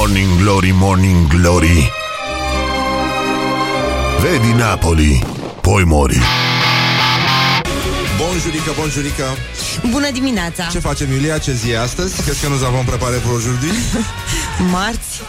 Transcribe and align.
Morning 0.00 0.38
Glory, 0.38 0.72
Morning 0.72 1.26
Glory 1.28 1.92
Vedi 4.20 4.52
Napoli, 4.52 5.24
poi 5.60 5.84
mori 5.84 6.18
Bonjurică, 8.18 8.72
bonjurică 8.78 9.24
Bună 9.90 10.10
dimineața! 10.10 10.64
Ce 10.72 10.78
facem, 10.78 11.12
Iulia? 11.12 11.38
Ce 11.38 11.52
zi 11.52 11.70
e 11.70 11.78
astăzi? 11.80 12.22
Crezi 12.22 12.40
că 12.40 12.48
nu 12.48 12.66
avem 12.66 12.84
prepare 12.84 13.16
pour 13.16 13.34
aujourd'hui? 13.34 13.70
Marți? 14.72 15.20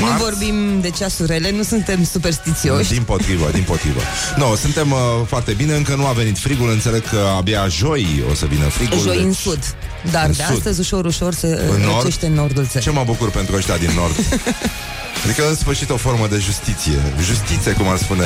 Marți? 0.00 0.16
Nu 0.16 0.24
vorbim 0.24 0.80
de 0.80 0.90
ceasurile, 0.90 1.50
nu 1.50 1.62
suntem 1.62 2.04
superstițioși. 2.04 2.90
Din 2.90 3.02
potrivă, 3.02 3.50
din 3.52 3.62
potrivă. 3.62 4.00
Nu, 4.36 4.48
no, 4.48 4.54
suntem 4.54 4.90
uh, 4.90 4.98
foarte 5.26 5.52
bine, 5.52 5.74
încă 5.74 5.94
nu 5.94 6.06
a 6.06 6.12
venit 6.12 6.38
frigul, 6.38 6.70
înțeleg 6.70 7.08
că 7.08 7.18
abia 7.36 7.66
joi 7.68 8.24
o 8.30 8.34
să 8.34 8.46
vină 8.46 8.64
frigul. 8.64 8.98
Joi 8.98 9.16
deci... 9.16 9.24
în 9.24 9.32
sud. 9.32 9.74
Dar 10.10 10.24
în 10.26 10.32
de 10.32 10.42
sud. 10.46 10.56
astăzi 10.56 10.80
ușor, 10.80 11.04
ușor 11.04 11.34
se 11.34 11.46
În 11.46 11.80
nord? 11.80 12.02
răcește 12.02 12.26
în 12.26 12.32
nordul 12.32 12.66
țării. 12.66 12.88
Ce 12.88 12.90
mă 12.90 13.02
bucur 13.06 13.30
pentru 13.30 13.56
ăștia 13.56 13.76
din 13.76 13.90
nord. 13.96 14.14
Adică 15.24 15.48
în 15.48 15.54
sfârșit 15.54 15.90
o 15.90 15.96
formă 15.96 16.26
de 16.26 16.38
justiție 16.38 16.98
Justiție, 17.20 17.72
cum 17.72 17.88
ar 17.88 17.96
spune 17.96 18.24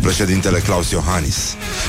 președintele 0.00 0.58
Claus 0.58 0.90
Iohannis 0.90 1.36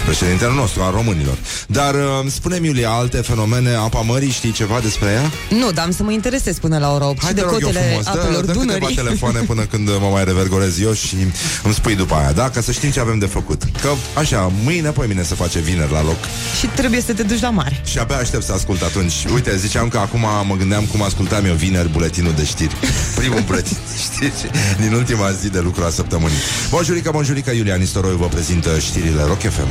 Președintele 0.06 0.54
nostru, 0.54 0.82
al 0.82 0.92
românilor 0.92 1.38
Dar 1.68 1.94
uh, 1.96 2.02
spune-mi, 2.32 2.68
Iulia, 2.68 2.90
alte 2.90 3.18
fenomene 3.18 3.74
Apa 3.74 4.02
mării, 4.02 4.30
știi 4.30 4.52
ceva 4.52 4.80
despre 4.84 5.10
ea? 5.10 5.58
Nu, 5.58 5.72
dar 5.72 5.86
am 5.86 5.92
să 5.92 6.04
mă 6.04 6.12
interesez 6.12 6.58
până 6.60 6.78
la 6.78 6.94
ora 6.94 7.08
8 7.08 7.22
Hai 7.22 7.30
și 7.30 7.36
te 7.36 7.42
de 7.42 7.48
rog 7.50 7.62
eu 7.62 7.68
cotele 7.68 7.86
frumos, 7.86 8.06
apelor 8.06 8.46
dă, 8.46 8.52
dă 8.52 8.60
câteva 8.60 8.76
Dunării. 8.76 8.96
telefoane 8.96 9.40
până 9.40 9.62
când 9.62 9.88
mă 9.88 10.10
mai 10.12 10.24
revergorez 10.24 10.80
eu 10.80 10.94
și 10.94 11.16
îmi 11.64 11.74
spui 11.74 11.96
după 11.96 12.16
aia, 12.16 12.32
da? 12.32 12.50
Ca 12.50 12.62
să 12.62 12.72
știm 12.72 12.90
ce 12.90 13.00
avem 13.00 13.20
de 13.20 13.26
făcut. 13.26 13.64
Că, 13.82 13.90
așa, 14.14 14.52
mâine, 14.64 14.90
poi 14.90 15.08
mine 15.08 15.24
se 15.24 15.36
face 15.36 15.60
vineri 15.60 15.92
la 15.92 16.04
loc 16.04 16.18
și 16.60 16.66
trebuie 16.66 17.02
să 17.02 17.14
te 17.14 17.24
duci 17.24 17.42
la 17.42 17.50
mare. 17.50 17.82
și 17.86 17.98
abia 17.98 18.16
aștept 18.18 18.44
să 18.44 18.54
ascult 18.54 18.82
atunci. 18.82 19.14
Uite, 19.34 19.58
ziceam 19.58 19.88
că 19.88 19.98
acum 19.98 20.26
mă 20.48 20.56
gândeam 20.58 20.84
cum 20.84 21.02
ascultam 21.02 21.46
eu 21.46 21.54
vineri 21.54 21.90
buletinul 21.90 22.34
de 22.36 22.46
știri. 22.46 22.76
Primul 23.20 23.44
buletin 23.46 23.78
de 23.92 23.98
știri 24.02 24.52
din 24.80 24.94
ultima 24.94 25.32
zi 25.32 25.50
de 25.50 25.60
lucru 25.60 25.84
a 25.84 25.90
săptămânii. 25.90 26.38
Bonjurică, 26.70 27.10
bonjurică, 27.12 27.52
Iulia 27.52 27.76
Nistoroiu 28.00 28.28
vă 28.28 28.36
prezintă 28.36 28.80
știrile 28.80 29.24
Rock 29.24 29.40
FM. 29.40 29.70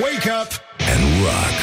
Wake 0.00 0.30
up 0.40 0.50
and 0.92 1.02
rock 1.24 1.56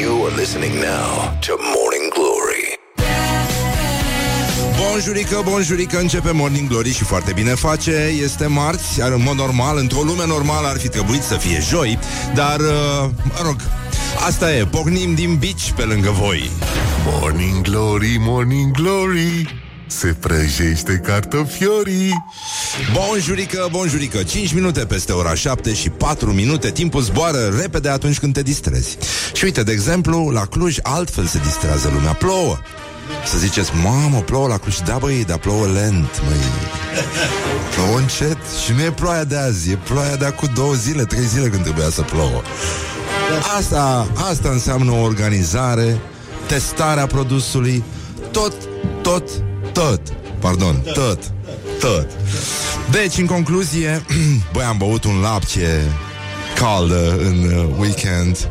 You 0.00 0.26
are 0.26 0.34
listening 0.36 0.72
now 0.72 1.38
to 1.46 1.52
Morning 1.76 2.12
Glory 2.16 2.80
Bonjurică, 4.80 5.42
bonjurică, 5.44 5.98
începe 5.98 6.30
Morning 6.30 6.68
Glory 6.68 6.92
și 6.92 7.04
foarte 7.04 7.32
bine 7.32 7.54
face. 7.54 8.14
Este 8.22 8.46
marți, 8.46 8.98
iar 8.98 9.12
în 9.12 9.22
mod 9.22 9.36
normal, 9.36 9.76
într-o 9.76 10.02
lume 10.02 10.26
normală 10.26 10.66
ar 10.68 10.78
fi 10.78 10.88
trebuit 10.88 11.22
să 11.22 11.34
fie 11.34 11.60
joi, 11.60 11.98
dar, 12.34 12.60
uh, 12.60 13.10
mă 13.24 13.40
rog, 13.42 13.56
asta 14.26 14.54
e, 14.54 14.64
pocnim 14.64 15.14
din 15.14 15.36
bici 15.36 15.72
pe 15.76 15.82
lângă 15.82 16.10
voi. 16.10 16.50
Morning 17.06 17.60
Glory, 17.60 18.16
Morning 18.18 18.70
Glory 18.70 19.62
Se 19.98 20.14
prăjește 20.20 21.00
cartofiorii. 21.04 22.24
Bonjurică, 22.92 23.68
bonjurică. 23.70 24.22
5 24.22 24.52
minute 24.52 24.84
peste 24.84 25.12
ora 25.12 25.34
7 25.34 25.74
și 25.74 25.90
4 25.90 26.32
minute. 26.32 26.70
Timpul 26.70 27.00
zboară 27.00 27.54
repede 27.60 27.88
atunci 27.88 28.18
când 28.18 28.34
te 28.34 28.42
distrezi. 28.42 28.96
Și 29.32 29.44
uite, 29.44 29.62
de 29.62 29.72
exemplu, 29.72 30.28
la 30.28 30.46
Cluj 30.46 30.76
altfel 30.82 31.26
se 31.26 31.38
distrează 31.38 31.90
lumea. 31.94 32.12
Plouă. 32.12 32.58
Să 33.26 33.38
ziceți, 33.38 33.70
mamă, 33.82 34.18
plouă 34.18 34.48
la 34.48 34.58
Cluj. 34.58 34.78
Da, 34.78 34.96
băi, 34.98 35.24
dar 35.24 35.38
plouă 35.38 35.66
lent, 35.66 36.22
măi. 36.24 36.44
Plouă 37.74 37.98
încet 37.98 38.38
Și 38.64 38.72
nu 38.72 38.82
e 38.82 38.90
ploaia 38.90 39.24
de 39.24 39.36
azi 39.36 39.70
E 39.70 39.78
ploaia 39.84 40.16
de 40.16 40.24
acum 40.24 40.50
două 40.54 40.72
zile, 40.72 41.04
trei 41.04 41.24
zile 41.24 41.48
când 41.48 41.62
trebuia 41.62 41.90
să 41.90 42.02
plouă. 42.02 42.42
Asta, 43.58 44.10
asta 44.30 44.48
înseamnă 44.48 44.90
o 44.90 45.02
organizare 45.02 46.00
Testarea 46.46 47.06
produsului 47.06 47.84
Tot, 48.30 48.52
tot, 49.02 49.22
tot. 49.72 50.00
Pardon, 50.38 50.82
tot, 50.94 51.18
tot. 51.80 52.06
Deci, 52.90 53.18
în 53.18 53.26
concluzie 53.26 54.04
Băi, 54.52 54.64
am 54.64 54.76
băut 54.76 55.04
un 55.04 55.20
lapte 55.20 55.82
Caldă 56.54 57.16
în 57.18 57.52
uh, 57.52 57.64
weekend. 57.78 58.48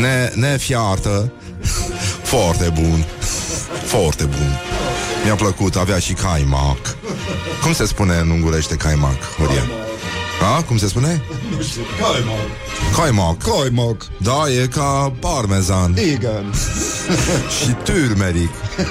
Ne, 0.00 0.32
Nefiartă 0.34 1.32
Foarte 2.32 2.72
bun. 2.74 3.04
Foarte 3.94 4.24
bun. 4.24 4.58
Mi-a 5.24 5.34
plăcut, 5.34 5.76
avea 5.76 5.98
și 5.98 6.12
caimac. 6.12 6.96
Cum 7.62 7.72
se 7.72 7.86
spune 7.86 8.16
în 8.16 8.30
ungurește 8.30 8.74
caimac, 8.74 9.18
Horia? 9.38 9.85
A, 10.42 10.62
cum 10.62 10.78
se 10.78 10.88
spune? 10.88 11.22
Caimac 12.96 13.42
Caimac. 13.42 14.06
Da, 14.18 14.50
e 14.62 14.66
ca 14.66 15.12
parmezan. 15.20 15.96
Igen. 15.96 16.52
Și 17.60 17.70
turmeric 17.84 18.50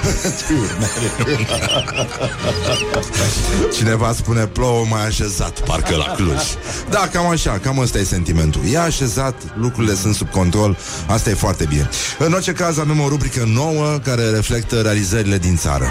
Cineva 3.76 4.12
spune 4.12 4.46
plouă 4.46 4.86
mai 4.90 5.06
așezat 5.06 5.60
Parcă 5.60 5.96
la 5.96 6.04
Cluj. 6.04 6.42
Da, 6.90 7.08
cam 7.12 7.26
așa, 7.26 7.58
cam 7.62 7.78
ăsta 7.78 7.98
e 7.98 8.04
sentimentul. 8.04 8.60
E 8.72 8.78
așezat, 8.78 9.34
lucrurile 9.54 9.94
sunt 9.94 10.14
sub 10.14 10.30
control 10.30 10.76
Asta 11.06 11.30
e 11.30 11.34
foarte 11.34 11.64
bine. 11.68 11.88
În 12.18 12.32
orice 12.32 12.52
caz 12.52 12.78
avem 12.78 13.00
o 13.00 13.08
rubrică 13.08 13.44
nouă 13.44 13.98
Care 14.04 14.30
reflectă 14.30 14.80
realizările 14.80 15.38
din 15.38 15.56
țară. 15.56 15.86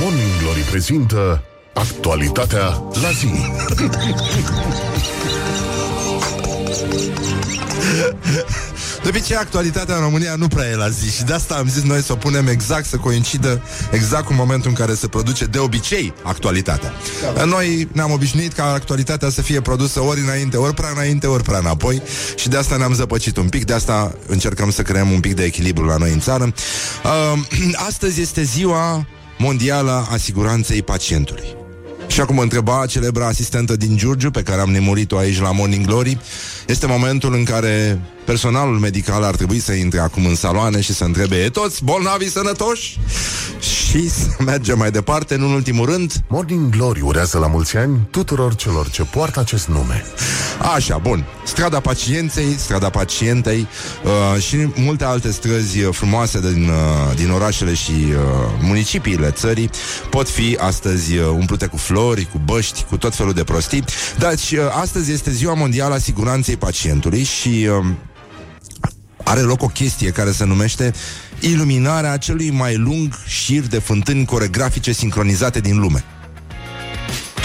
Morning 0.00 0.30
Glory 0.42 0.60
prezintă 0.60 1.42
Actualitatea 1.74 2.82
la 3.02 3.10
zi. 3.10 3.28
De 9.02 9.08
obicei, 9.08 9.36
actualitatea 9.36 9.94
în 9.94 10.00
România 10.00 10.34
nu 10.34 10.48
prea 10.48 10.68
e 10.68 10.74
la 10.74 10.88
zi 10.88 11.10
Și 11.16 11.22
de 11.24 11.32
asta 11.32 11.54
am 11.54 11.68
zis 11.68 11.82
noi 11.82 12.02
să 12.02 12.12
o 12.12 12.16
punem 12.16 12.46
exact 12.46 12.84
Să 12.84 12.96
coincidă 12.96 13.62
exact 13.90 14.24
cu 14.24 14.32
momentul 14.32 14.68
în 14.70 14.76
care 14.76 14.94
se 14.94 15.08
produce 15.08 15.44
De 15.44 15.58
obicei, 15.58 16.14
actualitatea. 16.22 16.92
Noi 17.46 17.88
ne-am 17.92 18.10
obișnuit 18.10 18.52
ca 18.52 18.72
actualitatea 18.72 19.30
Să 19.30 19.42
fie 19.42 19.60
produsă 19.60 20.00
ori 20.00 20.20
înainte, 20.20 20.56
ori 20.56 20.74
prea 20.74 20.90
înainte 20.94 21.26
Ori 21.26 21.42
prea 21.42 21.58
înapoi 21.58 22.02
Și 22.36 22.48
de 22.48 22.56
asta 22.56 22.76
ne-am 22.76 22.94
zăpăcit 22.94 23.36
un 23.36 23.48
pic 23.48 23.64
De 23.64 23.72
asta 23.72 24.14
încercăm 24.26 24.70
să 24.70 24.82
creăm 24.82 25.10
un 25.10 25.20
pic 25.20 25.34
de 25.34 25.44
echilibru 25.44 25.84
la 25.84 25.96
noi 25.96 26.12
în 26.12 26.20
țară. 26.20 26.52
Uh, 27.04 27.40
Astăzi 27.88 28.20
este 28.20 28.42
ziua 28.42 29.06
mondială 29.38 30.06
a 30.10 30.16
siguranței 30.16 30.82
pacientului 30.82 31.59
și 32.10 32.20
acum 32.20 32.38
întreba 32.38 32.86
celebra 32.86 33.26
asistentă 33.26 33.76
din 33.76 33.96
Giurgiu 33.96 34.30
Pe 34.30 34.42
care 34.42 34.60
am 34.60 34.70
nemurit-o 34.70 35.16
aici 35.16 35.40
la 35.40 35.52
Morning 35.52 35.86
Glory. 35.86 36.18
Este 36.66 36.86
momentul 36.86 37.34
în 37.34 37.44
care 37.44 38.00
Personalul 38.24 38.78
medical 38.78 39.22
ar 39.22 39.36
trebui 39.36 39.58
să 39.58 39.72
intre 39.72 39.98
acum 39.98 40.26
în 40.26 40.34
saloane 40.34 40.80
Și 40.80 40.94
să 40.94 41.04
întrebe 41.04 41.36
E 41.36 41.48
toți 41.48 41.84
bolnavii 41.84 42.30
sănătoși? 42.30 42.98
Și 43.58 44.10
să 44.10 44.26
mergem 44.44 44.78
mai 44.78 44.90
departe 44.90 45.34
În 45.34 45.42
ultimul 45.42 45.86
rând. 45.86 46.12
Morning 46.28 46.70
Glory 46.70 47.00
urează 47.00 47.38
la 47.38 47.46
mulți 47.46 47.76
ani 47.76 48.08
tuturor 48.10 48.54
celor 48.54 48.90
ce 48.90 49.02
poartă 49.02 49.40
acest 49.40 49.68
nume 49.68 50.04
Așa, 50.60 50.98
bun 50.98 51.24
Strada 51.44 51.80
pacienței, 51.80 52.54
strada 52.58 52.90
pacientei 52.90 53.66
uh, 54.04 54.42
Și 54.42 54.56
multe 54.74 55.04
alte 55.04 55.32
străzi 55.32 55.78
frumoase 55.78 56.40
din, 56.40 56.68
uh, 56.68 57.16
din 57.16 57.30
orașele 57.30 57.74
și 57.74 57.90
uh, 57.90 58.16
municipiile 58.60 59.30
țării 59.30 59.70
Pot 60.10 60.28
fi 60.28 60.56
astăzi 60.60 61.16
uh, 61.16 61.26
umplute 61.26 61.66
cu 61.66 61.76
flori, 61.76 62.28
cu 62.32 62.40
băști, 62.44 62.84
cu 62.88 62.96
tot 62.96 63.14
felul 63.14 63.32
de 63.32 63.44
prostii 63.44 63.84
Deci, 64.18 64.50
uh, 64.50 64.58
astăzi 64.80 65.12
este 65.12 65.30
ziua 65.30 65.54
mondială 65.54 65.94
a 65.94 65.98
siguranței 65.98 66.56
pacientului 66.56 67.22
Și... 67.22 67.68
Uh, 67.78 67.86
are 69.24 69.40
loc 69.40 69.62
o 69.62 69.66
chestie 69.66 70.10
care 70.10 70.30
se 70.30 70.44
numește 70.44 70.92
iluminarea 71.40 72.16
celui 72.16 72.50
mai 72.50 72.76
lung 72.76 73.14
șir 73.26 73.66
de 73.66 73.78
fântâni 73.78 74.24
coregrafice 74.24 74.92
sincronizate 74.92 75.60
din 75.60 75.78
lume. 75.78 76.04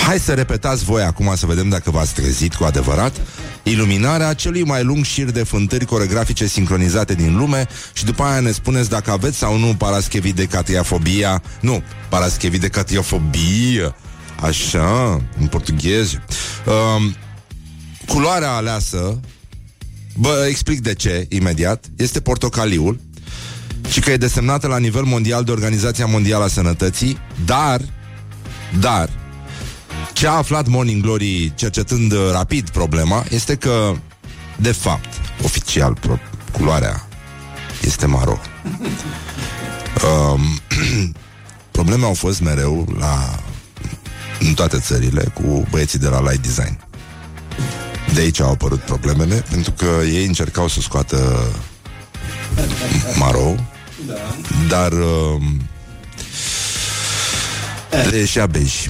Hai 0.05 0.19
să 0.19 0.33
repetați 0.33 0.83
voi 0.83 1.01
acum 1.01 1.33
să 1.35 1.45
vedem 1.45 1.69
dacă 1.69 1.91
v-ați 1.91 2.13
trezit 2.13 2.55
cu 2.55 2.63
adevărat. 2.63 3.21
Iluminarea 3.63 4.33
celui 4.33 4.63
mai 4.63 4.83
lung 4.83 5.05
șir 5.05 5.31
de 5.31 5.43
fântâri 5.43 5.85
coregrafice 5.85 6.45
sincronizate 6.45 7.13
din 7.13 7.35
lume 7.35 7.67
Și 7.93 8.05
după 8.05 8.23
aia 8.23 8.40
ne 8.40 8.52
spuneți 8.52 8.90
dacă 8.90 9.11
aveți 9.11 9.37
sau 9.37 9.57
nu 9.57 9.75
paraschevidecatriafobia 9.75 11.41
Nu, 11.61 11.84
paraschevidecatriafobie 12.09 13.96
Așa, 14.41 15.22
în 15.40 15.47
portughez 15.47 16.11
um, 16.11 17.16
Culoarea 18.07 18.52
aleasă 18.52 19.19
Vă 20.13 20.46
explic 20.49 20.81
de 20.81 20.93
ce, 20.93 21.25
imediat 21.29 21.85
Este 21.97 22.22
portocaliul 22.22 22.99
Și 23.90 23.99
că 23.99 24.11
e 24.11 24.17
desemnată 24.17 24.67
la 24.67 24.78
nivel 24.78 25.03
mondial 25.03 25.43
de 25.43 25.52
Organizația 25.52 26.05
Mondială 26.05 26.43
a 26.43 26.47
Sănătății 26.47 27.17
Dar, 27.46 27.81
dar 28.79 29.09
ce 30.13 30.28
a 30.28 30.31
aflat 30.31 30.67
Morning 30.67 31.02
Glory 31.02 31.53
cercetând 31.55 32.11
uh, 32.11 32.19
rapid 32.31 32.69
problema 32.69 33.23
este 33.29 33.55
că, 33.55 33.96
de 34.57 34.72
fapt, 34.72 35.22
oficial, 35.43 35.93
pro- 35.93 36.19
culoarea 36.52 37.07
este 37.81 38.05
maro. 38.05 38.40
Um, 40.34 40.41
probleme 41.72 42.05
au 42.05 42.13
fost 42.13 42.41
mereu 42.41 42.96
la 42.99 43.40
în 44.40 44.53
toate 44.53 44.79
țările 44.79 45.31
cu 45.34 45.67
băieții 45.69 45.99
de 45.99 46.07
la 46.07 46.22
Light 46.22 46.41
Design. 46.41 46.79
De 48.13 48.19
aici 48.19 48.40
au 48.40 48.52
apărut 48.52 48.79
problemele, 48.79 49.43
pentru 49.49 49.72
că 49.72 49.85
ei 50.05 50.25
încercau 50.25 50.67
să 50.67 50.81
scoată 50.81 51.43
maro, 53.17 53.55
dar 54.67 54.91
uh, 54.91 55.41
le 58.09 58.17
ieșea 58.17 58.46
bej. 58.46 58.90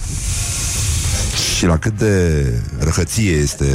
Și 1.56 1.66
la 1.66 1.78
cât 1.78 1.98
de 1.98 2.44
răhăție 2.80 3.32
este 3.32 3.66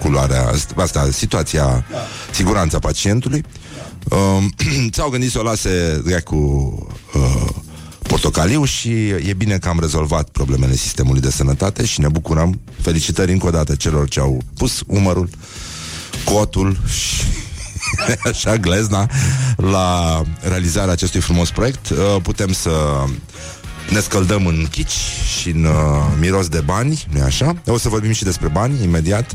culoarea 0.00 0.46
asta, 0.46 0.74
asta 0.82 1.08
situația, 1.10 1.84
siguranța 2.30 2.78
pacientului, 2.78 3.44
uh, 4.10 4.44
ți-au 4.90 5.08
gândit 5.08 5.30
să 5.30 5.38
o 5.38 5.42
lase 5.42 6.02
cu 6.24 6.36
uh, 7.14 7.48
portocaliu 8.02 8.64
și 8.64 9.08
e 9.08 9.34
bine 9.36 9.58
că 9.58 9.68
am 9.68 9.80
rezolvat 9.80 10.28
problemele 10.28 10.74
sistemului 10.74 11.20
de 11.20 11.30
sănătate 11.30 11.84
și 11.84 12.00
ne 12.00 12.08
bucurăm. 12.08 12.60
Felicitări 12.80 13.32
încă 13.32 13.46
o 13.46 13.50
dată 13.50 13.74
celor 13.74 14.08
ce 14.08 14.20
au 14.20 14.42
pus 14.56 14.82
umărul, 14.86 15.28
cotul 16.24 16.76
și 16.86 17.24
așa 18.30 18.56
glezna 18.56 19.10
la 19.56 20.22
realizarea 20.40 20.92
acestui 20.92 21.20
frumos 21.20 21.50
proiect. 21.50 21.88
Uh, 21.88 22.16
putem 22.22 22.52
să 22.52 22.70
ne 23.92 24.00
scăldăm 24.00 24.46
în 24.46 24.66
chici 24.70 24.98
și 25.40 25.48
în 25.48 25.64
uh, 25.64 25.72
miros 26.20 26.48
de 26.48 26.60
bani, 26.60 27.04
nu 27.12 27.22
așa? 27.22 27.56
O 27.66 27.78
să 27.78 27.88
vorbim 27.88 28.12
și 28.12 28.24
despre 28.24 28.48
bani 28.48 28.82
imediat, 28.82 29.32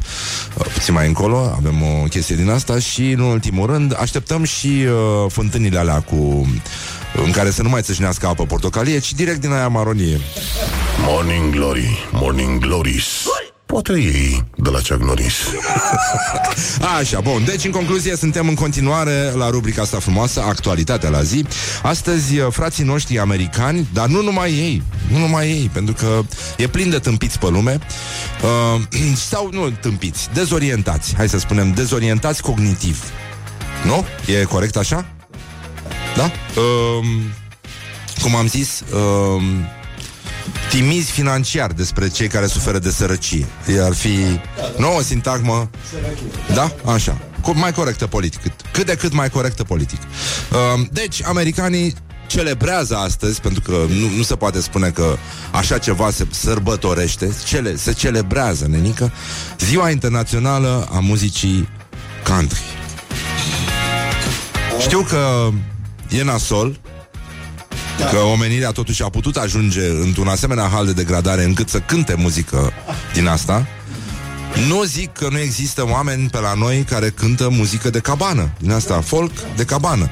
uh, 0.58 0.66
puțin 0.74 0.94
mai 0.94 1.08
încolo, 1.08 1.54
avem 1.56 1.82
o 1.84 2.04
chestie 2.04 2.36
din 2.36 2.50
asta 2.50 2.80
și, 2.80 3.12
în 3.12 3.20
ultimul 3.20 3.66
rând, 3.66 3.98
așteptăm 4.00 4.44
și 4.44 4.68
uh, 4.68 5.32
fântânile 5.32 5.80
alea 5.80 6.02
cu 6.02 6.48
în 7.26 7.32
care 7.32 7.52
să 7.52 7.62
nu 7.62 7.70
mai 7.70 7.82
țâșnească 7.82 8.28
apă 8.28 8.46
portocalie, 8.46 9.00
ci 9.00 9.14
direct 9.14 9.42
din 9.42 9.52
aia 9.52 9.68
maronie. 9.68 10.20
Morning 11.06 11.54
Glory, 11.54 12.08
Morning 12.12 12.60
Glories. 12.60 13.06
Poate 13.68 13.94
ei 13.94 14.44
de 14.56 14.70
la 14.70 14.78
Chuck 14.78 15.02
Norris. 15.02 15.36
Așa, 17.00 17.20
bun. 17.20 17.44
Deci, 17.46 17.66
în 17.66 17.72
concluzie, 17.72 18.16
suntem 18.16 18.48
în 18.48 18.56
continuare 18.56 19.32
la 19.36 19.50
rubrica 19.50 19.82
asta 19.82 20.00
frumoasă, 20.00 20.42
Actualitatea 20.42 21.10
la 21.10 21.24
zi. 21.24 21.46
Astăzi, 21.84 22.38
uh, 22.40 22.48
frații 22.52 22.84
noștri 22.84 23.20
americani, 23.20 23.88
dar 23.94 24.08
nu 24.08 24.22
numai 24.22 24.52
ei, 24.52 24.82
nu 25.12 25.18
numai 25.18 25.48
ei, 25.48 25.70
pentru 25.74 25.94
că 25.94 26.22
e 26.58 26.68
plin 26.68 26.90
de 26.90 27.00
tâmpiți 27.00 27.40
pe 27.40 27.50
lume, 27.50 27.80
uh, 28.76 28.82
sau 29.30 29.50
nu 29.52 29.70
tâmpiți, 29.70 30.30
dezorientați, 30.34 31.16
hai 31.16 31.30
să 31.30 31.40
spunem, 31.40 31.72
dezorientați 31.72 32.42
cognitiv. 32.42 33.04
Nu? 33.86 34.06
E 34.40 34.44
corect 34.44 34.78
așa? 34.78 35.06
Da? 36.16 36.24
Uh, 36.24 37.06
cum 38.22 38.36
am 38.36 38.48
zis, 38.48 38.84
uh, 38.94 39.44
timizi 40.70 41.12
financiar 41.12 41.72
despre 41.72 42.08
cei 42.08 42.28
care 42.28 42.46
suferă 42.46 42.80
de 42.80 42.92
sărăcie. 42.92 43.46
Ar 43.82 43.94
fi 43.94 44.40
nouă 44.78 45.02
sintagmă. 45.02 45.70
Da? 46.54 46.76
Așa. 46.86 47.18
Mai 47.54 47.74
corectă 47.74 48.08
politic. 48.08 48.42
Cât 48.72 48.86
de 48.86 48.96
cât 48.96 49.14
mai 49.14 49.30
corectă 49.30 49.64
politic. 49.64 50.00
Uh, 50.02 50.88
deci, 50.92 51.24
americanii 51.24 51.96
celebrează 52.28 52.96
astăzi, 52.96 53.42
pentru 53.42 53.62
că 53.62 53.72
nu, 53.72 54.16
nu 54.16 54.24
se 54.24 54.36
poate 54.36 54.62
spune 54.62 54.90
că 54.90 55.18
așa 55.52 55.78
ceva 55.78 56.12
se 56.12 56.28
sărbătorește, 56.30 57.36
cele, 57.46 57.76
se 57.76 57.94
celebrează, 57.94 58.68
nenică, 58.68 59.12
Ziua 59.60 59.90
Internațională 59.90 60.88
a 60.92 61.00
Muzicii 61.00 61.70
Country. 62.24 62.62
Știu 64.80 65.00
că 65.02 65.50
e 66.10 66.24
nasol, 66.24 66.80
da. 67.98 68.06
Că 68.06 68.18
omenirea 68.18 68.72
totuși 68.72 69.04
a 69.04 69.10
putut 69.10 69.36
ajunge 69.36 69.90
într-un 69.90 70.28
asemenea 70.28 70.70
hal 70.74 70.86
de 70.86 70.94
degradare 70.94 71.44
încât 71.44 71.70
să 71.70 71.80
cânte 71.80 72.16
muzică 72.18 72.74
din 73.14 73.28
asta. 73.28 73.68
Nu 74.68 74.84
zic 74.84 75.12
că 75.12 75.28
nu 75.32 75.40
există 75.40 75.88
oameni 75.90 76.30
pe 76.30 76.40
la 76.40 76.54
noi 76.54 76.86
care 76.90 77.10
cântă 77.10 77.50
muzică 77.50 77.90
de 77.90 78.00
cabană, 78.00 78.50
din 78.60 78.72
asta, 78.72 79.02
folk 79.02 79.32
de 79.56 79.64
cabană. 79.66 80.10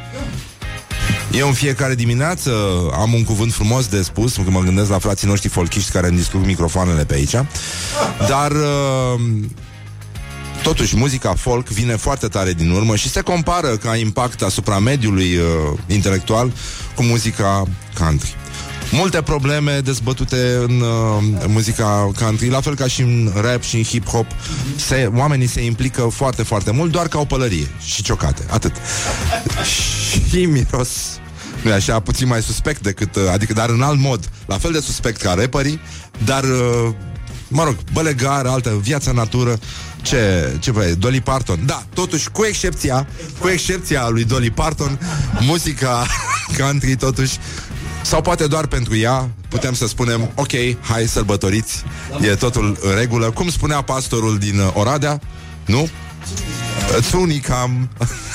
Eu 1.32 1.48
în 1.48 1.54
fiecare 1.54 1.96
dimineață 1.96 2.52
am 2.94 3.14
un 3.14 3.24
cuvânt 3.24 3.54
frumos 3.54 3.88
de 3.88 4.02
spus, 4.02 4.34
când 4.34 4.48
mă 4.48 4.60
gândesc 4.60 4.90
la 4.90 5.00
frații 5.00 5.28
noștri 5.28 5.50
folchiști 5.50 5.92
care 5.92 6.08
îmi 6.08 6.18
distrug 6.18 6.46
microfoanele 6.46 7.06
pe 7.06 7.14
aici, 7.14 7.36
dar 8.28 8.52
uh, 8.52 9.20
Totuși, 10.66 10.96
muzica 10.96 11.34
folk 11.34 11.68
vine 11.68 11.96
foarte 11.96 12.28
tare 12.28 12.54
din 12.54 12.70
urmă 12.70 12.96
și 12.96 13.10
se 13.10 13.22
compară 13.22 13.68
ca 13.68 13.96
impact 13.96 14.42
asupra 14.42 14.80
mediului 14.80 15.36
uh, 15.36 15.44
intelectual 15.88 16.52
cu 16.96 17.04
muzica 17.04 17.64
country. 18.00 18.36
Multe 18.92 19.22
probleme 19.22 19.80
dezbătute 19.80 20.56
în 20.68 20.82
uh, 20.82 21.46
muzica 21.48 22.12
country, 22.20 22.50
la 22.50 22.62
fel 22.62 22.76
ca 22.76 22.88
și 22.88 23.02
în 23.02 23.32
rap 23.42 23.62
și 23.62 23.76
în 23.76 23.84
hip-hop. 23.84 24.26
Se, 24.76 25.12
oamenii 25.16 25.48
se 25.48 25.66
implică 25.66 26.02
foarte, 26.02 26.44
foarte 26.44 26.72
mult, 26.72 26.92
doar 26.92 27.08
ca 27.08 27.20
o 27.20 27.26
pălărie 27.26 27.68
și 27.84 28.04
ciocate. 28.04 28.46
Atât. 28.50 28.74
și 30.30 30.46
miros 30.46 30.90
nu 31.64 31.72
așa, 31.72 32.00
puțin 32.00 32.28
mai 32.28 32.42
suspect 32.42 32.82
decât, 32.82 33.16
uh, 33.16 33.24
adică, 33.32 33.54
dar 33.54 33.70
în 33.70 33.82
alt 33.82 34.00
mod, 34.00 34.30
la 34.46 34.58
fel 34.58 34.72
de 34.72 34.80
suspect 34.80 35.22
ca 35.22 35.34
rapperii, 35.34 35.80
dar, 36.24 36.44
uh, 36.44 36.94
mă 37.48 37.64
rog, 37.64 37.76
bălegar, 37.94 38.46
altă, 38.46 38.80
viața 38.82 39.12
natură, 39.12 39.60
ce, 40.06 40.56
ce 40.60 40.72
vrei, 40.72 40.96
Dolly 40.96 41.22
Parton. 41.22 41.60
Da, 41.66 41.84
totuși, 41.94 42.30
cu 42.30 42.46
excepția, 42.46 43.08
cu 43.40 43.48
excepția 43.48 44.08
lui 44.10 44.24
Dolly 44.24 44.50
Parton, 44.50 45.00
muzica 45.40 46.06
country, 46.60 46.96
totuși, 46.96 47.38
sau 48.02 48.22
poate 48.22 48.48
doar 48.48 48.68
pentru 48.68 48.96
ea, 48.96 49.30
putem 49.50 49.74
să 49.74 49.88
spunem, 49.88 50.32
ok, 50.36 50.52
hai 50.82 51.08
sărbătoriți, 51.08 51.84
e 52.22 52.36
totul 52.36 52.78
în 52.82 52.96
regulă. 52.96 53.32
Cum 53.32 53.50
spunea 53.50 53.82
pastorul 53.82 54.38
din 54.38 54.60
Oradea, 54.74 55.20
nu? 55.66 55.90
Tunicam 57.12 57.90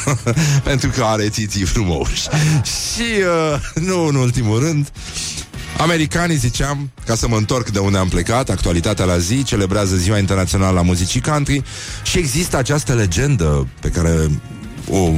Pentru 0.64 0.90
că 0.90 1.02
are 1.02 1.28
țiții 1.28 1.64
frumoși 1.64 2.22
Și 2.62 3.02
uh, 3.52 3.82
nu 3.84 4.06
în 4.06 4.14
ultimul 4.14 4.58
rând 4.58 4.92
Americanii, 5.80 6.36
ziceam, 6.36 6.90
ca 7.06 7.14
să 7.14 7.28
mă 7.28 7.36
întorc 7.36 7.68
de 7.68 7.78
unde 7.78 7.98
am 7.98 8.08
plecat, 8.08 8.50
actualitatea 8.50 9.04
la 9.04 9.18
zi, 9.18 9.42
celebrează 9.42 9.96
Ziua 9.96 10.18
Internațională 10.18 10.78
a 10.78 10.82
Muzicii 10.82 11.20
Country 11.20 11.62
și 12.02 12.18
există 12.18 12.56
această 12.56 12.94
legendă 12.94 13.66
pe 13.80 13.88
care 13.88 14.40
o 14.88 15.12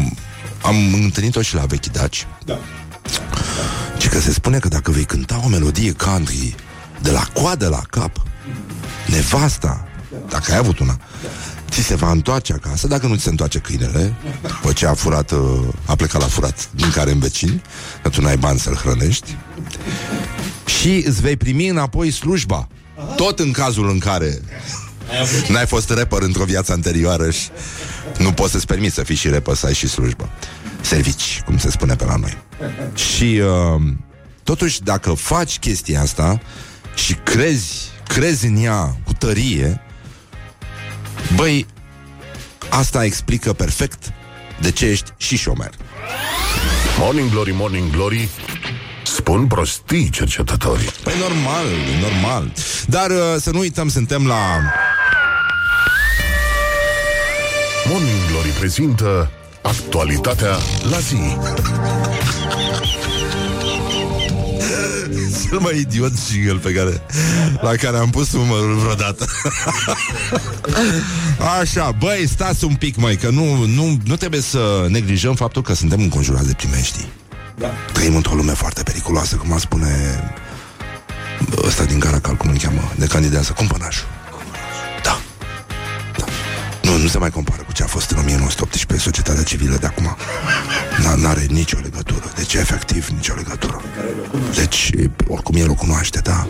am 0.63 0.77
întâlnit-o 0.95 1.43
și 1.43 1.55
la 1.55 1.65
Vechidaci. 1.65 2.27
Da. 2.45 2.59
Și 3.99 4.09
că 4.09 4.21
se 4.21 4.33
spune 4.33 4.59
că 4.59 4.69
dacă 4.69 4.91
vei 4.91 5.05
cânta 5.05 5.41
o 5.45 5.49
melodie 5.49 5.93
country 5.93 6.55
de 7.01 7.11
la 7.11 7.27
coadă 7.33 7.69
la 7.69 7.81
cap, 7.91 8.23
nevasta, 9.07 9.89
dacă 10.29 10.53
ai 10.53 10.59
avut 10.59 10.79
una, 10.79 10.99
ți 11.71 11.83
se 11.83 11.95
va 11.95 12.11
întoarce 12.11 12.53
acasă, 12.53 12.87
dacă 12.87 13.07
nu 13.07 13.15
ți 13.15 13.23
se 13.23 13.29
întoarce 13.29 13.59
câinele, 13.59 14.15
după 14.43 14.73
ce 14.73 14.87
a 14.87 14.95
furat, 14.95 15.31
uh, 15.31 15.39
a 15.85 15.95
plecat 15.95 16.21
la 16.21 16.27
furat 16.27 16.69
din 16.75 16.91
care 16.91 17.11
în 17.11 17.19
vecini, 17.19 17.63
că 18.03 18.09
tu 18.09 18.21
n-ai 18.21 18.37
bani 18.37 18.59
să-l 18.59 18.75
hrănești, 18.75 19.37
și 20.67 21.05
îți 21.07 21.21
vei 21.21 21.37
primi 21.37 21.69
înapoi 21.69 22.11
slujba. 22.11 22.69
Tot 23.17 23.39
în 23.39 23.53
cazul 23.53 23.89
în 23.91 23.99
care 23.99 24.41
n-ai 25.49 25.67
fost 25.67 25.91
rapper 25.91 26.23
într-o 26.23 26.45
viață 26.45 26.73
anterioară 26.73 27.31
și 27.31 27.49
nu 28.19 28.33
poți 28.33 28.53
să-ți 28.53 28.67
permiți 28.67 28.95
să 28.95 29.03
fii 29.03 29.15
și 29.15 29.29
rapper, 29.29 29.55
să 29.55 29.67
ai 29.67 29.75
și 29.75 29.89
slujbă. 29.89 30.31
Servici, 30.81 31.43
cum 31.45 31.59
se 31.59 31.71
spune 31.71 31.97
pe 31.97 32.05
la 32.05 32.17
noi. 32.17 32.39
Și 32.95 33.41
uh, 33.43 33.83
totuși, 34.43 34.83
dacă 34.83 35.13
faci 35.13 35.59
chestia 35.59 36.01
asta 36.01 36.41
și 36.95 37.15
crezi, 37.15 37.91
crezi 38.07 38.47
în 38.47 38.65
ea 38.65 38.97
cu 39.05 39.13
tărie, 39.13 39.81
băi, 41.35 41.67
asta 42.69 43.05
explică 43.05 43.53
perfect 43.53 44.13
de 44.61 44.71
ce 44.71 44.87
ești 44.87 45.11
și 45.17 45.37
șomer. 45.37 45.71
Morning 46.99 47.31
Glory, 47.31 47.53
Morning 47.53 47.91
Glory 47.91 48.29
Spun 49.17 49.47
prostii 49.47 50.11
cercetătorii. 50.11 50.89
Păi 51.03 51.13
normal, 51.19 51.67
normal. 52.01 52.53
Dar 52.87 53.11
uh, 53.11 53.17
să 53.41 53.51
nu 53.51 53.59
uităm, 53.59 53.89
suntem 53.89 54.27
la... 54.27 54.61
Morning 57.89 58.27
Glory 58.31 58.49
prezintă 58.49 59.31
actualitatea 59.63 60.57
la 60.91 60.99
zi. 60.99 61.17
Cel 65.49 65.59
mai 65.59 65.79
idiot 65.79 66.13
jingle 66.31 66.59
pe 66.59 66.73
care, 66.73 67.03
la 67.61 67.71
care 67.71 67.97
am 67.97 68.11
pus 68.11 68.33
umărul 68.33 68.75
vreodată. 68.75 69.27
Așa, 71.61 71.91
băi, 71.99 72.29
stați 72.29 72.65
un 72.65 72.75
pic, 72.75 72.97
mai 72.97 73.17
că 73.17 73.31
nu, 73.31 73.65
nu, 73.65 73.99
nu 74.05 74.17
trebuie 74.17 74.41
să 74.41 74.87
neglijăm 74.89 75.35
faptul 75.35 75.63
că 75.63 75.75
suntem 75.75 76.01
înconjurați 76.01 76.47
de 76.47 76.55
primeștii. 76.57 77.07
Da. 77.59 77.71
Trăim 77.93 78.17
într-o 78.17 78.35
lume 78.35 78.53
foarte 78.53 78.83
periculoasă, 78.83 79.37
cum 79.37 79.53
a 79.53 79.59
spune 79.59 80.21
ăsta 81.65 81.85
din 81.85 81.99
Caracal, 81.99 82.35
cum 82.35 82.51
îl 82.51 82.57
cheamă, 82.59 82.93
de 82.97 83.07
candidează, 83.07 83.53
cumpănașul. 83.53 84.07
Da. 85.03 85.21
da. 86.19 86.25
Nu, 86.83 86.97
nu 86.97 87.07
se 87.09 87.19
mai 87.19 87.31
compară 87.31 87.63
cu 87.63 87.73
ce 87.73 87.83
a 87.83 87.87
fost 87.87 88.11
în 88.11 88.19
1918 88.19 89.09
societatea 89.09 89.43
civilă 89.43 89.77
de 89.77 89.87
acum. 89.87 90.17
N-are 91.17 91.47
nicio 91.49 91.79
legătură. 91.83 92.33
Deci, 92.35 92.55
efectiv, 92.55 93.09
nicio 93.09 93.35
legătură. 93.35 93.81
Deci, 94.55 94.91
oricum 95.29 95.57
el 95.57 95.71
o 95.71 95.75
cunoaște, 95.75 96.19
da? 96.19 96.47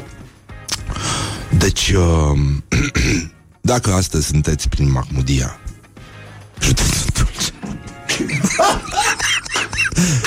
Deci, 1.59 1.89
uh, 1.91 2.39
dacă 3.73 3.93
astăzi 3.93 4.27
sunteți 4.27 4.69
prin 4.69 4.91
Mahmudia, 4.91 5.59
județul 6.61 7.11
Dulce, 7.15 7.53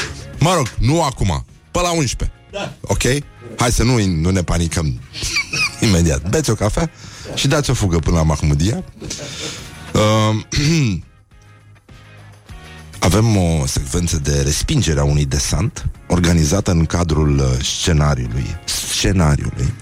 Mă 0.45 0.53
rog, 0.53 0.73
nu 0.79 1.03
acum, 1.03 1.45
pe 1.71 1.79
la 1.79 1.91
11. 1.91 2.37
Da. 2.51 2.73
Ok? 2.81 3.01
Hai 3.57 3.71
să 3.71 3.83
nu, 3.83 4.05
nu 4.05 4.29
ne 4.29 4.43
panicăm 4.43 4.99
imediat. 5.87 6.29
Beți 6.29 6.49
o 6.49 6.53
cafea 6.53 6.89
și 7.33 7.47
dați 7.47 7.69
o 7.69 7.73
fugă 7.73 7.99
până 7.99 8.15
la 8.15 8.23
Mahmudia. 8.23 8.83
Uh, 9.93 10.43
avem 12.99 13.37
o 13.37 13.65
secvență 13.65 14.17
de 14.17 14.41
respingere 14.41 14.99
a 14.99 15.03
unui 15.03 15.25
desant 15.25 15.85
organizată 16.07 16.71
în 16.71 16.85
cadrul 16.85 17.37
uh, 17.37 17.63
scenariului 17.63 18.45
scenariului 18.65 19.73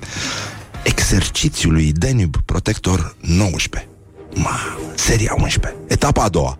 exercițiului 0.84 1.92
Danube 1.92 2.38
Protector 2.46 3.16
19. 3.20 3.90
Ma, 4.36 4.60
seria 4.96 5.34
11, 5.38 5.80
etapa 5.88 6.24
a 6.24 6.30
doua. 6.30 6.60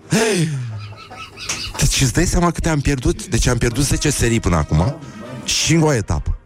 Deci 1.78 2.02
îți 2.02 2.14
dai 2.14 2.26
seama 2.26 2.52
câte 2.52 2.70
am 2.70 2.80
pierdut? 2.80 3.28
Deci 3.28 3.48
am 3.48 3.58
pierdut 3.58 3.84
10 3.84 4.10
serii 4.10 4.40
până 4.40 4.56
acum 4.56 4.96
și 5.44 5.74
în 5.74 5.82
o 5.82 5.94
etapă. 5.94 6.38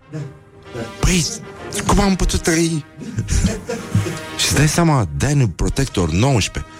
Păi, 0.99 1.25
cum 1.87 1.99
am 1.99 2.15
putut 2.15 2.41
trăi? 2.41 2.85
și 4.39 4.45
îți 4.45 4.55
dai 4.55 4.67
seama, 4.67 5.07
Danube 5.17 5.53
Protector 5.55 6.11
19 6.11 6.71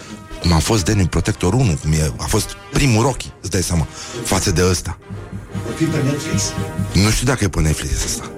cum 0.42 0.54
a 0.54 0.60
fost 0.60 0.86
Danube 0.86 1.08
Protector 1.08 1.54
1, 1.54 1.78
cum 1.82 1.92
e, 1.92 2.12
a 2.18 2.24
fost 2.24 2.56
primul 2.74 3.04
Rocky, 3.04 3.32
îți 3.42 3.52
dai 3.52 3.62
seama, 3.62 3.88
față 4.24 4.52
de 4.52 4.64
ăsta. 4.70 4.98
Va 5.66 5.72
fi 5.76 5.84
pe 5.84 5.98
Netflix? 6.04 6.44
Nu 6.94 7.10
știu 7.10 7.26
dacă 7.26 7.44
e 7.44 7.48
pe 7.48 7.60
Netflix 7.62 8.04
asta. 8.04 8.32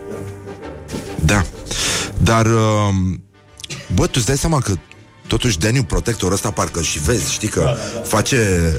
Da. 1.26 1.46
Dar, 2.18 2.46
uh, 2.46 2.94
bă, 3.94 4.06
tu 4.06 4.12
îți 4.14 4.26
dai 4.26 4.38
seama 4.38 4.60
că 4.60 4.74
totuși 5.30 5.60
Daniel 5.60 5.84
Protector 5.84 6.32
ăsta 6.32 6.52
parcă 6.52 6.82
și 6.82 7.00
vezi, 7.00 7.34
știi 7.34 7.48
că 7.48 7.76
face 8.04 8.74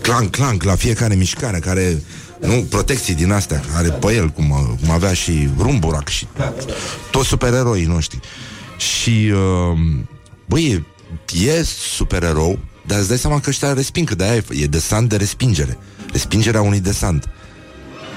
clank, 0.00 0.30
clank 0.30 0.62
la 0.62 0.74
fiecare 0.74 1.14
mișcare, 1.14 1.58
care 1.58 2.02
nu, 2.40 2.66
protecții 2.68 3.14
din 3.14 3.32
astea, 3.32 3.62
are 3.74 3.88
pe 3.88 4.14
el, 4.14 4.28
cum, 4.28 4.76
cum 4.80 4.90
avea 4.90 5.12
și 5.12 5.48
Rumburac 5.58 6.08
și 6.08 6.26
toți 7.10 7.28
supereroii 7.28 7.84
noștri. 7.84 8.20
Și, 8.76 9.32
uh, 9.32 9.78
băi, 10.48 10.70
e, 10.70 10.84
e 11.46 11.62
supererou, 11.62 12.58
dar 12.86 12.98
îți 12.98 13.08
dai 13.08 13.18
seama 13.18 13.40
că 13.40 13.50
ăștia 13.50 13.72
resping, 13.72 14.08
că 14.08 14.14
de-aia 14.14 14.34
e, 14.34 14.44
e 14.50 14.66
desant 14.66 15.08
de 15.08 15.16
respingere. 15.16 15.78
Respingerea 16.12 16.60
unui 16.60 16.80
desant. 16.80 17.28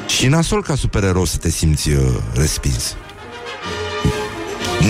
Și 0.08 0.28
nasol 0.28 0.64
ca 0.64 0.76
supererou 0.76 1.26
să 1.26 1.38
te 1.38 1.50
simți 1.50 1.90
uh, 1.90 2.18
respins. 2.34 2.96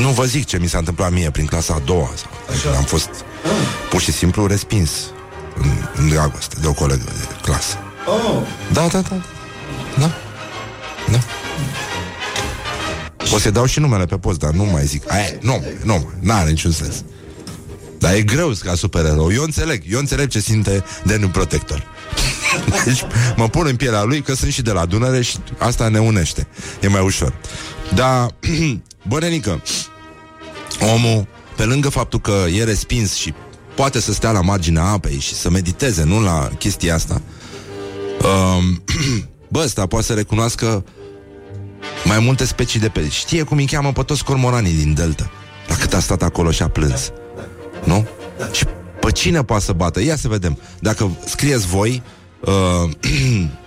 Nu 0.01 0.09
vă 0.09 0.25
zic 0.25 0.45
ce 0.45 0.57
mi 0.59 0.67
s-a 0.67 0.77
întâmplat 0.77 1.11
mie 1.11 1.31
prin 1.31 1.45
clasa 1.45 1.73
a 1.73 1.79
doua. 1.85 2.09
Sau, 2.15 2.29
adică 2.49 2.75
am 2.77 2.83
fost 2.83 3.09
pur 3.89 4.01
și 4.01 4.11
simplu 4.11 4.45
respins 4.45 4.91
în, 5.55 5.69
în 5.95 6.09
dragoste 6.09 6.55
de 6.61 6.67
o 6.67 6.73
colegă 6.73 7.03
de 7.03 7.35
clasă. 7.41 7.77
Oh, 8.07 8.41
Da, 8.71 8.87
da, 8.87 9.01
da. 9.01 9.21
Da. 9.99 10.11
Da. 11.11 11.19
O 13.33 13.37
să 13.37 13.51
dau 13.51 13.65
și 13.65 13.79
numele 13.79 14.05
pe 14.05 14.17
post, 14.17 14.39
dar 14.39 14.51
nu 14.51 14.63
mai 14.63 14.85
zic. 14.85 15.11
Aia, 15.11 15.25
nu, 15.41 15.63
nu, 15.83 16.11
n-are 16.19 16.49
niciun 16.49 16.71
sens. 16.71 17.03
Dar 17.97 18.13
e 18.13 18.21
greu 18.21 18.53
ca 18.63 18.75
supererou. 18.75 19.31
Eu 19.33 19.43
înțeleg, 19.43 19.83
eu 19.89 19.99
înțeleg 19.99 20.27
ce 20.29 20.39
simte 20.39 20.83
Daniel 21.03 21.29
Protector. 21.29 21.83
Deci 22.85 23.03
mă 23.35 23.49
pun 23.49 23.65
în 23.67 23.75
pielea 23.75 24.03
lui 24.03 24.21
că 24.21 24.33
sunt 24.33 24.51
și 24.51 24.61
de 24.61 24.71
la 24.71 24.85
Dunăre 24.85 25.21
și 25.21 25.37
asta 25.57 25.87
ne 25.87 25.99
unește. 25.99 26.47
E 26.81 26.87
mai 26.87 27.01
ușor. 27.01 27.33
Dar, 27.95 28.35
bă, 29.09 29.19
Renică, 29.19 29.61
omul, 30.93 31.27
pe 31.55 31.63
lângă 31.63 31.89
faptul 31.89 32.19
că 32.19 32.45
e 32.53 32.63
respins 32.63 33.13
și 33.13 33.33
poate 33.75 33.99
să 33.99 34.13
stea 34.13 34.31
la 34.31 34.41
marginea 34.41 34.83
apei 34.83 35.19
și 35.19 35.33
să 35.33 35.49
mediteze, 35.49 36.03
nu 36.03 36.21
la 36.21 36.49
chestia 36.57 36.93
asta, 36.93 37.21
um, 38.23 38.83
bă, 39.51 39.59
ăsta 39.59 39.85
poate 39.85 40.05
să 40.05 40.13
recunoască 40.13 40.85
mai 42.03 42.19
multe 42.19 42.45
specii 42.45 42.79
de 42.79 42.89
pești. 42.89 43.15
Știe 43.15 43.43
cum 43.43 43.57
îi 43.57 43.65
cheamă 43.65 43.91
pe 43.91 44.01
toți 44.01 44.23
cormoranii 44.23 44.73
din 44.73 44.93
delta. 44.93 45.31
La 45.67 45.75
cât 45.75 45.93
a 45.93 45.99
stat 45.99 46.23
acolo 46.23 46.51
și 46.51 46.61
a 46.61 46.69
plâns. 46.69 47.11
Nu? 47.83 48.07
Și 48.51 48.65
pe 48.99 49.11
cine 49.11 49.43
poate 49.43 49.63
să 49.63 49.73
bată? 49.73 50.01
Ia 50.01 50.15
să 50.15 50.27
vedem. 50.27 50.57
Dacă 50.79 51.11
scrieți 51.25 51.67
voi... 51.67 52.01
Uh, 52.39 52.91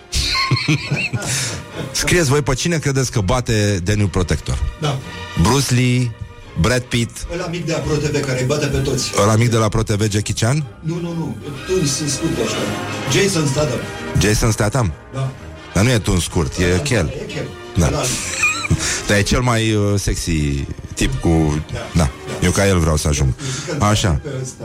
scrieți 1.93 2.29
voi 2.29 2.43
pe 2.43 2.55
cine 2.55 2.79
credeți 2.79 3.11
că 3.11 3.21
bate 3.21 3.81
Daniel 3.85 4.09
Protector? 4.09 4.59
da. 4.81 4.99
Bruce 5.43 5.75
Lee, 5.75 6.15
Brad 6.61 6.83
Pitt, 6.83 7.27
Ăla 7.35 7.47
mic 7.47 7.67
de 7.67 7.73
la 7.73 7.79
ProTV 7.79 8.25
care 8.27 8.41
îi 8.41 8.47
bate 8.47 8.67
pe 8.67 8.77
toți. 8.79 9.13
ăla 9.23 9.37
mic 9.37 9.51
de 9.51 9.57
la 9.57 9.69
ProTV, 9.69 10.11
Jackie 10.11 10.35
Chan, 10.35 10.65
Nu, 10.81 10.95
nu, 10.95 11.13
nu. 11.13 11.37
Tu 11.67 11.87
sunt 11.87 12.09
scurt 12.11 12.33
așa. 12.47 12.57
Jason 13.13 13.47
Statham. 13.47 13.79
Jason 14.21 14.51
Statham. 14.51 14.93
Da. 15.15 15.31
Dar 15.75 15.85
nu 15.85 15.91
e 15.91 15.99
tun 15.99 16.21
scurt, 16.21 16.57
e 16.59 16.81
chel. 16.83 17.13
E 17.23 17.25
chel. 17.33 17.47
Da. 17.77 17.87
Ăla- 17.87 18.05
Dar 19.07 19.17
e 19.17 19.23
cel 19.23 19.41
mai 19.41 19.73
uh, 19.75 19.95
sexy 20.01 20.65
tip 20.95 21.21
cu... 21.21 21.65
Da, 21.95 22.11
eu 22.43 22.51
ca 22.51 22.67
el 22.67 22.79
vreau 22.79 22.97
să 22.97 23.09
ajung. 23.09 23.33
Așa. 23.79 24.21
Pe 24.23 24.29
ăsta. 24.43 24.65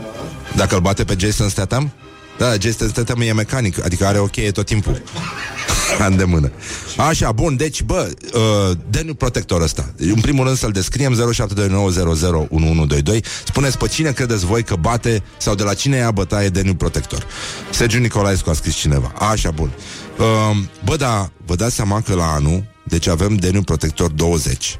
Dacă 0.56 0.74
îl 0.74 0.80
bate 0.80 1.04
pe 1.04 1.16
Jason 1.18 1.48
Statham? 1.48 1.92
Da, 2.38 2.52
Jason 2.60 2.88
Statham 2.88 3.20
e 3.20 3.32
mecanic, 3.32 3.84
adică 3.84 4.06
are 4.06 4.18
o 4.18 4.26
cheie 4.26 4.50
tot 4.50 4.66
timpul. 4.66 5.02
La 5.98 6.06
îndemână. 6.06 6.52
Așa, 6.96 7.32
bun, 7.32 7.56
deci, 7.56 7.82
bă, 7.82 8.10
uh, 8.34 8.76
Daniel 8.90 9.14
Protector 9.14 9.60
ăsta. 9.60 9.92
În 9.96 10.20
primul 10.20 10.44
rând 10.44 10.56
să-l 10.56 10.70
descriem 10.70 11.32
0729001122. 11.32 13.24
Spuneți 13.44 13.78
pe 13.78 13.86
cine 13.86 14.12
credeți 14.12 14.44
voi 14.44 14.62
că 14.62 14.74
bate 14.74 15.22
sau 15.36 15.54
de 15.54 15.62
la 15.62 15.74
cine 15.74 15.96
ia 15.96 16.10
bătaie 16.10 16.48
Daniel 16.48 16.74
Protector. 16.74 17.26
Sergiu 17.70 17.98
Nicolaescu 17.98 18.50
a 18.50 18.52
scris 18.52 18.74
cineva. 18.74 19.12
Așa, 19.18 19.50
bun. 19.50 19.70
Uh, 20.18 20.56
bă, 20.84 20.96
da, 20.96 21.30
vă 21.46 21.54
dați 21.54 21.74
seama 21.74 22.00
că 22.00 22.14
la 22.14 22.32
anul, 22.32 22.64
deci 22.84 23.06
avem 23.06 23.36
Daniel 23.36 23.64
Protector 23.64 24.10
20, 24.10 24.78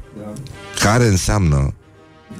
care 0.79 1.05
înseamnă 1.05 1.73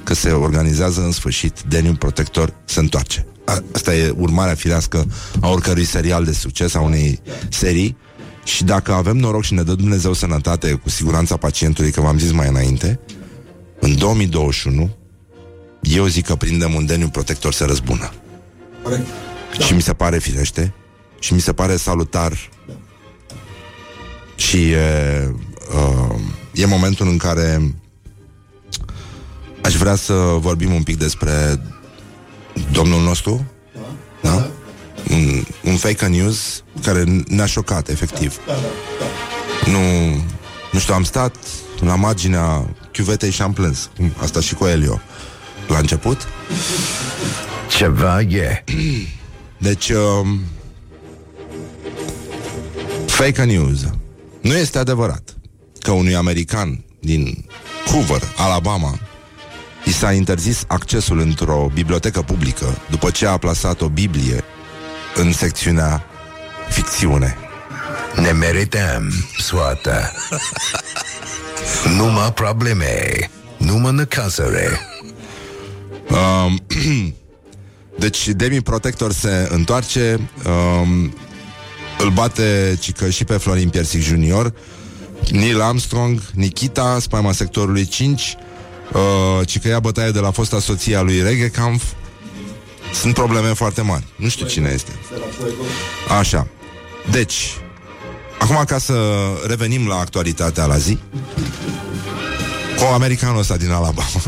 că 0.04 0.14
se 0.14 0.30
organizează 0.30 1.00
în 1.00 1.12
sfârșit 1.12 1.60
Denim 1.68 1.94
Protector 1.94 2.54
se 2.64 2.80
întoarce. 2.80 3.26
A- 3.44 3.62
Asta 3.74 3.94
e 3.94 4.14
urmarea 4.16 4.54
firească 4.54 5.06
a 5.40 5.48
oricărui 5.48 5.84
serial 5.84 6.24
de 6.24 6.32
succes, 6.32 6.74
a 6.74 6.80
unei 6.80 7.20
serii 7.50 7.96
și 8.44 8.64
dacă 8.64 8.92
avem 8.92 9.16
noroc 9.16 9.42
și 9.42 9.54
ne 9.54 9.62
dă 9.62 9.74
Dumnezeu 9.74 10.12
sănătate 10.12 10.72
cu 10.72 10.88
siguranța 10.88 11.36
pacientului, 11.36 11.90
că 11.90 12.00
v-am 12.00 12.18
zis 12.18 12.30
mai 12.32 12.48
înainte, 12.48 13.00
în 13.80 13.98
2021 13.98 14.96
eu 15.80 16.06
zic 16.06 16.26
că 16.26 16.34
prindem 16.34 16.74
un 16.74 16.86
Denim 16.86 17.08
Protector 17.08 17.52
se 17.52 17.64
răzbună. 17.64 18.12
Corect. 18.82 19.06
Da. 19.58 19.64
Și 19.64 19.74
mi 19.74 19.82
se 19.82 19.92
pare 19.92 20.18
firește 20.18 20.74
și 21.18 21.34
mi 21.34 21.40
se 21.40 21.52
pare 21.52 21.76
salutar 21.76 22.32
și 24.36 24.70
e, 24.70 25.30
uh, 25.74 26.16
e 26.54 26.66
momentul 26.66 27.08
în 27.08 27.16
care 27.16 27.74
aș 29.62 29.74
vrea 29.74 29.94
să 29.94 30.12
vorbim 30.38 30.72
un 30.74 30.82
pic 30.82 30.98
despre 30.98 31.60
domnul 32.72 33.02
nostru 33.02 33.46
da? 34.24 34.50
Un, 35.10 35.44
un 35.64 35.76
fake 35.76 36.06
news 36.06 36.64
care 36.82 37.04
ne-a 37.28 37.46
șocat, 37.46 37.88
efectiv. 37.88 38.38
Nu, 39.64 39.80
nu 40.72 40.78
știu, 40.78 40.94
am 40.94 41.04
stat 41.04 41.36
la 41.80 41.94
marginea 41.94 42.74
chiuvetei 42.92 43.30
și 43.30 43.42
am 43.42 43.52
plâns. 43.52 43.90
Asta 44.16 44.40
și 44.40 44.54
cu 44.54 44.66
Elio. 44.66 45.00
La 45.68 45.78
început. 45.78 46.28
Ceva 47.68 48.20
e. 48.20 48.64
Deci, 49.58 49.88
um, 49.88 50.40
fake 53.06 53.44
news. 53.44 53.80
Nu 54.40 54.56
este 54.56 54.78
adevărat 54.78 55.36
că 55.80 55.90
unui 55.90 56.14
american 56.14 56.84
din 57.00 57.44
Hoover, 57.86 58.22
Alabama, 58.36 58.98
i 59.84 59.92
s-a 59.92 60.12
interzis 60.12 60.64
accesul 60.66 61.18
într-o 61.18 61.70
bibliotecă 61.74 62.22
publică 62.22 62.78
după 62.90 63.10
ce 63.10 63.26
a 63.26 63.36
plasat 63.36 63.80
o 63.80 63.88
Biblie 63.88 64.44
în 65.14 65.32
secțiunea 65.32 66.04
ficțiune. 66.68 67.36
Ne 68.16 68.30
merităm 68.30 69.12
soarta. 69.38 70.12
Numai 71.96 72.32
probleme. 72.32 73.16
Numai 73.56 73.92
necazare. 73.92 74.80
Um, 76.10 76.64
deci 77.98 78.28
Demi 78.28 78.60
Protector 78.60 79.12
se 79.12 79.48
întoarce 79.50 80.30
um, 80.46 81.14
Îl 81.98 82.10
bate 82.10 82.76
cică 82.80 83.10
și 83.10 83.24
pe 83.24 83.36
Florin 83.36 83.68
Piersic 83.68 84.02
Junior 84.02 84.54
Neil 85.32 85.60
Armstrong, 85.60 86.20
Nikita, 86.32 86.98
spaima 87.00 87.32
sectorului 87.32 87.84
5 87.84 88.36
uh, 88.92 89.46
Cică 89.46 89.68
ia 89.68 89.80
bătaie 89.80 90.10
de 90.10 90.18
la 90.18 90.30
fosta 90.30 90.60
soție 90.60 90.96
a 90.96 91.02
lui 91.02 91.22
Reggae 91.22 91.48
Kampf 91.48 91.84
Sunt 92.92 93.14
probleme 93.14 93.52
foarte 93.52 93.82
mari 93.82 94.04
Nu 94.16 94.28
știu 94.28 94.46
cine 94.46 94.70
este 94.74 94.90
Așa 96.18 96.46
Deci 97.10 97.56
Acum 98.38 98.64
ca 98.66 98.78
să 98.78 98.94
revenim 99.46 99.86
la 99.86 99.98
actualitatea 99.98 100.64
la 100.64 100.76
zi 100.76 100.98
Cu 102.76 102.84
americanul 102.92 103.38
ăsta 103.38 103.56
din 103.56 103.70
Alabama 103.70 104.04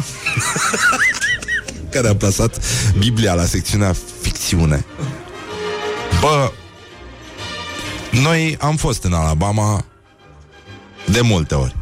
care 1.96 2.08
a 2.08 2.16
plasat 2.16 2.60
Biblia 2.98 3.34
la 3.34 3.44
secțiunea 3.44 3.94
ficțiune. 4.20 4.84
Bă, 6.20 6.52
Noi 8.10 8.56
am 8.60 8.76
fost 8.76 9.02
în 9.02 9.12
Alabama 9.12 9.84
de 11.10 11.20
multe 11.20 11.54
ori. 11.54 11.76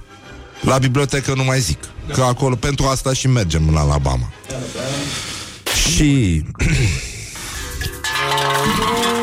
La 0.65 0.79
bibliotecă 0.79 1.35
nu 1.35 1.45
mai 1.45 1.61
zic. 1.61 1.79
Că 2.13 2.23
acolo, 2.23 2.55
pentru 2.55 2.87
asta 2.87 3.13
și 3.13 3.29
mergem 3.29 3.69
în 3.69 3.77
Alabama. 3.77 4.33
Și 5.87 6.43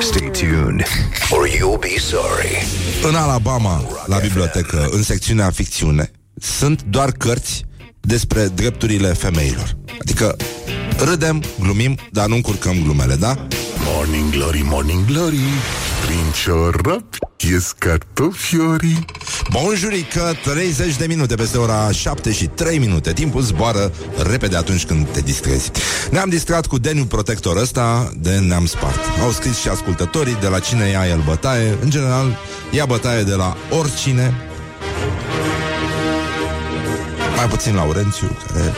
Stay 0.02 0.30
tuned, 0.32 0.86
or 1.30 1.48
you'll 1.48 1.80
be 1.80 2.00
sorry. 2.00 2.66
în 3.04 3.16
Alabama, 3.16 3.84
la 4.06 4.18
bibliotecă, 4.18 4.88
în 4.92 5.04
secțiunea 5.04 5.50
ficțiune, 5.52 6.12
sunt 6.40 6.84
doar 6.84 7.12
cărți 7.12 7.66
despre 8.00 8.48
drepturile 8.48 9.08
femeilor. 9.08 9.78
Adică 10.02 10.36
râdem, 10.98 11.44
glumim, 11.60 11.98
dar 12.12 12.28
nu 12.28 12.36
încurcăm 12.36 12.82
glumele, 12.84 13.16
da? 13.16 13.48
Morning 13.86 14.30
Glory, 14.32 14.62
Morning 14.64 15.06
Glory 15.06 15.40
Prin 16.06 16.32
ciorap 16.44 17.04
ies 17.38 17.72
cartofiorii 17.78 19.06
Bonjurică, 19.50 20.34
30 20.44 20.96
de 20.96 21.06
minute 21.06 21.36
peste 21.36 21.58
ora 21.58 21.92
7 21.92 22.32
și 22.32 22.46
3 22.46 22.78
minute. 22.78 23.14
Timpul 23.14 23.42
zboară 23.42 23.92
repede 24.18 24.58
atunci 24.58 24.86
când 24.86 25.08
te 25.08 25.22
distrezi. 25.22 25.72
Ne-am 26.12 26.30
distrat 26.30 26.66
cu 26.66 26.78
Deniu 26.78 27.06
Protector 27.06 27.58
ăsta 27.58 28.12
de 28.18 28.38
ne-am 28.38 28.66
spart. 28.66 29.00
Au 29.22 29.32
scris 29.32 29.60
și 29.60 29.68
ascultătorii 29.68 30.38
de 30.42 30.48
la 30.48 30.60
cine 30.60 30.88
ia 30.88 31.08
el 31.08 31.22
bătaie. 31.26 31.78
În 31.82 31.90
general, 31.90 32.38
ia 32.72 32.86
bătaie 32.86 33.24
de 33.24 33.34
la 33.34 33.58
oricine. 33.70 34.34
Mai 37.36 37.48
puțin 37.48 37.76
Laurențiu, 37.76 38.38
care... 38.48 38.74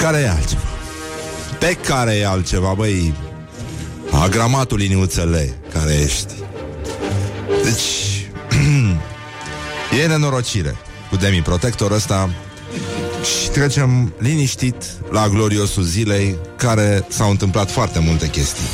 care 0.00 0.18
e 0.18 0.30
altceva 0.30 0.63
Pe 1.64 1.74
care 1.74 2.14
e 2.14 2.26
altceva, 2.26 2.72
băi 2.72 3.14
Agramatul 4.10 4.78
liniuțele 4.78 5.54
care 5.72 5.94
ești 5.94 6.32
deci, 7.62 8.26
e 10.02 10.06
nenorocire 10.06 10.76
cu 11.10 11.16
Demi 11.16 11.42
Protector 11.42 11.90
ăsta 11.90 12.30
și 13.22 13.48
trecem 13.48 14.14
liniștit 14.18 14.74
la 15.10 15.28
gloriosul 15.28 15.82
zilei, 15.82 16.36
care 16.56 17.06
s-au 17.08 17.30
întâmplat 17.30 17.70
foarte 17.70 17.98
multe 17.98 18.28
chestii. 18.28 18.64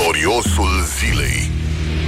Gloriosul 0.00 0.86
zilei 0.98 1.50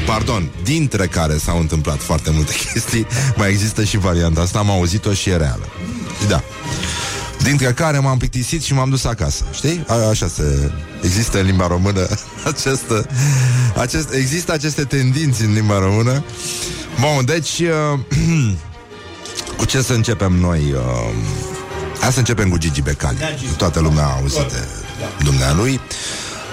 Pardon, 0.07 0.51
dintre 0.63 1.07
care 1.07 1.37
s-au 1.37 1.59
întâmplat 1.59 2.01
foarte 2.01 2.31
multe 2.31 2.53
chestii, 2.73 3.07
mai 3.37 3.51
există 3.51 3.85
și 3.85 3.99
varianta 3.99 4.41
asta, 4.41 4.59
am 4.59 4.71
auzit-o 4.71 5.13
și 5.13 5.31
e 5.31 5.37
reală. 5.37 5.69
Da. 6.29 6.43
Dintre 7.43 7.73
care 7.73 7.99
m-am 7.99 8.19
plictisit 8.19 8.63
și 8.63 8.75
m-am 8.75 8.91
dus 8.91 9.05
acasă. 9.05 9.45
Știi? 9.53 9.85
A, 9.87 9.95
așa 9.95 10.29
se... 10.29 10.71
Există 11.03 11.39
în 11.39 11.47
limba 11.47 11.67
română 11.67 12.09
această, 12.53 13.07
acest, 13.77 14.13
Există 14.13 14.53
aceste 14.53 14.85
tendinți 14.85 15.43
în 15.43 15.53
limba 15.53 15.79
română. 15.79 16.25
Bun, 17.01 17.25
deci... 17.25 17.59
Uh, 17.59 17.99
cu 19.57 19.65
ce 19.65 19.83
să 19.83 19.93
începem 19.93 20.33
noi? 20.33 20.73
Uh, 20.73 21.15
hai 22.01 22.13
să 22.13 22.19
începem 22.19 22.49
cu 22.49 22.59
Gigi 22.59 22.83
Becali. 22.83 23.19
Toată 23.57 23.81
lumea 23.81 24.05
a 24.05 24.17
auzit 24.21 24.53
de 24.53 24.65
dumnealui. 25.25 25.81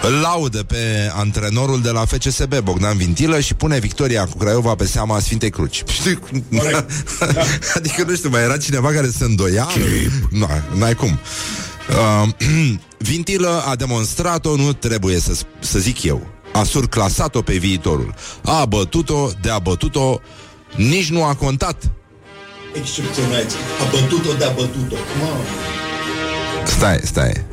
Îl 0.05 0.13
laudă 0.13 0.63
pe 0.63 1.11
antrenorul 1.13 1.81
de 1.81 1.89
la 1.89 2.05
FCSB, 2.05 2.59
Bogdan 2.59 2.97
Vintilă, 2.97 3.39
și 3.39 3.53
pune 3.53 3.79
victoria 3.79 4.25
cu 4.25 4.37
Craiova 4.37 4.75
pe 4.75 4.85
seama 4.85 5.19
Sfintei 5.19 5.49
Cruci. 5.49 5.83
Știi? 5.87 6.19
adică, 7.75 8.03
nu 8.07 8.15
știu, 8.15 8.29
mai 8.29 8.41
era 8.41 8.57
cineva 8.57 8.91
care 8.91 9.09
se 9.17 9.23
îndoia? 9.23 9.67
Nu, 10.29 10.47
n-ai 10.75 10.93
cum. 10.93 11.19
Uh, 11.89 12.29
Vintilă 13.09 13.63
a 13.67 13.75
demonstrat-o, 13.75 14.55
nu 14.55 14.73
trebuie 14.73 15.19
să, 15.19 15.37
să 15.59 15.79
zic 15.79 16.03
eu. 16.03 16.27
A 16.53 16.63
surclasat-o 16.63 17.41
pe 17.41 17.53
viitorul. 17.53 18.13
A 18.43 18.65
bătut-o, 18.65 19.29
de 19.41 19.49
a 19.49 19.59
bătut-o, 19.59 20.19
nici 20.75 21.09
nu 21.09 21.23
a 21.23 21.35
contat. 21.35 21.91
Excepțional. 22.73 23.45
A 23.81 23.89
bătut-o, 23.91 24.33
de-a 24.37 24.49
bătut-o. 24.49 24.95
Mamă. 25.19 25.43
Stai, 26.65 26.99
stai. 27.03 27.52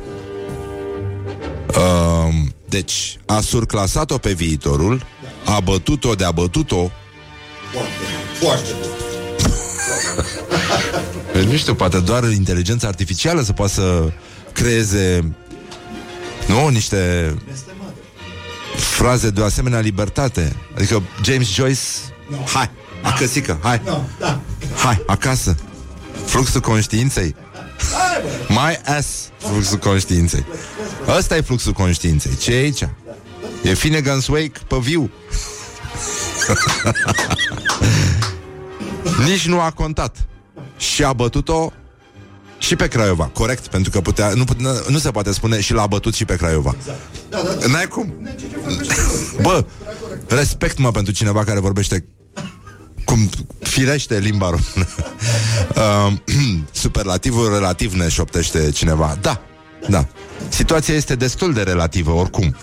Uh, 1.75 2.33
deci, 2.69 3.17
a 3.25 3.39
surclasat-o 3.39 4.17
pe 4.17 4.33
viitorul, 4.33 5.05
a 5.45 5.59
bătut-o 5.59 6.15
de 6.15 6.23
a 6.23 6.31
bătut-o. 6.31 6.89
Foarte, 7.71 7.91
foarte 8.39 8.69
bun. 8.81 8.89
Păi 11.31 11.45
Nu 11.45 11.55
știu, 11.57 11.75
poate 11.75 11.99
doar 11.99 12.31
inteligența 12.31 12.87
artificială 12.87 13.41
să 13.41 13.53
poată 13.53 13.71
să 13.71 14.11
creeze 14.53 15.33
nu, 16.47 16.67
niște 16.67 17.33
fraze 18.75 19.29
de 19.29 19.41
o 19.41 19.43
asemenea 19.43 19.79
libertate. 19.79 20.55
Adică 20.75 21.01
James 21.23 21.53
Joyce, 21.53 21.79
hai, 22.53 22.69
acăsică, 23.01 23.59
hai, 23.61 23.81
hai, 24.83 25.03
acasă. 25.05 25.55
Fluxul 26.25 26.61
conștiinței. 26.61 27.35
My 28.47 28.79
ass, 28.85 29.29
fluxul 29.37 29.77
conștiinței. 29.77 30.45
Ăsta 31.17 31.35
e 31.35 31.41
fluxul 31.41 31.73
conștiinței. 31.73 32.35
Ce 32.35 32.53
e 32.53 32.57
aici? 32.57 32.81
E 33.63 33.73
Finnegan's 33.73 34.27
Wake 34.29 34.59
pe 34.67 34.75
viu. 34.79 35.11
Nici 39.27 39.47
nu 39.47 39.59
a 39.59 39.71
contat. 39.71 40.17
Și 40.77 41.03
a 41.03 41.13
bătut-o 41.13 41.71
și 42.57 42.75
pe 42.75 42.87
Craiova, 42.87 43.25
corect? 43.25 43.67
Pentru 43.67 43.91
că 43.91 44.01
putea, 44.01 44.29
nu, 44.29 44.43
putea, 44.43 44.71
nu 44.87 44.97
se 44.97 45.11
poate 45.11 45.31
spune 45.31 45.61
și 45.61 45.73
l-a 45.73 45.87
bătut 45.87 46.13
și 46.13 46.25
pe 46.25 46.35
Craiova. 46.35 46.75
N-ai 47.67 47.87
cum. 47.87 48.13
Bă, 49.41 49.65
respect 50.27 50.77
mă 50.77 50.91
pentru 50.91 51.13
cineva 51.13 51.43
care 51.43 51.59
vorbește 51.59 52.05
cum 53.11 53.29
firește 53.59 54.19
limba 54.19 54.45
română. 54.49 54.89
Uh, 55.75 56.13
superlativul 56.83 57.53
relativ 57.53 57.93
ne 57.93 58.09
șoptește 58.09 58.71
cineva. 58.71 59.17
Da, 59.21 59.41
da. 59.89 60.07
Situația 60.49 60.93
este 60.95 61.15
destul 61.15 61.53
de 61.53 61.61
relativă, 61.61 62.11
oricum. 62.11 62.55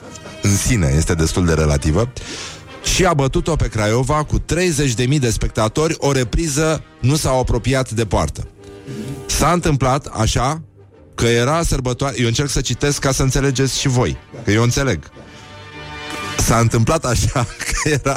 În 0.43 0.57
sine 0.57 0.95
este 0.97 1.15
destul 1.15 1.47
de 1.47 1.55
relativă. 1.55 2.13
Și 2.95 3.05
a 3.05 3.15
bătut-o 3.15 3.57
pe 3.57 3.69
Craiova 3.69 4.25
cu 4.25 4.39
30.000 4.41 5.19
de 5.19 5.31
spectatori, 5.31 5.95
o 5.99 6.13
repriză 6.13 6.83
nu 7.01 7.17
s-au 7.17 7.39
apropiat 7.39 7.91
de 7.91 8.05
poartă. 8.05 8.49
S-a 9.27 9.53
întâmplat 9.53 10.07
așa 10.07 10.63
că 11.15 11.27
era 11.27 11.63
sărbătoare... 11.63 12.21
Eu 12.21 12.27
încerc 12.27 12.51
să 12.51 12.61
citesc 12.61 12.99
ca 12.99 13.13
să 13.13 13.23
înțelegeți 13.23 13.79
și 13.79 13.89
voi, 13.89 14.17
că 14.45 14.51
eu 14.51 14.63
înțeleg. 14.63 15.11
S-a 16.39 16.59
întâmplat 16.59 17.05
așa 17.05 17.47
că 17.67 17.89
era 17.89 18.15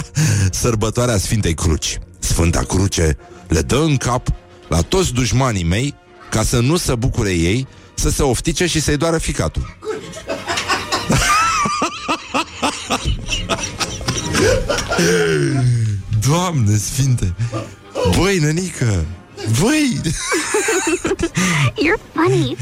sărbătoarea 0.52 1.17
Sfintei 1.17 1.54
Cruci. 1.54 2.00
Sfânta 2.21 2.60
Cruce 2.60 3.17
le 3.47 3.62
dă 3.62 3.77
în 3.77 3.97
cap 3.97 4.27
la 4.67 4.81
toți 4.81 5.13
dușmanii 5.13 5.63
mei 5.63 5.95
ca 6.29 6.43
să 6.43 6.60
nu 6.60 6.77
se 6.77 6.95
bucure 6.95 7.31
ei, 7.31 7.67
să 7.93 8.10
se 8.10 8.23
oftice 8.23 8.65
și 8.65 8.81
să-i 8.81 8.97
doară 8.97 9.17
ficatul. 9.17 9.77
Doamne 16.27 16.77
Sfinte! 16.77 17.34
Băi, 18.17 18.38
nănică! 18.38 19.05
Băi! 19.62 20.01
You're 21.84 21.99
funny. 22.13 22.57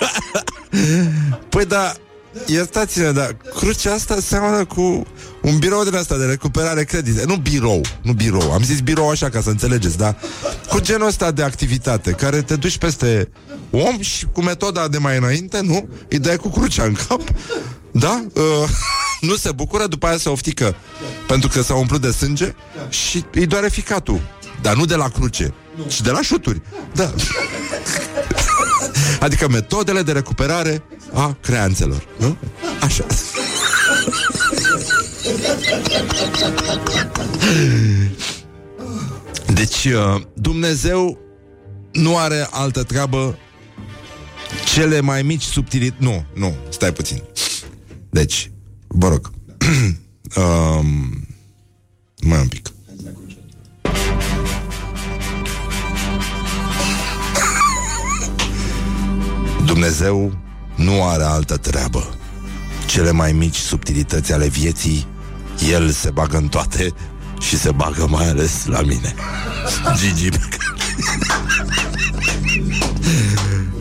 Păi 1.48 1.64
da, 1.64 1.92
iertați-ne, 2.46 3.10
dar 3.10 3.36
crucea 3.54 3.92
asta 3.92 4.20
seamănă 4.20 4.64
cu 4.64 5.06
un 5.42 5.58
birou 5.58 5.84
din 5.84 5.94
asta 5.94 6.16
de 6.16 6.24
recuperare 6.24 6.84
credite. 6.84 7.24
Nu 7.26 7.36
birou, 7.36 7.80
nu 8.02 8.12
birou. 8.12 8.52
Am 8.52 8.62
zis 8.62 8.80
birou 8.80 9.10
așa 9.10 9.28
ca 9.28 9.40
să 9.40 9.48
înțelegeți, 9.48 9.98
da? 9.98 10.16
Cu 10.68 10.80
genul 10.80 11.06
ăsta 11.06 11.30
de 11.30 11.42
activitate, 11.42 12.10
care 12.10 12.42
te 12.42 12.56
duci 12.56 12.78
peste 12.78 13.28
om 13.70 14.00
și 14.00 14.26
cu 14.32 14.42
metoda 14.42 14.88
de 14.88 14.98
mai 14.98 15.16
înainte, 15.16 15.60
nu? 15.60 15.88
Îi 16.08 16.18
dai 16.18 16.36
cu 16.36 16.48
crucea 16.48 16.84
în 16.84 16.96
cap, 17.08 17.22
da? 17.90 18.24
Uh, 18.34 18.68
nu 19.28 19.36
se 19.36 19.52
bucură, 19.52 19.86
după 19.86 20.06
aia 20.06 20.16
se 20.16 20.28
oftică 20.28 20.74
pentru 21.26 21.48
că 21.48 21.62
s-a 21.62 21.74
umplut 21.74 22.00
de 22.00 22.10
sânge 22.10 22.54
și 22.88 23.24
îi 23.32 23.46
doare 23.46 23.68
ficatul. 23.68 24.20
Dar 24.62 24.74
nu 24.74 24.84
de 24.84 24.94
la 24.94 25.08
cruce, 25.08 25.54
ci 25.88 26.00
de 26.00 26.10
la 26.10 26.22
șuturi. 26.22 26.60
Da. 26.94 27.14
Adică 29.20 29.48
metodele 29.48 30.02
de 30.02 30.12
recuperare 30.12 30.82
a 31.14 31.36
creanțelor. 31.40 32.06
Nu? 32.18 32.36
Așa. 32.80 33.06
Deci, 39.54 39.84
uh, 39.84 40.22
Dumnezeu 40.34 41.18
nu 41.92 42.18
are 42.18 42.46
altă 42.50 42.82
treabă 42.82 43.38
cele 44.74 45.00
mai 45.00 45.22
mici 45.22 45.42
subtilități... 45.42 46.02
Nu, 46.02 46.24
nu, 46.34 46.54
stai 46.68 46.92
puțin. 46.92 47.22
Deci, 48.10 48.50
vă 48.86 49.08
rog. 49.08 49.30
um, 50.36 51.26
mai 52.20 52.40
un 52.40 52.48
pic. 52.48 52.68
Dumnezeu 59.64 60.41
nu 60.82 61.04
are 61.08 61.22
altă 61.22 61.56
treabă. 61.56 62.14
Cele 62.86 63.10
mai 63.10 63.32
mici 63.32 63.56
subtilități 63.56 64.32
ale 64.32 64.48
vieții 64.48 65.06
El 65.70 65.90
se 65.90 66.10
bagă 66.10 66.36
în 66.36 66.48
toate 66.48 66.92
și 67.40 67.58
se 67.58 67.70
bagă 67.70 68.06
mai 68.08 68.28
ales 68.28 68.66
la 68.66 68.80
mine. 68.80 69.14
Gigi 69.96 70.28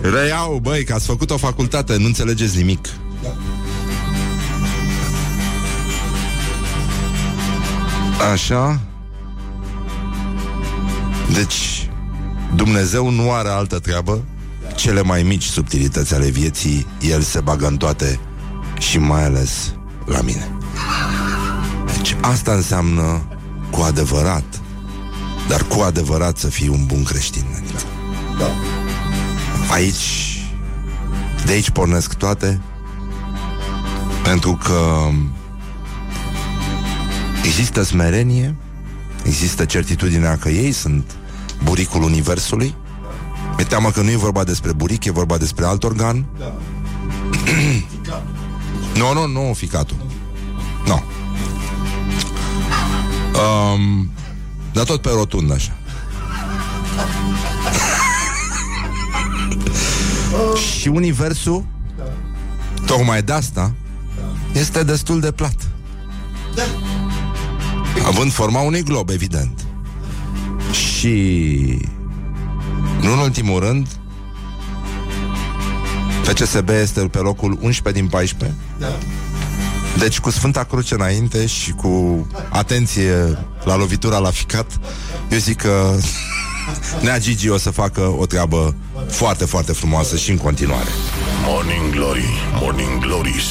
Reiau, 0.01 0.59
băi, 0.61 0.83
că 0.83 0.93
ați 0.93 1.05
făcut 1.05 1.29
o 1.29 1.37
facultate, 1.37 1.97
nu 1.97 2.05
înțelegeți 2.05 2.57
nimic. 2.57 2.87
Așa. 8.31 8.79
Deci, 11.33 11.89
Dumnezeu 12.55 13.09
nu 13.09 13.31
are 13.31 13.49
altă 13.49 13.79
treabă 13.79 14.23
Cele 14.75 15.01
mai 15.01 15.23
mici 15.23 15.43
subtilități 15.43 16.13
ale 16.13 16.29
vieții 16.29 16.87
El 16.99 17.21
se 17.21 17.39
bagă 17.39 17.67
în 17.67 17.77
toate 17.77 18.19
Și 18.79 18.97
mai 18.97 19.23
ales 19.23 19.73
la 20.05 20.21
mine 20.21 20.51
Deci 21.95 22.15
asta 22.21 22.51
înseamnă 22.53 23.21
Cu 23.69 23.81
adevărat 23.81 24.61
Dar 25.47 25.63
cu 25.63 25.79
adevărat 25.81 26.37
să 26.37 26.47
fii 26.47 26.67
un 26.67 26.85
bun 26.85 27.03
creștin 27.03 27.45
Da. 28.39 28.51
Aici 29.71 30.39
De 31.45 31.51
aici 31.51 31.69
pornesc 31.69 32.13
toate 32.13 32.61
Pentru 34.23 34.59
că 34.63 35.09
Există 37.43 37.83
smerenie 37.83 38.55
Există 39.23 39.65
certitudinea 39.65 40.37
că 40.37 40.49
ei 40.49 40.71
sunt 40.71 41.11
buricul 41.63 42.03
universului 42.03 42.75
Mi-e 43.61 43.69
teamă 43.69 43.91
că 43.91 44.01
nu 44.01 44.09
e 44.09 44.15
vorba 44.15 44.43
despre 44.43 44.73
buric, 44.73 45.05
e 45.05 45.11
vorba 45.11 45.37
despre 45.37 45.65
alt 45.65 45.83
organ. 45.83 46.25
Da. 46.39 46.53
Nu, 48.95 49.13
nu, 49.13 49.27
nu, 49.27 49.53
ficatul. 49.53 49.95
Nu. 50.85 51.03
Um, 53.41 54.11
Dar 54.73 54.83
tot 54.83 55.01
pe 55.01 55.09
rotund 55.09 55.51
așa. 55.51 55.77
Și 60.79 60.87
universul 60.87 61.65
Tocmai 62.85 63.23
de 63.23 63.31
asta 63.31 63.73
Este 64.53 64.83
destul 64.83 65.19
de 65.19 65.31
plat. 65.31 65.67
Având 68.05 68.31
forma 68.31 68.61
unui 68.61 68.83
glob, 68.83 69.09
evident. 69.09 69.65
Și 70.71 71.89
Nu 73.01 73.11
în 73.11 73.19
ultimul 73.19 73.59
rând 73.59 73.87
FCSB 76.23 76.69
este 76.69 76.99
pe 76.99 77.17
locul 77.17 77.57
11 77.61 78.01
din 78.01 78.09
14 78.09 78.57
Deci 79.97 80.19
cu 80.19 80.29
Sfânta 80.29 80.63
Cruce 80.63 80.93
înainte 80.93 81.45
Și 81.45 81.71
cu 81.71 82.27
atenție 82.49 83.37
La 83.63 83.75
lovitura 83.75 84.17
la 84.17 84.29
ficat 84.29 84.79
Eu 85.29 85.37
zic 85.37 85.61
că 85.61 85.95
Nea 87.01 87.19
Gigi 87.19 87.49
o 87.49 87.57
să 87.57 87.69
facă 87.69 88.15
o 88.17 88.25
treabă 88.25 88.75
Foarte, 89.09 89.45
foarte 89.45 89.71
frumoasă 89.71 90.15
și 90.15 90.31
în 90.31 90.37
continuare. 90.37 90.89
Morning 91.45 91.89
Glory, 91.93 92.25
Morning 92.61 92.99
Glories. 92.99 93.43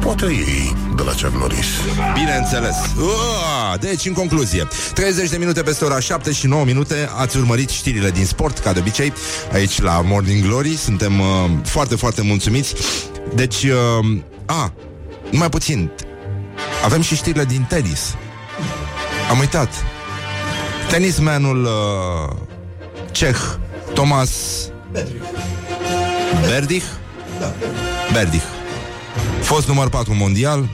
Poate 0.00 0.24
ei 0.24 0.76
de 0.96 1.02
la 1.02 1.10
Chuck 1.10 1.32
Norris. 1.38 1.66
Bineînțeles. 2.14 2.76
Ua, 2.98 3.76
Deci, 3.80 4.06
în 4.06 4.12
concluzie 4.12 4.68
30 4.94 5.30
de 5.30 5.36
minute 5.36 5.62
peste 5.62 5.84
ora 5.84 6.00
7 6.00 6.32
și 6.32 6.46
9 6.46 6.64
minute 6.64 7.08
Ați 7.16 7.36
urmărit 7.36 7.68
știrile 7.68 8.10
din 8.10 8.26
sport, 8.26 8.58
ca 8.58 8.72
de 8.72 8.78
obicei 8.78 9.12
Aici 9.52 9.80
la 9.80 10.00
Morning 10.00 10.44
Glory. 10.44 10.76
Suntem 10.76 11.20
uh, 11.20 11.26
foarte, 11.64 11.96
foarte 11.96 12.22
mulțumiți. 12.22 12.74
Deci, 13.34 13.62
uh, 13.62 14.16
a, 14.46 14.72
numai 15.30 15.48
puțin. 15.48 15.90
Avem 16.84 17.00
și 17.00 17.16
știrile 17.16 17.44
din 17.44 17.66
tenis. 17.68 18.14
Am 19.30 19.38
uitat. 19.38 19.68
Tenismanul 20.90 21.64
uh, 21.64 22.36
ceh 23.14 23.36
Thomas 23.92 24.30
Berdich 26.48 26.84
Berdich 28.12 28.44
Fost 29.40 29.68
număr 29.68 29.88
4 29.88 30.14
mondial 30.14 30.68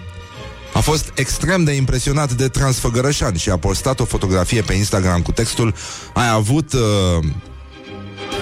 a 0.72 0.78
fost 0.78 1.12
extrem 1.14 1.64
de 1.64 1.72
impresionat 1.72 2.32
de 2.32 2.48
Transfăgărășan 2.48 3.36
și 3.36 3.50
a 3.50 3.56
postat 3.56 4.00
o 4.00 4.04
fotografie 4.04 4.62
pe 4.62 4.72
Instagram 4.72 5.22
cu 5.22 5.32
textul 5.32 5.74
Ai 6.14 6.28
avut 6.28 6.72
uh, 6.72 6.80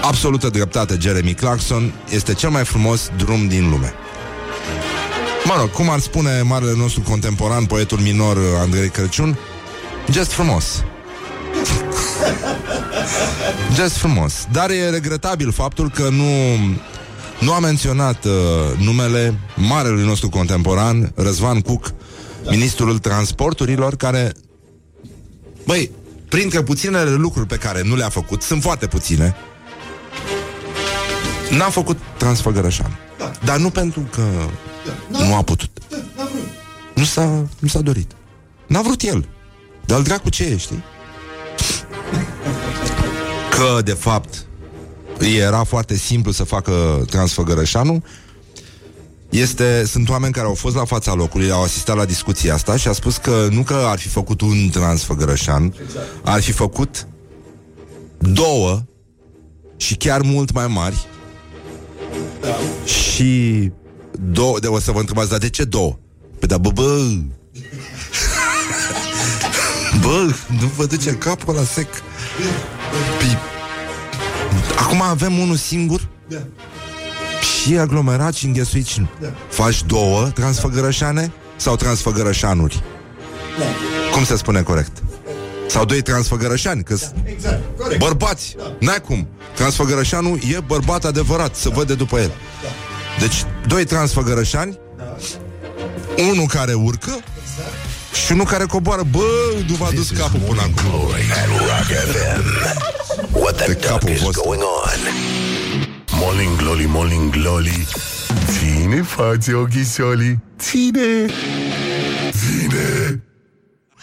absolută 0.03 0.49
dreptate, 0.49 0.97
Jeremy 1.01 1.35
Clarkson, 1.35 1.93
este 2.11 2.35
cel 2.35 2.51
mai 2.51 2.65
frumos 2.65 3.11
drum 3.17 3.49
din 3.49 3.71
lume. 3.71 3.93
Mă 5.45 5.55
rog, 5.59 5.71
cum 5.71 5.91
ar 5.91 5.99
spune 5.99 6.43
marele 6.43 6.75
nostru 6.77 7.01
contemporan, 7.01 7.65
poetul 7.65 7.99
minor 7.99 8.37
uh, 8.37 8.43
Andrei 8.61 8.89
Crăciun, 8.89 9.39
gest 10.11 10.31
frumos. 10.31 10.85
Gest 13.75 13.97
frumos. 13.97 14.47
Dar 14.53 14.71
e 14.71 14.89
regretabil 14.91 15.53
faptul 15.53 15.91
că 15.91 16.09
nu 16.09 16.25
nu 17.41 17.53
a 17.53 17.59
menționat 17.59 18.25
uh, 18.25 18.33
numele 18.79 19.39
marelui 19.57 20.05
nostru 20.05 20.29
contemporan, 20.29 21.13
Răzvan 21.15 21.61
Cuc, 21.61 21.93
ministrul 22.51 22.99
transporturilor, 22.99 23.97
care, 23.97 24.33
băi, 25.67 25.91
printre 26.29 26.63
puținele 26.63 27.11
lucruri 27.11 27.47
pe 27.47 27.57
care 27.57 27.83
nu 27.83 27.97
le-a 27.97 28.09
făcut, 28.09 28.43
sunt 28.43 28.63
foarte 28.63 28.87
puține, 28.87 29.37
n-a 31.51 31.71
făcut 31.71 31.99
Transfăgărășan. 32.17 32.99
Da. 33.19 33.31
Dar 33.45 33.59
nu 33.59 33.71
pentru 33.71 34.09
că 34.13 34.23
da. 35.11 35.25
nu 35.25 35.35
a 35.35 35.43
putut. 35.43 35.71
Da, 35.89 36.29
nu 36.95 37.05
s-a, 37.05 37.25
nu 37.59 37.69
s-a 37.69 37.81
dorit. 37.81 38.11
N-a 38.67 38.83
vrut 38.83 39.03
el. 39.03 39.29
Dar 39.85 40.01
dracu 40.01 40.29
ce 40.29 40.45
e, 40.45 40.57
știi? 40.57 40.83
Că, 43.59 43.83
de 43.83 43.93
fapt, 43.93 44.47
era 45.37 45.65
foarte 45.65 45.97
simplu 45.97 46.33
să 46.33 46.45
facă 46.45 47.05
Transfăgărășanul 47.11 48.03
este, 49.29 49.85
sunt 49.87 50.09
oameni 50.09 50.33
care 50.33 50.47
au 50.47 50.55
fost 50.55 50.75
la 50.75 50.85
fața 50.85 51.15
locului, 51.15 51.51
au 51.51 51.63
asistat 51.63 51.97
la 51.97 52.05
discuția 52.05 52.55
asta 52.55 52.77
și 52.77 52.89
a 52.89 52.93
spus 52.93 53.17
că 53.17 53.49
nu 53.51 53.63
că 53.63 53.75
ar 53.75 53.99
fi 53.99 54.09
făcut 54.09 54.41
un 54.41 54.69
transfăgărășan, 54.69 55.75
ar 56.25 56.41
fi 56.41 56.53
făcut 56.53 57.07
două 58.19 58.83
și 59.77 59.95
chiar 59.95 60.21
mult 60.23 60.53
mai 60.53 60.67
mari 60.67 61.07
și 62.85 63.71
două, 64.33 64.59
de 64.61 64.67
o 64.67 64.81
să 64.81 64.93
vă 64.93 64.99
întrebați, 64.99 65.31
dar 65.31 65.39
de 65.39 65.49
ce 65.49 65.65
două? 65.65 65.99
Păi 66.39 66.49
da, 66.49 66.59
bă, 66.59 66.71
bă, 66.71 66.99
bă, 70.03 70.35
nu 70.61 70.71
vă 70.77 70.87
duce 70.87 71.11
capul 71.11 71.55
la 71.55 71.65
sec. 71.65 71.89
Păi, 73.19 73.39
acum 74.79 75.03
avem 75.03 75.39
unul 75.39 75.57
singur 75.57 76.09
și 77.41 77.77
aglomerat 77.79 78.35
și 78.35 78.47
înghesuit 78.47 78.87
și... 78.87 79.07
Da. 79.21 79.29
Faci 79.49 79.83
două 79.83 80.29
transfăgărășane 80.35 81.33
sau 81.57 81.77
transfăgărășanuri? 81.77 82.83
Da. 83.59 83.65
Cum 84.13 84.25
se 84.25 84.37
spune 84.37 84.63
corect? 84.63 85.03
Sau 85.67 85.85
doi 85.85 86.03
transfăgărășani, 86.03 86.83
că 86.83 86.97
Exact, 87.25 87.61
corect. 87.79 88.01
bărbați, 88.01 88.55
Da. 88.59 88.73
n-ai 88.81 89.01
cum. 89.01 89.29
Transfăgărășanul 89.55 90.39
e 90.55 90.61
bărbat 90.67 91.05
adevărat, 91.05 91.55
se 91.55 91.69
vede 91.75 91.95
după 91.95 92.19
el. 92.19 92.33
Da. 92.63 92.69
Deci, 93.21 93.45
doi 93.67 93.85
transfăgărășani, 93.85 94.79
unul 96.31 96.47
care 96.47 96.73
urcă 96.75 97.11
și 98.29 98.35
unul 98.35 98.47
care 98.47 98.65
coboară. 98.65 99.03
Bă, 99.11 99.25
nu 99.69 99.75
v-a 99.75 99.89
dus 99.95 100.11
capul 100.11 100.41
până 100.47 100.61
acum. 100.61 100.91
Glory 100.91 101.23
at 101.31 101.49
Rock 101.49 101.89
FM. 102.13 102.43
What 103.33 103.57
the 103.57 103.67
De 103.67 103.73
duck 103.73 103.87
capul 103.87 104.11
is 104.11 104.21
vostru. 104.21 104.43
going 104.45 104.63
on? 104.63 105.01
Morning 106.21 106.57
Glory, 106.57 106.85
Morning 106.87 107.31
Glory 107.31 107.87
Ține 108.51 109.03
față 109.03 109.57
ochișolii 109.57 110.39
Ține 110.59 111.27
Ține 112.31 113.23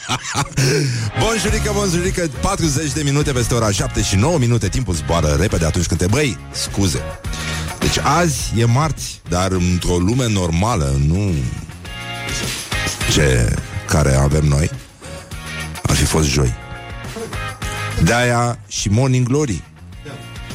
Bonjurică, 1.20 1.72
bonjurică 1.74 2.30
40 2.42 2.92
de 2.92 3.02
minute 3.04 3.32
peste 3.32 3.54
ora 3.54 3.72
7 3.72 4.02
și 4.02 4.16
9 4.16 4.38
minute 4.38 4.70
Timpul 4.70 4.94
zboară 4.94 5.38
repede 5.40 5.66
atunci 5.66 5.86
când 5.86 6.00
te 6.00 6.08
băi 6.08 6.38
Scuze 6.52 7.02
Deci 7.80 7.98
azi 7.98 8.54
e 8.58 8.66
marți 8.66 9.22
Dar 9.30 9.52
într-o 9.52 9.98
lume 9.98 10.28
normală 10.28 10.96
Nu 11.08 11.34
Ce 13.12 13.56
care 13.88 14.16
avem 14.16 14.46
noi 14.46 14.70
Ar 15.84 15.96
fi 15.96 16.04
fost 16.04 16.28
joi. 16.28 16.54
De-aia 18.04 18.60
și 18.68 18.90
Morning 18.90 19.28
Glory. 19.28 19.64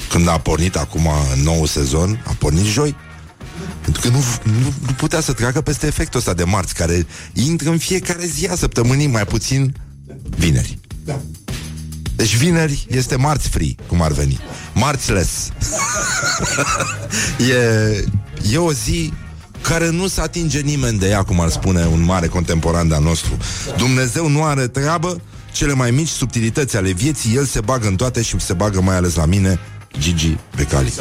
Când 0.08 0.28
a 0.28 0.38
pornit 0.38 0.76
acum 0.76 1.08
nou 1.42 1.66
sezon 1.66 2.22
A 2.26 2.36
pornit 2.38 2.64
joi. 2.64 2.96
Pentru 3.80 4.02
că 4.02 4.08
nu, 4.08 4.24
nu, 4.42 4.72
nu 4.86 4.92
putea 4.92 5.20
să 5.20 5.32
treacă 5.32 5.60
peste 5.60 5.86
efectul 5.86 6.18
ăsta 6.18 6.34
de 6.34 6.44
marți 6.44 6.74
Care 6.74 7.06
intră 7.32 7.70
în 7.70 7.78
fiecare 7.78 8.26
zi 8.26 8.46
a 8.46 8.54
săptămânii 8.54 9.06
Mai 9.06 9.24
puțin 9.24 9.74
vineri. 10.36 10.78
Da. 11.04 11.20
Deci 12.16 12.36
vineri 12.36 12.86
este 12.90 13.16
marți 13.16 13.48
free 13.48 13.74
Cum 13.86 14.02
ar 14.02 14.12
veni. 14.12 14.38
Marțless 14.74 15.52
e, 17.50 18.04
e 18.52 18.58
o 18.58 18.72
zi 18.72 19.12
care 19.62 19.90
nu 19.90 20.06
se 20.06 20.20
atinge 20.20 20.60
nimeni 20.60 20.98
de 20.98 21.08
ea, 21.08 21.22
cum 21.22 21.40
ar 21.40 21.48
spune 21.48 21.86
un 21.86 22.04
mare 22.04 22.26
contemporan 22.26 22.88
de-al 22.88 23.02
nostru. 23.02 23.36
Dumnezeu 23.76 24.28
nu 24.28 24.44
are 24.44 24.66
treabă, 24.66 25.20
cele 25.52 25.72
mai 25.72 25.90
mici 25.90 26.08
subtilități 26.08 26.76
ale 26.76 26.92
vieții, 26.92 27.36
el 27.36 27.44
se 27.44 27.60
bagă 27.60 27.86
în 27.86 27.96
toate 27.96 28.22
și 28.22 28.38
se 28.38 28.52
bagă 28.52 28.80
mai 28.80 28.96
ales 28.96 29.14
la 29.14 29.24
mine, 29.24 29.58
Gigi 29.98 30.36
Becali. 30.56 30.92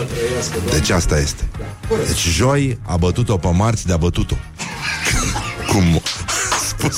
Deci 0.72 0.90
asta 0.90 1.20
este. 1.20 1.50
Deci 2.08 2.28
joi 2.28 2.80
a 2.86 2.98
bătut-o 2.98 3.38
pe 3.38 3.50
marți 3.54 3.86
de 3.86 3.94
a 3.94 3.98
bătut-o. 3.98 4.36
Cum 5.72 6.02
a 6.52 6.58
spus. 6.68 6.98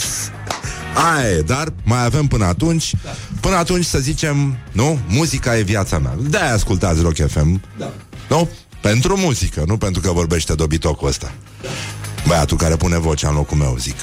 Aia 1.16 1.30
e, 1.30 1.42
dar 1.42 1.74
mai 1.84 2.06
avem 2.06 2.28
până 2.28 2.46
atunci 2.46 2.94
Până 3.40 3.56
atunci 3.56 3.86
să 3.86 4.00
zicem 4.00 4.58
Nu? 4.72 5.00
Muzica 5.08 5.58
e 5.58 5.62
viața 5.62 6.00
mea 6.00 6.16
De-aia 6.30 6.54
ascultați 6.54 7.02
Rock 7.02 7.16
FM 7.28 7.62
Da. 7.78 7.92
Nu? 8.30 8.50
Pentru 8.82 9.18
muzică, 9.18 9.64
nu 9.66 9.78
pentru 9.78 10.02
că 10.02 10.12
vorbește 10.12 10.54
dobitocul 10.54 11.08
ăsta. 11.08 11.34
Băiatul 12.28 12.58
care 12.58 12.76
pune 12.76 13.00
vocea 13.00 13.28
în 13.30 13.36
locul 13.36 13.58
meu, 13.58 13.78
zic. 13.80 13.96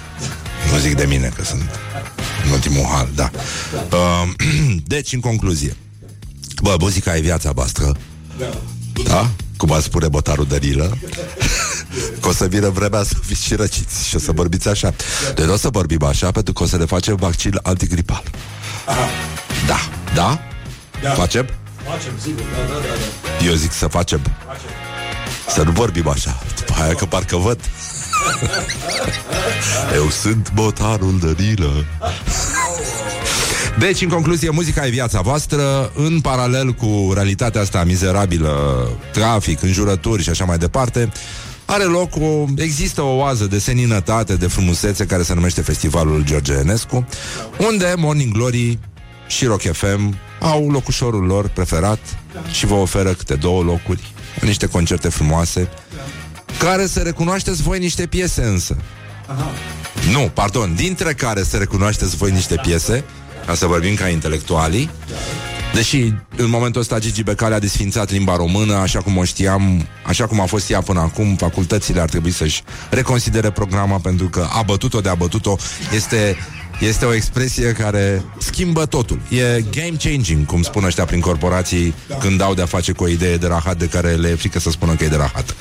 Nu 0.73 0.79
zic 0.79 0.95
de 0.97 1.05
mine 1.05 1.33
că 1.37 1.45
sunt 1.45 1.63
În 2.45 2.51
ultimul 2.51 2.85
hal, 2.85 3.09
da. 3.15 3.31
Uh, 3.93 4.29
Deci, 4.85 5.13
în 5.13 5.21
concluzie. 5.21 5.77
Bă, 6.63 6.77
muzica 6.81 7.17
e 7.17 7.21
viața 7.21 7.51
voastră. 7.51 7.97
Da? 9.05 9.31
Cum 9.57 9.73
a 9.73 9.81
spune 9.81 10.09
botarul 10.09 10.47
Dărilă 10.47 10.99
Că 12.21 12.29
o 12.29 12.33
să 12.33 12.47
vină 12.47 12.69
vremea 12.69 13.03
să 13.03 13.15
fiți 13.23 13.45
și 13.45 13.55
răciți 13.55 14.09
Și 14.09 14.17
o 14.17 14.19
să 14.19 14.33
vorbiți 14.33 14.69
așa. 14.69 14.95
De 15.35 15.45
nu 15.45 15.53
o 15.53 15.57
să 15.57 15.69
vorbim 15.69 16.03
așa? 16.03 16.31
Pentru 16.31 16.53
că 16.53 16.63
o 16.63 16.67
să 16.67 16.77
ne 16.77 16.85
facem 16.85 17.17
vaccin 17.17 17.59
antigripal. 17.63 18.23
Da, 19.67 19.79
da? 20.15 20.41
Da. 21.03 21.11
Facem? 21.11 21.49
Facem, 21.91 22.13
sigur, 22.23 22.43
da, 22.43 22.73
da, 22.73 22.81
da, 22.81 22.95
da. 23.41 23.45
Eu 23.45 23.55
zic 23.55 23.73
să 23.73 23.87
facem. 23.87 24.21
Să 25.49 25.63
nu 25.63 25.71
vorbim 25.71 26.09
așa. 26.09 26.39
După 26.57 26.83
aia 26.83 26.95
că 26.95 27.05
parcă 27.05 27.37
văd. 27.37 27.61
Eu 29.95 30.11
sunt 30.11 30.53
botarul 30.55 31.19
Dărilă 31.19 31.85
deci, 33.79 34.01
în 34.01 34.09
concluzie, 34.09 34.51
muzica 34.51 34.87
e 34.87 34.91
viața 34.91 35.21
voastră 35.21 35.93
În 35.95 36.21
paralel 36.21 36.73
cu 36.73 37.11
realitatea 37.15 37.61
asta 37.61 37.85
mizerabilă 37.85 38.89
Trafic, 39.13 39.63
înjurături 39.63 40.23
și 40.23 40.31
așa 40.31 40.45
mai 40.45 40.59
departe 40.59 41.13
Are 41.65 41.85
loc 41.85 42.17
o... 42.17 42.45
Există 42.57 43.03
o 43.03 43.17
oază 43.17 43.47
de 43.47 43.59
seninătate, 43.59 44.37
de 44.37 44.47
frumusețe 44.47 45.07
Care 45.07 45.23
se 45.23 45.35
numește 45.35 45.61
Festivalul 45.61 46.25
George 46.25 46.53
Enescu 46.53 47.07
Unde 47.71 47.95
Morning 47.97 48.33
Glory 48.33 48.79
și 49.27 49.45
Rock 49.45 49.63
FM 49.63 50.17
Au 50.41 50.71
locușorul 50.71 51.25
lor 51.25 51.49
preferat 51.49 51.99
Și 52.51 52.67
vă 52.67 52.75
oferă 52.75 53.13
câte 53.13 53.35
două 53.35 53.63
locuri 53.63 54.13
în 54.41 54.47
Niște 54.49 54.67
concerte 54.67 55.09
frumoase 55.09 55.69
Care 56.59 56.87
să 56.87 57.01
recunoașteți 57.01 57.63
voi 57.63 57.79
niște 57.79 58.07
piese 58.07 58.43
însă. 58.43 58.77
Nu, 60.11 60.31
pardon, 60.35 60.75
dintre 60.75 61.13
care 61.15 61.43
să 61.43 61.57
recunoașteți 61.57 62.17
voi 62.17 62.31
niște 62.31 62.55
piese, 62.63 63.05
ca 63.47 63.55
să 63.55 63.67
vorbim 63.67 63.95
ca 63.95 64.09
intelectualii, 64.09 64.91
Deși 65.75 66.13
în 66.37 66.51
momentul 66.51 66.81
ăsta 66.81 66.99
Gigi 66.99 67.23
Becali 67.23 67.55
a 67.55 67.59
desfințat 67.59 68.11
limba 68.11 68.37
română 68.37 68.75
Așa 68.75 69.01
cum 69.01 69.17
o 69.17 69.25
știam 69.25 69.87
Așa 70.07 70.27
cum 70.27 70.41
a 70.41 70.45
fost 70.45 70.71
ea 70.71 70.81
până 70.81 71.01
acum 71.01 71.37
Facultățile 71.37 72.01
ar 72.01 72.09
trebui 72.09 72.31
să-și 72.31 72.63
reconsidere 72.91 73.51
programa 73.51 73.99
Pentru 73.99 74.29
că 74.29 74.47
a 74.53 74.63
bătut-o 74.63 75.01
de 75.01 75.09
a 75.09 75.15
bătut-o 75.15 75.57
Este, 75.95 76.37
este 76.81 77.05
o 77.05 77.15
expresie 77.15 77.73
care 77.73 78.25
schimbă 78.39 78.87
totul. 78.87 79.21
E 79.29 79.65
game 79.71 79.97
changing, 80.03 80.47
cum 80.47 80.63
spun 80.63 80.85
ăștia 80.85 81.05
prin 81.05 81.21
corporații 81.21 81.95
Când 82.19 82.39
dau 82.39 82.55
de-a 82.55 82.67
face 82.67 82.93
cu 82.93 83.05
o 83.05 83.09
idee 83.09 83.37
de 83.37 83.47
rahat 83.47 83.79
De 83.79 83.87
care 83.87 84.15
le 84.15 84.29
e 84.29 84.35
frică 84.35 84.59
să 84.59 84.71
spună 84.71 84.95
că 84.95 85.05
e 85.05 85.09
de 85.09 85.17
rahat. 85.17 85.55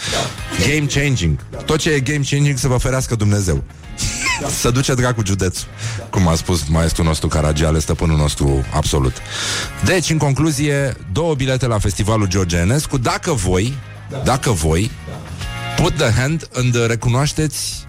Game 0.67 0.86
changing 0.86 1.39
Tot 1.65 1.80
ce 1.80 1.89
e 1.89 1.99
game 1.99 2.21
changing 2.30 2.58
să 2.58 2.67
vă 2.67 2.77
ferească 2.77 3.15
Dumnezeu. 3.15 3.63
Să 4.60 4.69
duce 4.71 4.93
dracu 4.93 5.21
județul 5.25 5.67
Cum 6.10 6.27
a 6.27 6.36
spus 6.36 6.63
maestrul 6.67 7.06
nostru 7.06 7.27
Caragiale 7.27 7.80
Stăpânul 7.80 8.17
nostru 8.17 8.65
absolut. 8.73 9.15
Deci, 9.86 10.10
în 10.10 10.17
concluzie, 10.17 10.95
două 11.12 11.34
bilete 11.34 11.67
la 11.67 11.80
festivalul 11.80 12.27
George 12.27 12.58
Enescu 12.58 12.97
Dacă 12.97 13.32
voi 13.32 13.73
Dacă 14.23 14.51
voi 14.51 14.91
Put 15.75 15.97
the 15.97 16.12
hand 16.12 16.49
and 16.53 16.86
recunoașteți 16.88 17.87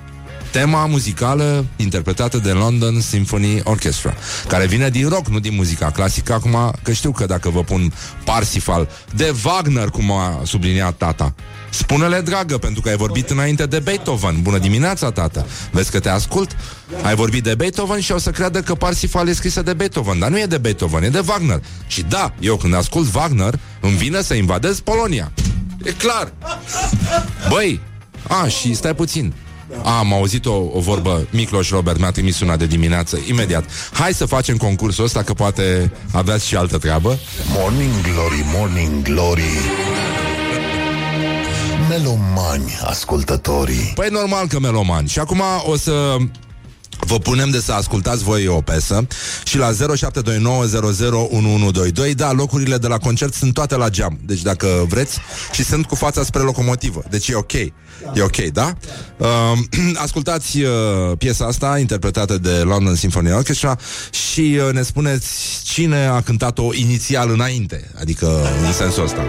tema 0.51 0.87
muzicală 0.87 1.65
interpretată 1.77 2.39
de 2.39 2.51
London 2.51 3.01
Symphony 3.01 3.61
Orchestra, 3.65 4.15
care 4.49 4.67
vine 4.67 4.89
din 4.89 5.09
rock, 5.09 5.29
nu 5.29 5.39
din 5.39 5.55
muzica 5.55 5.91
clasică. 5.91 6.33
Acum, 6.33 6.73
că 6.83 6.93
știu 6.93 7.11
că 7.11 7.27
dacă 7.27 7.51
vă 7.51 7.63
pun 7.63 7.93
Parsifal 8.25 8.89
de 9.15 9.35
Wagner, 9.45 9.89
cum 9.89 10.11
a 10.11 10.41
subliniat 10.45 10.97
tata, 10.97 11.35
spune-le 11.71 12.21
dragă, 12.21 12.59
pentru 12.59 12.81
că 12.81 12.89
ai 12.89 12.97
vorbit 12.97 13.31
înainte 13.31 13.67
de 13.67 13.79
Beethoven. 13.79 14.43
Bună 14.43 14.59
dimineața, 14.59 15.11
tată! 15.11 15.47
Vezi 15.71 15.91
că 15.91 16.01
te 16.01 16.09
ascult? 16.09 16.57
Ai 17.03 17.15
vorbit 17.15 17.43
de 17.43 17.55
Beethoven 17.55 18.01
și 18.01 18.13
o 18.13 18.19
să 18.19 18.31
creadă 18.31 18.61
că 18.61 18.75
Parsifal 18.75 19.29
e 19.29 19.33
scrisă 19.33 19.63
de 19.63 19.73
Beethoven, 19.73 20.19
dar 20.19 20.31
nu 20.31 20.39
e 20.39 20.47
de 20.47 20.59
Beethoven, 20.59 21.03
e 21.03 21.09
de 21.09 21.23
Wagner. 21.29 21.63
Și 21.87 22.03
da, 22.03 22.33
eu 22.41 22.57
când 22.57 22.75
ascult 22.75 23.15
Wagner, 23.15 23.59
îmi 23.81 23.97
vine 23.97 24.23
să 24.23 24.35
invadez 24.35 24.81
Polonia. 24.81 25.33
E 25.83 25.93
clar. 25.93 26.33
Băi, 27.49 27.81
a, 28.29 28.49
și 28.49 28.75
stai 28.75 28.95
puțin. 28.95 29.35
A, 29.83 29.99
am 29.99 30.13
auzit 30.13 30.47
o, 30.47 30.55
o 30.73 30.81
vorbă 30.81 31.27
Micloș 31.31 31.71
Robert 31.71 31.99
mi-a 31.99 32.11
trimis 32.11 32.41
una 32.41 32.57
de 32.57 32.67
dimineață 32.67 33.19
Imediat, 33.29 33.65
hai 33.93 34.13
să 34.13 34.27
facem 34.27 34.57
concursul 34.57 35.05
ăsta 35.05 35.23
Că 35.23 35.33
poate 35.33 35.93
aveați 36.13 36.47
și 36.47 36.57
altă 36.57 36.79
treabă. 36.79 37.19
Morning 37.57 37.93
Glory, 38.03 38.45
Morning 38.55 39.03
Glory. 39.03 39.43
Melomani 41.89 42.79
ascultătorii. 42.85 43.93
Păi 43.95 44.09
normal 44.11 44.47
că 44.47 44.59
melomani. 44.59 45.09
Și 45.09 45.19
acum 45.19 45.43
o 45.67 45.77
să 45.77 46.17
Vă 47.01 47.19
punem 47.19 47.51
de 47.51 47.61
să 47.61 47.73
ascultați 47.73 48.23
voi 48.23 48.47
o 48.47 48.61
pesă 48.61 49.07
Și 49.45 49.57
la 49.57 49.71
0729001122 49.71 49.75
Da, 52.15 52.33
locurile 52.33 52.77
de 52.77 52.87
la 52.87 52.99
concert 52.99 53.35
sunt 53.35 53.55
toate 53.55 53.77
la 53.77 53.89
geam. 53.89 54.19
Deci 54.25 54.43
dacă 54.43 54.87
vreți 54.89 55.19
Și 55.53 55.65
sunt 55.65 55.87
cu 55.87 55.95
fața 55.95 56.25
spre 56.25 56.43
locomotivă. 56.43 57.03
Deci 57.11 57.29
e 57.29 57.35
ok. 57.35 57.53
E 57.53 57.73
ok, 58.23 58.37
da? 58.37 58.73
Uh, 59.17 59.27
ascultați 60.05 60.61
uh, 60.61 60.71
piesa 61.19 61.47
asta 61.47 61.79
Interpretată 61.79 62.39
de 62.39 62.51
London 62.51 62.95
Symphony 62.95 63.33
Orchestra 63.33 63.77
Și 64.11 64.59
uh, 64.67 64.73
ne 64.73 64.83
spuneți 64.83 65.29
Cine 65.65 66.07
a 66.07 66.21
cântat-o 66.21 66.75
inițial 66.75 67.31
înainte 67.31 67.91
Adică 68.01 68.41
în 68.67 68.73
sensul 68.73 69.05
ăsta. 69.05 69.25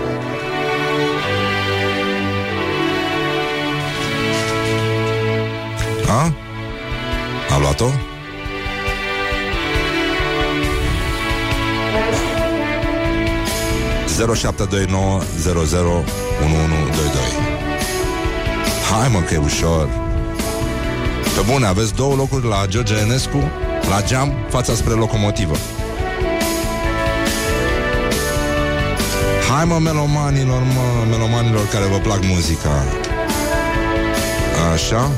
A? 6.08 6.49
A 7.60 7.62
luat-o? 7.62 7.90
Hai 18.92 19.10
mă 19.12 19.20
că 19.20 19.34
e 19.34 19.38
ușor. 19.38 19.88
Pe 21.36 21.52
bune, 21.52 21.66
aveți 21.66 21.96
două 21.96 22.16
locuri 22.16 22.48
la 22.48 22.66
George 22.68 22.94
Enescu 22.96 23.52
La 23.90 24.02
geam, 24.02 24.34
fața 24.50 24.74
spre 24.74 24.94
locomotivă. 24.94 25.56
Hai 29.50 29.66
mă 29.66 29.78
melomanilor, 29.78 30.62
mă 30.62 31.06
Melomanilor 31.10 31.68
care 31.68 31.86
vă 31.86 31.98
plac 31.98 32.20
muzica. 32.24 32.84
Așa 34.74 35.12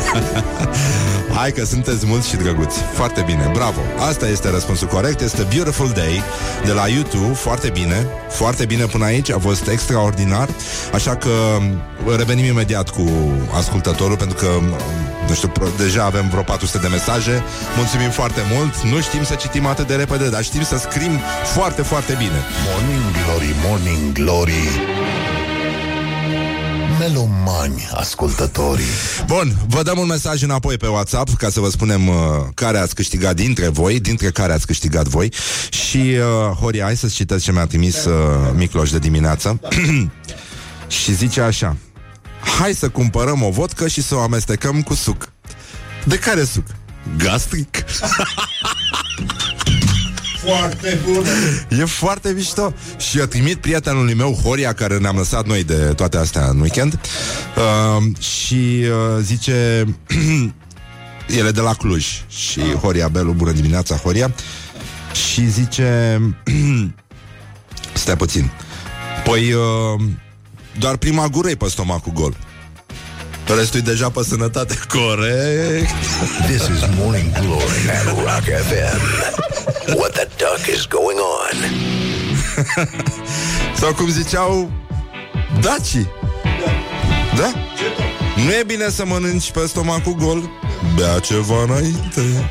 Hai 1.38 1.52
că 1.52 1.64
sunteți 1.64 2.06
mulți 2.06 2.28
și 2.28 2.36
drăguți. 2.36 2.78
Foarte 2.94 3.22
bine, 3.26 3.50
bravo. 3.52 3.80
Asta 4.08 4.28
este 4.28 4.50
răspunsul 4.50 4.86
corect, 4.88 5.20
este 5.20 5.46
Beautiful 5.54 5.88
Day 5.94 6.22
De 6.64 6.72
la 6.72 6.86
YouTube, 6.88 7.34
foarte 7.34 7.68
bine. 7.68 8.06
Foarte 8.28 8.64
bine 8.64 8.84
până 8.84 9.04
aici, 9.04 9.30
a 9.30 9.38
fost 9.38 9.66
extraordinar. 9.68 10.48
Așa 10.94 11.16
că 11.16 11.30
revenim 12.16 12.44
imediat 12.44 12.88
cu 12.90 13.10
ascultătorul 13.56 14.16
Pentru 14.16 14.36
că, 14.36 14.46
nu 15.28 15.34
știu, 15.34 15.48
pro- 15.48 15.66
deja 15.76 16.04
avem 16.04 16.28
vreo 16.28 16.42
400 16.42 16.78
de 16.78 16.88
mesaje. 16.88 17.42
Mulțumim 17.76 18.10
foarte 18.10 18.40
mult. 18.52 18.76
Nu 18.82 19.00
știm 19.00 19.24
să 19.24 19.34
citim 19.34 19.66
atât 19.66 19.86
de 19.86 19.94
repede 19.94 20.28
Dar 20.28 20.42
știm 20.42 20.62
să 20.62 20.76
scrim 20.78 21.18
foarte, 21.44 21.82
foarte 21.82 22.14
bine. 22.18 22.38
Morning 22.66 23.04
Glory, 23.24 23.54
Morning 23.66 24.12
Glory 24.12 24.62
Melomani 27.02 27.88
ascultătorii 27.94 28.84
Bun, 29.26 29.56
vă 29.66 29.82
dăm 29.82 29.98
un 29.98 30.06
mesaj 30.06 30.42
înapoi 30.42 30.76
pe 30.76 30.86
WhatsApp 30.86 31.36
ca 31.36 31.50
să 31.50 31.60
vă 31.60 31.68
spunem 31.68 32.08
uh, 32.08 32.14
care 32.54 32.78
ați 32.78 32.94
câștigat 32.94 33.34
dintre 33.34 33.68
voi, 33.68 34.00
dintre 34.00 34.30
care 34.30 34.52
ați 34.52 34.66
câștigat 34.66 35.06
voi. 35.06 35.32
Și, 35.70 35.96
uh, 35.98 36.56
Horia, 36.56 36.84
hai 36.84 36.96
să-ți 36.96 37.14
citesc 37.14 37.44
ce 37.44 37.52
mi-a 37.52 37.66
trimis 37.66 38.04
uh, 38.04 38.14
Micloș 38.54 38.90
de 38.90 38.98
dimineață. 38.98 39.60
și 41.00 41.14
zice 41.14 41.40
așa. 41.40 41.76
Hai 42.58 42.72
să 42.74 42.88
cumpărăm 42.88 43.42
o 43.42 43.50
vodcă 43.50 43.88
și 43.88 44.02
să 44.02 44.14
o 44.14 44.20
amestecăm 44.20 44.82
cu 44.82 44.94
suc. 44.94 45.28
De 46.04 46.18
care 46.18 46.44
suc? 46.44 46.66
Gastric? 47.16 47.76
foarte 50.44 51.00
bună. 51.04 51.28
E 51.80 51.84
foarte 51.84 52.32
mișto. 52.32 52.74
Și 52.98 53.18
eu 53.18 53.24
trimit 53.24 53.56
prietenului 53.56 54.14
meu, 54.14 54.40
Horia 54.44 54.72
Care 54.72 54.98
ne-am 54.98 55.16
lăsat 55.16 55.46
noi 55.46 55.64
de 55.64 55.74
toate 55.74 56.16
astea 56.16 56.46
în 56.48 56.60
weekend 56.60 56.98
uh, 57.56 58.22
Și 58.22 58.84
uh, 58.84 59.22
zice 59.22 59.86
El 61.38 61.46
e 61.46 61.50
de 61.50 61.60
la 61.60 61.74
Cluj 61.74 62.24
Și 62.28 62.60
Horia 62.60 63.08
Belu, 63.08 63.32
bună 63.32 63.52
dimineața 63.52 63.96
Horia. 63.96 64.34
Și 65.32 65.50
zice 65.50 66.20
Stai 67.92 68.16
puțin. 68.16 68.50
Păi 69.24 69.52
uh, 69.52 70.02
Doar 70.78 70.96
prima 70.96 71.26
gură 71.26 71.48
e 71.48 71.54
pe 71.54 71.68
stomacul 71.68 72.12
gol. 72.12 72.36
Restul 73.56 73.80
e 73.80 73.82
deja 73.82 74.10
pe 74.10 74.20
sănătate. 74.28 74.78
Corect. 74.98 75.90
This 76.46 76.60
is 76.60 76.80
Morning 76.96 77.32
Glory 77.32 77.90
at 77.90 78.04
Rock 78.04 78.44
FM. 78.44 79.51
What 79.96 80.12
the 80.12 80.28
duck 80.36 80.66
is 80.74 80.86
going 80.86 81.18
on? 81.18 81.56
Sau 83.80 83.92
cum 83.94 84.08
ziceau 84.10 84.70
Dacii 85.60 86.08
Da? 87.36 87.52
Nu 88.44 88.50
e 88.50 88.62
bine 88.66 88.90
să 88.90 89.04
mănânci 89.04 89.50
pe 89.50 89.66
stomacul 89.66 90.12
gol 90.12 90.50
Bea 90.96 91.18
ceva 91.18 91.62
înainte 91.62 92.50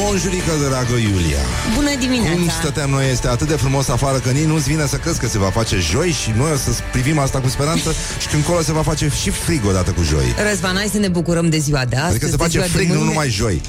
Bonjurică, 0.00 0.52
dragă 0.68 0.94
Iulia 0.94 1.42
Bună 1.74 1.90
dimineața! 1.98 2.38
Cum 2.38 2.48
stăteam 2.60 2.90
noi, 2.90 3.10
este 3.10 3.28
atât 3.28 3.48
de 3.48 3.54
frumos 3.54 3.88
afară 3.88 4.18
Că 4.18 4.30
nici 4.30 4.44
nu-ți 4.44 4.68
vine 4.68 4.86
să 4.86 4.96
crezi 4.96 5.18
că 5.18 5.28
se 5.28 5.38
va 5.38 5.50
face 5.50 5.76
joi 5.78 6.10
Și 6.10 6.32
noi 6.36 6.50
o 6.52 6.56
să 6.56 6.70
privim 6.92 7.18
asta 7.18 7.40
cu 7.40 7.48
speranță 7.48 7.94
Și 8.20 8.26
când 8.26 8.44
colo 8.44 8.60
se 8.62 8.72
va 8.72 8.82
face 8.82 9.10
și 9.22 9.30
frig 9.30 9.66
odată 9.66 9.90
cu 9.90 10.02
joi 10.02 10.34
Răzvan, 10.50 10.74
hai 10.76 10.88
să 10.92 10.98
ne 10.98 11.08
bucurăm 11.08 11.48
de 11.48 11.58
ziua 11.58 11.84
de 11.84 11.96
astăzi. 11.96 12.10
Adică 12.10 12.24
se 12.24 12.30
de 12.30 12.36
face 12.36 12.50
ziua 12.50 12.64
de 12.64 12.70
frig, 12.70 12.88
nu 12.88 12.94
mâine. 12.94 13.08
numai 13.08 13.28
joi 13.30 13.60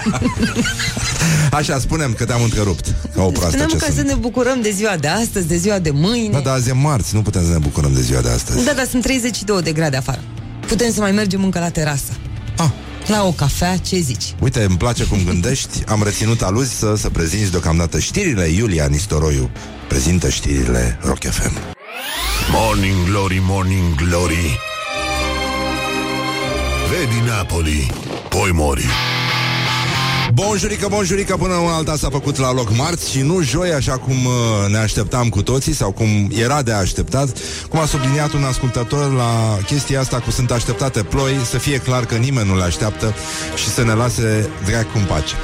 Așa, 1.58 1.78
spunem 1.78 2.12
că 2.12 2.24
te-am 2.24 2.42
întrerupt 2.42 2.94
Ca 3.14 3.22
o 3.22 3.30
proastă 3.30 3.48
Spuneam 3.48 3.68
ce 3.68 3.76
că 3.76 3.84
sunt 3.84 3.96
să 3.96 4.02
ne 4.02 4.14
bucurăm 4.14 4.60
de 4.60 4.70
ziua 4.70 4.96
de 4.96 5.08
astăzi, 5.08 5.46
de 5.46 5.56
ziua 5.56 5.78
de 5.78 5.90
mâine. 5.90 6.32
Da, 6.32 6.38
dar 6.38 6.54
azi 6.54 6.68
e 6.68 6.72
marți, 6.72 7.14
nu 7.14 7.22
putem 7.22 7.44
să 7.44 7.52
ne 7.52 7.58
bucurăm 7.58 7.92
de 7.94 8.00
ziua 8.00 8.20
de 8.20 8.28
astăzi 8.28 8.64
Da, 8.64 8.72
dar 8.72 8.86
sunt 8.86 9.02
32 9.02 9.62
de 9.62 9.72
grade 9.72 9.96
afară. 9.96 10.20
Putem 10.66 10.92
să 10.92 11.00
mai 11.00 11.12
mergem 11.12 11.44
încă 11.44 11.58
la 11.58 11.68
terasă. 11.68 12.12
Ah, 13.04 13.08
La 13.08 13.24
o 13.24 13.30
cafea, 13.32 13.76
ce 13.76 13.98
zici? 14.00 14.34
Uite, 14.40 14.62
îmi 14.64 14.76
place 14.76 15.04
cum 15.04 15.18
gândești. 15.24 15.82
Am 15.86 16.02
reținut 16.02 16.42
aluzi 16.42 16.78
să, 16.78 16.94
să 16.96 17.10
prezinți 17.10 17.50
deocamdată 17.50 17.98
știrile. 17.98 18.44
Iulia 18.46 18.86
Nistoroiu 18.86 19.50
prezintă 19.88 20.28
știrile 20.28 20.98
Rock 21.02 21.24
FM 21.24 21.52
Morning 22.50 23.04
Glory, 23.08 23.40
Morning 23.44 23.94
Glory. 23.94 24.58
Vedi 26.90 27.28
Napoli, 27.28 27.90
poi 28.28 28.50
mori 28.52 28.86
Bonjurică, 30.34 30.86
bonjurică, 30.90 31.36
până 31.36 31.54
una 31.54 31.74
alta 31.74 31.96
s-a 31.96 32.08
făcut 32.10 32.36
la 32.36 32.52
loc 32.52 32.76
marți 32.76 33.10
și 33.10 33.20
nu 33.20 33.42
joi, 33.42 33.72
așa 33.72 33.98
cum 33.98 34.24
uh, 34.24 34.70
ne 34.70 34.78
așteptam 34.78 35.28
cu 35.28 35.42
toții 35.42 35.74
sau 35.74 35.92
cum 35.92 36.30
era 36.38 36.62
de 36.62 36.72
așteptat. 36.72 37.38
Cum 37.68 37.80
a 37.80 37.86
subliniat 37.86 38.32
un 38.32 38.44
ascultător 38.44 39.12
la 39.12 39.58
chestia 39.66 40.00
asta 40.00 40.18
cu 40.20 40.30
sunt 40.30 40.50
așteptate 40.50 41.02
ploi, 41.02 41.34
să 41.50 41.58
fie 41.58 41.78
clar 41.78 42.04
că 42.04 42.14
nimeni 42.14 42.48
nu 42.48 42.56
le 42.56 42.62
așteaptă 42.62 43.14
și 43.54 43.68
să 43.68 43.84
ne 43.84 43.92
lase 43.92 44.48
dracu 44.64 44.98
în 44.98 45.04
pace. 45.04 45.34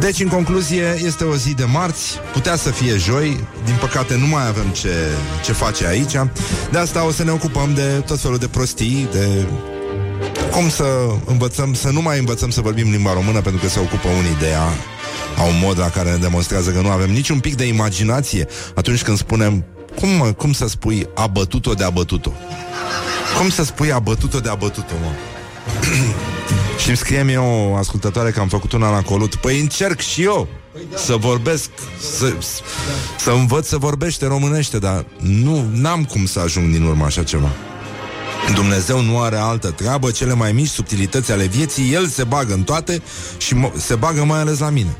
Deci, 0.00 0.20
în 0.20 0.28
concluzie, 0.28 1.00
este 1.04 1.24
o 1.24 1.36
zi 1.36 1.54
de 1.54 1.64
marți, 1.64 2.18
putea 2.32 2.56
să 2.56 2.70
fie 2.70 2.96
joi, 2.96 3.46
din 3.64 3.74
păcate 3.80 4.16
nu 4.16 4.26
mai 4.26 4.46
avem 4.46 4.68
ce, 4.68 4.94
ce 5.44 5.52
face 5.52 5.86
aici. 5.86 6.12
De 6.70 6.78
asta 6.78 7.06
o 7.06 7.10
să 7.10 7.24
ne 7.24 7.30
ocupăm 7.30 7.74
de 7.74 8.02
tot 8.06 8.20
felul 8.20 8.38
de 8.38 8.48
prostii, 8.48 9.08
de 9.12 9.46
cum 10.52 10.68
să 10.68 10.84
învățăm, 11.24 11.74
să 11.74 11.90
nu 11.90 12.02
mai 12.02 12.18
învățăm 12.18 12.50
să 12.50 12.60
vorbim 12.60 12.90
limba 12.90 13.12
română 13.12 13.40
pentru 13.40 13.60
că 13.60 13.68
se 13.68 13.78
ocupă 13.78 14.08
unii 14.08 14.36
de 14.40 14.46
ea 14.46 14.68
au 15.38 15.48
un 15.48 15.58
mod 15.62 15.78
la 15.78 15.90
care 15.90 16.10
ne 16.10 16.16
demonstrează 16.16 16.70
că 16.70 16.80
nu 16.80 16.90
avem 16.90 17.10
niciun 17.10 17.40
pic 17.40 17.54
de 17.54 17.66
imaginație 17.66 18.46
atunci 18.74 19.02
când 19.02 19.18
spunem 19.18 19.64
cum, 19.94 20.08
mă, 20.08 20.32
cum 20.32 20.52
să 20.52 20.68
spui 20.68 21.08
abătut-o 21.14 21.74
de 21.74 21.84
abătut-o? 21.84 22.30
Cum 23.38 23.48
să 23.48 23.64
spui 23.64 23.92
abătut-o 23.92 24.40
de 24.40 24.48
abătut-o, 24.48 24.94
mă? 25.02 25.10
și 26.80 26.88
îmi 26.88 26.96
scrie 26.96 27.22
mie 27.22 27.38
o 27.38 27.74
ascultătoare 27.74 28.30
că 28.30 28.40
am 28.40 28.48
făcut 28.48 28.72
una 28.72 28.90
la 28.90 29.02
colut. 29.02 29.34
Păi 29.34 29.60
încerc 29.60 30.00
și 30.00 30.22
eu 30.22 30.48
să 30.94 31.16
vorbesc, 31.16 31.70
să, 32.18 32.32
să 33.18 33.30
învăț 33.30 33.66
să 33.66 33.76
vorbește 33.76 34.26
românește, 34.26 34.78
dar 34.78 35.04
nu, 35.18 35.68
n-am 35.72 36.04
cum 36.04 36.26
să 36.26 36.40
ajung 36.40 36.72
din 36.72 36.82
urmă 36.82 37.04
așa 37.04 37.22
ceva. 37.22 37.50
Dumnezeu 38.54 39.00
nu 39.00 39.20
are 39.20 39.36
altă 39.36 39.70
treabă, 39.70 40.10
cele 40.10 40.34
mai 40.34 40.52
mici 40.52 40.68
subtilități 40.68 41.32
ale 41.32 41.44
vieții, 41.44 41.92
El 41.92 42.06
se 42.06 42.24
bagă 42.24 42.52
în 42.52 42.62
toate 42.62 43.02
și 43.38 43.54
mo- 43.54 43.76
se 43.76 43.94
bagă 43.94 44.24
mai 44.24 44.40
ales 44.40 44.58
la 44.58 44.70
mine. 44.70 44.96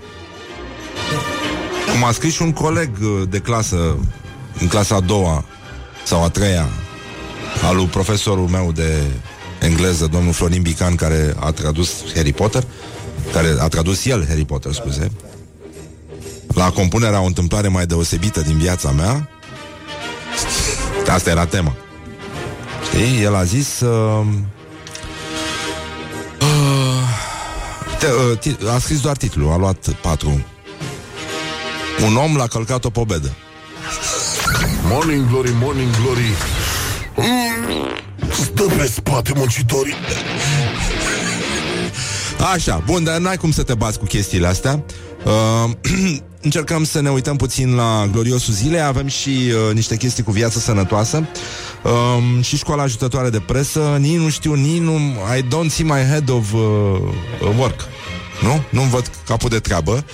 Cum 1.92 2.04
a 2.04 2.12
scris 2.12 2.32
și 2.34 2.42
un 2.42 2.52
coleg 2.52 2.90
uh, 3.00 3.22
de 3.28 3.38
clasă, 3.38 3.96
în 4.60 4.66
clasa 4.68 4.94
a 4.94 5.00
doua 5.00 5.44
sau 6.04 6.24
a 6.24 6.28
treia, 6.28 6.68
al 7.68 7.76
lui 7.76 7.86
profesorul 7.86 8.48
meu 8.48 8.72
de 8.72 9.02
engleză, 9.60 10.06
domnul 10.06 10.32
Florin 10.32 10.62
Bican, 10.62 10.94
care 10.94 11.34
a 11.40 11.52
tradus 11.52 11.90
Harry 12.14 12.32
Potter, 12.32 12.64
care 13.32 13.56
a 13.60 13.68
tradus 13.68 14.04
el 14.06 14.26
Harry 14.28 14.44
Potter, 14.44 14.72
scuze, 14.72 15.10
la 16.46 16.70
compunerea 16.70 17.20
o 17.20 17.24
întâmplare 17.26 17.68
mai 17.68 17.86
deosebită 17.86 18.40
din 18.40 18.56
viața 18.56 18.90
mea, 18.90 19.28
asta 21.08 21.30
era 21.30 21.46
tema. 21.46 21.76
Știi? 22.96 23.22
El 23.22 23.34
a 23.34 23.44
zis 23.44 23.80
uh, 23.80 24.26
uh, 26.40 27.02
te, 27.98 28.06
uh, 28.06 28.38
ti, 28.38 28.56
A 28.74 28.78
scris 28.78 29.00
doar 29.00 29.16
titlul 29.16 29.52
A 29.52 29.56
luat 29.56 29.88
patru. 29.88 30.44
Un 32.06 32.16
om 32.16 32.36
l-a 32.36 32.46
călcat 32.46 32.84
o 32.84 32.90
pobedă. 32.90 33.32
Morning 34.88 35.28
Glory, 35.28 35.50
Morning 35.60 35.90
Glory. 36.02 36.30
Mm, 37.16 37.88
Stă 38.32 38.62
pe 38.62 38.86
spate 38.86 39.32
muncitorii. 39.34 39.94
Așa, 42.52 42.82
bun, 42.86 43.04
dar 43.04 43.18
n-ai 43.18 43.36
cum 43.36 43.50
să 43.50 43.62
te 43.62 43.74
bați 43.74 43.98
cu 43.98 44.04
chestiile 44.04 44.46
astea. 44.46 44.84
Uh, 45.24 45.70
Încercăm 46.46 46.84
să 46.84 47.00
ne 47.00 47.10
uităm 47.10 47.36
puțin 47.36 47.74
la 47.74 48.08
gloriosul 48.12 48.54
zilei. 48.54 48.80
Avem 48.80 49.06
și 49.06 49.28
uh, 49.28 49.74
niște 49.74 49.96
chestii 49.96 50.22
cu 50.22 50.30
viață 50.30 50.58
sănătoasă. 50.58 51.28
Um, 51.82 52.42
Și 52.42 52.56
școala 52.56 52.82
ajutătoare 52.82 53.30
de 53.30 53.40
presă. 53.40 53.96
Nici 54.00 54.18
nu 54.18 54.28
știu, 54.28 54.54
nici 54.54 54.80
nu 54.80 54.96
I 55.38 55.42
don't 55.42 55.70
see 55.70 55.84
my 55.84 56.04
head 56.10 56.30
of 56.30 56.52
uh, 56.52 56.60
work. 57.58 57.80
Nu? 58.42 58.62
Nu-mi 58.70 58.90
văd 58.90 59.10
capul 59.26 59.48
de 59.48 59.58
treabă. 59.58 60.04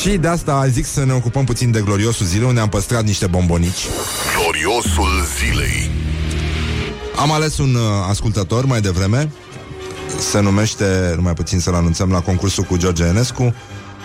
Și 0.00 0.08
de 0.08 0.28
asta 0.28 0.66
zic 0.68 0.86
să 0.86 1.04
ne 1.04 1.12
ocupăm 1.12 1.44
puțin 1.44 1.70
de 1.70 1.80
gloriosul 1.80 2.26
zilei 2.26 2.48
Unde 2.48 2.60
am 2.60 2.68
păstrat 2.68 3.04
niște 3.04 3.26
bombonici. 3.26 3.86
Gloriosul 4.40 5.26
zilei. 5.38 5.90
Am 7.16 7.32
ales 7.32 7.58
un 7.58 7.74
uh, 7.74 7.82
ascultător 8.08 8.64
mai 8.64 8.80
devreme 8.80 9.30
Se 10.18 10.40
numește, 10.40 11.12
numai 11.16 11.34
puțin 11.34 11.60
să-l 11.60 11.74
anunțăm 11.74 12.10
La 12.10 12.20
concursul 12.20 12.64
cu 12.64 12.76
George 12.76 13.04
Enescu 13.04 13.54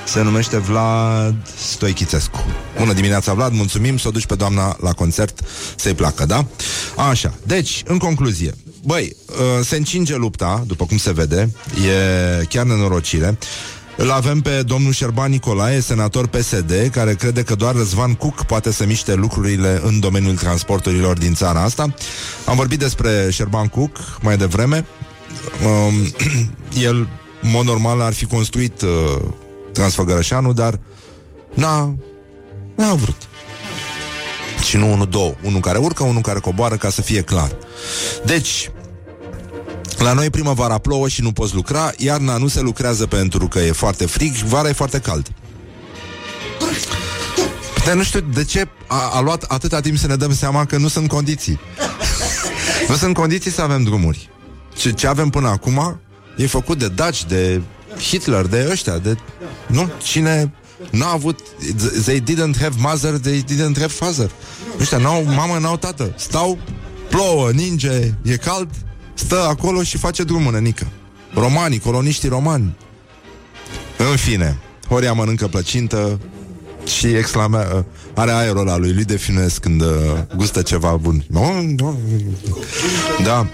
Se 0.06 0.21
numește 0.21 0.58
Vlad 0.58 1.36
Stoichicescu 1.58 2.45
Bună 2.78 2.93
dimineața 2.93 3.34
Vlad, 3.34 3.54
mulțumim 3.54 3.97
Să 3.97 4.08
o 4.08 4.12
duci 4.12 4.26
pe 4.26 4.36
doamna 4.36 4.78
la 4.80 4.93
concert 4.93 5.39
Să-i 5.76 5.93
placă, 5.93 6.26
da? 6.26 6.45
Așa, 7.10 7.34
deci, 7.43 7.84
în 7.86 7.97
concluzie 7.97 8.54
Băi, 8.84 9.15
uh, 9.26 9.65
se 9.65 9.76
încinge 9.76 10.15
lupta 10.15 10.63
După 10.67 10.86
cum 10.86 10.97
se 10.97 11.12
vede 11.12 11.52
E 12.39 12.45
chiar 12.45 12.65
nenorocire 12.65 13.38
îl 13.97 14.12
avem 14.12 14.39
pe 14.39 14.63
domnul 14.63 14.91
Șerban 14.91 15.32
Nicolae, 15.32 15.80
senator 15.80 16.28
PSD, 16.28 16.89
care 16.91 17.13
crede 17.13 17.43
că 17.43 17.56
doar 17.56 17.76
Răzvan 17.76 18.13
Cuc 18.13 18.43
poate 18.43 18.71
să 18.71 18.86
miște 18.86 19.13
lucrurile 19.13 19.82
în 19.84 20.00
domeniul 20.00 20.36
transporturilor 20.36 21.17
din 21.17 21.34
țara 21.34 21.62
asta. 21.62 21.93
Am 22.45 22.56
vorbit 22.56 22.80
despre 22.80 23.30
Șerban 23.32 23.67
Cuc 23.67 23.97
mai 24.21 24.38
devreme. 24.38 24.86
Um, 25.65 26.13
el, 26.88 26.96
în 27.41 27.50
mod 27.50 27.65
normal, 27.65 28.02
ar 28.02 28.13
fi 28.13 28.26
construit 28.26 28.82
uh, 28.82 28.89
Transfăgărășanul, 29.72 30.54
dar 30.54 30.80
n-a, 31.53 31.95
n-a 32.76 32.93
vrut. 32.93 33.18
Și 34.64 34.78
nu 34.78 34.91
unul, 34.91 35.08
două. 35.08 35.34
Unul 35.43 35.60
care 35.60 35.78
urcă, 35.78 36.03
unul 36.03 36.22
care 36.22 36.39
coboară, 36.39 36.76
ca 36.76 36.89
să 36.89 37.01
fie 37.01 37.22
clar. 37.22 37.55
Deci, 38.26 38.72
la 39.97 40.14
noi 40.14 40.30
primăvara 40.30 40.78
plouă 40.78 41.08
și 41.08 41.22
nu 41.22 41.32
poți 41.32 41.55
lucra, 41.55 41.91
iarna 41.97 42.38
nu 42.38 42.47
se 42.47 42.62
lucrează 42.62 43.05
pentru 43.05 43.47
că 43.47 43.60
e 43.60 43.72
foarte 43.72 44.05
frig, 44.05 44.34
vara 44.34 44.70
e 44.70 44.74
foarte 44.74 44.99
cald. 44.99 45.28
Dar 47.86 47.95
nu 47.95 48.03
știu 48.03 48.20
de 48.20 48.43
ce 48.43 48.68
a, 48.88 49.10
a 49.14 49.22
luat 49.22 49.43
atâta 49.43 49.80
timp 49.80 49.97
să 49.97 50.08
ne 50.08 50.16
dăm 50.16 50.34
seama 50.34 50.66
că 50.66 50.78
nu 50.78 50.88
sunt 50.88 51.08
condiții. 51.08 51.60
nu 52.89 52.95
sunt 52.95 53.14
condiții 53.14 53.51
să 53.51 53.62
avem 53.62 53.84
drumuri. 53.84 54.30
Ce, 54.82 54.91
ce 54.91 55.07
avem 55.07 55.29
până 55.29 55.47
acum 55.47 55.99
e 56.38 56.47
făcut 56.47 56.77
de 56.79 56.88
Daci, 56.88 57.25
de 57.25 57.61
Hitler, 57.99 58.45
de 58.45 58.67
ăștia, 58.71 58.97
de... 58.97 59.17
Nu? 59.67 59.89
Cine 60.03 60.53
n-a 60.91 61.11
avut... 61.11 61.39
They 62.03 62.19
didn't 62.19 62.59
have 62.61 62.75
mother, 62.77 63.17
they 63.17 63.43
didn't 63.43 63.77
have 63.79 63.88
father. 63.88 64.32
Ăștia 64.79 64.97
n-au 64.97 65.23
mamă, 65.23 65.57
n-au 65.57 65.77
tată. 65.77 66.13
Stau, 66.17 66.57
plouă, 67.09 67.51
ninge, 67.51 68.13
e 68.21 68.38
cald, 68.38 68.69
stă 69.13 69.45
acolo 69.49 69.84
și 69.84 69.97
face 69.97 70.23
drumul, 70.23 70.51
nenică. 70.51 70.88
Romanii, 71.34 71.79
coloniștii 71.79 72.29
romani. 72.29 72.75
În 74.11 74.15
fine, 74.15 74.59
Horia 74.88 75.13
mănâncă 75.13 75.47
plăcintă 75.47 76.19
și 76.97 77.07
exclamă, 77.07 77.86
are 78.15 78.32
aerul 78.32 78.59
ăla 78.59 78.77
lui 78.77 78.93
lui 78.93 79.03
de 79.03 79.17
finesc 79.17 79.61
când 79.61 79.82
uh, 79.82 79.88
gustă 80.36 80.61
ceva 80.61 80.95
bun. 80.95 81.25
Da. 83.23 83.47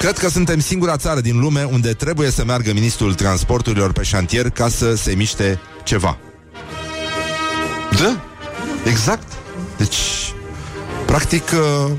Cred 0.00 0.18
că 0.18 0.28
suntem 0.28 0.60
singura 0.60 0.96
țară 0.96 1.20
din 1.20 1.40
lume 1.40 1.62
unde 1.62 1.92
trebuie 1.92 2.30
să 2.30 2.44
meargă 2.44 2.72
ministrul 2.72 3.14
transporturilor 3.14 3.92
pe 3.92 4.02
șantier 4.02 4.50
ca 4.50 4.68
să 4.68 4.94
se 4.94 5.14
miște 5.14 5.60
ceva. 5.84 6.18
Da, 7.98 8.24
exact. 8.84 9.32
Deci, 9.76 9.96
practic, 11.06 11.42
uh, 11.52 11.90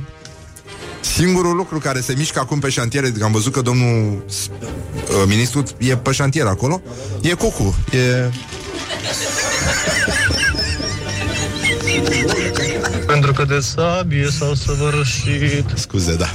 singurul 1.01 1.55
lucru 1.55 1.79
care 1.79 2.01
se 2.01 2.13
mișcă 2.17 2.39
acum 2.39 2.59
pe 2.59 2.69
șantiere, 2.69 3.11
că 3.11 3.23
am 3.23 3.31
văzut 3.31 3.53
că 3.53 3.61
domnul 3.61 4.23
uh, 4.25 5.23
ministru 5.27 5.63
e 5.77 5.97
pe 5.97 6.11
șantier 6.11 6.45
acolo, 6.45 6.81
e 7.21 7.33
cucu, 7.33 7.75
e... 7.91 8.31
Pentru 13.05 13.31
că 13.33 13.45
de 13.45 13.59
sabie 13.59 14.27
s-au 14.37 14.53
săvârșit. 14.53 15.65
Scuze, 15.73 16.15
da. 16.15 16.27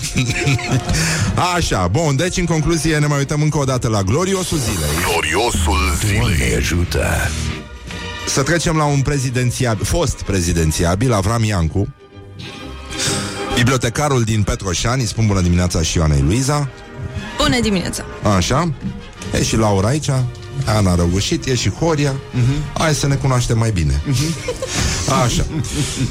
Așa, 1.57 1.89
bun, 1.89 2.17
deci 2.17 2.37
în 2.37 2.45
concluzie 2.45 2.99
ne 2.99 3.07
mai 3.07 3.19
uităm 3.19 3.43
încă 3.43 3.59
o 3.59 3.65
dată 3.65 3.89
la 3.89 4.03
gloriosul 4.03 4.59
zilei. 4.59 4.91
Gloriosul 5.11 5.79
zilei. 6.05 6.55
ajută. 6.57 7.07
Să 8.27 8.43
trecem 8.43 8.77
la 8.77 8.85
un 8.85 9.01
prezidențiabil, 9.01 9.85
fost 9.85 10.23
prezidențiabil, 10.23 11.13
Avram 11.13 11.45
Iancu. 11.45 11.95
Bibliotecarul 13.55 14.23
din 14.23 14.43
Petroșani, 14.43 15.01
îi 15.01 15.07
spun 15.07 15.27
bună 15.27 15.41
dimineața 15.41 15.83
și 15.83 15.97
Ioanei 15.97 16.21
Luiza. 16.21 16.69
Bună 17.37 17.61
dimineața! 17.61 18.05
Așa, 18.37 18.73
e 19.33 19.43
și 19.43 19.57
Laura 19.57 19.89
aici 19.89 20.11
Ana 20.65 20.95
Răgușit, 20.95 21.47
e 21.47 21.55
și 21.55 21.71
Horia 21.71 22.13
uh-huh. 22.13 22.79
Hai 22.79 22.95
să 22.95 23.07
ne 23.07 23.15
cunoaștem 23.15 23.59
mai 23.59 23.71
bine 23.71 24.03
uh-huh. 24.11 24.55
Așa 25.25 25.47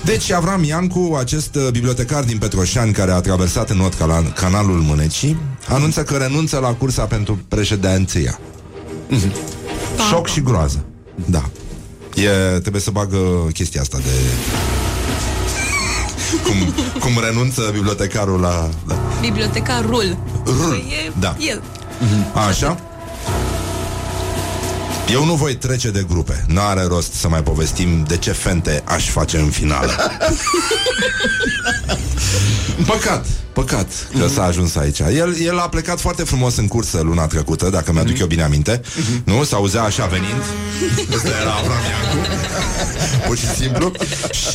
Deci 0.04 0.32
Avram 0.32 0.64
Iancu, 0.64 1.16
acest 1.20 1.56
uh, 1.56 1.68
bibliotecar 1.72 2.24
din 2.24 2.38
Petroșani 2.38 2.93
Care 2.93 3.12
a 3.12 3.20
traversat 3.20 3.70
în 3.70 3.78
not 3.78 3.93
cala- 3.93 4.34
canalul 4.36 4.80
Mânecii 4.80 5.38
Anunță 5.68 6.04
că 6.04 6.16
renunță 6.16 6.58
la 6.58 6.74
cursa 6.74 7.04
pentru 7.04 7.39
președinția 7.48 8.39
uh-huh. 9.12 9.32
Șoc 10.10 10.28
și 10.28 10.41
groază 10.41 10.86
Da 11.26 11.50
e, 12.16 12.60
Trebuie 12.60 12.82
să 12.82 12.91
bagă 12.91 13.18
chestia 13.54 13.82
asta 13.82 13.98
de 13.98 14.12
cum, 16.46 16.74
cum 17.00 17.24
renunță 17.24 17.70
bibliotecarul 17.74 18.39
la, 18.39 18.70
la 18.88 18.96
Bibliotecarul. 19.22 20.18
Rul, 20.46 20.76
E 20.76 21.12
da. 21.20 21.36
el. 21.39 21.62
Așa? 22.48 22.80
Eu 25.12 25.26
nu 25.26 25.36
voi 25.36 25.56
trece 25.56 25.89
de 25.89 26.06
grupe. 26.08 26.45
N-are 26.47 26.84
rost 26.84 27.14
să 27.14 27.28
mai 27.28 27.43
povestim 27.43 28.03
de 28.08 28.18
ce 28.18 28.32
fente 28.32 28.82
aș 28.86 29.10
face 29.10 29.38
în 29.38 29.49
finală. 29.49 29.91
Păcat, 32.88 33.26
păcat 33.53 33.88
că 34.20 34.28
s-a 34.28 34.43
ajuns 34.43 34.76
aici. 34.76 34.99
El, 34.99 35.36
el 35.41 35.60
a 35.60 35.70
plecat 35.70 35.99
foarte 35.99 36.24
frumos 36.24 36.56
în 36.56 36.68
cursă 36.68 37.01
luna 37.01 37.28
trecută, 37.28 37.70
dacă 37.70 37.91
mi-aduc 37.91 38.18
eu 38.20 38.28
bine 38.28 38.43
aminte. 38.43 38.82
Nu? 39.24 39.43
S-auzea 39.43 39.84
așa 39.84 40.06
venind. 40.06 40.43
Ăsta 41.16 41.30
era 41.41 41.53
Avram 41.53 41.78
Iancu. 41.89 42.28
Pur 43.28 43.38
și 43.38 43.47
simplu. 43.47 43.91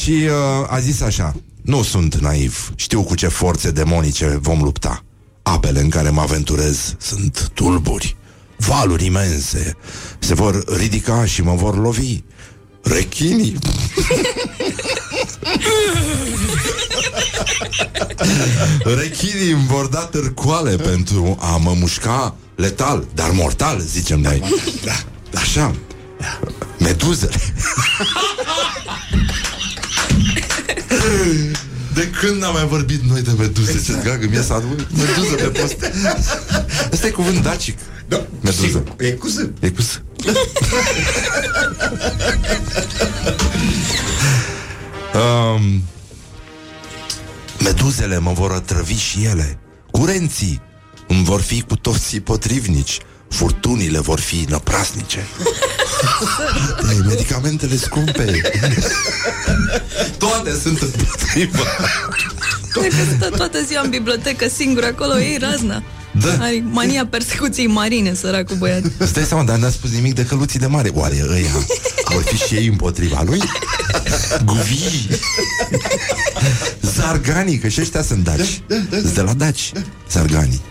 Și 0.00 0.10
uh, 0.10 0.66
a 0.68 0.78
zis 0.78 1.00
așa. 1.00 1.34
Nu 1.62 1.82
sunt 1.82 2.14
naiv. 2.14 2.72
Știu 2.74 3.02
cu 3.02 3.14
ce 3.14 3.28
forțe 3.28 3.70
demonice 3.70 4.38
vom 4.40 4.62
lupta. 4.62 5.04
Apele 5.42 5.80
în 5.80 5.88
care 5.88 6.10
mă 6.10 6.20
aventurez 6.20 6.94
sunt 6.98 7.50
tulburi. 7.54 8.16
Valuri 8.66 9.04
imense 9.04 9.76
se 10.18 10.34
vor 10.34 10.76
ridica 10.76 11.24
și 11.24 11.42
mă 11.42 11.54
vor 11.54 11.78
lovi. 11.78 12.22
Rechinii 12.82 13.58
Rechinii 18.98 19.52
îmi 19.52 19.66
vor 19.66 19.86
da 19.86 19.98
târcoale 19.98 20.76
pentru 20.76 21.38
a 21.40 21.56
mă 21.56 21.74
mușca 21.78 22.36
letal, 22.56 23.06
dar 23.14 23.30
mortal, 23.30 23.80
zicem 23.80 24.20
noi. 24.20 24.42
Da, 24.84 24.92
așa. 25.40 25.74
Meduzele. 26.78 27.36
De 31.94 32.10
când 32.20 32.40
n-am 32.40 32.52
mai 32.52 32.66
vorbit 32.66 33.00
noi 33.02 33.22
de 33.22 33.30
meduze? 33.38 33.82
Ce 33.84 33.92
dragă 33.92 34.26
mie 34.30 34.42
să 34.42 34.52
adun 34.52 34.88
meduză 34.96 35.34
pe 35.34 35.60
post. 35.60 35.76
Asta 36.92 37.06
e 37.06 37.10
cuvânt 37.10 37.42
dacic. 37.42 37.78
Da, 38.10 38.26
Meduză. 38.40 38.66
sigur. 38.66 38.82
E 38.98 39.10
cu 39.10 39.26
Z. 39.28 39.36
E 39.60 39.70
cu 39.70 39.82
S. 39.82 40.00
um, 45.14 45.82
meduzele 47.64 48.18
mă 48.18 48.32
vor 48.32 48.50
otrăvi 48.50 48.96
și 48.96 49.24
ele. 49.24 49.58
Curenții 49.90 50.60
îmi 51.08 51.24
vor 51.24 51.40
fi 51.40 51.62
cu 51.62 51.76
toții 51.76 52.20
potrivnici. 52.20 52.98
Furtunile 53.28 53.98
vor 54.00 54.20
fi 54.20 54.46
năprasnice. 54.48 55.26
Frate, 56.36 56.94
medicamentele 57.08 57.76
scumpe. 57.76 58.40
Toate 60.18 60.58
sunt 60.62 60.80
împotriva. 60.80 61.64
Cred 62.70 62.88
că 62.88 63.14
stă 63.16 63.30
toată 63.36 63.62
ziua 63.62 63.82
în 63.82 63.90
bibliotecă 63.90 64.48
singur 64.48 64.84
acolo, 64.84 65.20
ei 65.20 65.38
razna. 65.40 65.82
Da. 66.12 66.36
Are 66.40 66.64
mania 66.70 67.06
persecuției 67.06 67.66
marine, 67.66 68.14
săracul 68.14 68.56
băiat. 68.56 68.82
Îți 68.98 69.12
dai 69.12 69.24
seama, 69.24 69.42
dar 69.42 69.58
n-a 69.58 69.70
spus 69.70 69.90
nimic 69.90 70.14
de 70.14 70.24
căluții 70.24 70.58
de 70.58 70.66
mare. 70.66 70.90
Oare 70.94 71.24
ăia 71.30 71.66
vor 72.04 72.22
fi 72.22 72.36
și 72.36 72.54
ei 72.54 72.66
împotriva 72.66 73.22
lui? 73.26 73.40
Guvii. 74.44 75.08
Zarganii, 76.80 77.58
că 77.58 77.68
și 77.68 77.80
ăștia 77.80 78.02
sunt 78.02 78.24
daci. 78.24 78.62
Sunt 78.90 79.14
de 79.14 79.20
la 79.20 79.32
daci 79.32 79.72
Zarganii. 80.10 80.62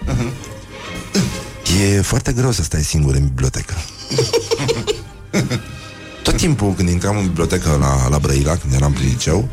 E 1.82 2.02
foarte 2.02 2.32
greu 2.32 2.52
să 2.52 2.64
stai 2.64 2.84
singur 2.84 3.16
în 3.16 3.24
bibliotecă. 3.24 3.74
Tot 6.24 6.38
timpul 6.38 6.74
când 6.74 6.90
intram 6.90 7.18
în 7.18 7.26
bibliotecă 7.28 7.78
la, 7.80 8.10
la 8.10 8.18
Brăila 8.18 8.56
Când 8.56 8.74
eram 8.74 8.92
prin 8.92 9.08
liceu 9.08 9.50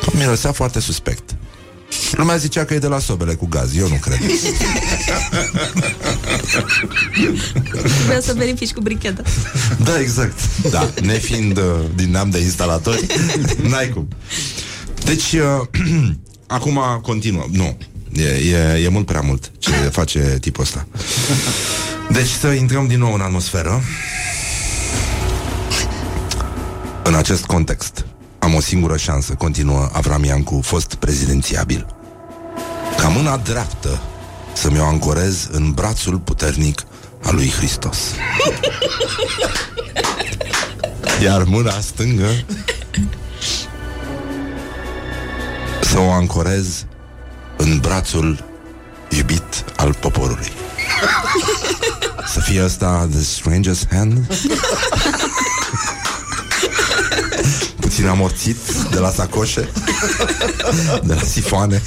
Tot 0.00 0.14
mirosea 0.14 0.52
foarte 0.52 0.80
suspect 0.80 1.34
Lumea 2.12 2.36
zicea 2.36 2.64
că 2.64 2.74
e 2.74 2.78
de 2.78 2.86
la 2.86 2.98
sobele 2.98 3.34
cu 3.34 3.46
gaz 3.46 3.76
Eu 3.76 3.88
nu 3.88 3.94
cred 3.94 4.18
Trebuia 7.96 8.20
să 8.20 8.34
verifici 8.36 8.72
cu 8.72 8.80
bricheta. 8.80 9.22
Da, 9.84 10.00
exact. 10.00 10.38
Da, 10.70 10.90
nefiind 11.02 11.56
uh, 11.56 11.64
din 11.94 12.10
neam 12.10 12.30
de 12.30 12.38
instalatori, 12.38 13.06
n-ai 13.70 13.88
cum. 13.88 14.08
Deci, 15.04 15.32
uh, 15.32 15.66
acum 16.46 16.80
continuă. 17.02 17.44
Nu, 17.50 17.76
e, 18.12 18.22
e, 18.22 18.82
e 18.84 18.88
mult 18.88 19.06
prea 19.06 19.20
mult 19.20 19.52
ce 19.58 19.70
face 19.70 20.38
tipul 20.40 20.62
ăsta. 20.62 20.86
Deci 22.10 22.30
să 22.40 22.46
intrăm 22.46 22.86
din 22.86 22.98
nou 22.98 23.14
în 23.14 23.20
atmosferă. 23.20 23.82
În 27.02 27.14
acest 27.14 27.44
context, 27.44 28.06
am 28.40 28.54
o 28.54 28.60
singură 28.60 28.96
șansă, 28.96 29.34
continuă 29.34 29.88
Avram 29.92 30.24
Iancu, 30.24 30.60
fost 30.62 30.94
prezidențiabil. 30.94 31.86
Ca 32.96 33.08
mâna 33.08 33.36
dreaptă 33.36 34.00
să 34.52 34.70
mi-o 34.70 34.84
ancorez 34.84 35.48
în 35.50 35.72
brațul 35.72 36.18
puternic 36.18 36.82
al 37.22 37.34
lui 37.34 37.50
Hristos. 37.50 37.98
Iar 41.22 41.44
mâna 41.44 41.80
stângă 41.80 42.28
Să 45.82 45.98
o 45.98 46.10
ancorez 46.10 46.84
În 47.56 47.78
brațul 47.78 48.44
Iubit 49.08 49.64
al 49.76 49.94
poporului 49.94 50.52
Să 52.32 52.40
fie 52.40 52.64
ăsta 52.64 53.08
The 53.10 53.22
strangest 53.22 53.86
hand 53.90 54.26
Puțin 58.00 58.12
amorțit 58.12 58.56
De 58.90 58.98
la 58.98 59.10
sacoșe 59.10 59.68
De 61.04 61.14
la 61.14 61.20
sifoane 61.20 61.82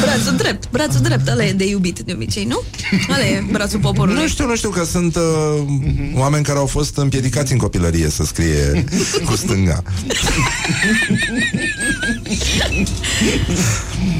Brațul 0.00 0.36
drept, 0.36 0.70
brațul 0.70 1.00
drept, 1.00 1.28
ăla 1.28 1.44
e 1.44 1.52
de 1.52 1.68
iubit 1.68 1.98
de 1.98 2.12
obicei, 2.12 2.44
nu? 2.44 2.62
Ăla 3.14 3.26
e 3.26 3.44
brațul 3.52 3.78
poporului. 3.80 4.22
Nu 4.22 4.28
știu, 4.28 4.46
nu 4.46 4.56
știu 4.56 4.70
că 4.70 4.84
sunt 4.84 5.16
uh, 5.16 5.22
oameni 6.14 6.44
care 6.44 6.58
au 6.58 6.66
fost 6.66 6.96
împiedicați 6.96 7.52
în 7.52 7.58
copilărie 7.58 8.08
să 8.08 8.24
scrie 8.24 8.84
cu 9.24 9.36
stânga. 9.36 9.82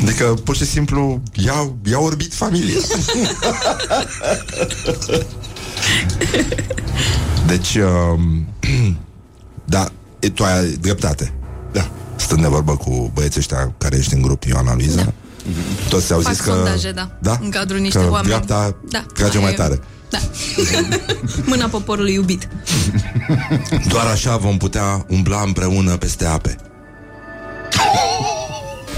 Adică, 0.02 0.24
pur 0.24 0.56
și 0.56 0.64
simplu, 0.64 1.22
i-a, 1.32 1.72
i-a 1.90 1.98
orbit 1.98 2.34
familia. 2.34 2.80
Deci, 7.46 7.74
uh, 7.74 8.18
da, 9.68 9.88
e, 10.18 10.28
tu 10.28 10.44
ai 10.44 10.66
dreptate. 10.80 11.32
Da. 11.72 11.90
Stând 12.16 12.40
de 12.40 12.46
vorbă 12.48 12.76
cu 12.76 13.10
băieții 13.14 13.40
ăștia 13.40 13.74
care 13.78 13.96
ești 13.96 14.14
în 14.14 14.22
grup, 14.22 14.42
Ioana 14.44 14.74
Luiza, 14.74 15.02
da. 15.02 15.12
Toți 15.88 16.12
au 16.12 16.20
Fac 16.20 16.32
zis 16.32 16.42
că... 16.42 16.50
sondaje, 16.50 16.90
da, 16.90 17.10
da? 17.20 17.38
în 17.42 17.50
cadrul 17.50 17.78
niște 17.80 17.98
că 17.98 18.04
oameni. 18.04 18.26
dreapta 18.26 18.76
Da. 18.90 19.04
trage 19.14 19.38
mai 19.38 19.52
E- 19.52 19.54
tare. 19.54 19.80
Da. 20.10 20.18
Mâna 21.50 21.66
poporului 21.66 22.12
iubit. 22.14 22.48
Doar 23.92 24.06
așa 24.06 24.36
vom 24.36 24.56
putea 24.56 25.04
umbla 25.08 25.42
împreună 25.46 25.96
peste 25.96 26.24
ape. 26.24 26.56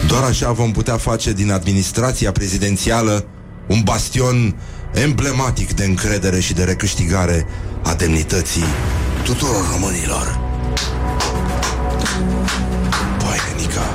Doar 0.06 0.22
așa 0.22 0.52
vom 0.52 0.72
putea 0.72 0.96
face 0.96 1.32
din 1.32 1.50
administrația 1.50 2.32
prezidențială 2.32 3.24
un 3.68 3.80
bastion 3.84 4.56
emblematic 4.92 5.72
de 5.74 5.84
încredere 5.84 6.40
și 6.40 6.52
de 6.54 6.64
recâștigare 6.64 7.46
a 7.84 7.94
demnității 7.94 8.64
tuturor 9.24 9.68
românilor. 9.72 10.49
Păi, 13.18 13.40
Nica, 13.56 13.94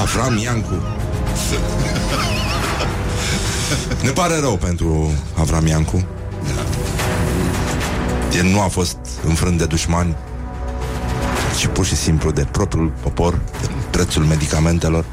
Avram 0.00 0.36
Iancu. 0.36 0.82
Ne 4.02 4.10
pare 4.10 4.38
rău 4.40 4.56
pentru 4.56 5.12
Avram 5.38 5.66
Iancu. 5.66 6.06
El 8.36 8.44
nu 8.44 8.60
a 8.60 8.68
fost 8.68 8.96
înfrânt 9.26 9.58
de 9.58 9.64
dușmani, 9.64 10.16
ci 11.58 11.66
pur 11.66 11.84
și 11.84 11.96
simplu 11.96 12.30
de 12.30 12.46
propriul 12.50 12.92
popor, 13.02 13.40
de 13.60 13.68
prețul 13.90 14.22
medicamentelor. 14.22 15.04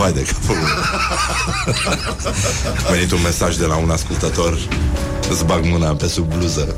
Vai 0.00 0.12
de 0.12 0.22
capul 0.22 0.54
meu. 0.54 0.64
A 2.88 2.90
venit 2.90 3.12
un 3.12 3.20
mesaj 3.22 3.56
de 3.56 3.64
la 3.64 3.76
un 3.76 3.90
ascultător 3.90 4.58
Îți 5.30 5.44
bag 5.44 5.64
mâna 5.64 5.94
pe 5.94 6.08
sub 6.08 6.34
bluză 6.34 6.74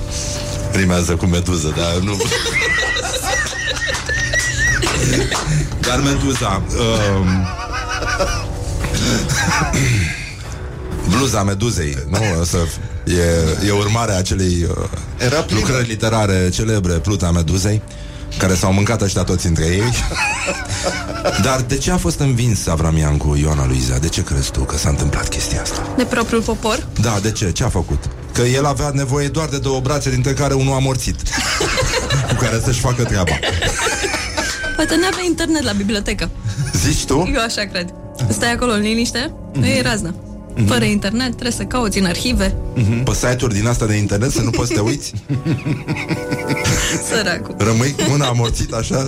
Rimează 0.73 1.15
cu 1.15 1.27
meduză 1.27 1.75
Dar 1.77 1.95
nu 2.03 2.17
Dar 5.87 6.01
meduza 6.01 6.63
um, 7.17 7.47
Bluza 11.09 11.43
meduzei 11.43 11.99
Nu? 12.09 12.19
O 12.41 12.45
Să, 12.45 12.59
e, 13.05 13.67
e 13.67 13.71
urmarea 13.71 14.17
acelei 14.17 14.67
uh, 14.69 14.77
Era 15.19 15.41
plină. 15.41 15.61
lucrări 15.61 15.89
literare 15.89 16.51
celebre 16.51 16.93
Pluta 16.93 17.31
meduzei 17.31 17.83
care 18.43 18.55
s-au 18.55 18.73
mâncat 18.73 19.03
ăștia 19.03 19.23
toți 19.23 19.47
între 19.47 19.65
ei 19.65 19.83
Dar 21.47 21.61
de 21.61 21.77
ce 21.77 21.91
a 21.91 21.97
fost 21.97 22.19
învins 22.19 22.67
Avram 22.67 22.97
Iancu, 22.97 23.37
Ioana 23.37 23.67
Luiza? 23.67 23.99
De 23.99 24.09
ce 24.09 24.23
crezi 24.23 24.51
tu 24.51 24.61
că 24.61 24.77
s-a 24.77 24.89
întâmplat 24.89 25.29
chestia 25.29 25.61
asta? 25.63 25.95
De 25.97 26.05
propriul 26.05 26.43
popor. 26.43 26.87
Da, 27.01 27.19
de 27.23 27.31
ce? 27.31 27.53
Ce 27.53 27.65
a 27.65 27.69
făcut? 27.69 28.09
Că 28.33 28.43
el 28.43 28.65
avea 28.65 28.91
nevoie 28.95 29.29
doar 29.29 29.49
de 29.49 29.59
două 29.59 29.81
brațe 29.81 30.11
Dintre 30.11 30.33
care 30.33 30.55
unul 30.55 30.75
a 30.75 30.79
morțit 30.79 31.17
Cu 32.29 32.35
care 32.41 32.61
să-și 32.65 32.81
facă 32.81 33.05
treaba 33.05 33.33
Poate 34.77 34.97
nu 34.97 35.07
avea 35.07 35.25
internet 35.25 35.63
la 35.63 35.73
bibliotecă. 35.73 36.31
Zici 36.73 37.05
tu? 37.05 37.31
Eu 37.35 37.41
așa 37.41 37.63
cred. 37.63 37.95
Stai 38.29 38.53
acolo 38.53 38.73
în 38.73 38.81
liniște, 38.81 39.35
nu 39.53 39.67
e 39.67 39.83
raznă. 40.55 40.73
Fără 40.73 40.85
internet, 40.85 41.29
trebuie 41.31 41.53
să 41.53 41.63
cauți 41.63 41.99
în 41.99 42.05
arhive. 42.05 42.55
Pe 43.05 43.15
site-uri 43.15 43.55
din 43.55 43.67
asta 43.67 43.87
de 43.87 43.95
internet 43.95 44.31
Să 44.31 44.41
nu 44.41 44.51
poți 44.51 44.69
să 44.69 44.75
te 44.75 44.81
uiți 44.81 45.13
Săracul. 47.11 47.55
Rămâi 47.59 47.93
cu 47.93 48.03
mâna 48.11 48.27
amorțită 48.27 48.77
așa 48.77 49.07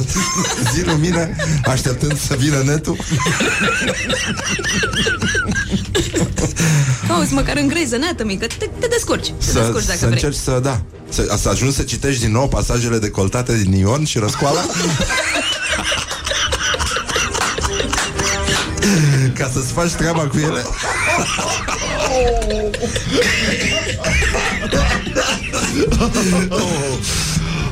Zi 0.75 0.85
lumine 0.85 1.37
Așteptând 1.65 2.19
să 2.21 2.35
vină 2.39 2.63
netul 2.67 2.97
Cauți 7.09 7.33
măcar 7.33 7.57
în 7.57 7.71
Grey's 7.73 7.93
Anatomy, 7.95 8.37
că 8.37 8.47
te, 8.59 8.69
te 8.79 8.87
descurci. 8.87 9.29
Te 9.39 9.45
Să, 9.45 9.59
descurci 9.59 9.85
dacă 9.85 9.99
să 9.99 10.07
vrei. 10.07 10.11
încerci 10.23 10.37
să, 10.43 10.59
da 10.63 10.81
să, 11.09 11.35
să 11.39 11.49
ajungi 11.49 11.75
să 11.75 11.83
citești 11.83 12.23
din 12.23 12.33
nou 12.33 12.49
pasajele 12.49 12.99
decoltate 12.99 13.57
din 13.63 13.73
Ion 13.73 14.05
și 14.05 14.19
răscoala 14.19 14.61
Ca 19.39 19.51
să-ți 19.53 19.73
faci 19.73 19.91
treaba 19.91 20.21
cu 20.27 20.39
ele 20.39 20.63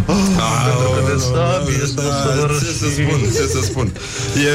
Pentru 0.07 0.91
că 0.95 1.13
de 1.13 1.21
sabie 1.21 1.87
s-au 1.95 2.47
Da, 2.47 2.55
ce 2.59 2.73
să 2.79 2.87
spun, 2.91 3.21
ce 3.35 3.47
să 3.53 3.61
spun? 3.63 3.93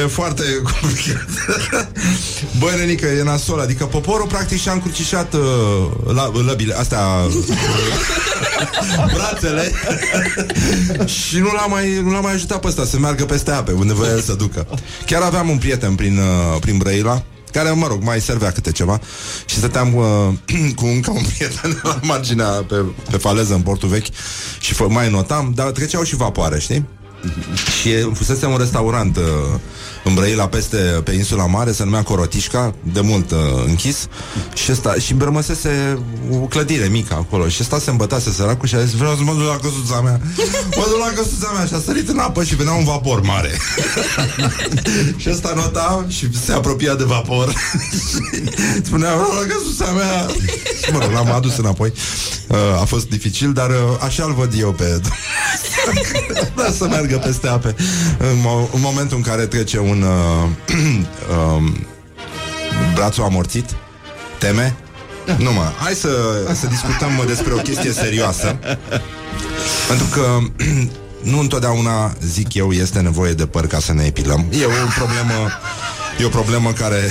E 0.02 0.06
foarte 0.06 0.42
complicat. 0.62 1.26
Băi, 2.58 2.74
Renică, 2.76 3.06
e 3.06 3.22
nasol 3.22 3.60
Adică 3.60 3.84
poporul 3.84 4.26
practic 4.26 4.60
și-a 4.60 4.72
încrucișat 4.72 5.34
uh, 5.34 5.40
la, 6.14 6.30
lăbile, 6.46 6.78
astea 6.78 6.98
Brațele 9.14 9.72
Și 11.26 11.38
nu 11.38 11.52
l-a, 11.52 11.66
mai, 11.66 12.00
nu 12.02 12.10
l-a 12.10 12.20
mai 12.20 12.32
ajutat 12.32 12.60
pe 12.60 12.66
ăsta 12.66 12.84
Să 12.84 12.98
meargă 12.98 13.24
peste 13.24 13.50
ape, 13.50 13.72
unde 13.72 13.92
voia 13.92 14.10
el 14.10 14.20
să 14.20 14.32
ducă. 14.32 14.66
Chiar 15.06 15.22
aveam 15.22 15.48
un 15.48 15.58
prieten 15.58 15.94
prin, 15.94 16.18
uh, 16.18 16.60
prin 16.60 16.76
Brăila 16.76 17.22
care, 17.58 17.70
mă 17.70 17.86
rog, 17.86 18.02
mai 18.02 18.20
servea 18.20 18.50
câte 18.50 18.72
ceva 18.72 19.00
Și 19.46 19.56
stăteam 19.56 19.94
uh, 19.94 20.04
cu 20.78 20.84
încă 20.84 21.10
un 21.10 21.22
prieten 21.36 21.80
La 21.82 21.98
marginea, 22.02 22.46
pe, 22.46 22.84
pe 23.10 23.16
faleză 23.16 23.54
în 23.54 23.60
portul 23.60 23.88
vechi 23.88 24.06
Și 24.58 24.74
fă, 24.74 24.88
mai 24.88 25.10
notam 25.10 25.52
Dar 25.54 25.70
treceau 25.70 26.02
și 26.02 26.16
vapoare, 26.16 26.58
știi? 26.58 26.84
Și 27.80 27.90
e- 27.90 28.10
fusese 28.14 28.46
un 28.46 28.56
restaurant 28.56 29.16
uh, 29.16 29.22
în 30.04 30.14
Brăila, 30.14 30.48
peste, 30.48 30.76
pe 30.76 31.12
insula 31.12 31.46
mare, 31.46 31.72
se 31.72 31.84
numea 31.84 32.02
Corotișca, 32.02 32.74
de 32.92 33.00
mult 33.00 33.30
uh, 33.30 33.38
închis, 33.66 34.08
și, 34.54 34.72
ăsta, 34.72 34.94
și 34.94 35.14
rămăsese 35.18 35.98
o 36.32 36.36
clădire 36.36 36.86
mică 36.86 37.14
acolo. 37.14 37.48
Și 37.48 37.58
ăsta 37.60 37.78
se 37.78 37.90
îmbătase 37.90 38.30
săracul 38.30 38.68
și 38.68 38.74
a 38.74 38.84
zis, 38.84 38.94
vreau 38.94 39.14
să 39.14 39.22
mă 39.22 39.32
duc 39.32 39.46
la 39.46 39.56
căsuța 39.56 40.00
mea. 40.00 40.20
Mă 40.78 40.84
duc 40.88 40.98
la 40.98 41.12
căsuța 41.22 41.50
mea 41.56 41.66
și 41.66 41.74
a 41.74 41.80
sărit 41.84 42.08
în 42.08 42.18
apă 42.18 42.44
și 42.44 42.54
venea 42.54 42.72
un 42.72 42.84
vapor 42.84 43.20
mare. 43.20 43.50
și 45.20 45.30
ăsta 45.30 45.52
nota 45.56 46.04
și 46.08 46.28
se 46.44 46.52
apropia 46.52 46.94
de 46.94 47.04
vapor. 47.04 47.52
Spunea, 48.86 49.14
vreau 49.14 49.32
la 49.40 49.54
căsuța 49.54 49.90
mea. 49.90 50.26
și 50.84 50.92
mă 50.92 50.98
rog, 50.98 51.10
l-am 51.12 51.32
adus 51.32 51.56
înapoi. 51.56 51.92
Uh, 52.46 52.80
a 52.80 52.84
fost 52.84 53.08
dificil, 53.08 53.52
dar 53.52 53.70
uh, 53.70 53.76
așa-l 54.00 54.34
văd 54.34 54.52
eu 54.58 54.72
pe 54.72 55.00
da, 56.54 56.70
să 56.70 56.86
meargă 56.88 57.07
peste 57.16 57.48
ape 57.48 57.74
în, 58.18 58.36
mo- 58.38 58.72
în 58.72 58.80
momentul 58.80 59.16
în 59.16 59.22
care 59.22 59.46
trece 59.46 59.78
un 59.78 60.02
uh, 60.02 60.48
um, 61.36 61.86
brațul 62.94 63.24
amorțit 63.24 63.64
teme 64.38 64.76
da. 65.26 65.36
nu 65.38 65.52
mă, 65.52 65.72
hai 65.82 65.94
să, 65.94 66.08
să 66.54 66.66
discutăm 66.66 67.12
mă, 67.16 67.24
despre 67.24 67.52
o 67.52 67.56
chestie 67.56 67.92
serioasă 67.92 68.58
pentru 69.88 70.06
că 70.06 70.38
nu 71.32 71.38
întotdeauna, 71.38 72.14
zic 72.20 72.54
eu, 72.54 72.72
este 72.72 73.00
nevoie 73.00 73.32
de 73.32 73.46
păr 73.46 73.66
ca 73.66 73.78
să 73.78 73.92
ne 73.92 74.04
epilăm. 74.04 74.46
E 74.50 74.64
o 74.64 74.70
problemă, 74.98 75.48
e 76.20 76.24
o 76.24 76.28
problemă 76.28 76.72
care... 76.72 77.10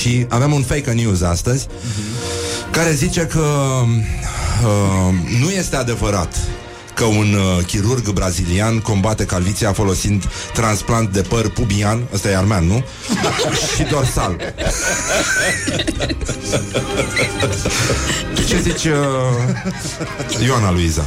Și 0.00 0.26
avem 0.28 0.52
un 0.52 0.62
fake 0.62 0.90
news 0.92 1.20
astăzi 1.20 1.66
care 2.70 2.92
zice 2.92 3.26
că 3.26 3.44
uh, 4.64 5.14
nu 5.40 5.50
este 5.50 5.76
adevărat 5.76 6.36
că 6.94 7.04
un 7.04 7.34
uh, 7.34 7.64
chirurg 7.66 8.08
brazilian 8.08 8.78
combate 8.78 9.24
calviția 9.24 9.72
folosind 9.72 10.24
transplant 10.52 11.12
de 11.12 11.20
păr 11.20 11.50
pubian, 11.50 12.02
ăsta 12.14 12.28
e 12.28 12.36
armean, 12.36 12.66
nu? 12.66 12.84
și 13.76 13.82
dorsal. 13.82 14.36
Tu 18.34 18.42
ce 18.42 18.60
zici, 18.60 18.84
uh, 18.84 20.44
Ioana 20.44 20.70
Luiza? 20.70 21.06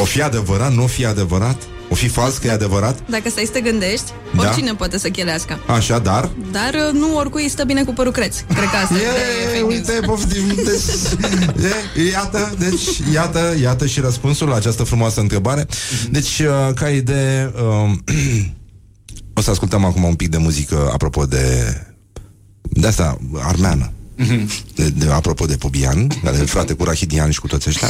O 0.00 0.04
fi 0.04 0.22
adevărat, 0.22 0.72
nu 0.72 0.82
o 0.82 0.86
fi 0.86 1.06
adevărat? 1.06 1.56
O 1.92 1.94
fi 1.94 2.08
fals 2.08 2.36
că 2.38 2.46
e 2.46 2.50
adevărat? 2.50 2.98
Dacă 3.08 3.28
stai 3.28 3.44
să 3.44 3.50
te 3.52 3.60
gândești, 3.60 4.12
Da. 4.36 4.42
oricine 4.42 4.74
poate 4.74 4.98
să 4.98 5.08
chelească. 5.08 5.58
Așa, 5.66 5.98
dar... 5.98 6.30
Dar 6.52 6.74
uh, 6.74 6.92
nu 7.00 7.16
oricui 7.16 7.42
îi 7.42 7.48
stă 7.48 7.64
bine 7.64 7.84
cu 7.84 7.92
părul 7.92 8.12
creț. 8.12 8.36
Cred 8.38 8.70
că 8.70 8.76
asta 8.82 8.94
e, 8.98 9.00
E, 9.00 9.46
fake 9.46 9.58
news. 9.58 9.72
uite, 9.74 10.06
poftim 10.06 10.46
deci, 10.54 12.04
e, 12.06 12.10
Iată, 12.10 12.54
deci, 12.58 13.12
iată, 13.12 13.54
iată 13.60 13.86
și 13.86 14.00
răspunsul 14.00 14.48
la 14.48 14.54
această 14.54 14.82
frumoasă 14.82 15.20
întrebare 15.20 15.66
Deci, 16.10 16.38
uh, 16.38 16.74
ca 16.74 16.88
idee 16.88 17.52
uh, 17.54 17.92
O 19.34 19.40
să 19.40 19.50
ascultăm 19.50 19.84
acum 19.84 20.02
un 20.02 20.14
pic 20.14 20.28
de 20.28 20.36
muzică 20.36 20.90
Apropo 20.92 21.24
de 21.26 21.74
De 22.62 22.86
asta, 22.86 23.18
armeană 23.40 23.90
de, 24.74 24.88
de, 24.88 25.10
apropo 25.12 25.46
de 25.46 25.56
Pubian, 25.56 26.06
care 26.24 26.36
e 26.36 26.44
frate 26.44 26.72
cu 26.72 26.84
Rahidian 26.84 27.30
și 27.30 27.40
cu 27.40 27.46
toți 27.46 27.68
ăștia. 27.68 27.88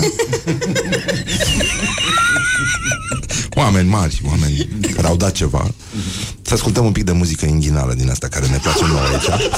Oameni 3.51 3.89
mari, 3.89 4.21
oameni 4.25 4.69
care 4.95 5.07
au 5.07 5.17
dat 5.17 5.33
ceva. 5.33 5.71
Să 6.43 6.55
ascultăm 6.55 6.85
un 6.85 6.93
pic 6.93 7.05
de 7.05 7.13
muzică 7.13 7.47
inghinală 7.47 7.95
din 7.95 8.11
asta 8.11 8.29
care 8.29 8.47
ne 8.47 8.59
place 8.63 8.85
nouă 8.87 9.01
aici 9.01 9.51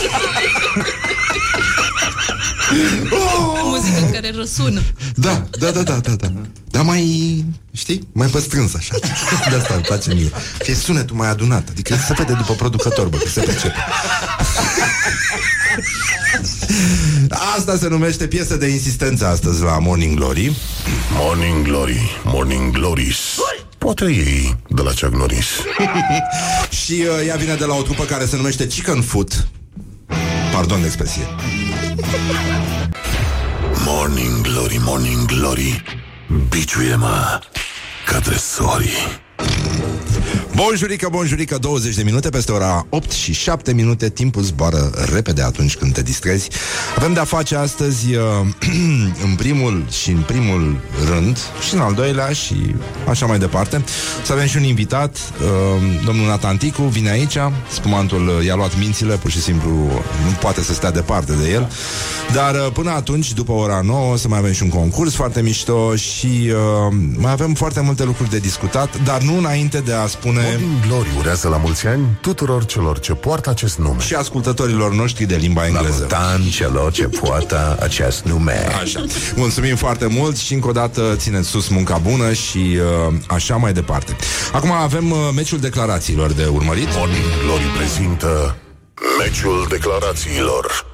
Muzică 3.64 4.10
care 4.12 4.32
răsună. 4.36 4.80
Da, 5.14 5.46
da, 5.58 5.70
da, 5.70 5.82
da, 5.82 5.98
da, 5.98 6.14
da. 6.14 6.32
Dar 6.70 6.82
mai, 6.82 7.44
știi, 7.72 8.08
mai 8.12 8.28
păstrâns 8.28 8.74
așa. 8.74 8.94
De 9.50 9.56
asta 9.56 9.74
îmi 9.74 9.82
place 9.82 10.14
mie. 10.14 10.30
E 10.66 10.74
sunetul 10.74 11.16
mai 11.16 11.28
adunat 11.28 11.68
Adică 11.68 11.94
se 12.06 12.14
vede 12.16 12.32
după 12.32 12.52
producător, 12.52 13.08
bă, 13.08 13.16
că 13.16 13.28
se 13.28 13.40
percepe 13.40 13.76
Asta 17.56 17.76
se 17.76 17.88
numește 17.88 18.26
piesă 18.26 18.56
de 18.56 18.66
insistență 18.66 19.26
astăzi 19.26 19.62
la 19.62 19.78
Morning 19.78 20.16
Glory. 20.18 20.56
Morning 21.12 21.66
Glory, 21.66 22.20
Morning 22.24 22.72
Glories. 22.72 23.16
Poate 23.78 24.04
ei 24.04 24.56
de 24.68 24.82
la 24.82 24.90
Chuck 24.90 25.14
Norris. 25.14 25.46
Și 26.84 26.92
uh, 26.92 27.26
ea 27.26 27.36
vine 27.36 27.54
de 27.54 27.64
la 27.64 27.74
o 27.74 27.82
trupă 27.82 28.04
care 28.04 28.26
se 28.26 28.36
numește 28.36 28.66
Chicken 28.66 29.02
Foot. 29.02 29.46
Pardon 30.52 30.80
de 30.80 30.86
expresie 30.86 31.22
Morning 33.84 34.42
Glory, 34.42 34.78
Morning 34.84 35.26
Glory. 35.26 35.82
Biciuie-mă 36.48 37.40
către 38.06 38.34
sorii 38.36 39.21
Bonjurică, 40.54 41.08
bonjurică, 41.10 41.58
20 41.58 41.94
de 41.94 42.02
minute 42.02 42.28
peste 42.28 42.52
ora 42.52 42.86
8 42.88 43.10
și 43.10 43.32
7 43.32 43.72
minute. 43.72 44.08
Timpul 44.08 44.42
zboară 44.42 44.90
repede 45.12 45.42
atunci 45.42 45.76
când 45.76 45.92
te 45.92 46.02
distrezi. 46.02 46.48
Avem 46.96 47.12
de-a 47.12 47.24
face 47.24 47.56
astăzi 47.56 48.14
uh, 48.14 48.22
În 49.26 49.34
primul 49.36 49.84
și 49.90 50.10
în 50.10 50.22
primul 50.26 50.80
rând 51.10 51.38
Și 51.66 51.74
în 51.74 51.80
al 51.80 51.94
doilea 51.94 52.28
și 52.28 52.74
așa 53.08 53.26
mai 53.26 53.38
departe 53.38 53.84
Să 54.24 54.32
avem 54.32 54.46
și 54.46 54.56
un 54.56 54.62
invitat. 54.62 55.16
Uh, 55.16 55.82
Domnul 56.04 56.26
Natanticu 56.26 56.82
vine 56.82 57.10
aici. 57.10 57.36
Spumantul 57.70 58.28
uh, 58.28 58.46
i-a 58.46 58.54
luat 58.54 58.78
mințile 58.78 59.14
Pur 59.14 59.30
și 59.30 59.40
simplu 59.40 59.70
nu 60.24 60.30
poate 60.40 60.62
să 60.62 60.72
stea 60.72 60.90
departe 60.90 61.32
de 61.32 61.50
el. 61.50 61.70
Dar 62.32 62.54
uh, 62.54 62.72
până 62.72 62.90
atunci, 62.90 63.32
după 63.32 63.52
ora 63.52 63.80
9 63.84 64.16
Să 64.16 64.28
mai 64.28 64.38
avem 64.38 64.52
și 64.52 64.62
un 64.62 64.68
concurs 64.68 65.14
foarte 65.14 65.42
mișto 65.42 65.96
Și 65.96 66.26
uh, 66.26 66.94
mai 67.16 67.32
avem 67.32 67.54
foarte 67.54 67.80
multe 67.80 68.04
lucruri 68.04 68.30
de 68.30 68.38
discutat 68.38 69.02
Dar 69.04 69.22
nu 69.22 69.31
înainte 69.38 69.78
de 69.78 69.92
a 69.92 70.06
spune 70.06 70.40
Morning 70.50 70.86
Glory 70.86 71.08
urează 71.18 71.48
la 71.48 71.56
mulți 71.56 71.86
ani 71.86 72.06
tuturor 72.20 72.64
celor 72.64 72.98
ce 72.98 73.12
poartă 73.12 73.50
acest 73.50 73.78
nume 73.78 74.00
și 74.00 74.14
ascultătorilor 74.14 74.94
noștri 74.94 75.24
de 75.24 75.36
limba 75.36 75.60
La 75.60 75.66
engleză. 75.66 75.96
mulți 75.98 76.14
ani 76.14 76.48
celor 76.48 76.92
ce 76.92 77.02
poartă 77.08 77.76
acest 77.80 78.24
nume. 78.24 78.66
Așa. 78.82 79.04
Mulțumim 79.34 79.76
foarte 79.76 80.06
mult 80.06 80.36
și 80.36 80.54
încă 80.54 80.68
o 80.68 80.72
dată 80.72 81.14
țineți 81.16 81.48
sus 81.48 81.68
munca 81.68 81.98
bună 81.98 82.32
și 82.32 82.58
uh, 83.08 83.14
așa 83.26 83.56
mai 83.56 83.72
departe. 83.72 84.16
Acum 84.52 84.70
avem 84.72 85.10
uh, 85.10 85.18
meciul 85.34 85.58
declarațiilor 85.58 86.32
de 86.32 86.44
urmărit. 86.44 86.88
Morning 86.96 87.24
Glory 87.44 87.64
prezintă 87.78 88.56
Meciul 89.18 89.66
declarațiilor 89.70 90.86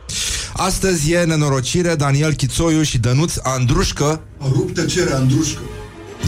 Astăzi 0.53 1.13
e 1.13 1.25
nenorocire 1.25 1.95
Daniel 1.95 2.33
Chițoiu 2.33 2.83
și 2.83 2.99
Dănuț 2.99 3.35
Andrușcă 3.43 4.21
A 4.41 4.47
rupt 4.53 4.75
tăcerea, 4.75 5.17
Andrușcă. 5.17 5.61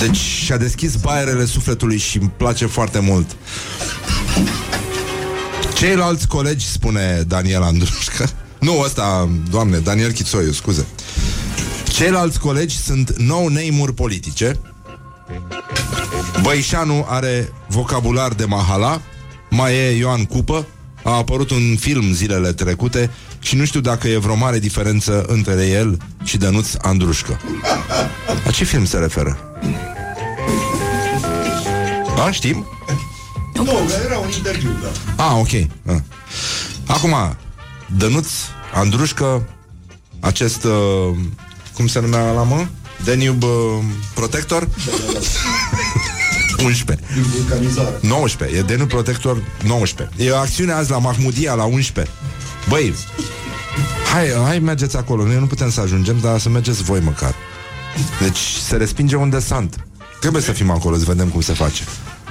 Deci 0.01 0.17
și-a 0.17 0.57
deschis 0.57 0.97
baierele 0.97 1.45
sufletului 1.45 1.99
și 1.99 2.19
îmi 2.19 2.33
place 2.37 2.67
foarte 2.67 2.99
mult. 2.99 3.37
Ceilalți 5.75 6.27
colegi, 6.29 6.67
spune 6.67 7.25
Daniel 7.27 7.63
Andrușcă. 7.63 8.31
Nu, 8.61 8.81
ăsta, 8.85 9.29
doamne, 9.51 9.79
Daniel 9.79 10.11
Chițoiu, 10.11 10.53
scuze. 10.53 10.87
Ceilalți 11.89 12.41
colegi 12.41 12.77
sunt 12.77 13.19
no-name-uri 13.19 13.95
politice. 13.95 14.61
Băișanu 16.43 17.07
are 17.09 17.53
vocabular 17.69 18.33
de 18.33 18.45
mahala. 18.45 19.01
Mai 19.51 19.75
e 19.75 19.97
Ioan 19.97 20.25
Cupă. 20.25 20.67
A 21.03 21.11
apărut 21.11 21.51
un 21.51 21.77
film 21.79 22.13
zilele 22.13 22.53
trecute 22.53 23.11
Și 23.41 23.57
nu 23.57 23.65
știu 23.65 23.81
dacă 23.81 24.09
e 24.09 24.19
vreo 24.19 24.35
mare 24.35 24.59
diferență 24.59 25.25
Între 25.27 25.67
el 25.67 25.99
și 26.25 26.37
Dănuț 26.37 26.75
Andrușcă 26.83 27.41
La 28.45 28.51
ce 28.51 28.65
film 28.65 28.85
se 28.85 28.99
referă? 28.99 29.39
A, 32.27 32.31
știm? 32.31 32.67
Nu, 33.55 33.79
era 34.05 34.19
un 34.19 34.29
interviu, 34.37 34.71
da. 34.83 35.25
Ah, 35.25 35.37
ok. 35.39 35.53
Ah. 35.87 36.01
Acum, 36.87 37.37
Dănuț, 37.97 38.29
Andrușcă, 38.75 39.49
acest, 40.21 40.65
uh, 40.65 41.17
cum 41.75 41.87
se 41.87 42.01
numea 42.01 42.31
la 42.31 42.43
mă? 42.43 42.67
Danube 43.05 43.47
uh, 43.47 43.83
Protector? 44.15 44.69
11. 46.65 47.07
Din 47.15 47.23
vulcanizare. 47.23 47.99
19. 48.01 48.59
E 48.59 48.63
Danube 48.63 48.95
Protector 48.95 49.43
19. 49.65 50.25
E 50.25 50.31
o 50.31 50.37
acțiune 50.37 50.73
azi 50.73 50.91
la 50.91 50.99
Mahmudia 50.99 51.55
la 51.55 51.65
11. 51.65 52.15
Băi, 52.69 52.95
hai, 54.13 54.29
hai 54.45 54.59
mergeți 54.59 54.97
acolo. 54.97 55.25
Noi 55.25 55.39
nu 55.39 55.47
putem 55.47 55.71
să 55.71 55.81
ajungem, 55.81 56.19
dar 56.21 56.41
să 56.41 56.49
mergeți 56.49 56.83
voi 56.83 57.01
măcar. 57.01 57.35
Deci 58.21 58.39
se 58.39 58.77
respinge 58.77 59.17
un 59.17 59.31
desant. 59.31 59.87
Trebuie 60.21 60.43
să 60.43 60.53
fim 60.53 60.71
acolo 60.71 60.97
să 60.97 61.05
vedem 61.05 61.29
cum 61.29 61.41
se 61.41 61.53
face. 61.53 61.85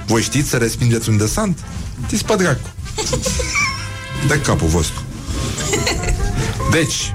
Voi 0.06 0.22
știți 0.22 0.48
să 0.48 0.56
respingeți 0.56 1.08
un 1.08 1.16
desant? 1.16 1.58
Tiți 2.06 2.24
pe 2.24 2.34
dracu. 2.36 2.68
De 4.28 4.40
capul 4.40 4.68
vostru. 4.68 5.02
Deci, 6.70 7.14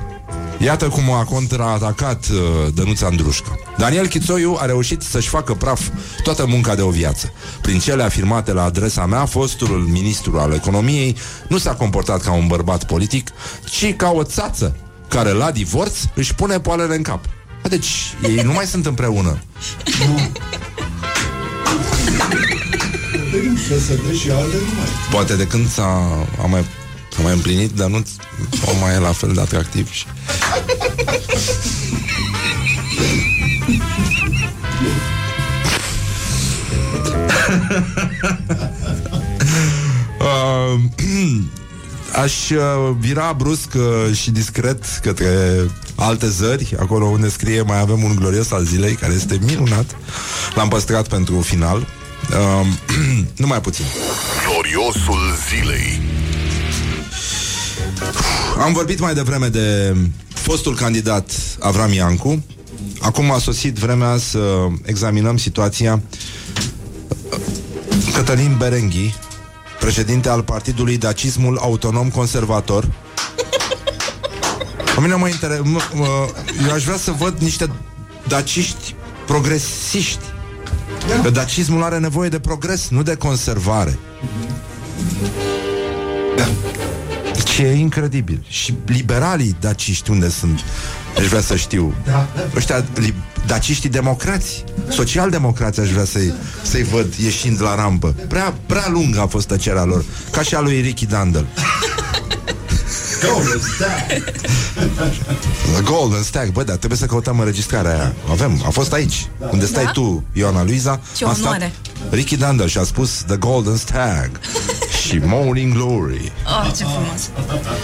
iată 0.57 0.87
cum 0.87 1.11
a 1.11 1.23
contraatacat 1.23 2.25
uh, 2.31 2.37
Dănuț 2.73 3.01
Andrușcă. 3.01 3.59
Daniel 3.77 4.07
Chițoiu 4.07 4.57
a 4.59 4.65
reușit 4.65 5.01
să-și 5.01 5.29
facă 5.29 5.53
praf 5.53 5.81
toată 6.23 6.45
munca 6.45 6.75
de 6.75 6.81
o 6.81 6.89
viață. 6.89 7.31
Prin 7.61 7.79
cele 7.79 8.03
afirmate 8.03 8.53
la 8.53 8.63
adresa 8.63 9.05
mea, 9.05 9.25
fostul 9.25 9.87
ministru 9.91 10.39
al 10.39 10.53
economiei 10.53 11.17
nu 11.47 11.57
s-a 11.57 11.73
comportat 11.73 12.21
ca 12.21 12.31
un 12.31 12.47
bărbat 12.47 12.83
politic, 12.83 13.29
ci 13.69 13.95
ca 13.95 14.11
o 14.11 14.23
țață 14.23 14.75
care 15.07 15.31
la 15.31 15.51
divorț 15.51 15.97
își 16.13 16.35
pune 16.35 16.59
poalele 16.59 16.95
în 16.95 17.01
cap. 17.01 17.25
Deci, 17.69 18.13
ei 18.23 18.41
nu 18.43 18.51
mai 18.51 18.65
sunt 18.65 18.85
împreună. 18.85 19.39
PSD 23.69 24.17
și 24.19 24.31
alte 24.31 24.55
nu 24.55 24.73
mai. 24.77 24.87
Poate 25.11 25.35
de 25.35 25.47
când 25.47 25.69
s-a 25.69 25.83
a 26.41 26.45
mai, 26.45 26.65
s-a 27.15 27.21
mai 27.21 27.33
împlinit, 27.33 27.71
dar 27.71 27.87
nu 27.87 28.05
o 28.65 28.77
mai 28.81 28.93
e 28.95 28.99
la 28.99 29.11
fel 29.11 29.33
de 29.33 29.41
atractiv 29.41 29.91
și... 29.91 30.05
Uh, 40.19 40.79
Aș 42.23 42.49
uh, 42.49 42.95
vira 42.99 43.33
brusc 43.33 43.73
uh, 43.75 44.15
și 44.15 44.31
discret 44.31 44.85
către 45.01 45.29
alte 45.95 46.29
zări, 46.29 46.75
acolo 46.79 47.05
unde 47.05 47.29
scrie 47.29 47.61
mai 47.61 47.79
avem 47.79 48.03
un 48.03 48.15
glorios 48.15 48.51
al 48.51 48.63
zilei, 48.63 48.93
care 48.93 49.13
este 49.13 49.39
minunat. 49.45 49.95
L-am 50.55 50.67
păstrat 50.67 51.07
pentru 51.07 51.41
final. 51.41 51.85
Uh, 52.25 52.67
numai 53.35 53.61
puțin. 53.61 53.85
Gloriosul 54.47 55.19
zilei 55.49 55.99
Am 58.59 58.73
vorbit 58.73 58.99
mai 58.99 59.13
devreme 59.13 59.47
de 59.47 59.95
fostul 60.33 60.75
candidat 60.75 61.31
Avram 61.59 61.93
Iancu. 61.93 62.43
Acum 62.99 63.31
a 63.31 63.37
sosit 63.37 63.75
vremea 63.75 64.17
să 64.17 64.67
examinăm 64.83 65.37
situația 65.37 66.01
Cătălin 68.13 68.55
Berenghi, 68.57 69.13
președinte 69.79 70.29
al 70.29 70.43
partidului 70.43 70.97
Dacismul 70.97 71.57
Autonom 71.57 72.09
Conservator. 72.09 72.91
Pe 74.95 75.01
mine 75.01 75.15
mă 75.15 75.27
inter... 75.27 75.61
mă, 75.63 75.79
mă, 75.93 76.05
eu 76.67 76.73
aș 76.73 76.83
vrea 76.83 76.97
să 76.97 77.11
văd 77.11 77.37
niște 77.39 77.69
daciști 78.27 78.95
progresiști. 79.25 80.23
Că 81.23 81.29
dacismul 81.29 81.83
are 81.83 81.97
nevoie 81.97 82.29
de 82.29 82.39
progres, 82.39 82.87
nu 82.89 83.03
de 83.03 83.15
conservare. 83.15 83.99
Deci 87.57 87.65
e 87.65 87.73
incredibil. 87.73 88.45
Și 88.49 88.73
liberalii 88.85 89.55
daciști 89.59 90.09
unde 90.11 90.29
sunt? 90.29 90.59
Aș 91.17 91.25
vrea 91.25 91.41
să 91.41 91.55
știu. 91.55 91.93
Ăștia, 92.55 92.85
li- 92.95 93.13
daciștii 93.45 93.89
democrați, 93.89 94.63
social-democrați 94.89 95.79
aș 95.79 95.89
vrea 95.89 96.05
să-i, 96.05 96.33
să-i 96.63 96.83
văd 96.83 97.13
ieșind 97.13 97.61
la 97.61 97.75
rampă. 97.75 98.15
Prea, 98.27 98.53
prea 98.65 98.87
lungă 98.89 99.19
a 99.21 99.27
fost 99.27 99.47
tăcerea 99.47 99.83
lor, 99.83 100.03
ca 100.31 100.41
și 100.41 100.55
a 100.55 100.59
lui 100.59 100.81
Ricky 100.81 101.05
Dandel. 101.05 101.45
The 105.73 105.81
Golden 105.83 106.23
Stag, 106.23 106.51
bă, 106.51 106.63
dar 106.63 106.75
trebuie 106.75 106.99
să 106.99 107.05
căutăm 107.05 107.39
înregistrarea 107.39 107.91
aia. 107.91 108.13
Avem, 108.29 108.61
a 108.65 108.69
fost 108.69 108.93
aici, 108.93 109.27
unde 109.51 109.65
stai 109.65 109.83
Da? 109.83 109.91
tu, 109.91 110.23
Ioana 110.33 110.63
Luiza. 110.63 110.99
Ce 111.15 111.25
a 111.25 111.33
stat 111.33 111.43
onoare. 111.45 111.73
Ricky 112.09 112.37
Dandel 112.37 112.67
și 112.67 112.77
a 112.77 112.83
spus 112.83 113.23
The 113.27 113.35
Golden 113.37 113.75
Stag 113.77 114.29
și 115.05 115.19
Morning 115.23 115.73
Glory. 115.73 116.31
Oh, 116.45 116.71
ce 116.77 116.83
frumos. 116.83 117.29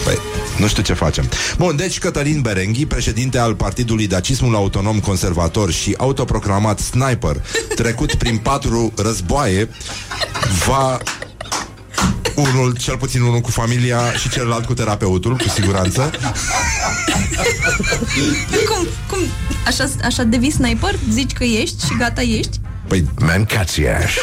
Păi, 0.04 0.18
nu 0.58 0.66
știu 0.66 0.82
ce 0.82 0.92
facem. 0.92 1.28
Bun, 1.56 1.76
deci 1.76 1.98
Cătălin 1.98 2.40
Berenghi, 2.40 2.86
președinte 2.86 3.38
al 3.38 3.54
Partidului 3.54 4.06
Dacismul 4.06 4.54
Autonom 4.54 5.00
Conservator 5.00 5.72
și 5.72 5.94
autoproclamat 5.98 6.78
sniper, 6.78 7.36
trecut 7.74 8.14
prin 8.14 8.36
patru 8.36 8.92
războaie, 8.96 9.68
va 10.66 10.98
Unul, 12.34 12.76
cel 12.76 12.96
puțin 12.96 13.20
unul 13.20 13.40
cu 13.40 13.50
familia 13.50 14.12
și 14.12 14.28
celălalt 14.28 14.64
cu 14.64 14.74
terapeutul, 14.74 15.36
cu 15.36 15.48
siguranță. 15.48 16.10
Cum, 18.68 18.86
cum, 19.08 19.18
așa, 19.66 19.88
așa 20.04 20.22
devii 20.22 20.50
sniper? 20.50 20.94
Zici 21.10 21.32
că 21.32 21.44
ești 21.44 21.86
și 21.86 21.96
gata 21.98 22.22
ești? 22.22 22.60
Păi, 22.92 23.04
Mancațiaș. 23.18 24.14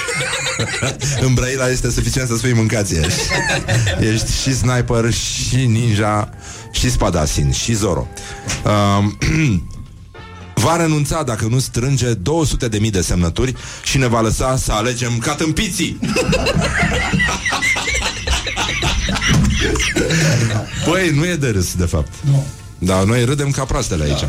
în 1.26 1.34
Brăila 1.34 1.70
este 1.70 1.92
suficient 1.92 2.28
să 2.28 2.38
spui 2.38 2.54
mâncați 2.54 2.96
ești. 2.96 3.20
Ești 4.00 4.42
și 4.42 4.56
sniper, 4.56 5.14
și 5.14 5.66
ninja, 5.66 6.30
și 6.72 6.92
spadasin, 6.92 7.52
și 7.52 7.74
Zoro. 7.74 8.08
Um, 8.66 9.18
va 10.64 10.76
renunța 10.76 11.24
dacă 11.24 11.48
nu 11.50 11.60
strânge 11.60 12.14
200 12.14 12.68
de 12.68 12.78
mii 12.78 12.92
de 12.92 13.02
semnături 13.02 13.56
și 13.84 13.98
ne 13.98 14.08
va 14.08 14.22
lăsa 14.22 14.58
să 14.58 14.72
alegem 14.72 15.18
ca 15.18 15.36
tâmpiții. 15.36 16.00
Păi, 20.86 21.10
nu 21.10 21.26
e 21.26 21.36
de 21.36 21.50
râs, 21.50 21.74
de 21.76 21.86
fapt. 21.86 22.12
Nu. 22.22 22.46
Da, 22.78 23.04
noi 23.04 23.26
râdem 23.26 23.52
ca 23.52 23.64
proastele 23.64 24.04
aici. 24.04 24.26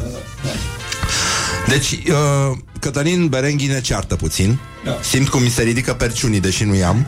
Deci, 1.68 1.90
uh, 1.92 2.56
Cătălin 2.80 3.28
Berenghi 3.28 3.66
ne 3.66 3.80
ceartă 3.80 4.16
puțin. 4.16 4.58
Da. 4.84 4.98
Simt 5.02 5.28
cum 5.28 5.42
mi 5.42 5.48
se 5.48 5.62
ridică 5.62 5.94
perciunii, 5.94 6.40
deși 6.40 6.64
nu 6.64 6.74
i-am. 6.74 7.06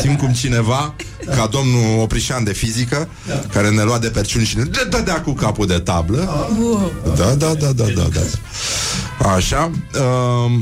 Simt 0.00 0.18
cum 0.18 0.32
cineva, 0.32 0.94
ca 1.24 1.46
domnul 1.46 2.00
Oprișan 2.00 2.44
de 2.44 2.52
fizică, 2.52 3.08
da. 3.26 3.42
care 3.52 3.70
ne 3.70 3.82
lua 3.82 3.98
de 3.98 4.08
perciuni 4.08 4.44
și 4.44 4.56
ne 4.56 4.64
dădea 4.64 5.20
cu 5.20 5.32
capul 5.32 5.66
de 5.66 5.78
tablă. 5.78 6.48
Da, 7.16 7.34
da, 7.34 7.54
da, 7.54 7.72
da, 7.72 7.84
da, 7.84 8.08
da. 8.12 8.20
Așa. 9.30 9.70
Uh, 9.94 10.60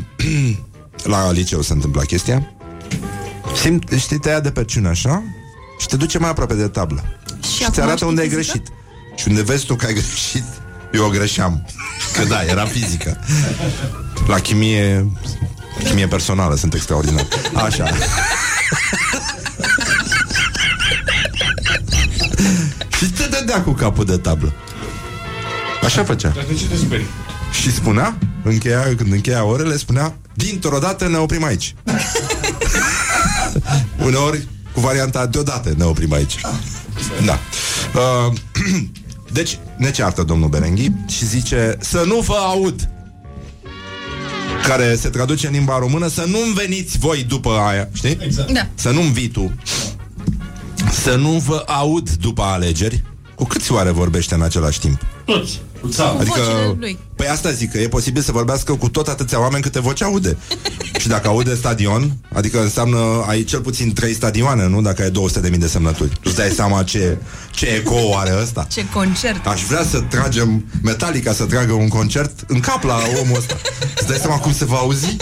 la 1.12 1.32
liceu 1.32 1.62
se 1.62 1.72
întâmpla 1.72 2.02
chestia. 2.02 2.52
Simt, 3.54 3.90
știi, 3.98 4.18
te 4.18 4.28
ia 4.28 4.40
de 4.40 4.50
perciune 4.50 4.88
așa 4.88 5.22
și 5.78 5.86
te 5.86 5.96
duce 5.96 6.18
mai 6.18 6.30
aproape 6.30 6.54
de 6.54 6.68
tablă. 6.68 7.04
Și, 7.42 7.50
și 7.50 7.58
ți 7.58 7.64
acum 7.64 7.82
arată 7.82 7.96
știi 7.96 8.08
unde 8.08 8.20
ai 8.20 8.28
fizică? 8.28 8.52
greșit. 8.52 8.72
Și 9.16 9.28
unde 9.28 9.42
vezi 9.42 9.66
tu 9.66 9.74
că 9.74 9.86
ai 9.86 9.92
greșit, 9.92 10.44
eu 10.92 11.04
o 11.04 11.08
greșeam. 11.08 11.66
Că 12.12 12.24
da, 12.24 12.44
era 12.44 12.64
fizică. 12.64 13.16
La 14.26 14.38
chimie, 14.38 15.12
chimie 15.84 16.06
personală 16.06 16.54
sunt 16.56 16.74
extraordinar. 16.74 17.26
Așa. 17.54 17.86
și 22.98 23.10
te 23.10 23.26
dădea 23.30 23.62
cu 23.62 23.70
capul 23.70 24.04
de 24.04 24.16
tablă. 24.16 24.52
Așa 25.84 26.04
făcea. 26.04 26.28
Dar 26.28 26.44
de 26.48 26.54
ce 26.54 26.66
te 26.66 26.76
speri? 26.76 27.04
Și 27.52 27.72
spunea, 27.72 28.18
încheia, 28.42 28.82
când 28.96 29.12
încheia 29.12 29.44
orele, 29.44 29.76
spunea, 29.76 30.14
dintr-o 30.34 30.78
dată 30.78 31.08
ne 31.08 31.16
oprim 31.16 31.44
aici. 31.44 31.74
Uneori, 34.04 34.48
cu 34.72 34.80
varianta 34.80 35.26
deodată 35.26 35.74
ne 35.76 35.84
oprim 35.84 36.12
aici. 36.12 36.40
Da. 37.24 37.38
Uh, 37.94 38.32
deci, 39.32 39.58
ne 39.76 39.90
ceartă 39.90 40.22
domnul 40.22 40.48
Berenghi 40.48 40.90
și 41.08 41.26
zice 41.26 41.76
să 41.80 42.02
nu 42.06 42.20
vă 42.20 42.34
aud 42.34 42.88
care 44.66 44.94
se 44.94 45.08
traduce 45.08 45.46
în 45.46 45.52
limba 45.52 45.78
română 45.78 46.08
să 46.08 46.24
nu-mi 46.26 46.52
veniți 46.54 46.98
voi 46.98 47.24
după 47.28 47.50
aia, 47.50 47.88
știi? 47.92 48.18
Exact. 48.20 48.50
Da. 48.50 48.66
Să 48.74 48.90
nu-mi 48.90 49.12
vii 49.12 49.28
tu 49.28 49.52
Să 50.90 51.14
nu 51.14 51.30
vă 51.30 51.62
aud 51.66 52.10
după 52.10 52.42
alegeri 52.42 53.02
Cu 53.34 53.44
câți 53.44 53.72
oare 53.72 53.90
vorbește 53.90 54.34
în 54.34 54.42
același 54.42 54.80
timp? 54.80 55.00
Toți. 55.24 55.60
Cu 55.80 55.88
țara. 55.88 56.10
Cu 56.10 56.24
vocile 56.24 56.76
lui. 56.78 56.98
Păi 57.16 57.26
asta 57.26 57.50
zic, 57.50 57.70
că 57.70 57.78
e 57.78 57.88
posibil 57.88 58.22
să 58.22 58.32
vorbească 58.32 58.74
cu 58.74 58.88
tot 58.88 59.08
atâția 59.08 59.40
oameni 59.40 59.62
câte 59.62 59.80
voce 59.80 60.04
aude. 60.04 60.36
și 61.00 61.08
dacă 61.08 61.28
aude 61.28 61.54
stadion, 61.54 62.16
adică 62.34 62.62
înseamnă 62.62 63.24
ai 63.26 63.44
cel 63.44 63.60
puțin 63.60 63.92
trei 63.92 64.14
stadioane, 64.14 64.66
nu? 64.66 64.82
Dacă 64.82 65.02
ai 65.02 65.10
200.000 65.50 65.58
de 65.58 65.66
semnături. 65.66 66.08
Tu 66.08 66.20
îți 66.22 66.36
dai 66.36 66.50
seama 66.50 66.82
ce, 66.82 67.18
ce 67.50 67.66
eco 67.66 68.16
are 68.16 68.38
ăsta? 68.42 68.66
Ce 68.70 68.88
concert. 68.92 69.46
Aș 69.46 69.62
vrea 69.62 69.84
să 69.84 70.00
tragem 70.00 70.64
Metallica 70.82 71.32
să 71.32 71.44
tragă 71.44 71.72
un 71.72 71.88
concert 71.88 72.32
în 72.46 72.60
cap 72.60 72.84
la 72.84 72.98
omul 73.22 73.36
ăsta. 73.36 73.56
Îți 73.96 74.06
dai 74.06 74.16
seama 74.16 74.36
cum 74.36 74.52
se 74.52 74.64
va 74.64 74.76
auzi? 74.76 75.16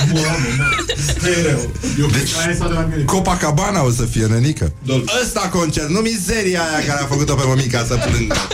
E 1.24 1.42
rău. 1.50 1.70
Eu 1.98 2.06
Deci, 2.06 2.30
aia 2.44 2.56
s-a 2.56 2.68
de 2.68 2.74
la 2.74 2.88
mine. 2.90 3.04
Copacabana 3.04 3.84
o 3.84 3.90
să 3.90 4.02
fie, 4.02 4.26
nenică. 4.26 4.72
Dolce. 4.82 5.12
Ăsta 5.22 5.48
concert, 5.52 5.88
nu 5.88 6.00
mizeria 6.00 6.60
aia 6.60 6.86
care 6.86 7.02
a 7.02 7.06
făcut-o 7.06 7.34
pe 7.34 7.42
mămica 7.46 7.84
să 7.88 7.98
plângă. 8.08 8.34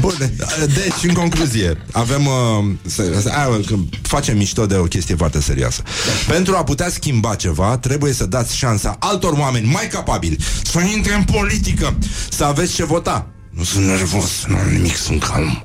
Bun, 0.00 0.14
deci, 0.58 1.02
în 1.08 1.14
concluzie, 1.14 1.84
avem... 1.92 2.26
Uh, 2.26 2.64
să, 2.86 3.20
să, 3.20 3.28
a, 3.28 3.60
că 3.66 3.74
facem 4.02 4.36
mișto 4.36 4.66
de 4.66 4.74
o 4.74 4.82
chestie 4.82 5.14
foarte 5.14 5.40
serioasă. 5.40 5.82
Pentru 6.26 6.56
a 6.56 6.64
putea 6.64 6.88
schimba 6.88 7.34
ceva, 7.34 7.78
trebuie 7.78 8.12
să 8.12 8.26
dați 8.26 8.56
șansa 8.56 8.96
altor 8.98 9.32
oameni 9.32 9.66
mai 9.66 9.88
capabili 9.88 10.36
să 10.62 10.80
intre 10.80 11.14
în 11.14 11.24
politică, 11.24 11.98
să 12.30 12.44
aveți 12.44 12.74
ce 12.74 12.84
vota. 12.84 13.26
Nu 13.50 13.64
sunt 13.64 13.86
nervos, 13.86 14.44
nu 14.46 14.56
am 14.56 14.68
nimic, 14.68 14.96
sunt 14.96 15.24
calm. 15.24 15.64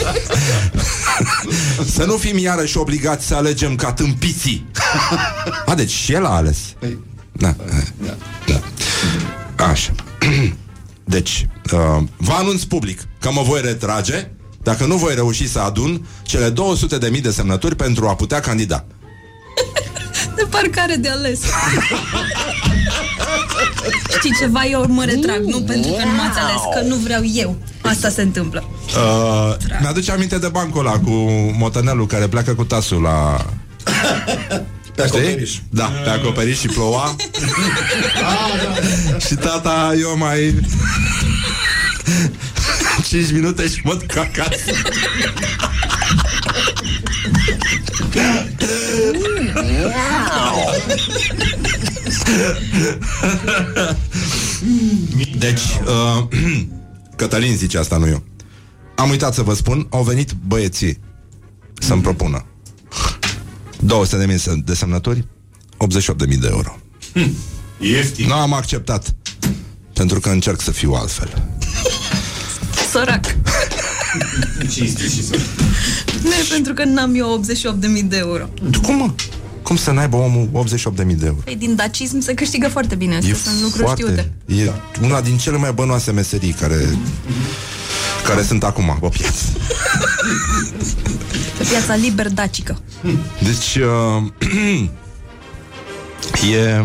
să 1.94 2.04
nu 2.04 2.16
fim 2.16 2.38
iarăși 2.38 2.78
obligați 2.78 3.26
să 3.26 3.34
alegem 3.34 3.74
ca 3.74 3.92
tâmpiții. 3.92 4.66
A, 5.66 5.74
deci 5.74 5.90
și 5.90 6.12
el 6.12 6.24
a 6.26 6.34
ales. 6.34 6.58
Da. 7.32 7.56
da. 8.46 8.60
Așa. 9.64 9.92
Deci, 11.04 11.46
uh, 11.72 12.02
vă 12.16 12.32
anunț 12.32 12.62
public 12.62 13.00
că 13.20 13.30
mă 13.32 13.42
voi 13.42 13.60
retrage 13.60 14.30
dacă 14.62 14.84
nu 14.84 14.96
voi 14.96 15.14
reuși 15.14 15.48
să 15.48 15.58
adun 15.58 16.06
cele 16.22 16.52
200.000 16.52 16.98
de, 16.98 17.08
mii 17.10 17.20
de 17.20 17.30
semnături 17.30 17.76
pentru 17.76 18.08
a 18.08 18.14
putea 18.14 18.40
candida. 18.40 18.84
De 20.36 20.46
parcare 20.50 20.94
de 20.94 21.08
ales. 21.08 21.40
Știi 24.18 24.36
ceva, 24.40 24.64
eu 24.64 24.86
mă 24.88 25.04
retrag, 25.04 25.42
nu 25.44 25.60
pentru 25.60 25.90
că 25.90 26.04
nu 26.04 26.12
m-ați 26.12 26.38
ales, 26.38 26.60
că 26.74 26.80
nu 26.80 26.96
vreau 26.96 27.22
eu. 27.34 27.56
Asta 27.82 28.08
se 28.08 28.22
întâmplă. 28.22 28.64
Uh, 28.86 29.56
mi-aduce 29.80 30.12
aminte 30.12 30.38
de 30.38 30.48
bancul 30.48 30.86
ăla 30.86 30.98
cu 30.98 31.10
motanelul 31.58 32.06
care 32.06 32.28
pleacă 32.28 32.54
cu 32.54 32.64
tasul 32.64 33.02
la... 33.02 33.46
Pe 35.00 35.06
acoperiș. 35.06 35.58
Da, 35.70 35.84
pe 35.84 36.08
acoperiș 36.08 36.58
și 36.58 36.66
ploua. 36.66 37.16
și 39.26 39.34
tata, 39.34 39.94
eu 40.00 40.16
mai... 40.16 40.54
5 43.08 43.32
minute 43.32 43.68
și 43.68 43.80
mă 43.84 43.94
duc 43.94 44.16
acasă. 44.16 44.72
Deci, 55.38 55.60
uh, 55.86 56.24
Cătălin 57.16 57.56
zice 57.56 57.78
asta, 57.78 57.96
nu 57.96 58.06
eu. 58.06 58.22
Am 58.96 59.10
uitat 59.10 59.34
să 59.34 59.42
vă 59.42 59.54
spun, 59.54 59.86
au 59.90 60.02
venit 60.02 60.32
băieții 60.46 60.98
să-mi 61.78 62.02
propună 62.02 62.49
200 63.82 64.16
de 64.16 64.26
mii 64.26 64.62
de 64.64 64.74
semnături, 64.74 65.26
88 65.76 66.18
de 66.18 66.26
mii 66.26 66.36
de 66.36 66.48
euro. 66.50 66.78
Ieftin. 67.80 68.26
Nu 68.26 68.34
am 68.34 68.52
acceptat, 68.52 69.14
pentru 69.92 70.20
că 70.20 70.28
încerc 70.28 70.60
să 70.60 70.70
fiu 70.70 70.92
altfel. 70.92 71.42
Sărac. 72.90 73.36
Cinstit 74.70 75.10
și 75.10 75.26
să... 75.26 75.38
Nu 76.22 76.30
e 76.30 76.44
pentru 76.50 76.72
că 76.74 76.84
n-am 76.84 77.14
eu 77.14 77.42
88.000 77.44 78.04
de 78.04 78.16
euro. 78.16 78.48
Cum, 78.82 78.96
mă? 78.96 79.10
Cum 79.62 79.76
să 79.76 79.90
n-aibă 79.90 80.16
omul 80.16 80.48
88 80.52 80.96
de 80.96 81.04
mii 81.04 81.14
de 81.14 81.26
euro? 81.26 81.40
Păi 81.44 81.56
din 81.56 81.74
dacism 81.74 82.20
se 82.20 82.34
câștigă 82.34 82.68
foarte 82.68 82.94
bine. 82.94 83.16
Astea 83.16 83.34
sunt 83.34 83.62
lucruri 83.62 83.90
știute. 83.90 84.32
E 84.46 84.70
una 85.02 85.20
din 85.20 85.36
cele 85.36 85.56
mai 85.56 85.72
bănoase 85.72 86.12
meserii 86.12 86.52
care, 86.52 86.98
care 88.22 88.42
sunt 88.42 88.64
acum 88.64 88.98
pe 89.00 89.08
piață. 89.08 89.44
Pe 91.58 91.64
piața 91.68 91.94
liber 91.94 92.28
dacică. 92.28 92.80
Deci, 93.42 93.78
uh, 93.84 94.22
e, 96.52 96.84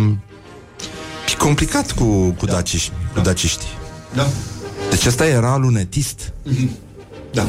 e 1.32 1.36
complicat 1.38 1.92
cu, 1.92 2.30
cu, 2.30 2.46
daciști, 2.46 2.92
cu 3.14 3.20
daciștii. 3.20 3.68
Da. 4.14 4.28
Deci 4.90 5.06
ăsta 5.06 5.26
era 5.26 5.58
lunetist. 5.58 6.34
Da. 7.34 7.48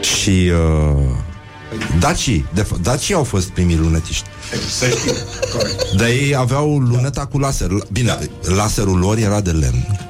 Și 0.00 0.50
uh, 0.50 1.02
dacii, 1.98 2.46
de 2.54 2.62
fapt, 2.62 2.82
dacii 2.82 3.14
au 3.14 3.24
fost 3.24 3.48
primii 3.48 3.76
lunetiști. 3.76 4.28
Să 4.70 4.86
știi. 4.86 5.12
Corect. 5.52 5.92
Dar 5.96 6.08
ei 6.08 6.34
aveau 6.36 6.78
luneta 6.78 7.26
cu 7.26 7.38
laser. 7.38 7.70
Bine, 7.92 8.18
laserul 8.42 8.98
lor 8.98 9.16
era 9.16 9.40
de 9.40 9.50
lemn. 9.50 10.01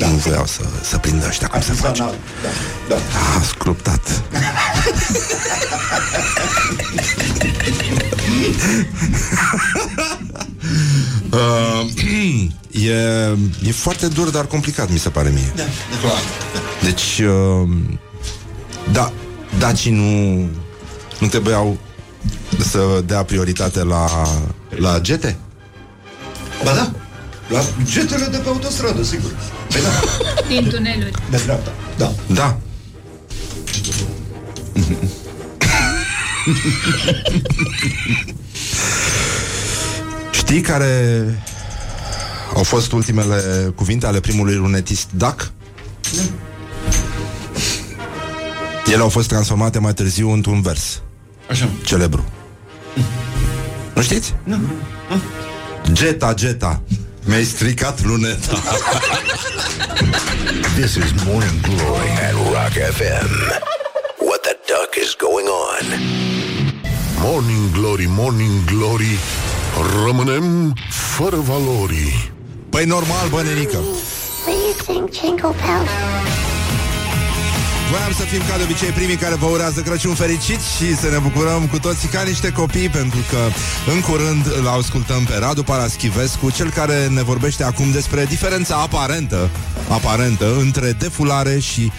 Da. 0.00 0.08
Nu 0.08 0.16
vreau 0.16 0.46
să, 0.46 0.60
să 0.82 0.98
prindă 0.98 1.26
ăștia 1.28 1.46
cum 1.46 1.60
se 1.60 1.72
face. 1.72 1.86
Artizanal. 1.86 2.14
Da. 2.88 2.94
Da. 2.94 2.94
A, 3.38 3.42
sculptat. 3.42 4.22
uh, 11.30 11.90
e, 12.88 12.92
e 13.66 13.72
foarte 13.72 14.08
dur, 14.08 14.28
dar 14.30 14.46
complicat, 14.46 14.90
mi 14.90 14.98
se 14.98 15.08
pare 15.08 15.28
mie. 15.28 15.52
Da. 15.56 15.62
Clar. 16.00 16.20
Deci, 16.82 17.22
uh, 17.26 17.68
da, 18.92 19.12
dacii 19.58 19.92
nu, 19.92 20.48
nu 21.18 21.26
trebuiau 21.28 21.78
să 22.58 23.02
dea 23.06 23.22
prioritate 23.22 23.84
la, 23.84 24.06
la 24.68 25.00
gete? 25.00 25.38
Ba 26.64 26.74
da, 26.74 26.90
la 27.48 27.60
jetele 27.86 28.26
de 28.26 28.36
pe 28.36 28.48
autostradă, 28.48 29.02
sigur. 29.02 29.30
Păi 29.70 29.80
da, 29.82 29.90
Din 30.48 30.68
tuneluri. 30.68 31.10
de 31.30 31.40
dreapta. 31.44 31.72
Da. 31.96 32.12
Da. 32.26 32.58
Știi 40.32 40.60
care 40.60 41.24
au 42.54 42.62
fost 42.62 42.92
ultimele 42.92 43.72
cuvinte 43.74 44.06
ale 44.06 44.20
primului 44.20 44.54
lunetist 44.54 45.08
Duck? 45.16 45.50
Ele 48.92 49.02
au 49.02 49.08
fost 49.08 49.28
transformate 49.28 49.78
mai 49.78 49.94
târziu 49.94 50.30
într-un 50.30 50.62
vers 50.62 51.02
Așa. 51.50 51.68
celebru. 51.84 52.24
Nu 53.94 54.02
știți? 54.02 54.34
Nu. 54.44 54.56
Geta, 55.92 56.34
Geta, 56.34 56.80
mi-ai 57.30 57.44
stricat 57.44 58.02
luneta. 58.02 58.58
This 60.78 60.96
is 60.96 61.10
Morning 61.24 61.58
Glory 61.62 62.10
at 62.26 62.34
Rock 62.54 62.74
FM. 62.98 63.30
What 64.18 64.42
the 64.42 64.56
duck 64.66 64.98
is 64.98 65.14
going 65.14 65.46
on? 65.46 65.84
Morning 67.22 67.70
Glory, 67.72 68.06
Morning 68.08 68.64
Glory 68.64 69.18
Rămânem 70.04 70.74
fără 71.16 71.36
valori 71.36 72.32
Păi 72.70 72.84
normal, 72.84 73.28
bă, 73.28 73.42
nenică. 73.42 73.78
Please 74.44 74.82
sing 74.84 75.08
Jingle 75.12 75.54
Bells. 75.62 76.59
Voiam 77.90 78.12
să 78.12 78.22
fim 78.22 78.42
ca 78.48 78.56
de 78.56 78.62
obicei 78.62 78.88
primii 78.88 79.16
care 79.16 79.34
vă 79.34 79.46
urează 79.46 79.80
Crăciun 79.80 80.14
fericit 80.14 80.60
și 80.60 80.96
să 80.96 81.08
ne 81.10 81.18
bucurăm 81.18 81.66
cu 81.66 81.78
toții 81.78 82.08
ca 82.08 82.22
niște 82.22 82.52
copii 82.52 82.88
pentru 82.88 83.18
că 83.30 83.38
în 83.92 84.00
curând 84.00 84.46
îl 84.58 84.68
ascultăm 84.68 85.24
pe 85.24 85.36
Radu 85.38 85.62
Paraschivescu, 85.62 86.50
cel 86.50 86.70
care 86.70 87.06
ne 87.06 87.22
vorbește 87.22 87.64
acum 87.64 87.90
despre 87.90 88.24
diferența 88.24 88.76
aparentă, 88.76 89.50
aparentă 89.88 90.56
între 90.58 90.92
defulare 90.92 91.58
și 91.58 91.92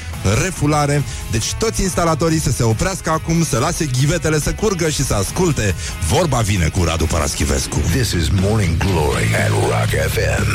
refulare. 0.43 1.03
Deci 1.31 1.53
toți 1.53 1.81
instalatorii 1.81 2.39
să 2.39 2.51
se 2.51 2.63
oprească 2.63 3.09
acum, 3.09 3.43
să 3.43 3.57
lase 3.59 3.85
ghivetele 3.85 4.39
să 4.39 4.53
curgă 4.53 4.89
și 4.89 5.03
să 5.03 5.13
asculte. 5.13 5.75
Vorba 6.07 6.37
vine 6.37 6.67
cu 6.67 6.83
Radu 6.83 7.05
Paraschivescu. 7.05 7.79
This 7.79 8.11
is 8.11 8.29
Morning 8.41 8.77
Glory 8.77 9.35
at 9.43 9.49
Rock 9.49 9.91
FM. 10.13 10.47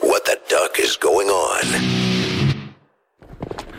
What 0.00 0.22
the 0.22 0.38
duck 0.48 0.72
is 0.84 0.96
going 1.00 1.28
on? 1.50 2.25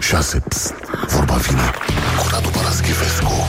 6. 0.07 0.39
Psst, 0.39 0.73
vorba 1.07 1.35
vine 1.35 1.71
cu 2.17 2.27
Radu 2.31 2.49
Paraschivescu 2.49 3.47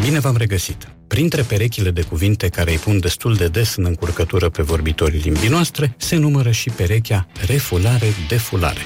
Bine 0.00 0.18
v-am 0.18 0.36
regăsit! 0.36 0.88
Printre 1.08 1.42
perechile 1.42 1.90
de 1.90 2.02
cuvinte 2.02 2.48
care 2.48 2.70
îi 2.70 2.76
pun 2.76 3.00
destul 3.00 3.34
de 3.34 3.48
des 3.48 3.76
în 3.76 3.84
încurcătură 3.84 4.48
pe 4.48 4.62
vorbitorii 4.62 5.20
limbii 5.20 5.48
noastre, 5.48 5.94
se 5.96 6.16
numără 6.16 6.50
și 6.50 6.70
perechea 6.70 7.26
refulare-defulare. 7.46 8.80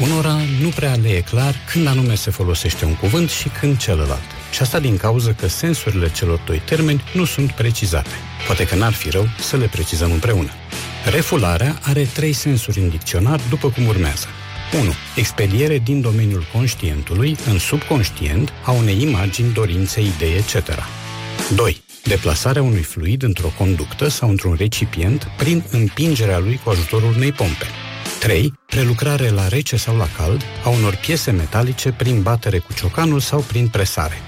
Unora 0.00 0.36
nu 0.60 0.68
prea 0.68 0.94
le 0.94 1.08
e 1.08 1.20
clar 1.20 1.54
când 1.72 1.86
anume 1.86 2.14
se 2.14 2.30
folosește 2.30 2.84
un 2.84 2.94
cuvânt 2.94 3.30
și 3.30 3.48
când 3.48 3.78
celălalt. 3.78 4.28
Și 4.52 4.62
asta 4.62 4.80
din 4.80 4.96
cauza 4.96 5.32
că 5.32 5.48
sensurile 5.48 6.10
celor 6.10 6.40
doi 6.46 6.62
termeni 6.64 7.02
nu 7.14 7.24
sunt 7.24 7.52
precizate. 7.52 8.14
Poate 8.46 8.64
că 8.64 8.74
n-ar 8.74 8.92
fi 8.92 9.10
rău 9.10 9.28
să 9.40 9.56
le 9.56 9.66
precizăm 9.66 10.12
împreună. 10.12 10.50
Refularea 11.10 11.78
are 11.82 12.08
trei 12.14 12.32
sensuri 12.32 12.80
în 12.80 12.88
dicționar, 12.88 13.40
după 13.48 13.70
cum 13.70 13.86
urmează. 13.86 14.26
1. 14.72 14.92
Expediere 15.16 15.78
din 15.78 16.00
domeniul 16.00 16.46
conștientului 16.52 17.36
în 17.46 17.58
subconștient 17.58 18.52
a 18.64 18.70
unei 18.70 19.02
imagini, 19.02 19.52
dorințe, 19.52 20.00
idei, 20.00 20.36
etc. 20.36 20.54
2. 21.54 21.82
Deplasarea 22.04 22.62
unui 22.62 22.82
fluid 22.82 23.22
într-o 23.22 23.52
conductă 23.58 24.08
sau 24.08 24.28
într-un 24.28 24.54
recipient 24.58 25.28
prin 25.36 25.64
împingerea 25.70 26.38
lui 26.38 26.60
cu 26.64 26.70
ajutorul 26.70 27.12
unei 27.16 27.32
pompe. 27.32 27.66
3. 28.18 28.52
Prelucrare 28.66 29.28
la 29.28 29.48
rece 29.48 29.76
sau 29.76 29.96
la 29.96 30.08
cald 30.16 30.42
a 30.64 30.68
unor 30.68 30.94
piese 30.94 31.30
metalice 31.30 31.92
prin 31.92 32.22
batere 32.22 32.58
cu 32.58 32.72
ciocanul 32.72 33.20
sau 33.20 33.40
prin 33.40 33.68
presare. 33.68 34.27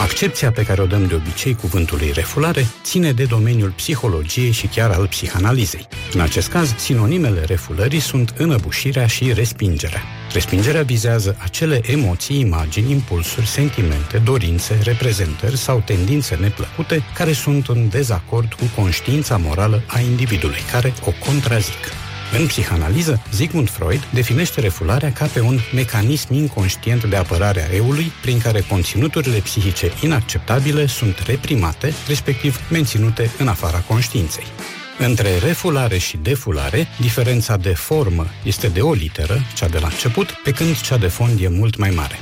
Accepția 0.00 0.50
pe 0.50 0.62
care 0.62 0.82
o 0.82 0.86
dăm 0.86 1.06
de 1.06 1.14
obicei 1.14 1.54
cuvântului 1.54 2.10
refulare 2.14 2.66
ține 2.82 3.12
de 3.12 3.24
domeniul 3.24 3.70
psihologiei 3.70 4.50
și 4.50 4.66
chiar 4.66 4.90
al 4.90 5.06
psihanalizei. 5.06 5.88
În 6.12 6.20
acest 6.20 6.48
caz, 6.48 6.74
sinonimele 6.76 7.44
refulării 7.44 8.00
sunt 8.00 8.34
înăbușirea 8.36 9.06
și 9.06 9.32
respingerea. 9.32 10.02
Respingerea 10.32 10.82
vizează 10.82 11.36
acele 11.38 11.80
emoții, 11.82 12.40
imagini, 12.40 12.90
impulsuri, 12.90 13.46
sentimente, 13.46 14.18
dorințe, 14.18 14.78
reprezentări 14.82 15.56
sau 15.56 15.82
tendințe 15.84 16.34
neplăcute 16.34 17.02
care 17.14 17.32
sunt 17.32 17.66
în 17.68 17.88
dezacord 17.88 18.52
cu 18.52 18.80
conștiința 18.80 19.36
morală 19.36 19.82
a 19.86 20.00
individului, 20.00 20.60
care 20.70 20.92
o 21.04 21.12
contrazic. 21.26 22.07
În 22.32 22.46
psihanaliză, 22.46 23.22
Sigmund 23.30 23.70
Freud 23.70 24.08
definește 24.12 24.60
refularea 24.60 25.12
ca 25.12 25.26
pe 25.26 25.40
un 25.40 25.58
mecanism 25.74 26.32
inconștient 26.32 27.04
de 27.04 27.16
apărare 27.16 27.68
a 27.68 27.74
eului, 27.74 28.12
prin 28.22 28.38
care 28.38 28.60
conținuturile 28.60 29.38
psihice 29.38 29.92
inacceptabile 30.02 30.86
sunt 30.86 31.18
reprimate, 31.18 31.92
respectiv 32.06 32.60
menținute 32.70 33.30
în 33.38 33.48
afara 33.48 33.78
conștiinței. 33.78 34.46
Între 34.98 35.38
refulare 35.38 35.98
și 35.98 36.16
defulare, 36.16 36.86
diferența 37.00 37.56
de 37.56 37.74
formă 37.74 38.26
este 38.44 38.68
de 38.68 38.80
o 38.80 38.92
literă, 38.92 39.40
cea 39.54 39.68
de 39.68 39.78
la 39.78 39.86
început, 39.86 40.30
pe 40.30 40.50
când 40.50 40.80
cea 40.80 40.96
de 40.96 41.08
fond 41.08 41.40
e 41.40 41.48
mult 41.48 41.76
mai 41.76 41.90
mare. 41.90 42.18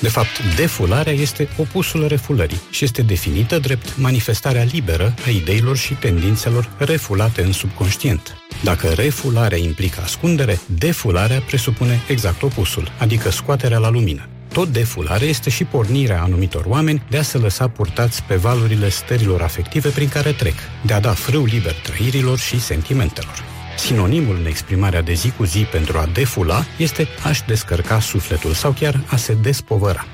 De 0.00 0.08
fapt, 0.08 0.56
defularea 0.56 1.12
este 1.12 1.48
opusul 1.56 2.06
refulării 2.06 2.60
și 2.70 2.84
este 2.84 3.02
definită 3.02 3.58
drept 3.58 3.96
manifestarea 3.96 4.62
liberă 4.72 5.14
a 5.26 5.30
ideilor 5.30 5.76
și 5.76 5.94
tendințelor 5.94 6.70
refulate 6.78 7.42
în 7.42 7.52
subconștient. 7.52 8.36
Dacă 8.62 8.88
refularea 8.88 9.58
implică 9.58 10.00
ascundere, 10.02 10.60
defularea 10.66 11.42
presupune 11.46 12.02
exact 12.08 12.42
opusul, 12.42 12.92
adică 12.98 13.30
scoaterea 13.30 13.78
la 13.78 13.90
lumină. 13.90 14.28
Tot 14.52 14.68
defulare 14.68 15.24
este 15.24 15.50
și 15.50 15.64
pornirea 15.64 16.22
anumitor 16.22 16.64
oameni 16.66 17.02
de 17.10 17.18
a 17.18 17.22
se 17.22 17.38
lăsa 17.38 17.68
purtați 17.68 18.22
pe 18.22 18.34
valurile 18.34 18.88
stărilor 18.88 19.42
afective 19.42 19.88
prin 19.88 20.08
care 20.08 20.32
trec, 20.32 20.54
de 20.86 20.92
a 20.92 21.00
da 21.00 21.12
frâu 21.12 21.44
liber 21.44 21.74
trăirilor 21.74 22.38
și 22.38 22.60
sentimentelor. 22.60 23.53
Sinonimul 23.76 24.36
în 24.36 24.46
exprimarea 24.46 25.02
de 25.02 25.12
zi 25.12 25.30
cu 25.30 25.44
zi 25.44 25.58
pentru 25.58 25.98
a 25.98 26.08
defula 26.12 26.64
este 26.76 27.08
a-și 27.22 27.42
descărca 27.46 28.00
sufletul 28.00 28.52
sau 28.52 28.72
chiar 28.72 29.00
a 29.06 29.16
se 29.16 29.34
despovăra. 29.34 30.06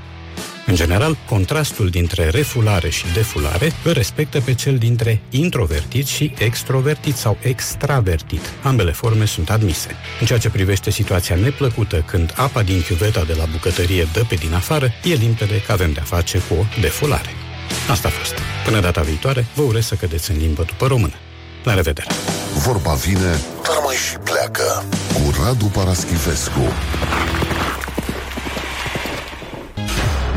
În 0.66 0.74
general, 0.74 1.16
contrastul 1.28 1.88
dintre 1.88 2.28
refulare 2.28 2.88
și 2.88 3.04
defulare 3.14 3.72
îl 3.84 3.92
respectă 3.92 4.40
pe 4.40 4.54
cel 4.54 4.78
dintre 4.78 5.20
introvertit 5.30 6.06
și 6.06 6.34
extrovertit 6.38 7.16
sau 7.16 7.38
extravertit. 7.42 8.52
Ambele 8.62 8.92
forme 8.92 9.24
sunt 9.24 9.50
admise. 9.50 9.88
În 10.20 10.26
ceea 10.26 10.38
ce 10.38 10.50
privește 10.50 10.90
situația 10.90 11.36
neplăcută 11.36 12.04
când 12.06 12.34
apa 12.36 12.62
din 12.62 12.82
chiuveta 12.82 13.24
de 13.24 13.34
la 13.34 13.44
bucătărie 13.44 14.08
dă 14.12 14.24
pe 14.28 14.34
din 14.34 14.54
afară, 14.54 14.92
e 15.04 15.14
limpede 15.14 15.62
că 15.62 15.72
avem 15.72 15.92
de-a 15.92 16.02
face 16.02 16.38
cu 16.38 16.54
o 16.54 16.64
defulare. 16.80 17.30
Asta 17.88 18.08
a 18.08 18.10
fost. 18.10 18.34
Până 18.64 18.80
data 18.80 19.00
viitoare, 19.00 19.46
vă 19.54 19.62
urez 19.62 19.86
să 19.86 19.94
cădeți 19.94 20.30
în 20.30 20.38
limbă 20.38 20.62
după 20.62 20.86
română. 20.86 21.14
La 21.62 21.74
revedere! 21.74 22.06
Vorba 22.54 22.92
vine, 22.92 23.40
dar 23.62 23.80
mai 23.84 23.94
și 23.94 24.16
pleacă 24.24 24.84
Cu 25.12 25.42
Radu 25.42 25.64
Paraschivescu 25.64 26.72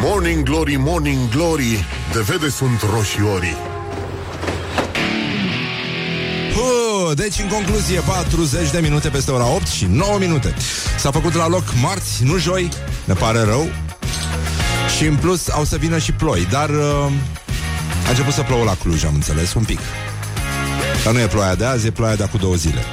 Morning 0.01 0.43
Glory, 0.43 0.76
Morning 0.76 1.30
Glory 1.30 1.86
De 2.11 2.19
vede 2.19 2.49
sunt 2.49 2.82
roșiorii 2.93 3.55
Uh, 6.55 7.17
deci, 7.17 7.39
în 7.39 7.47
concluzie, 7.47 7.99
40 7.99 8.71
de 8.71 8.80
minute 8.80 9.09
peste 9.09 9.32
ora 9.32 9.47
8 9.47 9.67
și 9.67 9.86
9 9.86 10.17
minute. 10.19 10.53
S-a 10.97 11.11
făcut 11.11 11.34
la 11.34 11.47
loc 11.47 11.63
marți, 11.82 12.24
nu 12.24 12.38
joi, 12.38 12.69
ne 13.05 13.13
pare 13.13 13.39
rău. 13.39 13.67
Și 14.97 15.05
în 15.05 15.15
plus 15.15 15.49
au 15.49 15.63
să 15.63 15.78
vină 15.78 15.97
și 15.97 16.11
ploi, 16.11 16.47
dar 16.51 16.69
uh, 16.69 17.11
a 18.05 18.09
început 18.09 18.34
să 18.34 18.41
plouă 18.41 18.63
la 18.63 18.76
Cluj, 18.76 19.03
am 19.03 19.13
înțeles, 19.13 19.53
un 19.53 19.63
pic. 19.63 19.80
Dar 21.04 21.14
nu 21.14 21.20
e 21.20 21.28
ploaia 21.28 21.56
de 21.56 21.66
azi, 21.66 21.88
e 21.88 21.91
ploaia 21.91 22.16
de 22.16 22.24
acum 22.24 22.39
două 22.39 22.56
zile. 22.56 22.84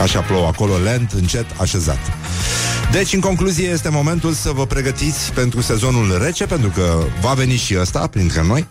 Așa 0.00 0.20
plouă 0.20 0.46
acolo, 0.46 0.76
lent, 0.76 1.12
încet, 1.12 1.46
așezat. 1.56 1.98
Deci, 2.92 3.12
în 3.12 3.20
concluzie, 3.20 3.68
este 3.68 3.88
momentul 3.88 4.32
să 4.32 4.50
vă 4.50 4.66
pregătiți 4.66 5.32
pentru 5.32 5.60
sezonul 5.60 6.18
rece, 6.22 6.46
pentru 6.46 6.68
că 6.68 7.02
va 7.20 7.32
veni 7.32 7.56
și 7.56 7.76
ăsta 7.80 8.06
printre 8.06 8.42
noi. 8.42 8.66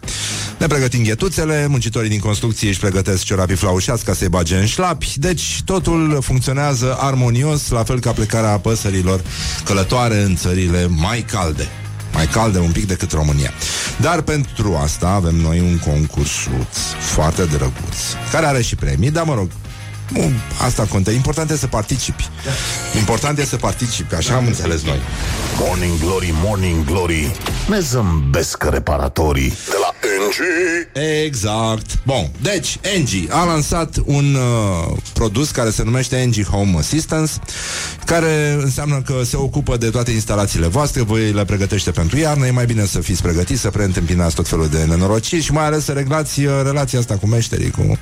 Ne 0.57 0.68
pregătim 0.68 1.03
ghetuțele, 1.03 1.68
muncitorii 1.68 2.10
din 2.10 2.20
construcție 2.20 2.70
își 2.70 2.80
pregătesc 2.80 3.24
ciorapii 3.24 3.55
flaușați 3.55 4.03
ca 4.03 4.14
să-i 4.14 4.30
bage 4.30 4.55
în 4.55 4.66
șlapi, 4.66 5.14
deci 5.16 5.62
totul 5.66 6.20
funcționează 6.22 6.97
armonios, 6.99 7.70
la 7.70 7.84
fel 7.84 7.99
ca 7.99 8.12
plecarea 8.12 8.57
păsărilor 8.57 9.22
călătoare 9.66 10.22
în 10.22 10.36
țările 10.36 10.88
mai 10.88 11.26
calde 11.32 11.68
mai 12.14 12.26
calde 12.28 12.60
un 12.60 12.72
pic 12.72 12.88
decât 12.88 13.12
România. 13.12 13.51
Dar 14.01 14.22
pentru 14.22 14.80
asta 14.84 15.07
avem 15.07 15.36
noi 15.36 15.60
un 15.60 15.78
concursuț 15.78 16.78
foarte 16.99 17.45
drăguț, 17.45 17.97
care 18.32 18.45
are 18.45 18.62
și 18.62 18.76
premii, 18.76 19.12
dar 19.12 19.24
mă 19.24 19.34
rog, 19.34 19.49
nu, 20.10 20.32
asta 20.62 20.86
contează. 20.89 21.18
Important 21.18 21.49
e 21.49 21.57
să 21.57 21.68
participi. 21.68 22.30
Important 22.97 23.39
e 23.39 23.45
să 23.45 23.55
participi, 23.55 24.16
așa 24.16 24.36
am 24.36 24.45
înțeles 24.45 24.84
noi. 24.84 24.99
Morning 25.60 25.99
Glory, 25.99 26.34
Morning 26.43 26.86
Glory 26.86 27.32
ne 27.70 27.80
zâmbesc 27.80 28.64
reparatorii 28.64 29.49
de 29.49 29.76
la 29.82 29.89
NG. 30.30 30.36
Exact. 31.26 31.99
Bun, 32.05 32.30
deci 32.41 32.80
Engie 32.82 33.28
a 33.30 33.43
lansat 33.43 33.95
un 34.05 34.36
uh, 34.36 34.97
produs 35.14 35.51
care 35.51 35.70
se 35.70 35.84
numește 35.84 36.16
Engie 36.16 36.43
Home 36.43 36.78
Assistance, 36.78 37.32
care 38.05 38.57
înseamnă 38.62 39.01
că 39.05 39.22
se 39.24 39.38
ocupă 39.38 39.78
de 39.78 39.89
toate 39.89 40.12
instalațiile 40.12 40.68
voastre, 40.68 41.01
voi 41.01 41.32
le 41.32 41.45
pregătește 41.45 41.91
pentru 41.91 42.18
iarnă, 42.18 42.45
e 42.45 42.51
mai 42.51 42.66
bine 42.66 42.86
să 42.86 42.99
fiți 42.99 43.22
pregătiți, 43.22 43.62
să 43.62 43.70
preîntâmpinați 43.70 44.36
tot 44.36 44.47
felul 44.47 44.68
de 44.68 44.84
nenorociri 44.84 45.43
și 45.43 45.51
mai 45.51 45.66
ales 45.66 45.84
să 45.84 45.91
reglați 45.91 46.43
uh, 46.43 46.51
relația 46.64 46.99
asta 46.99 47.16
cu 47.16 47.28
meșterii. 47.28 47.72
Cu... 47.72 47.97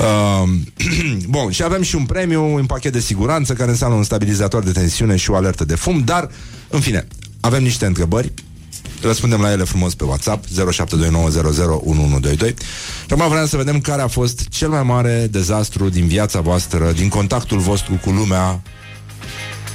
Uh, 0.00 0.48
bun, 1.28 1.50
și 1.50 1.62
avem 1.62 1.82
și 1.82 1.94
un 1.94 2.04
premiu, 2.04 2.54
un 2.54 2.66
pachet 2.66 2.92
de 2.92 3.00
siguranță 3.00 3.52
care 3.52 3.70
înseamnă 3.70 3.96
un 3.96 4.02
stabilizator 4.02 4.62
de 4.62 4.72
tensiune 4.72 5.16
și 5.16 5.30
o 5.30 5.34
alertă 5.34 5.64
de 5.64 5.74
fum, 5.74 6.02
dar, 6.04 6.30
în 6.68 6.80
fine, 6.80 7.06
avem 7.40 7.62
niște 7.62 7.86
întrebări 7.86 8.32
Răspundem 9.02 9.40
la 9.40 9.50
ele 9.50 9.64
frumos 9.64 9.94
pe 9.94 10.04
WhatsApp 10.04 10.44
0729001122 10.46 10.50
Și 13.06 13.12
acum 13.12 13.28
vreau 13.28 13.46
să 13.46 13.56
vedem 13.56 13.80
care 13.80 14.02
a 14.02 14.06
fost 14.06 14.48
cel 14.48 14.68
mai 14.68 14.82
mare 14.82 15.26
dezastru 15.30 15.88
din 15.88 16.06
viața 16.06 16.40
voastră, 16.40 16.92
din 16.92 17.08
contactul 17.08 17.58
vostru 17.58 18.00
cu 18.04 18.10
lumea 18.10 18.62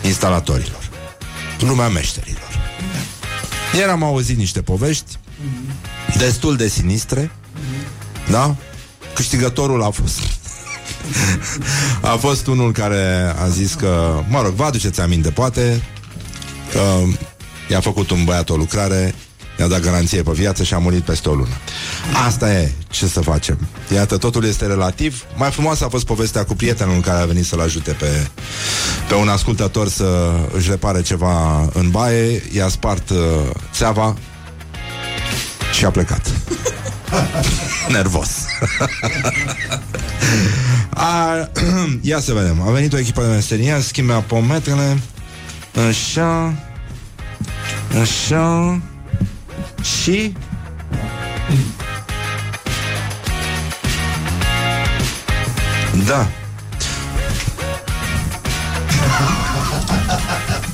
instalatorilor, 0.04 0.90
lumea 1.60 1.88
meșterilor. 1.88 2.62
Ieri 3.76 3.90
am 3.90 4.04
auzit 4.04 4.38
niște 4.38 4.62
povești 4.62 5.18
destul 6.18 6.56
de 6.56 6.68
sinistre, 6.68 7.32
da? 8.30 8.56
Câștigătorul 9.14 9.84
a 9.84 9.90
fost 9.90 10.20
a 12.14 12.16
fost 12.16 12.48
unul 12.48 12.72
care 12.72 13.34
a 13.44 13.48
zis 13.48 13.74
că, 13.74 14.20
mă 14.28 14.42
rog, 14.42 14.54
vă 14.54 14.64
aduceți 14.64 15.02
aminte, 15.02 15.30
poate, 15.30 15.82
că 16.72 16.82
i-a 17.70 17.80
făcut 17.80 18.10
un 18.10 18.24
băiat 18.24 18.50
o 18.50 18.56
lucrare, 18.56 19.16
i-a 19.60 19.68
dat 19.68 19.80
garanție 19.80 20.22
pe 20.22 20.32
viață 20.32 20.64
și 20.64 20.74
a 20.74 20.78
murit 20.78 21.04
peste 21.04 21.30
o 21.30 21.34
lună. 21.34 21.54
Asta 22.26 22.54
e, 22.54 22.72
ce 22.90 23.08
să 23.08 23.22
facem. 23.22 23.58
Iată, 23.94 24.18
totul 24.18 24.46
este 24.46 24.66
relativ. 24.66 25.24
Mai 25.36 25.52
frumoasă 25.52 25.86
a 25.86 25.90
fost 25.90 26.06
povestea 26.06 26.44
cu 26.44 26.56
prietenul 26.56 27.02
care 27.02 27.22
a 27.22 27.26
venit 27.26 27.46
să-l 27.46 27.60
ajute 27.60 27.92
pe, 27.92 28.28
pe 29.08 29.14
un 29.14 29.28
ascultător 29.28 29.90
să 29.90 30.32
își 30.56 30.70
repare 30.70 31.02
ceva 31.02 31.70
în 31.74 31.90
baie, 31.90 32.44
i-a 32.52 32.68
spart 32.68 33.10
uh, 33.10 33.18
țeava 33.74 34.16
și 35.84 35.90
a 35.90 35.92
plecat. 35.92 36.32
Nervos. 37.90 38.30
a, 40.90 41.50
ia 42.02 42.20
să 42.20 42.34
vedem. 42.34 42.62
A 42.62 42.72
venit 42.72 42.94
o 42.94 42.98
echipă 42.98 43.22
de 43.22 43.28
meserie, 43.28 43.80
schimbe 43.82 44.14
apometrele. 44.14 45.02
Așa. 45.90 46.54
Așa. 48.02 48.82
Și... 49.82 50.34
Da. 56.06 56.28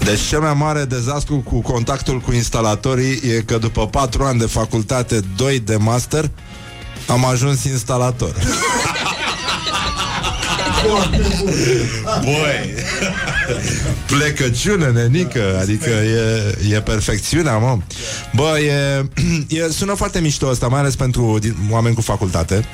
Deci 0.03 0.19
cel 0.19 0.39
mai 0.39 0.53
mare 0.53 0.85
dezastru 0.85 1.35
cu 1.35 1.61
contactul 1.61 2.19
cu 2.19 2.31
instalatorii 2.31 3.21
e 3.35 3.41
că 3.45 3.57
după 3.57 3.87
patru 3.87 4.23
ani 4.23 4.39
de 4.39 4.45
facultate, 4.45 5.19
2 5.35 5.59
de 5.59 5.75
master, 5.75 6.31
am 7.07 7.25
ajuns 7.25 7.63
instalator. 7.63 8.35
Băi. 12.23 12.73
Plecăciune, 14.05 14.91
nenică 14.91 15.59
Adică 15.61 15.89
e, 15.89 16.75
e 16.75 16.81
perfecțiunea, 16.81 17.57
mă. 17.57 17.77
Bă, 18.35 18.59
e, 18.59 19.05
e, 19.65 19.69
sună 19.71 19.93
foarte 19.93 20.19
mișto 20.19 20.47
asta 20.47 20.67
Mai 20.67 20.79
ales 20.79 20.95
pentru 20.95 21.37
din, 21.39 21.55
oameni 21.71 21.95
cu 21.95 22.01
facultate 22.01 22.65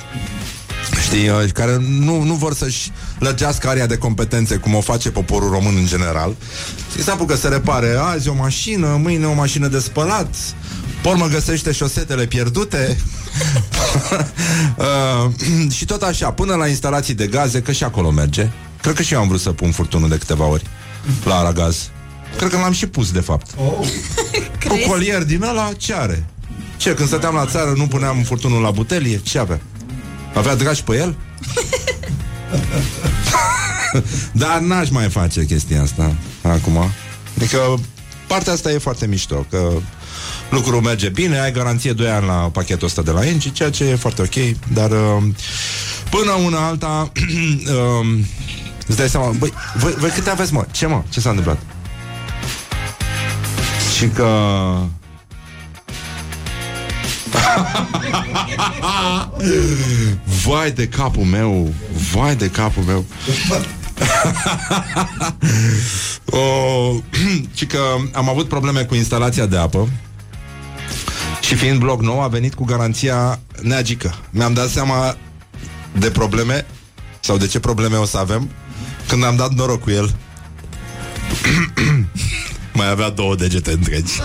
Știi, 1.16 1.30
uh, 1.30 1.52
care 1.54 1.78
nu, 1.80 2.22
nu 2.22 2.34
vor 2.34 2.54
să-și 2.54 2.92
lăgească 3.20 3.68
area 3.68 3.88
de 3.88 3.98
competențe 3.98 4.56
cum 4.56 4.76
o 4.76 4.82
face 4.82 5.12
poporul 5.12 5.50
român 5.50 5.76
în 5.76 5.86
general. 5.86 6.36
Se 7.04 7.12
apucă 7.12 7.36
să 7.36 7.48
repare 7.48 7.96
azi 7.98 8.30
o 8.30 8.34
mașină, 8.34 9.00
mâine 9.02 9.26
o 9.26 9.34
mașină 9.34 9.68
de 9.68 9.80
spălat, 9.80 10.36
Pormă 11.02 11.28
găsește 11.28 11.72
șosetele 11.72 12.26
pierdute 12.26 12.98
uh, 14.78 15.72
Și 15.76 15.86
tot 15.86 16.02
așa 16.02 16.32
Până 16.32 16.56
la 16.56 16.68
instalații 16.68 17.14
de 17.14 17.28
gaze 17.28 17.62
Că 17.62 17.72
și 17.72 17.84
acolo 17.84 18.12
merge 18.12 18.50
Cred 18.82 18.96
că 18.96 19.02
și 19.02 19.14
eu 19.14 19.20
am 19.20 19.28
vrut 19.28 19.40
să 19.40 19.52
pun 19.52 19.72
furtunul 19.72 20.10
de 20.10 20.18
câteva 20.18 20.46
ori 20.46 20.64
La 21.24 21.36
Aragaz 21.36 21.90
Cred 22.38 22.50
că 22.50 22.58
l-am 22.58 22.72
și 22.72 22.88
pus 22.88 23.12
de 23.12 23.20
fapt 23.20 23.48
oh. 23.58 23.88
Un 24.72 24.80
colier 24.90 25.24
din 25.24 25.44
ăla 25.44 25.72
ce 25.78 25.94
are? 25.94 26.26
Ce, 26.78 26.94
când 26.94 27.08
stăteam 27.08 27.36
la 27.36 27.46
țară 27.46 27.74
Nu 27.76 27.88
puneam 27.88 28.24
furtunul 28.24 28.62
la 28.62 28.72
butelie? 28.72 29.20
Ce 29.24 29.40
avea? 29.40 29.62
Avea 30.36 30.56
dragi 30.56 30.84
pe 30.84 30.96
el? 30.96 31.16
Dar 34.32 34.60
n-aș 34.60 34.90
mai 34.90 35.10
face 35.10 35.46
chestia 35.46 35.82
asta 35.82 36.16
Acum 36.42 36.92
Adică 37.36 37.58
partea 38.28 38.54
asta 38.54 38.72
e 38.72 38.78
foarte 38.78 39.08
mișto 39.08 39.46
Că 39.50 39.72
lucrul 40.50 40.82
merge 40.82 41.10
bine, 41.10 41.40
ai 41.40 41.52
garanție 41.52 41.94
2 41.94 42.10
ani 42.10 42.26
la 42.26 42.34
pachetul 42.34 42.88
ăsta 42.88 43.02
de 43.02 43.12
la 43.12 43.28
Engie, 43.28 43.52
ceea 43.52 43.70
ce 43.70 43.84
e 43.84 43.96
foarte 43.96 44.22
ok, 44.22 44.58
dar 44.74 44.92
uh, 44.92 45.24
până 46.10 46.32
una 46.46 46.68
alta 46.68 47.12
uh, 47.12 48.20
îți 48.88 48.98
dai 48.98 49.10
seama, 49.10 49.30
băi, 49.30 49.54
voi, 49.78 49.94
voi 49.98 50.10
câte 50.10 50.30
aveți, 50.30 50.54
mă? 50.54 50.66
Ce, 50.72 50.86
mă? 50.86 51.04
Ce 51.10 51.20
s-a 51.20 51.30
întâmplat? 51.30 51.60
Și 53.98 54.08
că... 54.08 54.28
vai 60.46 60.72
de 60.72 60.88
capul 60.88 61.24
meu 61.24 61.74
Vai 62.14 62.36
de 62.36 62.50
capul 62.50 62.84
meu 62.84 63.06
o, 66.26 66.40
Și 67.54 67.66
că 67.66 67.80
am 68.14 68.30
avut 68.30 68.48
probleme 68.48 68.84
cu 68.84 68.96
instalația 68.96 69.46
de 69.46 69.58
apă 69.58 69.90
și 71.46 71.56
fiind 71.56 71.80
blog 71.80 72.02
nou, 72.02 72.22
a 72.22 72.28
venit 72.28 72.54
cu 72.54 72.64
garanția 72.64 73.40
neagică. 73.62 74.16
Mi-am 74.30 74.54
dat 74.54 74.70
seama 74.70 75.18
de 75.92 76.10
probleme 76.10 76.66
sau 77.20 77.38
de 77.38 77.48
ce 77.48 77.60
probleme 77.60 77.96
o 77.96 78.06
să 78.06 78.18
avem 78.18 78.50
când 79.08 79.24
am 79.24 79.36
dat 79.36 79.52
noroc 79.52 79.82
cu 79.82 79.90
el. 79.90 80.16
Mai 82.74 82.90
avea 82.90 83.10
două 83.10 83.36
degete 83.36 83.72
întregi. 83.72 84.14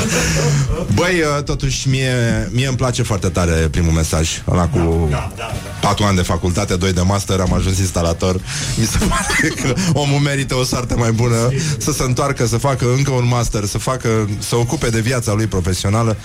Băi, 0.94 1.20
uh, 1.20 1.42
totuși 1.44 1.88
mie, 1.88 2.48
mie 2.52 2.66
îmi 2.66 2.76
place 2.76 3.02
foarte 3.02 3.28
tare 3.28 3.52
primul 3.52 3.92
mesaj. 3.92 4.42
Ăla 4.48 4.68
cu 4.68 5.08
da, 5.10 5.32
da, 5.36 5.52
da, 5.80 5.88
4 5.88 6.04
ani 6.04 6.16
de 6.16 6.22
facultate, 6.22 6.76
2 6.76 6.92
de 6.92 7.00
master 7.00 7.40
Am 7.40 7.52
ajuns 7.52 7.78
instalator. 7.78 8.40
Mi 8.76 8.86
se 8.86 8.98
pare 9.08 9.48
că 9.62 9.74
omul 9.92 10.18
merită 10.18 10.54
o 10.54 10.64
soartă 10.64 10.96
mai 10.96 11.12
bună. 11.12 11.52
Să 11.78 11.92
se 11.92 12.02
întoarcă, 12.02 12.46
să 12.46 12.58
facă 12.58 12.92
încă 12.96 13.10
un 13.10 13.26
master 13.26 13.64
Să 13.64 13.78
facă, 13.78 14.28
să 14.38 14.56
ocupe 14.56 14.88
de 14.90 15.00
viața 15.00 15.32
lui 15.32 15.46
profesională. 15.46 16.16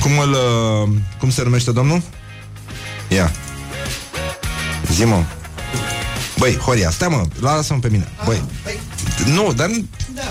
Cum 0.00 0.18
îl, 0.18 0.30
uh, 0.30 0.88
cum 1.18 1.30
se 1.30 1.42
numește 1.42 1.72
domnul? 1.72 2.02
Ia. 3.08 3.32
Zi-mă. 4.92 5.22
Băi, 6.38 6.56
Horia, 6.56 6.90
stai 6.90 7.08
mă, 7.08 7.22
lasă-mă 7.40 7.78
pe 7.78 7.88
mine. 7.88 8.08
Băi, 8.24 8.42
nu, 9.34 9.52
dar 9.52 9.70
da. 10.14 10.22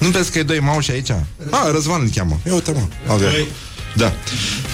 Nu 0.00 0.08
vezi 0.08 0.30
că 0.30 0.38
e 0.38 0.42
doi 0.42 0.60
mauși 0.60 0.90
aici? 0.90 1.10
Ah, 1.50 1.70
Răzvan 1.72 2.00
îl 2.00 2.10
cheamă. 2.14 2.40
Ia 2.46 2.54
uite, 2.54 2.72
mă. 2.72 3.12
Okay. 3.14 3.48
Da. 3.96 4.12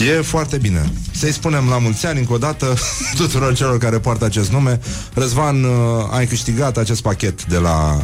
E 0.06 0.20
foarte 0.20 0.56
bine. 0.56 0.92
Să-i 1.10 1.32
spunem 1.32 1.68
la 1.68 1.78
mulți 1.78 2.06
ani 2.06 2.18
încă 2.18 2.32
o 2.32 2.38
dată 2.38 2.74
tuturor 3.16 3.54
celor 3.54 3.78
care 3.78 3.98
poartă 3.98 4.24
acest 4.24 4.50
nume. 4.50 4.80
Răzvan, 5.14 5.64
uh, 5.64 5.70
ai 6.10 6.26
câștigat 6.26 6.76
acest 6.76 7.02
pachet 7.02 7.44
de 7.44 7.56
la 7.56 8.02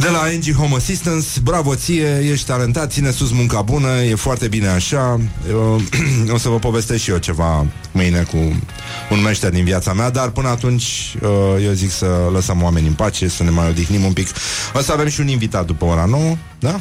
de 0.00 0.08
la 0.08 0.26
NG 0.36 0.54
Home 0.54 0.74
Assistance, 0.76 1.26
bravo 1.42 1.74
ție, 1.74 2.18
ești 2.30 2.46
talentat, 2.46 2.92
ține 2.92 3.10
sus 3.10 3.32
munca 3.32 3.62
bună, 3.62 4.02
e 4.02 4.14
foarte 4.14 4.48
bine 4.48 4.68
așa. 4.68 5.20
Eu, 5.48 5.80
o 6.34 6.38
să 6.38 6.48
vă 6.48 6.58
povestesc 6.58 7.02
și 7.02 7.10
eu 7.10 7.16
ceva 7.16 7.66
mâine 7.92 8.22
cu 8.22 8.36
un 9.10 9.22
meșter 9.22 9.50
din 9.50 9.64
viața 9.64 9.92
mea, 9.92 10.10
dar 10.10 10.28
până 10.28 10.48
atunci 10.48 11.16
uh, 11.22 11.64
eu 11.64 11.72
zic 11.72 11.90
să 11.90 12.06
lăsăm 12.32 12.62
oamenii 12.62 12.88
în 12.88 12.94
pace, 12.94 13.28
să 13.28 13.42
ne 13.42 13.50
mai 13.50 13.68
odihnim 13.68 14.04
un 14.04 14.12
pic. 14.12 14.28
O 14.74 14.80
să 14.80 14.92
avem 14.92 15.08
și 15.08 15.20
un 15.20 15.28
invitat 15.28 15.66
după 15.66 15.84
ora 15.84 16.04
9, 16.04 16.36
da? 16.60 16.80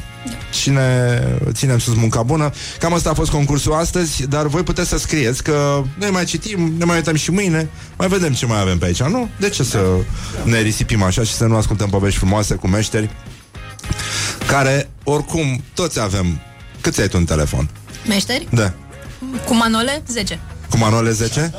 Și 0.61 0.69
ne 0.69 1.21
ținem 1.51 1.79
sus 1.79 1.95
munca 1.95 2.23
bună. 2.23 2.51
Cam 2.79 2.93
asta 2.93 3.09
a 3.09 3.13
fost 3.13 3.31
concursul 3.31 3.73
astăzi, 3.73 4.27
dar 4.27 4.47
voi 4.47 4.63
puteți 4.63 4.89
să 4.89 4.97
scrieți 4.97 5.43
că 5.43 5.81
noi 5.99 6.09
mai 6.09 6.25
citim, 6.25 6.73
ne 6.77 6.85
mai 6.85 6.95
uităm 6.95 7.15
și 7.15 7.31
mâine, 7.31 7.69
mai 7.97 8.07
vedem 8.07 8.33
ce 8.33 8.45
mai 8.45 8.59
avem 8.59 8.77
pe 8.77 8.85
aici, 8.85 9.03
nu? 9.03 9.29
De 9.39 9.49
ce 9.49 9.63
să 9.63 9.85
ne 10.43 10.59
risipim 10.61 11.03
așa 11.03 11.23
și 11.23 11.33
să 11.33 11.45
nu 11.45 11.55
ascultăm 11.55 11.89
povești 11.89 12.17
frumoase 12.17 12.55
cu 12.55 12.67
meșteri 12.67 13.09
care, 14.47 14.89
oricum, 15.03 15.63
toți 15.73 15.99
avem. 15.99 16.41
Câți 16.81 17.01
ai 17.01 17.07
tu 17.07 17.17
în 17.17 17.25
telefon? 17.25 17.69
Meșteri? 18.07 18.47
Da. 18.51 18.73
Cu 19.45 19.55
manole, 19.55 20.03
10. 20.07 20.39
Cu 20.69 20.77
manole 20.77 21.11
10? 21.11 21.53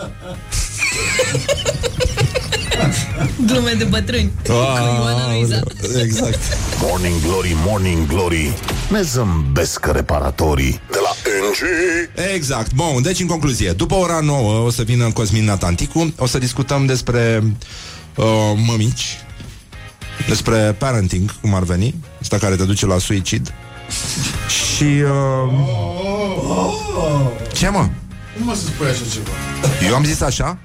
Glume 3.47 3.73
de 3.73 3.85
bătrâni. 3.85 4.33
Cu 4.45 4.53
Ioana 4.53 5.33
Luiza. 5.33 5.61
Exact. 6.03 6.39
Morning 6.83 7.21
Glory, 7.23 7.57
Morning 7.67 8.07
Glory 8.07 8.53
Ne 8.91 9.03
zâmbesc 9.03 9.87
reparatorii 9.87 10.81
De 10.91 10.99
la 11.03 11.11
NG 11.49 11.57
Exact. 12.35 12.75
Bun, 12.75 13.03
deci 13.03 13.21
în 13.21 13.27
concluzie, 13.27 13.73
după 13.73 13.95
ora 13.95 14.21
9 14.21 14.65
o 14.65 14.71
să 14.71 14.83
vină 14.83 15.13
Cosmin 15.13 15.45
Natanticu, 15.45 16.15
o 16.19 16.27
să 16.27 16.39
discutăm 16.39 16.87
despre 16.87 17.43
uh, 18.17 18.25
mămici, 18.67 19.19
despre 20.29 20.77
parenting, 20.79 21.35
cum 21.41 21.55
ar 21.55 21.63
veni, 21.63 21.95
asta 22.21 22.37
care 22.39 22.57
te 22.57 22.65
duce 22.65 22.87
la 22.87 22.99
suicid. 22.99 23.55
Și 24.49 24.85
uh, 24.85 25.53
Ce 27.53 27.69
mă? 27.69 27.89
Cum 28.37 28.47
mă 28.47 28.55
să 28.55 28.65
spui 28.65 28.87
așa 28.87 29.03
ceva? 29.13 29.31
Eu 29.89 29.95
am 29.95 30.05
zis 30.05 30.21
așa? 30.21 30.59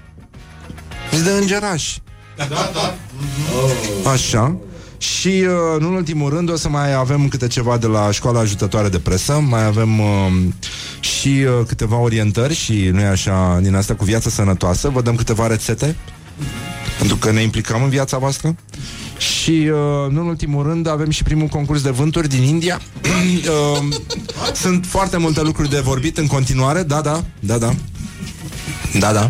Zis 1.12 1.24
de 1.24 1.32
îngeraș. 1.32 1.96
Da, 2.36 2.46
da. 2.46 2.96
Așa. 4.12 4.56
Și, 4.98 5.28
uh, 5.28 5.82
nu 5.82 5.88
în 5.88 5.94
ultimul 5.94 6.30
rând, 6.30 6.52
o 6.52 6.56
să 6.56 6.70
mai 6.70 6.94
avem 6.94 7.28
câte 7.28 7.48
ceva 7.48 7.78
de 7.78 7.88
la 7.88 8.12
școala 8.12 8.40
ajutătoare 8.40 8.90
de 8.90 9.00
presă, 9.00 9.44
mai 9.50 9.66
avem 9.66 10.00
uh, 10.00 10.32
și 11.00 11.28
uh, 11.28 11.66
câteva 11.68 11.98
orientări 11.98 12.54
și, 12.54 12.90
nu 12.94 13.00
e 13.00 13.06
așa, 13.06 13.60
din 13.62 13.76
asta 13.76 13.96
cu 13.96 14.04
viața 14.04 14.30
sănătoasă, 14.30 14.90
vă 14.90 15.02
dăm 15.02 15.16
câteva 15.16 15.48
rețete, 15.48 15.96
pentru 16.98 17.16
că 17.16 17.32
ne 17.32 17.42
implicăm 17.42 17.84
în 17.84 17.90
viața 17.90 18.18
voastră. 18.18 18.56
Și, 19.18 19.52
uh, 19.52 20.12
nu 20.12 20.22
în 20.22 20.28
ultimul 20.28 20.64
rând, 20.64 20.88
avem 20.88 21.10
și 21.10 21.24
primul 21.24 21.48
concurs 21.48 21.82
de 21.82 21.90
vânturi 21.90 22.28
din 22.28 22.44
India. 22.44 22.82
uh, 23.04 23.96
sunt 24.54 24.86
foarte 24.86 25.18
multe 25.18 25.42
lucruri 25.42 25.70
de 25.70 25.80
vorbit 25.80 26.18
în 26.18 26.28
continuare, 26.28 26.84
da, 26.84 27.02
da, 27.02 27.24
da, 27.40 27.58
da. 27.58 27.74
Da, 29.00 29.14
da. 29.14 29.30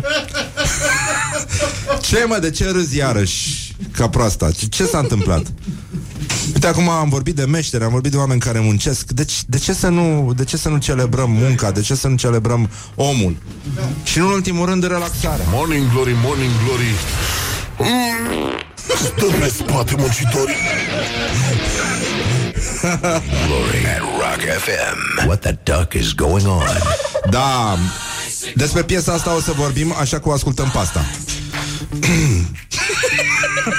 Ce 2.00 2.24
mă, 2.28 2.38
de 2.38 2.50
ce 2.50 2.70
râzi 2.70 2.96
iarăși 2.96 3.65
ca 3.90 4.08
proasta? 4.08 4.50
Ce, 4.50 4.66
ce 4.66 4.84
s-a 4.84 4.98
întâmplat? 4.98 5.52
Uite, 6.54 6.66
acum 6.66 6.88
am 6.88 7.08
vorbit 7.08 7.34
de 7.34 7.44
meșteri, 7.44 7.84
am 7.84 7.90
vorbit 7.90 8.10
de 8.10 8.16
oameni 8.16 8.40
care 8.40 8.60
muncesc. 8.60 9.10
Deci, 9.10 9.44
de 9.46 9.58
ce 9.58 9.72
să 9.72 9.88
nu, 9.88 10.32
de 10.36 10.44
ce 10.44 10.56
să 10.56 10.68
nu 10.68 10.76
celebrăm 10.76 11.30
munca? 11.30 11.70
De 11.70 11.80
ce 11.80 11.94
să 11.94 12.08
nu 12.08 12.16
celebrăm 12.16 12.70
omul? 12.94 13.36
Și 14.02 14.18
nu 14.18 14.26
în 14.26 14.32
ultimul 14.32 14.66
rând 14.66 14.86
relaxarea. 14.86 15.46
Morning 15.50 15.90
Glory, 15.92 16.14
Morning 16.22 16.50
Glory 16.64 16.94
Stă 18.86 19.26
pe 19.40 19.52
spate 19.56 19.94
muncitorii 19.98 20.54
Glory 23.46 23.86
at 23.86 24.00
Rock 24.00 24.40
FM. 24.58 25.26
What 25.26 25.40
the 25.40 25.58
duck 25.62 25.92
is 25.92 26.12
going 26.12 26.46
on? 26.46 26.64
Da, 27.30 27.78
despre 28.54 28.82
piesa 28.82 29.12
asta 29.12 29.34
o 29.34 29.40
să 29.40 29.52
vorbim 29.52 29.94
așa 30.00 30.18
cum 30.18 30.32
ascultăm 30.32 30.70
pasta. 30.70 31.04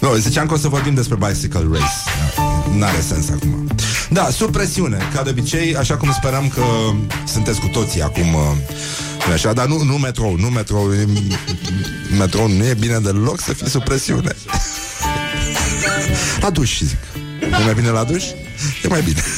Nu, 0.00 0.08
no, 0.08 0.14
ziceam 0.16 0.46
că 0.46 0.54
o 0.54 0.56
să 0.56 0.68
vorbim 0.68 0.94
despre 0.94 1.16
Bicycle 1.28 1.66
Race. 1.72 1.92
N-are 2.78 3.00
sens 3.00 3.30
acum. 3.30 3.66
Da, 4.10 4.28
sub 4.30 4.52
presiune, 4.52 4.98
ca 5.14 5.22
de 5.22 5.30
obicei, 5.30 5.76
așa 5.76 5.96
cum 5.96 6.12
sperăm 6.12 6.48
că 6.48 6.62
sunteți 7.26 7.60
cu 7.60 7.66
toții 7.66 8.02
acum 8.02 8.34
uh, 8.34 8.40
nu 9.26 9.32
așa, 9.32 9.52
dar 9.52 9.66
nu, 9.66 9.82
nu 9.82 9.96
metrou, 9.96 10.36
nu 10.38 10.46
metrou 10.48 10.92
e- 10.94 11.06
Metrou 12.18 12.48
nu 12.48 12.64
e 12.64 12.74
bine 12.74 12.98
deloc 12.98 13.40
să 13.40 13.52
fii 13.52 13.68
sub 13.68 13.84
presiune 13.84 14.36
La 16.42 16.50
duș, 16.50 16.78
zic 16.78 16.98
E 17.42 17.64
mai 17.64 17.74
bine 17.74 17.88
la 17.88 18.04
duș? 18.04 18.24
E 18.82 18.88
mai 18.88 19.02
bine 19.02 19.22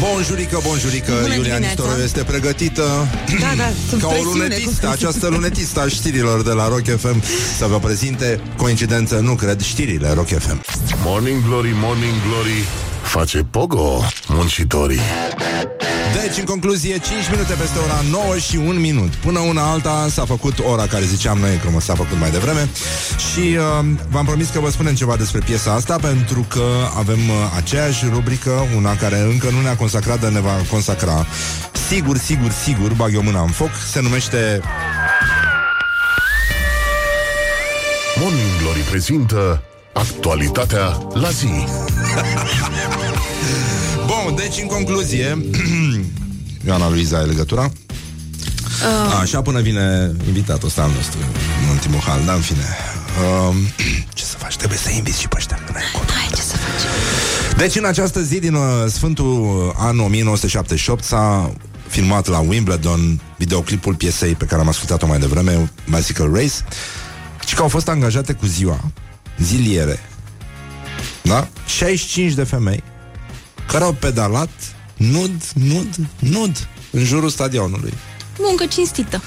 Bonjurică, 0.00 0.60
bonjurică, 0.62 1.12
Bună 1.12 1.34
Iulia 1.34 1.42
dimineața. 1.42 1.66
Nistoroiu 1.66 2.04
este 2.04 2.22
pregătită 2.22 2.82
Da, 3.40 3.52
da, 3.56 3.68
sunt 3.88 4.00
ca 4.00 4.06
o 4.06 4.10
presiune, 4.10 4.30
cum 4.30 4.40
lunetistă, 4.40 4.86
să 4.86 4.88
această 4.88 5.28
lunetistă 5.28 5.80
a 5.80 5.88
știrilor 5.88 6.42
de 6.42 6.52
la 6.52 6.68
Rock 6.68 6.84
FM 6.96 7.22
să 7.58 7.66
vă 7.66 7.78
prezinte, 7.78 8.40
coincidență, 8.56 9.18
nu 9.18 9.34
cred, 9.34 9.60
știrile 9.60 10.12
Rock 10.12 10.28
FM. 10.28 10.60
Morning 11.04 11.44
Glory, 11.46 11.72
Morning 11.74 12.14
Glory 12.28 12.64
Face 13.06 13.46
pogo 13.50 14.00
muncitorii 14.28 15.00
Deci, 16.22 16.38
în 16.38 16.44
concluzie, 16.44 16.98
5 16.98 17.30
minute 17.30 17.52
peste 17.52 17.78
ora 17.78 18.00
9 18.10 18.38
și 18.38 18.56
1 18.56 18.78
minut. 18.78 19.14
Până 19.14 19.38
una 19.38 19.70
alta 19.70 20.06
s-a 20.10 20.24
făcut 20.24 20.58
ora 20.58 20.86
care 20.86 21.04
ziceam 21.04 21.38
noi 21.38 21.60
că 21.64 21.70
mă 21.70 21.80
s-a 21.80 21.94
făcut 21.94 22.18
mai 22.18 22.30
devreme 22.30 22.68
și 23.30 23.56
uh, 23.56 23.86
v-am 24.10 24.24
promis 24.24 24.48
că 24.48 24.60
vă 24.60 24.70
spunem 24.70 24.94
ceva 24.94 25.16
despre 25.16 25.40
piesa 25.44 25.72
asta 25.72 25.96
pentru 25.96 26.46
că 26.48 26.66
avem 26.96 27.28
uh, 27.28 27.34
aceeași 27.56 28.04
rubrică, 28.12 28.50
una 28.76 28.96
care 28.96 29.20
încă 29.20 29.50
nu 29.50 29.60
ne-a 29.60 29.76
consacrat, 29.76 30.20
dar 30.20 30.30
ne 30.30 30.40
va 30.40 30.54
consacra. 30.70 31.26
Sigur, 31.88 32.16
sigur, 32.18 32.50
sigur, 32.50 32.92
bag 32.92 33.14
eu 33.14 33.22
mâna 33.22 33.40
în 33.40 33.50
foc, 33.50 33.70
se 33.90 34.00
numește 34.00 34.60
Morning 38.20 38.60
Glory 38.62 38.80
prezintă 38.80 39.62
Actualitatea 39.96 40.98
la 41.12 41.30
zi 41.30 41.46
Bun, 44.06 44.34
deci 44.36 44.60
în 44.60 44.66
concluzie 44.66 45.38
Ioana 46.66 46.88
Luiza 46.88 47.18
ai 47.18 47.26
legătura? 47.26 47.62
Uh. 47.62 49.18
Așa 49.20 49.42
până 49.42 49.60
vine 49.60 50.12
invitatul 50.26 50.68
ăsta 50.68 50.82
al 50.82 50.90
nostru 50.90 51.18
În 51.62 51.68
ultimul 51.68 52.00
hal, 52.00 52.20
da, 52.24 52.32
în 52.32 52.40
fine 52.40 52.64
uh, 53.48 53.54
Ce 54.14 54.24
să 54.24 54.36
faci? 54.36 54.56
Trebuie 54.56 54.78
să 54.78 54.90
inviți 54.90 55.20
și 55.20 55.28
pe 55.28 55.34
ăștia 55.36 55.58
până 55.66 55.78
acolo. 55.92 56.10
Hai, 56.10 56.28
ce 56.34 56.40
să 56.40 56.56
facem? 56.56 56.90
Deci 57.56 57.76
în 57.76 57.84
această 57.84 58.22
zi 58.22 58.38
din 58.38 58.54
uh, 58.54 58.62
Sfântul 58.86 59.72
an 59.76 59.98
1978 59.98 61.04
S-a 61.04 61.52
filmat 61.88 62.26
la 62.26 62.38
Wimbledon 62.38 63.20
Videoclipul 63.36 63.94
piesei 63.94 64.34
pe 64.34 64.44
care 64.44 64.60
am 64.60 64.68
ascultat-o 64.68 65.06
mai 65.06 65.18
devreme 65.18 65.72
Bicycle 65.90 66.30
Race 66.32 66.54
Și 67.46 67.54
că 67.54 67.62
au 67.62 67.68
fost 67.68 67.88
angajate 67.88 68.32
cu 68.32 68.46
ziua 68.46 68.80
Ziliere 69.38 70.00
Da? 71.22 71.48
65 71.66 72.32
de 72.32 72.44
femei 72.44 72.82
Care 73.66 73.84
au 73.84 73.92
pedalat 73.92 74.50
Nud, 74.96 75.42
nud, 75.54 75.88
nud 76.18 76.68
În 76.90 77.04
jurul 77.04 77.28
stadionului 77.28 77.92
Muncă 78.38 78.66
cinstită. 78.66 79.22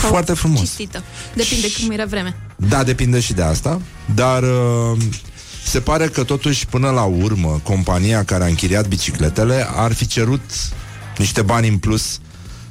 Sau 0.00 0.08
Foarte 0.08 0.32
frumos. 0.34 0.58
Cinstită. 0.58 1.02
Depinde 1.34 1.66
cum 1.80 1.90
era 1.90 2.04
vreme. 2.04 2.36
Da, 2.56 2.84
depinde 2.84 3.20
și 3.20 3.32
de 3.32 3.42
asta 3.42 3.80
Dar 4.14 4.42
uh, 4.42 4.98
se 5.66 5.80
pare 5.80 6.06
că 6.08 6.24
totuși 6.24 6.66
până 6.66 6.90
la 6.90 7.02
urmă 7.02 7.60
Compania 7.62 8.24
care 8.24 8.44
a 8.44 8.46
închiriat 8.46 8.88
bicicletele 8.88 9.66
Ar 9.74 9.92
fi 9.92 10.06
cerut 10.06 10.50
niște 11.18 11.42
bani 11.42 11.68
în 11.68 11.78
plus 11.78 12.18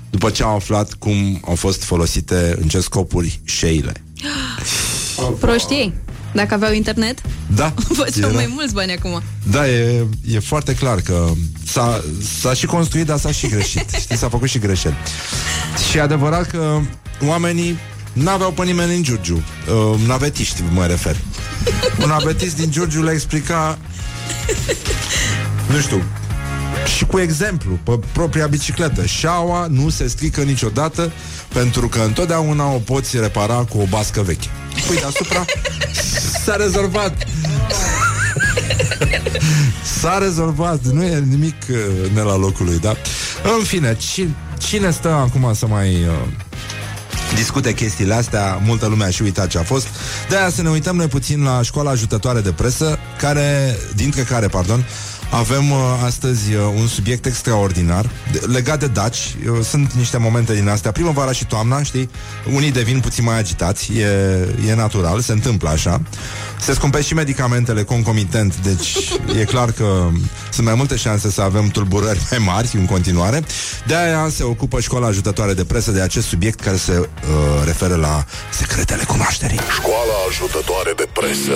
După 0.09 0.29
ce 0.29 0.43
au 0.43 0.55
aflat 0.55 0.93
cum 0.93 1.41
au 1.45 1.55
fost 1.55 1.83
folosite 1.83 2.57
În 2.61 2.67
ce 2.67 2.79
scopuri 2.79 3.39
șeile 3.43 3.91
Proștii. 5.39 5.93
Dacă 6.35 6.53
aveau 6.53 6.73
internet, 6.73 7.21
Da, 7.55 7.73
făceau 7.97 8.29
era- 8.29 8.37
mai 8.37 8.49
mulți 8.53 8.73
bani 8.73 8.91
acum. 8.91 9.21
da 9.51 9.67
e, 9.69 10.05
e 10.31 10.39
foarte 10.39 10.75
clar 10.75 11.01
că 11.01 11.31
s-a, 11.67 12.03
s-a 12.41 12.53
și 12.53 12.65
construit, 12.65 13.05
dar 13.05 13.17
s-a 13.17 13.31
și 13.31 13.47
greșit. 13.47 13.89
Știi, 14.01 14.17
s-a 14.17 14.29
făcut 14.29 14.49
și 14.49 14.59
greșeli. 14.59 14.95
Și 15.89 15.97
e 15.97 16.01
adevărat 16.01 16.49
că 16.51 16.79
oamenii 17.27 17.77
N-aveau 18.13 18.51
pe 18.51 18.63
nimeni 18.63 18.95
în 18.95 19.03
Giurgiu. 19.03 19.43
Uh, 19.93 19.99
Navetiști 20.07 20.61
mă 20.71 20.85
refer. 20.85 21.15
Un 22.01 22.07
navetist 22.07 22.55
din 22.55 22.71
Giurgiu 22.71 23.03
le 23.03 23.11
explica 23.11 23.77
Nu 25.71 25.79
știu 25.79 26.03
Și 26.97 27.05
cu 27.05 27.19
exemplu 27.19 27.79
Pe 27.83 27.99
propria 28.11 28.47
bicicletă. 28.47 29.05
Șaua 29.05 29.67
nu 29.69 29.89
se 29.89 30.07
strică 30.07 30.41
niciodată 30.41 31.11
Pentru 31.53 31.87
că 31.87 31.99
întotdeauna 31.99 32.65
o 32.71 32.77
poți 32.77 33.19
repara 33.19 33.53
cu 33.55 33.77
o 33.77 33.85
bască 33.89 34.21
veche. 34.21 34.47
Păi 34.87 34.95
deasupra 34.99 35.45
S-a 36.45 36.55
rezolvat 36.55 37.13
S-a 39.99 40.17
rezolvat 40.17 40.85
Nu 40.85 41.03
e 41.03 41.19
nimic 41.19 41.55
uh, 41.69 41.77
ne 42.13 42.21
la 42.21 42.35
locului, 42.35 42.79
da? 42.79 42.95
În 43.57 43.63
fine, 43.63 43.95
ci, 43.95 44.21
cine 44.57 44.91
stă 44.91 45.09
acum 45.09 45.53
să 45.53 45.67
mai 45.67 45.93
uh, 45.93 46.27
discute 47.35 47.73
chestiile 47.73 48.13
astea, 48.13 48.59
multă 48.63 48.87
lume 48.87 49.03
a 49.03 49.09
și 49.09 49.21
uitat 49.21 49.47
ce 49.47 49.57
a 49.57 49.63
fost. 49.63 49.87
De 50.29 50.35
aia 50.35 50.49
să 50.49 50.61
ne 50.61 50.69
uităm 50.69 50.95
noi 50.95 51.07
puțin 51.07 51.43
la 51.43 51.61
școala 51.61 51.89
ajutătoare 51.89 52.41
de 52.41 52.51
presă, 52.51 52.99
care, 53.17 53.77
dintre 53.95 54.21
care, 54.21 54.47
pardon, 54.47 54.85
avem 55.31 55.71
uh, 55.71 55.77
astăzi 56.03 56.53
uh, 56.53 56.61
un 56.75 56.87
subiect 56.87 57.25
extraordinar 57.25 58.09
de, 58.31 58.41
legat 58.51 58.79
de 58.79 58.87
daci. 58.87 59.35
Uh, 59.49 59.59
sunt 59.63 59.93
niște 59.93 60.17
momente 60.17 60.53
din 60.53 60.67
astea, 60.67 60.91
primăvara 60.91 61.31
și 61.31 61.45
toamna, 61.45 61.83
știi? 61.83 62.09
Unii 62.53 62.71
devin 62.71 62.99
puțin 62.99 63.23
mai 63.23 63.37
agitați, 63.37 63.91
e, 63.93 64.07
e 64.67 64.75
natural, 64.75 65.19
se 65.19 65.31
întâmplă 65.31 65.69
așa. 65.69 66.01
Se 66.59 66.73
scumpesc 66.73 67.07
și 67.07 67.13
medicamentele 67.13 67.83
concomitent, 67.83 68.57
deci 68.57 68.97
e 69.39 69.43
clar 69.43 69.71
că 69.71 70.09
sunt 70.51 70.65
mai 70.65 70.75
multe 70.75 70.95
șanse 70.95 71.31
să 71.31 71.41
avem 71.41 71.67
tulburări 71.67 72.19
mai 72.29 72.39
mari 72.39 72.69
în 72.73 72.85
continuare. 72.85 73.43
De 73.87 73.95
aia 73.95 74.27
se 74.29 74.43
ocupă 74.43 74.79
școala 74.79 75.07
ajutătoare 75.07 75.53
de 75.53 75.63
presă 75.63 75.91
de 75.91 76.01
acest 76.01 76.27
subiect 76.27 76.59
care 76.59 76.77
se 76.77 76.97
uh, 76.99 77.07
referă 77.65 77.95
la 77.95 78.25
secretele 78.51 79.03
cunoașterii. 79.03 79.59
Școala 79.79 80.13
ajutătoare 80.29 80.93
de 80.95 81.07
presă 81.13 81.53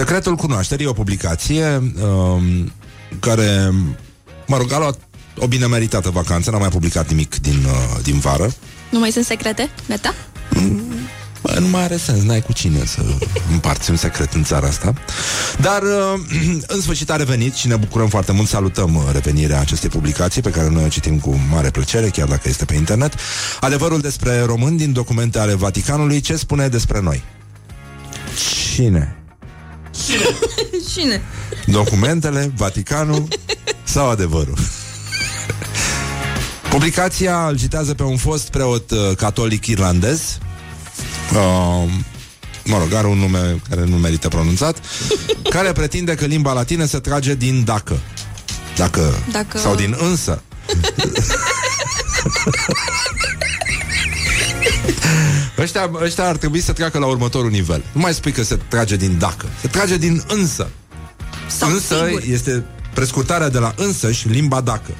Secretul 0.00 0.36
cunoașterii 0.36 0.84
e 0.84 0.88
o 0.88 0.92
publicație 0.92 1.92
um, 2.02 2.72
care, 3.20 3.70
mă 4.46 4.56
rog, 4.56 4.72
a 4.72 4.78
luat 4.78 4.98
o 5.38 5.46
bine 5.46 5.66
meritată 5.66 6.10
vacanță, 6.10 6.50
n-a 6.50 6.58
mai 6.58 6.68
publicat 6.68 7.08
nimic 7.08 7.40
din, 7.40 7.64
uh, 7.66 8.02
din 8.02 8.18
vară. 8.18 8.52
Nu 8.90 8.98
mai 8.98 9.10
sunt 9.10 9.24
secrete? 9.24 9.70
Gata? 9.88 10.14
Bă, 11.42 11.56
nu 11.58 11.68
mai 11.68 11.82
are 11.82 11.96
sens, 11.96 12.22
n-ai 12.22 12.42
cu 12.42 12.52
cine 12.52 12.84
să 12.84 13.00
împarți 13.50 13.90
un 13.90 13.96
secret 13.96 14.32
în 14.32 14.44
țara 14.44 14.66
asta. 14.66 14.92
Dar, 15.60 15.82
uh, 15.82 16.20
în 16.74 16.80
sfârșit 16.80 17.10
a 17.10 17.16
revenit 17.16 17.54
și 17.54 17.68
ne 17.68 17.76
bucurăm 17.76 18.08
foarte 18.08 18.32
mult. 18.32 18.48
Salutăm 18.48 18.94
uh, 18.94 19.02
revenirea 19.12 19.60
acestei 19.60 19.88
publicații 19.88 20.42
pe 20.42 20.50
care 20.50 20.68
noi 20.68 20.84
o 20.84 20.88
citim 20.88 21.18
cu 21.18 21.40
mare 21.50 21.70
plăcere, 21.70 22.08
chiar 22.08 22.28
dacă 22.28 22.48
este 22.48 22.64
pe 22.64 22.74
internet. 22.74 23.14
Adevărul 23.60 24.00
despre 24.00 24.40
români 24.40 24.78
din 24.78 24.92
documente 24.92 25.38
ale 25.38 25.54
Vaticanului, 25.54 26.20
ce 26.20 26.36
spune 26.36 26.68
despre 26.68 27.00
noi? 27.00 27.22
Cine? 28.74 29.19
Cine? 30.94 31.22
Documentele, 31.66 32.52
Vaticanul 32.56 33.28
sau 33.84 34.08
adevărul? 34.10 34.58
Publicația 36.70 37.46
îl 37.46 37.58
citează 37.58 37.94
pe 37.94 38.02
un 38.02 38.16
fost 38.16 38.48
preot 38.50 38.90
uh, 38.90 39.16
catolic 39.16 39.66
irlandez. 39.66 40.38
Uh, 41.32 41.90
mă 42.64 42.78
rog, 42.78 42.92
are 42.94 43.06
un 43.06 43.18
nume 43.18 43.60
care 43.68 43.84
nu 43.84 43.96
merită 43.96 44.28
pronunțat, 44.28 44.76
care 45.54 45.72
pretinde 45.72 46.14
că 46.14 46.24
limba 46.24 46.52
latină 46.52 46.84
se 46.84 46.98
trage 46.98 47.34
din 47.34 47.64
dacă. 47.64 48.00
Dacă, 48.76 49.14
Dacă- 49.32 49.58
sau 49.58 49.74
din 49.74 49.96
însă. 50.00 50.42
ăștia, 55.58 55.90
ăștia 56.02 56.28
ar 56.28 56.36
trebui 56.36 56.60
să 56.60 56.72
treacă 56.72 56.98
la 56.98 57.06
următorul 57.06 57.50
nivel. 57.50 57.84
Nu 57.92 58.00
mai 58.00 58.14
spui 58.14 58.32
că 58.32 58.42
se 58.42 58.58
trage 58.68 58.96
din 58.96 59.18
dacă. 59.18 59.46
Se 59.60 59.68
trage 59.68 59.96
din 59.96 60.22
însă. 60.28 60.70
Sau 61.46 61.70
însă 61.70 62.04
sigur. 62.06 62.22
este 62.26 62.64
prescurtarea 62.94 63.48
de 63.48 63.58
la 63.58 63.74
însă 63.76 64.12
și 64.12 64.28
limba 64.28 64.60
dacă. 64.60 64.90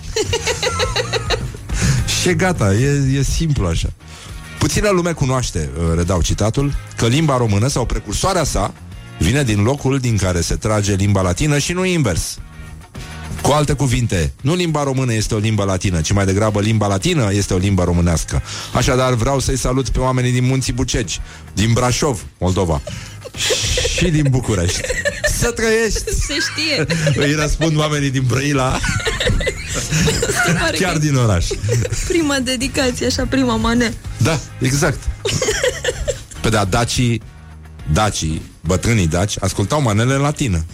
și 2.21 2.29
e 2.29 2.35
gata, 2.35 2.75
e, 2.75 3.19
e 3.19 3.23
simplu 3.23 3.67
așa. 3.67 3.89
Puțină 4.59 4.89
lume 4.89 5.13
cunoaște, 5.13 5.71
uh, 5.77 5.97
redau 5.97 6.23
citatul, 6.23 6.75
că 6.97 7.07
limba 7.07 7.37
română 7.37 7.69
sau 7.69 7.87
precursoarea 7.87 8.45
sa 8.45 8.75
vine 9.19 9.43
din 9.43 9.63
locul 9.63 9.99
din 9.99 10.17
care 10.17 10.41
se 10.41 10.55
trage 10.55 10.95
limba 10.95 11.21
latină 11.21 11.59
și 11.59 11.73
nu 11.73 11.85
invers. 11.85 12.39
Cu 13.43 13.51
alte 13.51 13.73
cuvinte, 13.73 14.33
nu 14.41 14.55
limba 14.55 14.83
română 14.83 15.13
este 15.15 15.35
o 15.35 15.39
limbă 15.39 15.65
latină, 15.65 16.01
ci 16.01 16.13
mai 16.13 16.25
degrabă 16.25 16.61
limba 16.61 16.87
latină 16.87 17.29
este 17.33 17.55
o 17.55 17.57
limbă 17.57 17.85
românească. 17.85 18.43
Așadar, 18.75 19.13
vreau 19.15 19.39
să-i 19.41 19.57
salut 19.59 19.89
pe 19.89 19.99
oamenii 19.99 20.33
din 20.33 20.45
Munții 20.45 20.73
Bucegi, 20.73 21.21
din 21.53 21.73
Brașov, 21.73 22.25
Moldova, 22.39 22.83
și 23.97 24.09
din 24.11 24.27
București. 24.31 24.81
Să 25.39 25.51
trăiești! 25.51 26.03
Se 26.27 26.35
știe. 26.51 26.87
Îi 27.27 27.35
răspund 27.35 27.77
oamenii 27.77 28.11
din 28.11 28.25
Brăila, 28.29 28.79
Se 30.45 30.53
pare 30.61 30.77
chiar 30.77 30.93
că 30.93 30.99
din 30.99 31.15
oraș. 31.17 31.49
e 31.51 31.59
prima 32.09 32.39
dedicație, 32.39 33.07
așa, 33.07 33.27
prima 33.31 33.57
mane. 33.57 33.95
Da, 34.17 34.39
exact. 34.59 34.99
Pe 36.41 36.49
da, 36.49 36.65
dacii, 36.65 37.23
dacii, 37.93 38.43
bătrânii 38.61 39.07
daci, 39.07 39.35
ascultau 39.41 39.83
manele 39.83 40.15
în 40.15 40.21
latină. 40.21 40.65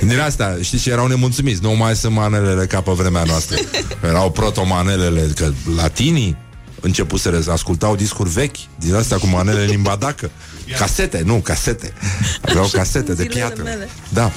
Din 0.00 0.18
asta, 0.18 0.56
știi 0.62 0.78
ce 0.78 0.90
erau 0.90 1.06
nemulțumiți. 1.06 1.62
Nu 1.62 1.70
mai 1.72 1.96
sunt 1.96 2.14
manelele 2.14 2.66
ca 2.66 2.80
pe 2.80 2.90
vremea 2.90 3.22
noastră. 3.24 3.56
Erau 4.04 4.30
protomanelele 4.30 5.32
Că 5.34 5.52
latinii 5.76 6.36
începuseră 6.80 7.40
să 7.40 7.50
ascultau 7.50 7.96
discuri 7.96 8.30
vechi 8.30 8.56
Din 8.78 8.94
astea 8.94 9.16
cu 9.16 9.26
manele 9.26 9.60
în 9.60 9.66
limba 9.66 9.96
dacă. 9.96 10.30
Casete, 10.78 11.22
nu, 11.24 11.34
casete. 11.34 11.92
Aveau 12.40 12.66
casete 12.72 13.14
de 13.14 13.22
zilele 13.22 13.40
piatră. 13.40 13.62
mele. 13.62 13.88
Da. 14.08 14.30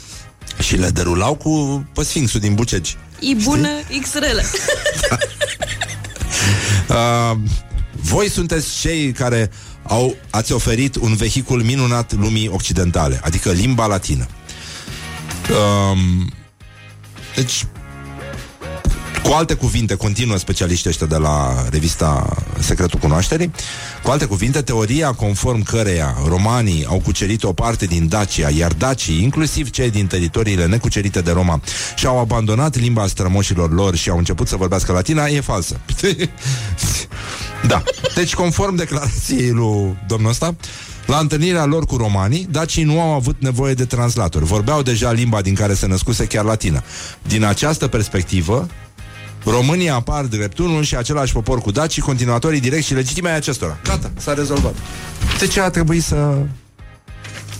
Și 0.66 0.76
le 0.76 0.88
derulau 0.88 1.34
cu 1.34 1.84
pe 1.94 2.02
Sfinxul 2.02 2.40
din 2.40 2.54
Bucegi. 2.54 2.96
E 3.20 3.34
bună 3.34 3.68
XRL. 4.02 4.38
Uh, 6.88 7.38
voi 8.00 8.30
sunteți 8.30 8.80
cei 8.80 9.12
care 9.12 9.50
au, 9.82 10.16
ați 10.30 10.52
oferit 10.52 10.96
un 10.96 11.14
vehicul 11.14 11.62
minunat 11.62 12.12
lumii 12.12 12.48
occidentale, 12.48 13.20
adică 13.24 13.50
limba 13.50 13.86
latină. 13.86 14.26
Um, 15.50 16.32
deci, 17.34 17.66
cu 19.22 19.32
alte 19.32 19.54
cuvinte, 19.54 19.94
continuă 19.94 20.36
specialiștii 20.36 20.90
ăștia 20.90 21.06
de 21.06 21.16
la 21.16 21.64
revista 21.70 22.36
Secretul 22.58 22.98
Cunoașterii, 22.98 23.50
cu 24.02 24.10
alte 24.10 24.24
cuvinte, 24.24 24.62
teoria 24.62 25.12
conform 25.12 25.62
căreia 25.62 26.16
romanii 26.26 26.84
au 26.84 27.00
cucerit 27.00 27.44
o 27.44 27.52
parte 27.52 27.86
din 27.86 28.08
Dacia, 28.08 28.50
iar 28.50 28.72
dacii, 28.72 29.22
inclusiv 29.22 29.70
cei 29.70 29.90
din 29.90 30.06
teritoriile 30.06 30.66
necucerite 30.66 31.20
de 31.20 31.30
Roma, 31.30 31.60
și-au 31.96 32.18
abandonat 32.18 32.76
limba 32.76 33.06
strămoșilor 33.06 33.72
lor 33.72 33.96
și 33.96 34.10
au 34.10 34.18
început 34.18 34.48
să 34.48 34.56
vorbească 34.56 34.92
latina, 34.92 35.26
e 35.26 35.40
falsă. 35.40 35.80
da. 37.68 37.82
Deci, 38.14 38.34
conform 38.34 38.74
declarației 38.74 39.50
lui 39.50 39.96
domnul 40.06 40.30
ăsta, 40.30 40.54
la 41.06 41.18
întâlnirea 41.18 41.64
lor 41.64 41.84
cu 41.84 41.96
romanii, 41.96 42.46
dacii 42.50 42.84
nu 42.84 43.00
au 43.00 43.12
avut 43.12 43.36
nevoie 43.38 43.74
de 43.74 43.84
translatori. 43.84 44.44
Vorbeau 44.44 44.82
deja 44.82 45.12
limba 45.12 45.40
din 45.40 45.54
care 45.54 45.74
se 45.74 45.86
născuse 45.86 46.26
chiar 46.26 46.44
latina. 46.44 46.82
Din 47.22 47.44
această 47.44 47.88
perspectivă, 47.88 48.68
Românii 49.44 49.90
apar 49.90 50.24
drept 50.24 50.58
unul 50.58 50.82
și 50.82 50.96
același 50.96 51.32
popor 51.32 51.60
cu 51.60 51.70
dacii, 51.70 52.02
continuatorii 52.02 52.60
direct 52.60 52.84
și 52.84 52.94
legitime 52.94 53.28
ai 53.28 53.36
acestora. 53.36 53.78
Gata, 53.84 54.10
s-a 54.16 54.34
rezolvat. 54.34 54.74
De 55.38 55.46
ce 55.46 55.60
a 55.60 55.70
trebuit 55.70 56.02
să... 56.02 56.38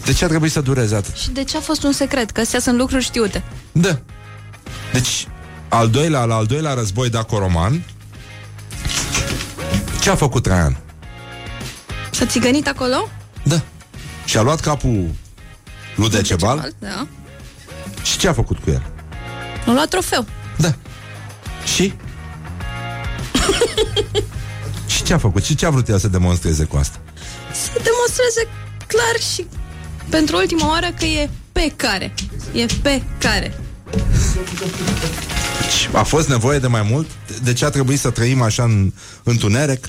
De 0.05 0.13
ce 0.13 0.25
a 0.25 0.29
trebuit 0.29 0.53
să 0.53 0.61
dureze 0.61 0.95
atât? 0.95 1.15
Și 1.15 1.31
de 1.31 1.45
ce 1.45 1.57
a 1.57 1.61
fost 1.61 1.83
un 1.83 1.93
secret? 1.93 2.31
Că 2.31 2.41
astea 2.41 2.61
sunt 2.61 2.79
lucruri 2.79 3.05
știute. 3.05 3.43
Da. 3.73 3.99
Deci, 4.93 5.27
al 5.69 5.89
doilea, 5.89 6.25
la 6.25 6.35
al 6.35 6.47
doilea 6.47 6.75
război 6.75 7.11
daco-roman, 7.11 7.85
ce 10.01 10.11
a 10.11 10.15
făcut 10.15 10.43
Traian? 10.43 10.79
S-a 12.11 12.27
țigănit 12.27 12.69
acolo? 12.69 13.09
Da. 13.43 13.63
Și 14.25 14.37
a 14.39 14.43
luat 14.43 14.61
capul 14.61 15.11
lui 15.97 16.11
Decebal 16.11 16.73
Da. 16.79 17.07
și 18.03 18.19
ce 18.19 18.29
a 18.29 18.33
făcut 18.33 18.59
cu 18.59 18.71
el? 18.71 18.83
Nu 19.67 19.73
luat 19.73 19.89
trofeu. 19.89 20.27
Da. 20.57 20.75
Și? 21.75 21.95
și 24.87 25.03
ce 25.03 25.13
a 25.15 25.19
făcut? 25.19 25.45
Și 25.45 25.55
ce 25.55 25.67
a 25.67 25.71
vrut 25.71 25.89
el 25.89 25.99
să 25.99 26.09
demonstreze 26.09 26.65
cu 26.65 26.77
asta? 26.77 27.01
Să 27.53 27.71
demonstreze 27.83 28.49
clar 28.87 29.21
și 29.35 29.47
pentru 30.09 30.37
ultima 30.37 30.69
oară 30.69 30.87
că 30.99 31.05
e 31.05 31.31
pe 31.53 31.73
care. 31.77 32.15
E 32.53 32.67
pe 32.83 33.03
care. 33.19 33.55
Deci, 35.61 35.89
a 35.93 36.03
fost 36.03 36.29
nevoie 36.29 36.59
de 36.59 36.67
mai 36.67 36.83
mult? 36.83 37.09
De 37.43 37.53
ce 37.53 37.65
a 37.65 37.71
trebuit 37.71 37.99
să 38.01 38.11
trăim 38.11 38.43
așa 38.43 38.63
în 38.63 38.93
întuneric? 39.23 39.89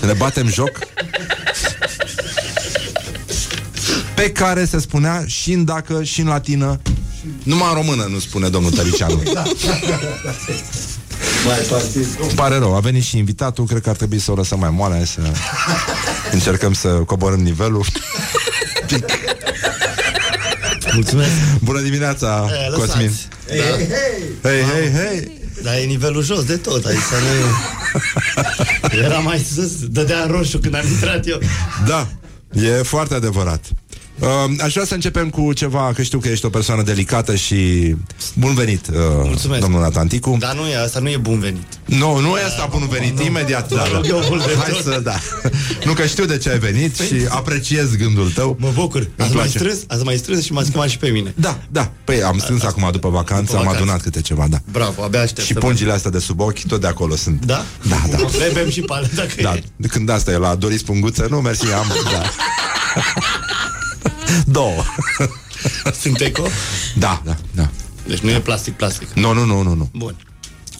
Să 0.00 0.06
ne 0.06 0.12
batem 0.12 0.46
joc? 0.48 0.78
Pe 4.16 4.30
care 4.32 4.64
se 4.64 4.80
spunea 4.80 5.24
și 5.26 5.52
în 5.52 5.64
dacă, 5.64 6.02
și 6.02 6.20
în 6.20 6.26
latină. 6.26 6.80
Numai 7.42 7.68
în 7.68 7.74
română 7.74 8.06
nu 8.10 8.18
spune 8.18 8.48
domnul 8.48 8.70
Tăricianu. 8.70 9.22
Mai 11.46 11.58
partid. 11.70 12.06
Îmi 12.20 12.30
pare 12.34 12.58
rău, 12.58 12.76
a 12.76 12.80
venit 12.80 13.02
și 13.02 13.18
invitatul 13.18 13.66
Cred 13.66 13.82
că 13.82 13.88
ar 13.88 13.96
trebui 13.96 14.18
să 14.18 14.30
o 14.30 14.34
lăsăm 14.34 14.58
mai 14.58 14.70
moale 14.70 15.04
Să 15.04 15.20
încercăm 16.32 16.72
să 16.72 16.88
coborâm 16.88 17.40
nivelul 17.40 17.84
Mulțumesc. 20.94 21.30
Bună 21.62 21.80
dimineața, 21.80 22.46
Eh, 22.50 22.66
lăsați. 22.70 22.88
Cosmin 22.90 23.10
Ei, 23.50 23.60
hei, 23.60 23.88
Hei, 24.42 24.62
hei, 24.62 24.90
hei 24.90 25.30
Dar 25.62 25.74
e 25.74 25.84
nivelul 25.84 26.22
jos 26.22 26.44
de 26.44 26.56
tot, 26.56 26.84
adică 26.84 27.00
nu 27.20 27.26
e... 28.96 29.00
Era 29.04 29.18
mai 29.18 29.46
sus, 29.54 29.72
dădea 29.88 30.22
în 30.22 30.30
roșu 30.30 30.58
când 30.58 30.74
am 30.74 30.86
intrat 30.86 31.28
eu. 31.28 31.38
Da, 31.86 32.08
e 32.52 32.82
foarte 32.82 33.14
adevărat 33.14 33.64
Uh, 34.18 34.28
aș 34.62 34.72
vrea 34.72 34.84
să 34.84 34.94
începem 34.94 35.30
cu 35.30 35.52
ceva, 35.52 35.92
că 35.94 36.02
știu 36.02 36.18
că 36.18 36.28
ești 36.28 36.44
o 36.46 36.48
persoană 36.48 36.82
delicată 36.82 37.34
și 37.34 37.94
bun 38.34 38.54
venit, 38.54 38.86
uh, 38.88 38.94
Mulțumesc. 39.24 39.60
domnul 39.60 39.80
Natanticu. 39.80 40.36
Dar 40.40 40.54
nu 40.54 40.66
e, 40.66 40.76
asta 40.82 40.98
nu 41.00 41.08
e 41.08 41.16
bun 41.16 41.38
venit. 41.38 41.62
Nu, 41.84 42.18
nu 42.18 42.36
e 42.36 42.44
asta 42.44 42.68
bun 42.70 42.88
venit, 42.90 43.20
imediat. 43.20 43.68
Da, 43.74 43.82
da. 43.92 44.00
Eu 44.08 44.22
mult 44.28 44.46
de 44.46 44.54
Hai 44.58 44.70
tot. 44.70 44.82
să, 44.92 45.00
da. 45.04 45.14
Nu 45.84 45.92
că 45.92 46.06
știu 46.06 46.24
de 46.24 46.38
ce 46.38 46.50
ai 46.50 46.58
venit 46.58 46.96
și 46.98 47.14
apreciez 47.28 47.96
gândul 47.96 48.30
tău. 48.30 48.56
Mă 48.60 48.70
bucur. 48.74 49.00
Ați 49.00 49.10
mai 49.18 49.28
place. 49.30 49.48
strâns? 49.58 49.78
Ați 49.86 50.04
mai 50.04 50.16
strâns 50.16 50.44
și 50.44 50.52
m-ați 50.52 50.70
chemat 50.70 50.88
și 50.88 50.98
pe 50.98 51.08
mine. 51.08 51.32
Da, 51.36 51.58
da. 51.70 51.90
Păi 52.04 52.22
am 52.22 52.38
strâns 52.38 52.62
acum 52.62 52.88
după 52.92 53.08
vacanță, 53.08 53.42
După 53.44 53.56
am 53.56 53.62
vacanță. 53.64 53.82
adunat 53.82 54.02
câte 54.02 54.20
ceva, 54.20 54.46
da. 54.50 54.58
Bravo, 54.72 55.02
abia 55.02 55.20
aștept 55.20 55.46
Și 55.46 55.52
să 55.52 55.58
pungile 55.58 55.92
astea 55.92 56.10
de 56.10 56.18
sub 56.18 56.40
ochi, 56.40 56.66
tot 56.66 56.80
de 56.80 56.86
acolo 56.86 57.16
sunt. 57.16 57.38
văd. 57.38 57.46
Da? 57.48 57.64
Da, 57.88 58.02
da. 58.10 58.16
Le 58.46 58.50
bem 58.54 58.70
și 58.70 58.80
pale, 58.80 59.10
dacă 59.14 59.30
Da, 59.42 59.54
e. 59.54 59.86
când 59.88 60.08
asta 60.10 60.30
e 60.30 60.36
la 60.36 60.54
Doris 60.54 60.82
Punguță, 60.82 61.26
nu, 61.30 61.40
mersi, 61.40 61.72
am, 61.72 61.86
da. 62.12 62.22
Două. 64.46 64.82
Sunt 66.00 66.20
eco? 66.20 66.46
Da, 66.98 67.22
da, 67.24 67.36
da. 67.54 67.70
Deci 68.06 68.18
nu 68.18 68.30
e 68.30 68.40
plastic, 68.40 68.74
plastic. 68.74 69.08
Nu, 69.08 69.32
nu, 69.32 69.44
nu, 69.44 69.62
nu, 69.62 69.74
nu. 69.74 69.90
Bun. 69.94 70.16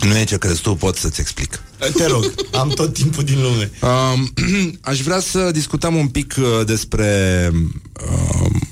Nu 0.01 0.17
e 0.17 0.25
ce 0.25 0.39
crezi 0.39 0.61
tu, 0.61 0.75
pot 0.75 0.97
să-ți 0.97 1.21
explic. 1.21 1.63
Te 1.95 2.07
rog, 2.07 2.35
am 2.53 2.69
tot 2.69 2.93
timpul 2.93 3.25
din 3.25 3.43
lume. 3.43 3.71
Um, 3.83 4.33
aș 4.81 5.01
vrea 5.01 5.21
să 5.21 5.51
discutăm 5.51 5.95
un 5.95 6.09
pic 6.09 6.35
uh, 6.39 6.67
despre 6.67 7.51
um, 7.53 8.69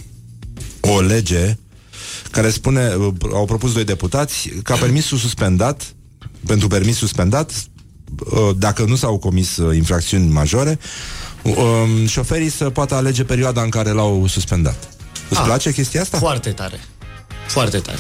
o 0.81 1.01
lege 1.01 1.59
care 2.31 2.51
spune, 2.51 2.95
uh, 2.95 3.15
au 3.33 3.45
propus 3.45 3.73
doi 3.73 3.85
deputați, 3.85 4.49
ca 4.63 4.77
permisul 4.77 5.19
suspendat, 5.19 5.95
pentru 6.47 6.69
permis 6.69 6.97
suspendat, 6.97 7.53
uh, 8.31 8.51
dacă 8.57 8.85
nu 8.85 8.97
s-au 8.97 9.19
comis 9.19 9.57
uh, 9.57 9.77
infracțiuni 9.77 10.33
majore, 10.33 10.79
um, 11.45 12.07
șoferii 12.07 12.49
să 12.51 12.71
poată 12.71 12.95
alege 12.95 13.25
perioada 13.25 13.63
în 13.63 13.69
care 13.69 13.91
l-au 13.91 14.27
suspendat. 14.27 14.89
Îți 15.29 15.39
Ah. 15.41 15.45
place 15.47 15.73
chestia 15.73 16.01
asta? 16.01 16.19
Foarte 16.19 16.51
tare. 16.51 16.81
Foarte 17.47 17.79
tare. 17.79 17.99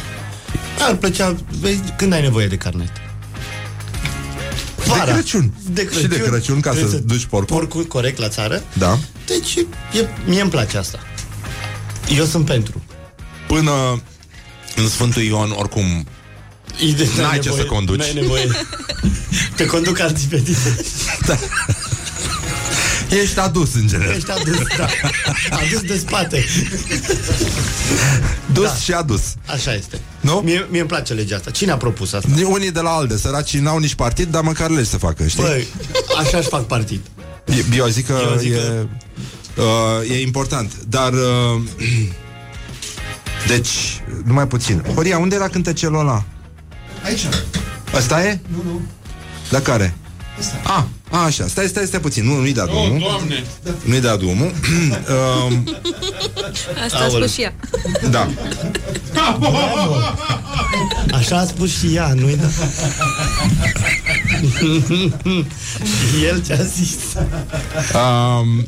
Ar 0.80 0.94
plăcea, 0.96 1.36
vezi, 1.60 1.80
când 1.96 2.12
ai 2.12 2.20
nevoie 2.20 2.46
de 2.46 2.56
carnet? 2.56 2.90
De 4.84 5.10
Crăciun. 5.12 5.52
De 5.70 5.88
Și 6.00 6.06
de 6.06 6.18
Crăciun, 6.20 6.60
ca 6.60 6.70
Trebuie 6.70 6.90
să 6.92 6.98
duci 6.98 7.24
porcul. 7.24 7.56
Porcul 7.56 7.84
corect 7.84 8.18
la 8.18 8.28
țară. 8.28 8.62
Da. 8.72 8.98
Deci, 9.26 9.54
e, 9.54 10.08
mie 10.26 10.40
îmi 10.40 10.50
place 10.50 10.78
asta. 10.78 10.98
Eu 12.16 12.24
sunt 12.24 12.44
pentru. 12.44 12.82
Până 13.46 14.02
în 14.76 14.88
Sfântul 14.88 15.22
Ion, 15.22 15.50
oricum, 15.50 16.06
Ide- 16.80 17.08
N-ai 17.16 17.38
ce 17.38 17.48
nevoie- 17.48 17.62
să 17.62 17.66
conduci. 17.68 17.98
N-ai 17.98 18.12
nevoie. 18.14 18.46
Te 19.56 19.66
conduc 19.66 20.00
alții 20.00 20.26
pe 20.28 20.40
tine. 20.40 20.76
Ești 23.22 23.38
adus 23.38 23.74
în 23.74 23.86
general. 23.86 24.14
Ești 24.14 24.30
adus, 24.30 24.56
da. 24.76 24.86
Adus 25.50 25.80
de 25.80 25.96
spate. 25.96 26.44
Dus 28.52 28.64
Da. 28.68 28.74
și 28.74 28.92
adus. 28.92 29.22
Așa 29.46 29.74
este. 29.74 30.00
Nu? 30.20 30.34
Mie, 30.44 30.66
mie 30.70 30.80
îmi 30.80 30.88
place 30.88 31.12
legea 31.12 31.36
asta. 31.36 31.50
Cine 31.50 31.70
a 31.70 31.76
propus 31.76 32.12
asta? 32.12 32.28
Unii 32.46 32.70
de 32.70 32.80
la 32.80 32.90
ALDE, 32.90 33.16
săracii 33.16 33.60
n-au 33.60 33.78
nici 33.78 33.94
partid, 33.94 34.30
dar 34.30 34.42
măcar 34.42 34.70
legi 34.70 34.88
să 34.88 34.96
facă, 34.98 35.26
știi? 35.26 35.42
Băi, 35.42 35.66
așa 36.24 36.38
își 36.38 36.48
fac 36.48 36.66
partid. 36.66 37.00
E- 37.44 37.76
Eu 37.76 37.86
zic 37.86 38.06
că, 38.06 38.18
Eu 38.30 38.36
zic 38.38 38.52
e, 38.52 38.54
că- 38.56 38.86
Uh, 39.56 40.10
e 40.10 40.20
important. 40.20 40.72
Dar... 40.88 41.12
Uh, 41.12 41.62
deci, 43.46 44.02
numai 44.24 44.46
puțin. 44.46 44.84
Horia, 44.94 45.18
unde 45.18 45.34
era 45.34 45.48
cântecelul 45.48 45.98
ăla? 45.98 46.24
Aici. 47.04 47.26
Ăsta 47.94 48.24
e? 48.24 48.40
Nu, 48.52 48.62
nu. 48.70 48.80
La 49.50 49.60
care? 49.60 49.94
A, 50.64 50.86
a, 51.10 51.18
așa, 51.24 51.46
stai, 51.46 51.66
stai, 51.66 51.84
stai 51.86 52.00
puțin, 52.00 52.24
nu, 52.24 52.34
nu-i 52.38 52.52
da 52.52 52.64
drumul. 52.64 52.98
Doamne! 52.98 53.44
Nu-i 53.84 54.00
da 54.00 54.16
drumul. 54.16 54.52
um, 55.46 55.76
Asta 56.84 56.98
a 56.98 57.02
Aoleu. 57.02 57.18
spus 57.20 57.32
și 57.32 57.40
ea. 57.42 57.54
da. 58.10 58.28
Așa 61.18 61.38
a 61.38 61.44
spus 61.46 61.78
și 61.78 61.94
ea, 61.94 62.12
nu-i 62.14 62.36
da. 62.36 62.46
El 66.28 66.40
ți-a 66.42 66.62
zis. 66.62 66.96
Um, 67.94 68.66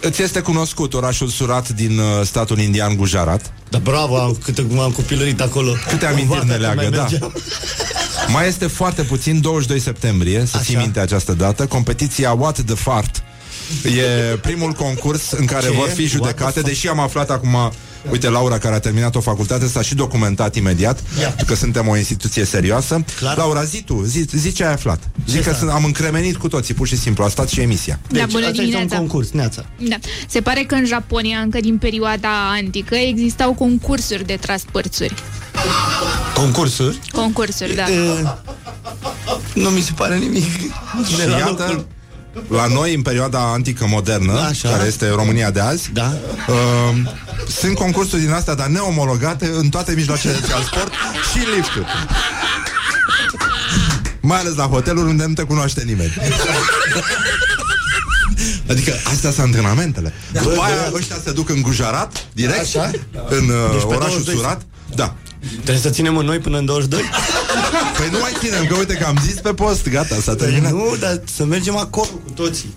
îți 0.00 0.22
este 0.22 0.40
cunoscut 0.40 0.94
orașul 0.94 1.28
Surat 1.28 1.68
din 1.68 1.98
uh, 1.98 2.04
statul 2.24 2.58
indian 2.58 2.96
Gujarat? 2.96 3.52
Da, 3.70 3.78
bravo, 3.78 4.18
am, 4.20 4.38
câte 4.44 4.62
cum 4.62 4.78
am 4.78 4.90
copilărit 4.90 5.40
acolo. 5.40 5.72
Câte 5.88 6.04
Cu 6.04 6.12
amintiri 6.12 6.26
vara 6.28 6.42
ne 6.42 6.50
când 6.50 6.60
leagă, 6.60 6.80
mai 6.80 6.90
da. 6.90 7.02
mergeam. 7.02 7.32
Mai 8.28 8.48
este 8.48 8.66
foarte 8.66 9.02
puțin, 9.02 9.40
22 9.40 9.80
septembrie, 9.80 10.44
să 10.46 10.58
ții 10.62 10.74
Așa. 10.74 10.82
minte 10.84 11.00
această 11.00 11.32
dată, 11.32 11.66
competiția 11.66 12.32
What 12.32 12.60
the 12.60 12.74
Fart. 12.74 13.22
E 13.84 14.36
primul 14.36 14.72
concurs 14.72 15.30
în 15.30 15.44
care 15.46 15.66
Ce 15.66 15.72
vor 15.72 15.88
e? 15.88 15.90
fi 15.90 16.00
What 16.00 16.10
judecate, 16.10 16.60
the 16.60 16.62
deși 16.62 16.88
am 16.88 16.98
aflat 17.00 17.30
acum, 17.30 17.72
uite, 18.10 18.28
Laura, 18.28 18.58
care 18.58 18.74
a 18.74 18.78
terminat 18.80 19.14
o 19.14 19.20
facultate, 19.20 19.66
s-a 19.68 19.82
și 19.82 19.94
documentat 19.94 20.54
imediat, 20.56 21.02
Ia. 21.20 21.34
că 21.46 21.54
suntem 21.54 21.88
o 21.88 21.96
instituție 21.96 22.44
serioasă. 22.44 23.04
Clar. 23.16 23.36
Laura, 23.36 23.64
zi 23.64 23.82
tu, 23.82 24.02
zi, 24.04 24.24
zi 24.32 24.52
ce 24.52 24.64
ai 24.64 24.72
aflat. 24.72 25.00
Zi 25.28 25.36
că 25.38 25.50
s-a- 25.50 25.56
sunt, 25.56 25.70
am 25.70 25.84
încremenit 25.84 26.36
cu 26.36 26.48
toții, 26.48 26.74
pur 26.74 26.86
și 26.86 26.96
simplu, 26.98 27.24
a 27.24 27.28
stat 27.28 27.48
și 27.48 27.60
emisia. 27.60 27.98
Da, 28.08 28.18
Deci, 28.18 28.30
bună 28.32 28.46
asta 28.46 28.48
este 28.48 28.60
un 28.62 28.66
dimineața. 28.68 28.96
concurs, 28.96 29.30
neața. 29.30 29.64
Da. 29.78 29.96
Se 30.28 30.40
pare 30.40 30.62
că 30.62 30.74
în 30.74 30.86
Japonia, 30.86 31.38
încă 31.38 31.58
din 31.60 31.78
perioada 31.78 32.28
antică, 32.60 32.94
existau 32.94 33.52
concursuri 33.52 34.26
de 34.26 34.36
tras 34.40 34.62
părțuri. 34.72 35.14
Concursuri? 36.34 36.98
Concursuri, 37.12 37.74
da. 37.74 37.88
E, 37.90 38.24
nu 39.54 39.68
mi 39.68 39.80
se 39.80 39.92
pare 39.96 40.16
nimic. 40.16 40.58
De 40.60 40.68
Și 41.22 41.26
la 41.28 41.36
iată, 41.38 41.48
locul. 41.68 41.86
La 42.48 42.66
noi, 42.66 42.94
în 42.94 43.02
perioada 43.02 43.38
antică 43.52 43.86
modernă, 43.88 44.40
Așa. 44.48 44.68
care 44.68 44.86
este 44.86 45.08
România 45.08 45.50
de 45.50 45.60
azi, 45.60 45.90
Da. 45.92 46.12
uh, 46.48 46.96
sunt 47.60 47.74
concursuri 47.74 48.20
din 48.22 48.32
astea, 48.32 48.54
dar 48.54 48.66
neomologate 48.66 49.50
în 49.54 49.68
toate 49.68 49.92
mijloacele 49.94 50.32
de 50.32 50.46
transport 50.46 50.92
și 51.32 51.38
în 51.38 51.54
lifturi. 51.56 51.86
Mai 54.20 54.38
ales 54.38 54.54
la 54.54 54.64
hoteluri 54.64 55.08
unde 55.08 55.24
nu 55.26 55.32
te 55.32 55.42
cunoaște 55.42 55.82
nimeni. 55.86 56.14
Adică 58.68 58.92
astea 59.04 59.30
sunt 59.30 59.44
antrenamentele. 59.46 60.12
După 60.32 60.60
aia 60.60 60.92
ăștia 60.94 61.16
se 61.24 61.32
duc 61.32 61.48
în 61.48 61.62
Gujarat, 61.62 62.26
direct, 62.32 62.58
Așa? 62.60 62.90
în 63.28 63.48
uh, 63.48 63.70
Deci 63.70 63.80
pe 63.88 63.94
orașul 63.94 64.22
22. 64.22 64.34
Surat. 64.34 64.62
Da. 64.94 65.14
Trebuie 65.52 65.78
să 65.78 65.90
ținem 65.90 66.16
în 66.16 66.24
noi 66.24 66.38
până 66.38 66.58
în 66.58 66.64
22? 66.64 67.02
Păi 67.98 68.08
nu 68.12 68.18
mai 68.18 68.32
ținem, 68.38 68.66
că 68.66 68.74
uite 68.76 68.94
că 68.94 69.04
am 69.06 69.18
zis 69.26 69.34
pe 69.40 69.54
post, 69.54 69.88
gata, 69.88 70.14
s-a 70.22 70.34
Păi 70.34 70.46
terminat. 70.46 70.72
nu, 70.72 70.96
dar 71.00 71.20
să 71.36 71.44
mergem 71.44 71.76
acolo 71.76 72.06
cu 72.24 72.30
toții. 72.34 72.74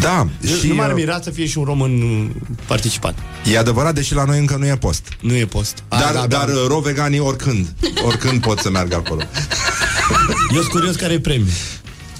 Da, 0.00 0.26
Și 0.46 0.58
și 0.58 0.66
nu 0.66 0.74
m-ar 0.74 0.88
uh, 0.88 0.94
mira 0.94 1.20
să 1.22 1.30
fie 1.30 1.46
și 1.46 1.58
un 1.58 1.64
român 1.64 2.00
uh, 2.02 2.30
participant. 2.66 3.18
e 3.52 3.58
adevărat, 3.58 3.94
deși 3.94 4.14
la 4.14 4.24
noi 4.24 4.38
încă 4.38 4.56
nu 4.56 4.66
e 4.66 4.76
post. 4.76 5.02
Nu 5.20 5.34
e 5.34 5.44
post. 5.46 5.74
A, 5.88 5.98
Dar, 5.98 6.12
da, 6.12 6.26
dar 6.26 6.46
da. 6.48 6.52
uh, 6.52 6.64
ro 6.66 6.78
veganii 6.80 7.18
oricând, 7.18 7.66
oricând 8.04 8.40
pot 8.40 8.58
să 8.58 8.70
meargă 8.70 8.94
acolo. 8.94 9.22
Eu 10.54 10.60
sunt 10.60 10.72
curios 10.72 10.96
care 10.96 11.12
e 11.12 11.20
premiul. 11.20 11.48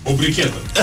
O 0.02 0.12
brichetă. 0.14 0.56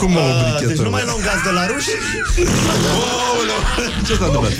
Cum 0.00 0.16
o 0.16 0.20
Ah, 0.20 0.42
brichetă? 0.42 0.66
Deci 0.72 0.82
nu 0.86 0.90
mai 0.90 1.02
luăm 1.04 1.16
gaz 1.26 1.40
de 1.44 1.50
la 1.50 1.66
ruși? 1.66 1.90
Ce 4.06 4.14
s-a 4.14 4.24
întâmplat? 4.24 4.52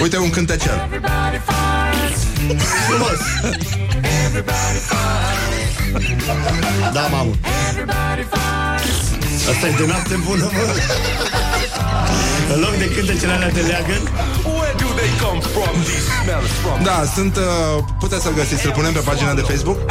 Uite 0.00 0.18
un 0.18 0.30
cântecel. 0.30 0.88
Frumos. 2.88 3.18
Da, 6.92 7.00
mamă. 7.00 7.30
Asta 9.50 9.66
e 9.66 9.74
de 9.78 9.86
noapte 9.86 10.14
bună, 10.26 10.50
mă. 10.52 10.74
În 12.54 12.60
loc 12.60 12.74
de 12.76 12.88
cântecele 12.94 13.32
alea 13.32 13.50
de 13.50 13.60
leagăn, 13.60 14.02
Da, 16.82 17.04
sunt... 17.14 17.36
Uh, 17.36 17.42
puteți 17.98 18.22
să-l 18.22 18.34
găsiți, 18.34 18.60
să-l 18.62 18.70
punem 18.70 18.92
pe 18.92 18.98
pagina 18.98 19.34
de 19.34 19.40
Facebook? 19.40 19.78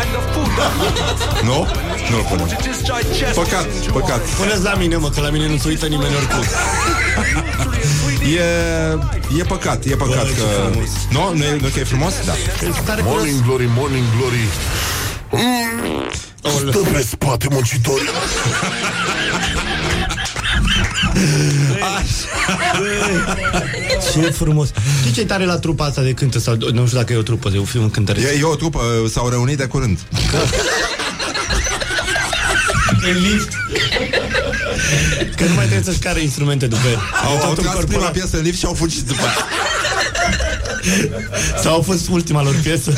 Nu? 1.49 1.67
Nu-l 2.09 2.25
punem. 2.29 2.47
Păcat, 3.33 3.65
păcat. 3.91 4.21
puneți 4.21 4.63
la 4.63 4.73
mine, 4.73 4.95
mă, 4.95 5.09
că 5.09 5.21
la 5.21 5.29
mine 5.29 5.47
nu 5.47 5.57
se 5.57 5.67
uită 5.67 5.85
nimeni 5.85 6.15
oricum. 6.15 6.43
E, 8.21 8.43
e 9.39 9.43
păcat, 9.43 9.85
e 9.85 9.95
păcat 9.95 10.15
Bă, 10.15 10.29
ce 10.29 10.33
că... 10.33 10.43
frumos. 10.69 10.89
Nu? 11.09 11.33
Nu 11.35 11.43
e, 11.43 11.57
nu 11.61 11.67
că 11.73 11.79
e 11.79 11.83
frumos? 11.83 12.13
Da. 12.25 12.33
Sunt 12.59 12.79
tare 12.85 13.01
curios. 13.01 13.17
Morning 13.17 13.43
Glory, 13.45 13.69
Morning 13.75 14.05
Glory 14.17 14.47
Stă 16.69 16.79
pe 16.91 17.01
spate 17.09 17.47
muncitori 17.51 18.01
Ce 24.13 24.19
frumos. 24.30 24.69
Știi 24.99 25.11
ce 25.11 25.26
tare 25.26 25.45
la 25.45 25.57
trupa 25.57 25.85
asta 25.85 26.01
de 26.01 26.11
cântă? 26.11 26.39
Sau 26.39 26.55
nu 26.73 26.85
știu 26.85 26.97
dacă 26.97 27.13
e 27.13 27.18
o 27.18 27.22
trupă, 27.22 27.49
de 27.49 27.57
un 27.57 27.65
film 27.65 27.89
cântăresc. 27.89 28.26
E, 28.27 28.38
e 28.39 28.43
o 28.43 28.55
trupă, 28.55 28.80
s-au 29.11 29.30
reunit 29.30 29.57
de 29.57 29.65
curând. 29.65 29.99
În 33.01 33.22
lift. 33.22 33.49
Că 35.35 35.43
nu 35.43 35.53
mai 35.53 35.65
trebuie 35.65 35.84
să-și 35.84 35.99
care 35.99 36.22
instrumente 36.22 36.68
după 36.68 36.88
el. 36.88 36.99
Au, 37.26 37.31
au 37.31 37.38
Totul 37.38 37.53
tras 37.53 37.63
prima 37.63 37.73
corporal. 37.73 38.11
piesă 38.11 38.38
în 38.38 38.43
lift 38.43 38.57
și 38.57 38.65
au 38.65 38.73
fugit 38.73 39.01
după 39.01 39.22
aia. 39.22 39.35
Sau 41.63 41.79
a 41.79 41.81
fost 41.81 42.07
ultima 42.09 42.43
lor 42.43 42.55
piesă. 42.63 42.93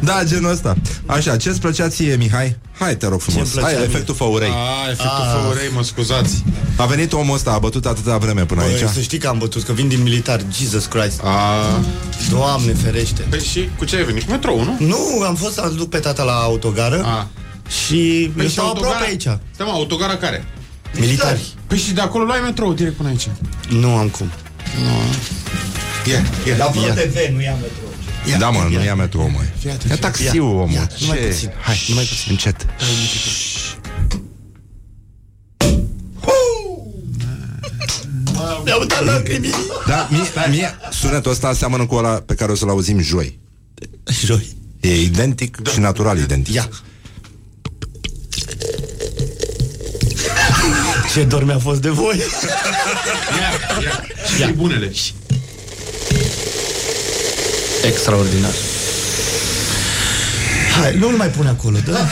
Da, 0.00 0.24
genul 0.24 0.50
ăsta. 0.50 0.76
Așa, 1.06 1.36
ce-ți 1.36 1.60
plăcea 1.60 1.88
ție, 1.88 2.16
Mihai? 2.16 2.56
Hai, 2.78 2.96
te 2.96 3.06
rog 3.06 3.20
frumos. 3.20 3.42
Ce-mi 3.42 3.52
plăcea 3.60 3.66
Hai, 3.66 3.76
mie? 3.76 3.84
efectul 3.94 4.14
făurei. 4.14 4.48
A, 4.50 4.90
efectul 4.90 5.24
făurei, 5.42 5.70
mă 5.74 5.82
scuzați. 5.82 6.44
A 6.76 6.84
venit 6.86 7.12
omul 7.12 7.34
ăsta, 7.34 7.50
a 7.52 7.58
bătut 7.58 7.86
atâta 7.86 8.16
vreme 8.18 8.44
până 8.44 8.60
Băi, 8.60 8.72
aici. 8.72 8.88
să 8.94 9.00
știi 9.00 9.18
că 9.18 9.28
am 9.28 9.38
bătut, 9.38 9.62
că 9.62 9.72
vin 9.72 9.88
din 9.88 10.02
militar. 10.02 10.40
Jesus 10.60 10.84
Christ. 10.84 11.20
A, 11.22 11.30
Doamne 12.30 12.72
ferește. 12.72 13.22
păi 13.28 13.40
și 13.40 13.68
cu 13.78 13.84
ce 13.84 13.96
ai 13.96 14.04
venit? 14.04 14.22
Cu 14.24 14.30
metrou, 14.30 14.64
nu? 14.64 14.76
Nu, 14.86 15.22
am 15.26 15.34
fost 15.34 15.54
să-l 15.54 15.74
duc 15.76 15.88
pe 15.88 15.98
tata 15.98 16.22
la 16.22 16.32
autogară 16.32 17.02
A. 17.04 17.28
și 17.86 18.30
Păi 18.34 18.42
eu 18.42 18.46
și 18.46 18.52
stau 18.52 18.66
autogara? 18.66 18.92
aproape 18.94 19.10
aici. 19.10 19.22
Stai 19.54 19.66
mă, 19.66 19.72
autogara 19.72 20.16
care? 20.16 20.44
Militari. 20.98 21.40
Păi 21.66 21.78
și 21.78 21.92
de 21.92 22.00
acolo 22.00 22.24
luai 22.24 22.40
metrou 22.42 22.72
direct 22.72 22.96
până 22.96 23.08
aici. 23.08 23.28
Nu 23.68 23.96
am 23.96 24.08
cum. 24.08 24.30
Ia, 26.06 26.22
ia, 26.46 26.56
Dar 26.56 26.74
ia. 26.74 26.94
TV, 26.94 27.16
nu 27.34 27.40
ia 27.40 27.54
metro. 27.54 28.38
Da, 28.38 28.50
mă, 28.50 28.66
nu 28.70 28.84
ia 28.84 28.94
metrou, 28.94 29.28
mă. 29.28 29.38
atent, 29.38 29.82
Ia 29.82 29.88
ia. 29.90 29.96
taxiul, 29.96 30.34
Ia, 30.34 30.42
omul. 30.50 30.70
ia, 30.72 30.88
numai 31.00 31.18
Ce? 31.18 31.26
puțin. 31.26 31.50
Hai, 31.62 31.84
numai 31.88 32.04
puțin. 32.04 32.26
Încet. 32.30 32.66
Le-au 38.64 38.84
dat 38.84 39.04
lacrimii. 39.04 39.54
Da, 39.86 40.08
mie, 40.10 40.22
mie 40.50 40.74
sunetul 40.90 41.30
ăsta 41.30 41.52
seamănă 41.52 41.86
cu 41.86 41.94
ăla 41.94 42.08
pe 42.26 42.34
care 42.34 42.52
o 42.52 42.54
să-l 42.54 42.68
auzim 42.68 43.00
joi. 43.00 43.38
Joi. 44.24 44.56
E 44.80 45.00
identic 45.00 45.56
da. 45.56 45.70
și 45.70 45.78
natural 45.78 46.18
identic. 46.18 46.54
Ia. 46.54 46.68
Ce 51.14 51.24
dor 51.24 51.44
mi-a 51.44 51.58
fost 51.58 51.80
de 51.80 51.88
voi. 51.88 52.16
Ia, 52.16 52.24
ia. 53.82 54.04
Și 54.34 54.40
ia. 54.40 54.52
bunele. 54.56 54.92
Extraordinar. 57.86 58.50
Hai, 60.80 60.96
nu-l 60.98 61.16
mai 61.16 61.28
pune 61.28 61.48
acolo, 61.48 61.78
da? 61.86 62.08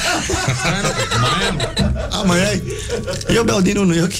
Mai 1.20 1.48
am. 1.48 1.60
A, 2.10 2.22
mai 2.22 2.48
ai? 2.48 2.62
Eu 3.34 3.42
beau 3.42 3.60
din 3.60 3.76
unul, 3.76 3.96
e 3.96 4.02
ok. 4.02 4.12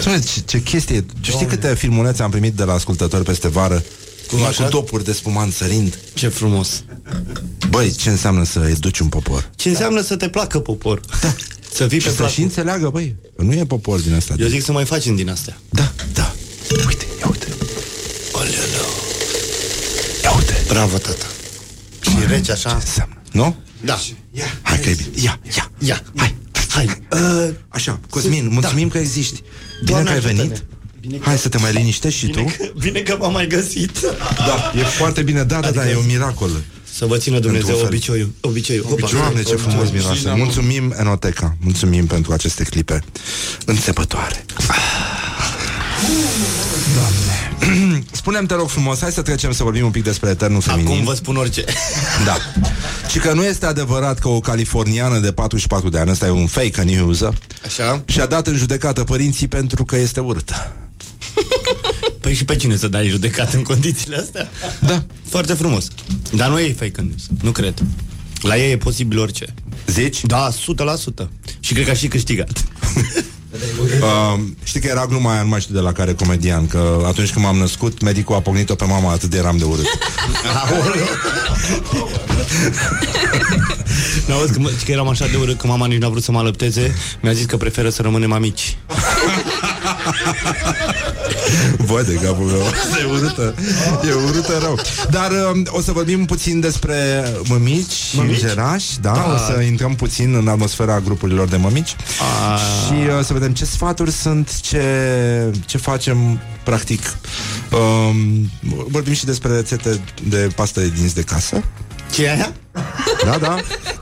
Spune, 0.00 0.18
ce, 0.20 0.40
ce 0.46 0.62
chestie 0.62 1.00
Tu 1.00 1.30
știi 1.30 1.46
câte 1.46 1.74
filmulețe 1.74 2.22
am 2.22 2.30
primit 2.30 2.52
de 2.54 2.64
la 2.64 2.72
ascultători 2.72 3.24
peste 3.24 3.48
vară 3.48 3.82
Cum 4.30 4.42
așa? 4.44 4.64
cu 4.64 4.70
topuri 4.70 5.04
de 5.04 5.12
spumant 5.12 5.52
sărind 5.52 5.98
Ce 6.14 6.28
frumos. 6.28 6.82
Băi, 7.70 7.90
ce 7.92 8.10
înseamnă 8.10 8.44
să 8.44 8.66
educi 8.70 8.98
un 8.98 9.08
popor? 9.08 9.50
Ce 9.56 9.68
înseamnă 9.68 10.00
să 10.02 10.16
te 10.16 10.28
placă 10.28 10.58
popor? 10.58 11.00
Da. 11.22 11.34
Să 11.74 11.86
fii 11.86 11.98
Și 11.98 12.04
pe 12.06 12.10
să 12.12 12.16
plac. 12.16 12.30
și 12.30 12.42
înțeleagă, 12.42 12.88
băi 12.88 13.16
Nu 13.36 13.52
e 13.52 13.64
popor 13.64 14.00
din 14.00 14.14
asta 14.14 14.34
Eu 14.38 14.46
zic 14.48 14.62
să 14.64 14.72
mai 14.72 14.84
facem 14.84 15.16
din 15.16 15.30
astea. 15.30 15.56
Da, 15.70 15.92
da 16.12 16.34
Uite, 16.86 17.06
ia 17.20 17.26
uite 17.30 17.46
Oleo. 18.32 18.50
Ia 20.22 20.32
uite 20.36 20.57
Bravo, 20.68 20.96
tata. 20.98 21.24
Și 22.00 22.10
rece 22.28 22.52
așa. 22.52 22.68
Ce 22.68 22.74
înseamnă? 22.74 23.14
Nu? 23.32 23.56
Da. 23.80 23.98
Hai 24.62 24.78
că 24.80 24.88
e 24.88 24.94
bine 24.94 25.08
Ia, 25.24 25.40
ia 25.56 25.70
Ia. 25.78 26.02
Hai, 26.16 26.34
Hai. 26.68 26.88
Uh, 27.12 27.48
Așa, 27.68 28.00
Cosmin, 28.10 28.48
mulțumim 28.52 28.88
că 28.88 28.98
existi 28.98 29.42
Bine 29.84 29.90
Doamne 29.90 30.04
că 30.04 30.10
ai 30.10 30.16
ajută-ne. 30.16 30.42
venit 30.42 30.64
Bine 31.00 31.16
că- 31.16 31.24
Hai 31.24 31.38
să 31.38 31.48
te 31.48 31.58
mai 31.58 31.72
liniștești 31.72 32.18
și 32.18 32.26
bine, 32.26 32.42
tu 32.42 32.52
că, 32.64 32.72
bine 32.78 33.00
că 33.00 33.16
m-am 33.20 33.32
mai 33.32 33.46
găsit. 33.46 33.98
Da, 34.36 34.72
e 34.78 34.82
foarte 34.82 35.22
bine, 35.22 35.42
da, 35.42 35.60
da, 35.60 35.70
da, 35.70 35.90
e 35.90 35.96
un 35.96 36.06
miracol 36.06 36.50
Să 36.96 37.06
vă 37.06 37.16
țină 37.16 37.38
Dumnezeu 37.38 37.68
Într-un 37.68 37.86
fel. 37.88 37.94
obiceiul. 37.96 38.30
Obiceiul. 38.40 38.84
Hopa. 38.84 39.08
Doamne, 39.12 39.42
ce 39.42 39.54
frumos 39.54 39.90
miroase 39.90 40.32
Mulțumim, 40.36 40.94
Enoteca 40.98 41.56
Mulțumim 41.60 42.06
pentru 42.06 42.32
aceste 42.32 42.64
clipe 42.64 43.02
înțepătoare 43.64 44.44
Doamne 46.94 47.47
Spune-mi, 48.10 48.46
te 48.46 48.54
rog 48.54 48.68
frumos, 48.68 49.00
hai 49.00 49.10
să 49.10 49.22
trecem 49.22 49.52
să 49.52 49.62
vorbim 49.62 49.84
un 49.84 49.90
pic 49.90 50.04
despre 50.04 50.30
eternul 50.30 50.60
feminin 50.60 50.92
Acum 50.92 51.04
vă 51.04 51.14
spun 51.14 51.36
orice. 51.36 51.64
Da 52.26 52.36
Și 53.10 53.18
că 53.18 53.32
nu 53.32 53.44
este 53.44 53.66
adevărat 53.66 54.18
că 54.18 54.28
o 54.28 54.40
californiană 54.40 55.18
de 55.18 55.32
44 55.32 55.88
de 55.88 55.98
ani 55.98 56.10
Ăsta 56.10 56.26
e 56.26 56.30
un 56.30 56.46
fake 56.46 56.82
news 56.82 57.22
Așa? 57.64 58.02
Și-a 58.04 58.26
dat 58.26 58.46
în 58.46 58.56
judecată 58.56 59.04
părinții 59.04 59.48
pentru 59.48 59.84
că 59.84 59.96
este 59.96 60.20
urâtă 60.20 60.72
Păi 62.20 62.34
și 62.34 62.44
pe 62.44 62.56
cine 62.56 62.76
să 62.76 62.88
dai 62.88 63.08
judecat 63.08 63.52
în 63.52 63.62
condițiile 63.62 64.16
astea? 64.16 64.48
Da 64.80 65.04
Foarte 65.28 65.52
frumos. 65.52 65.88
Dar 66.32 66.48
nu 66.48 66.58
e 66.58 66.72
fake 66.78 67.00
news. 67.00 67.22
Nu 67.42 67.50
cred. 67.50 67.74
La 68.40 68.56
ei 68.56 68.72
e 68.72 68.76
posibil 68.76 69.18
orice. 69.18 69.54
Zici? 69.86 70.24
Da, 70.24 70.50
100%. 70.50 71.26
Și 71.60 71.72
cred 71.72 71.84
că 71.84 71.90
a 71.90 71.94
și 71.94 72.08
câștigat. 72.08 72.50
Uh, 74.00 74.40
știi 74.62 74.80
că 74.80 74.86
era 74.86 75.06
gluma 75.06 75.32
aia, 75.32 75.42
nu 75.42 75.48
mai 75.48 75.60
știu 75.60 75.74
de 75.74 75.80
la 75.80 75.92
care 75.92 76.14
comedian 76.14 76.66
Că 76.66 77.02
atunci 77.06 77.32
când 77.32 77.44
m-am 77.44 77.56
născut, 77.56 78.02
medicul 78.02 78.34
a 78.34 78.40
pognit-o 78.40 78.74
pe 78.74 78.84
mama 78.84 79.12
Atât 79.12 79.30
de 79.30 79.36
eram 79.36 79.56
de 79.56 79.64
urât 79.64 79.86
N-auzi 84.26 84.52
că, 84.52 84.58
mă- 84.58 84.72
că 84.84 84.90
eram 84.92 85.08
așa 85.08 85.26
de 85.26 85.36
urât 85.36 85.58
că 85.58 85.66
mama 85.66 85.86
nici 85.86 86.00
n-a 86.00 86.08
vrut 86.08 86.22
să 86.22 86.32
mă 86.32 86.38
alăpteze 86.38 86.94
Mi-a 87.20 87.32
zis 87.32 87.44
că 87.44 87.56
preferă 87.56 87.90
să 87.90 88.02
rămânem 88.02 88.32
amici 88.32 88.76
Voi 91.76 92.04
de 92.04 92.14
capul 92.14 92.44
meu 92.44 92.60
Asta 92.66 92.98
e 93.00 93.04
urâtă 93.04 93.54
E 94.08 94.12
urâtă 94.12 94.58
rău 94.62 94.78
Dar 95.10 95.30
uh, 95.30 95.60
o 95.66 95.80
să 95.80 95.92
vorbim 95.92 96.24
puțin 96.24 96.60
despre 96.60 97.24
mămici, 97.48 98.14
Mămici? 98.14 98.38
Gerași 98.38 98.98
da? 99.00 99.12
Da. 99.12 99.32
O 99.34 99.52
să 99.52 99.60
intrăm 99.60 99.94
puțin 99.94 100.34
în 100.34 100.48
atmosfera 100.48 101.00
grupurilor 101.00 101.48
de 101.48 101.56
mămici 101.56 101.96
A. 102.52 102.56
Și 102.56 102.92
uh, 102.92 103.24
să 103.24 103.32
vedem 103.32 103.52
ce 103.52 103.64
sfaturi 103.64 104.10
sunt 104.10 104.60
Ce, 104.60 104.82
ce 105.66 105.78
facem 105.78 106.40
Practic 106.64 107.16
um, 107.72 108.50
Vorbim 108.88 109.12
și 109.12 109.24
despre 109.24 109.54
rețete 109.54 110.00
de 110.28 110.48
pastă 110.54 110.80
de 110.80 110.92
dinți 110.96 111.14
de 111.14 111.22
casă 111.22 111.62
ce 112.12 112.24
e 112.24 112.30
aia? 112.32 112.52
Da, 113.24 113.38
da 113.38 113.56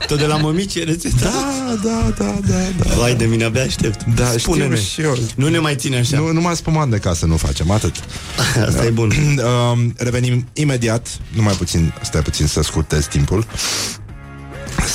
Tot 0.07 0.17
de 0.19 0.25
la 0.25 0.37
mămici 0.37 0.75
e 0.75 0.83
rețeta? 0.83 1.15
Da, 1.21 1.75
da, 1.83 2.13
da, 2.17 2.35
da, 2.47 2.55
da. 2.83 2.93
Vai 2.95 3.15
de 3.15 3.25
mine, 3.25 3.43
abia 3.43 3.61
aștept 3.63 4.03
Da, 4.15 4.25
Spune-ne. 4.37 4.75
știu 4.75 4.85
și 4.85 5.01
eu. 5.01 5.17
Nu 5.35 5.47
ne 5.47 5.59
mai 5.59 5.75
ține 5.75 5.97
așa 5.97 6.17
Nu, 6.17 6.31
numai 6.31 6.55
spumant 6.55 6.91
de 6.91 6.97
casă 6.97 7.25
nu 7.25 7.37
facem, 7.37 7.71
atât 7.71 7.95
Asta 8.67 8.85
e 8.85 8.89
bun 8.89 9.11
Um, 9.71 9.93
revenim 9.97 10.47
imediat, 10.53 11.07
numai 11.35 11.53
puțin, 11.53 11.93
stai 12.01 12.21
puțin 12.21 12.47
să 12.47 12.61
scurtez 12.61 13.05
timpul, 13.05 13.45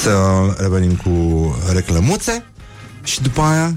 să 0.02 0.18
revenim 0.58 0.94
cu 0.96 1.10
reclămuțe 1.72 2.44
și 3.04 3.20
după 3.22 3.40
aia 3.40 3.74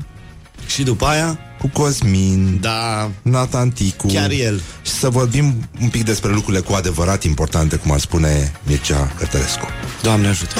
Și 0.67 0.83
după 0.83 1.05
aia 1.05 1.39
cu 1.71 1.81
Cosmin, 1.81 2.57
Da, 2.61 3.09
Nathan 3.21 3.69
Ticu 3.69 4.07
chiar 4.07 4.29
el 4.29 4.61
și 4.81 4.91
să 4.91 5.09
vorbim 5.09 5.69
un 5.81 5.89
pic 5.89 6.03
despre 6.03 6.31
lucrurile 6.31 6.61
cu 6.61 6.73
adevărat 6.73 7.23
importante, 7.23 7.75
cum 7.75 7.91
ar 7.91 7.99
spune 7.99 8.51
Mircea 8.63 9.11
Cărtărescu. 9.17 9.67
Doamne 10.01 10.27
ajută 10.27 10.53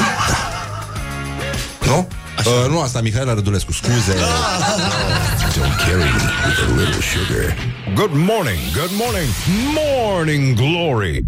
Nu? 1.85 2.07
Uh, 2.37 2.69
nu 2.69 2.81
asta, 2.81 3.01
Mihaela 3.01 3.33
Rădulescu, 3.33 3.71
scuze. 3.71 4.13
Don't 5.53 5.77
carry 5.77 6.11
with 6.45 6.59
a 6.67 6.75
little 6.77 7.01
sugar. 7.01 7.55
Good 7.93 8.11
morning, 8.13 8.59
good 8.73 8.91
morning, 8.91 9.29
morning 9.73 10.55
glory. 10.55 11.25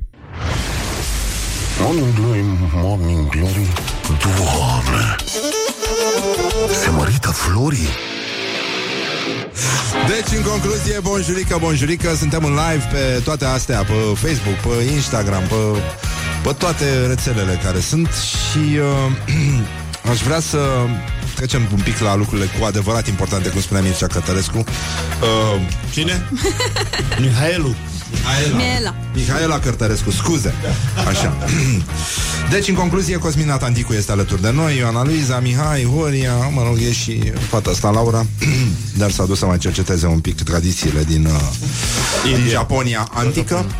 Morning 1.79 2.13
Glory, 2.13 2.43
Morning 2.73 3.29
Glory 3.29 3.67
Doamne 4.07 5.15
Se 6.83 6.89
mărită 6.89 7.29
florii 7.29 7.87
Deci, 10.07 10.37
în 10.37 10.43
concluzie, 10.43 10.99
bonjurică, 11.01 11.57
bonjurică 11.59 12.15
Suntem 12.15 12.43
în 12.43 12.51
live 12.51 12.87
pe 12.91 13.21
toate 13.23 13.45
astea 13.45 13.83
Pe 13.83 13.93
Facebook, 13.93 14.55
pe 14.55 14.91
Instagram 14.91 15.41
Pe, 15.41 15.55
pe 16.43 16.53
toate 16.57 17.05
rețelele 17.07 17.59
care 17.63 17.79
sunt 17.79 18.07
Și 18.07 18.77
uh, 18.77 19.61
aș 20.11 20.21
vrea 20.21 20.39
să 20.39 20.59
trecem 21.35 21.67
un 21.73 21.81
pic 21.83 21.99
la 21.99 22.15
lucrurile 22.15 22.49
cu 22.59 22.65
adevărat 22.65 23.07
importante 23.07 23.49
Cum 23.49 23.61
spunea 23.61 23.83
Mircea 23.83 24.07
Cătărescu 24.07 24.57
uh, 24.57 25.61
Cine? 25.91 26.29
Mihaelu 27.21 27.75
Miela. 28.55 28.95
Mihaela 29.15 29.59
Cărtărescu, 29.59 30.11
scuze 30.11 30.53
Așa 31.07 31.37
Deci, 32.51 32.67
în 32.67 32.73
concluzie, 32.75 33.17
Cosmin 33.17 33.49
Atanticu 33.49 33.93
este 33.93 34.11
alături 34.11 34.41
de 34.41 34.51
noi 34.51 34.77
Ioana 34.77 35.03
Luiza, 35.03 35.39
Mihai, 35.39 35.83
Horia 35.83 36.33
Mă 36.33 36.63
rog, 36.63 36.77
e 36.81 36.91
și 36.91 37.31
fata 37.49 37.69
asta, 37.69 37.89
Laura 37.89 38.25
Dar 38.99 39.11
s-a 39.11 39.25
dus 39.25 39.37
să 39.39 39.45
mai 39.45 39.57
cerceteze 39.57 40.05
un 40.05 40.19
pic 40.19 40.41
tradițiile 40.41 41.03
din, 41.03 41.25
uh, 41.25 41.41
din 42.23 42.47
Japonia 42.49 43.09
antică 43.13 43.65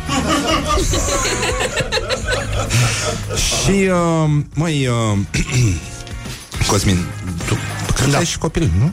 Și, 3.62 3.70
uh, 3.90 4.30
măi, 4.54 4.86
uh, 4.86 5.18
Cosmin, 6.70 7.04
tu 7.46 7.56
cred 7.94 8.04
că 8.04 8.10
Da. 8.10 8.18
ai 8.18 8.24
și 8.24 8.38
copil, 8.38 8.70
nu? 8.78 8.92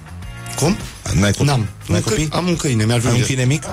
Cum? 0.55 0.77
N-ai 1.13 1.31
copil? 1.31 1.45
N-am 1.45 1.59
N-ai 1.87 1.97
Un 1.97 2.03
câ- 2.03 2.09
copii? 2.09 2.27
Am 2.31 2.47
un 2.47 2.55
câine, 2.55 2.83
Ai 2.83 2.83
un 2.83 2.87
mi-ajunge 3.01 3.23
câine 3.25 3.43
mic? 3.43 3.63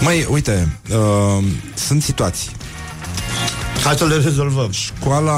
Măi, 0.00 0.26
uite, 0.30 0.78
uh, 0.90 1.44
sunt 1.74 2.02
situații. 2.02 2.50
Hai 3.84 3.96
să 3.96 4.04
le 4.04 4.16
rezolvăm 4.16 4.70
Școala, 4.70 5.34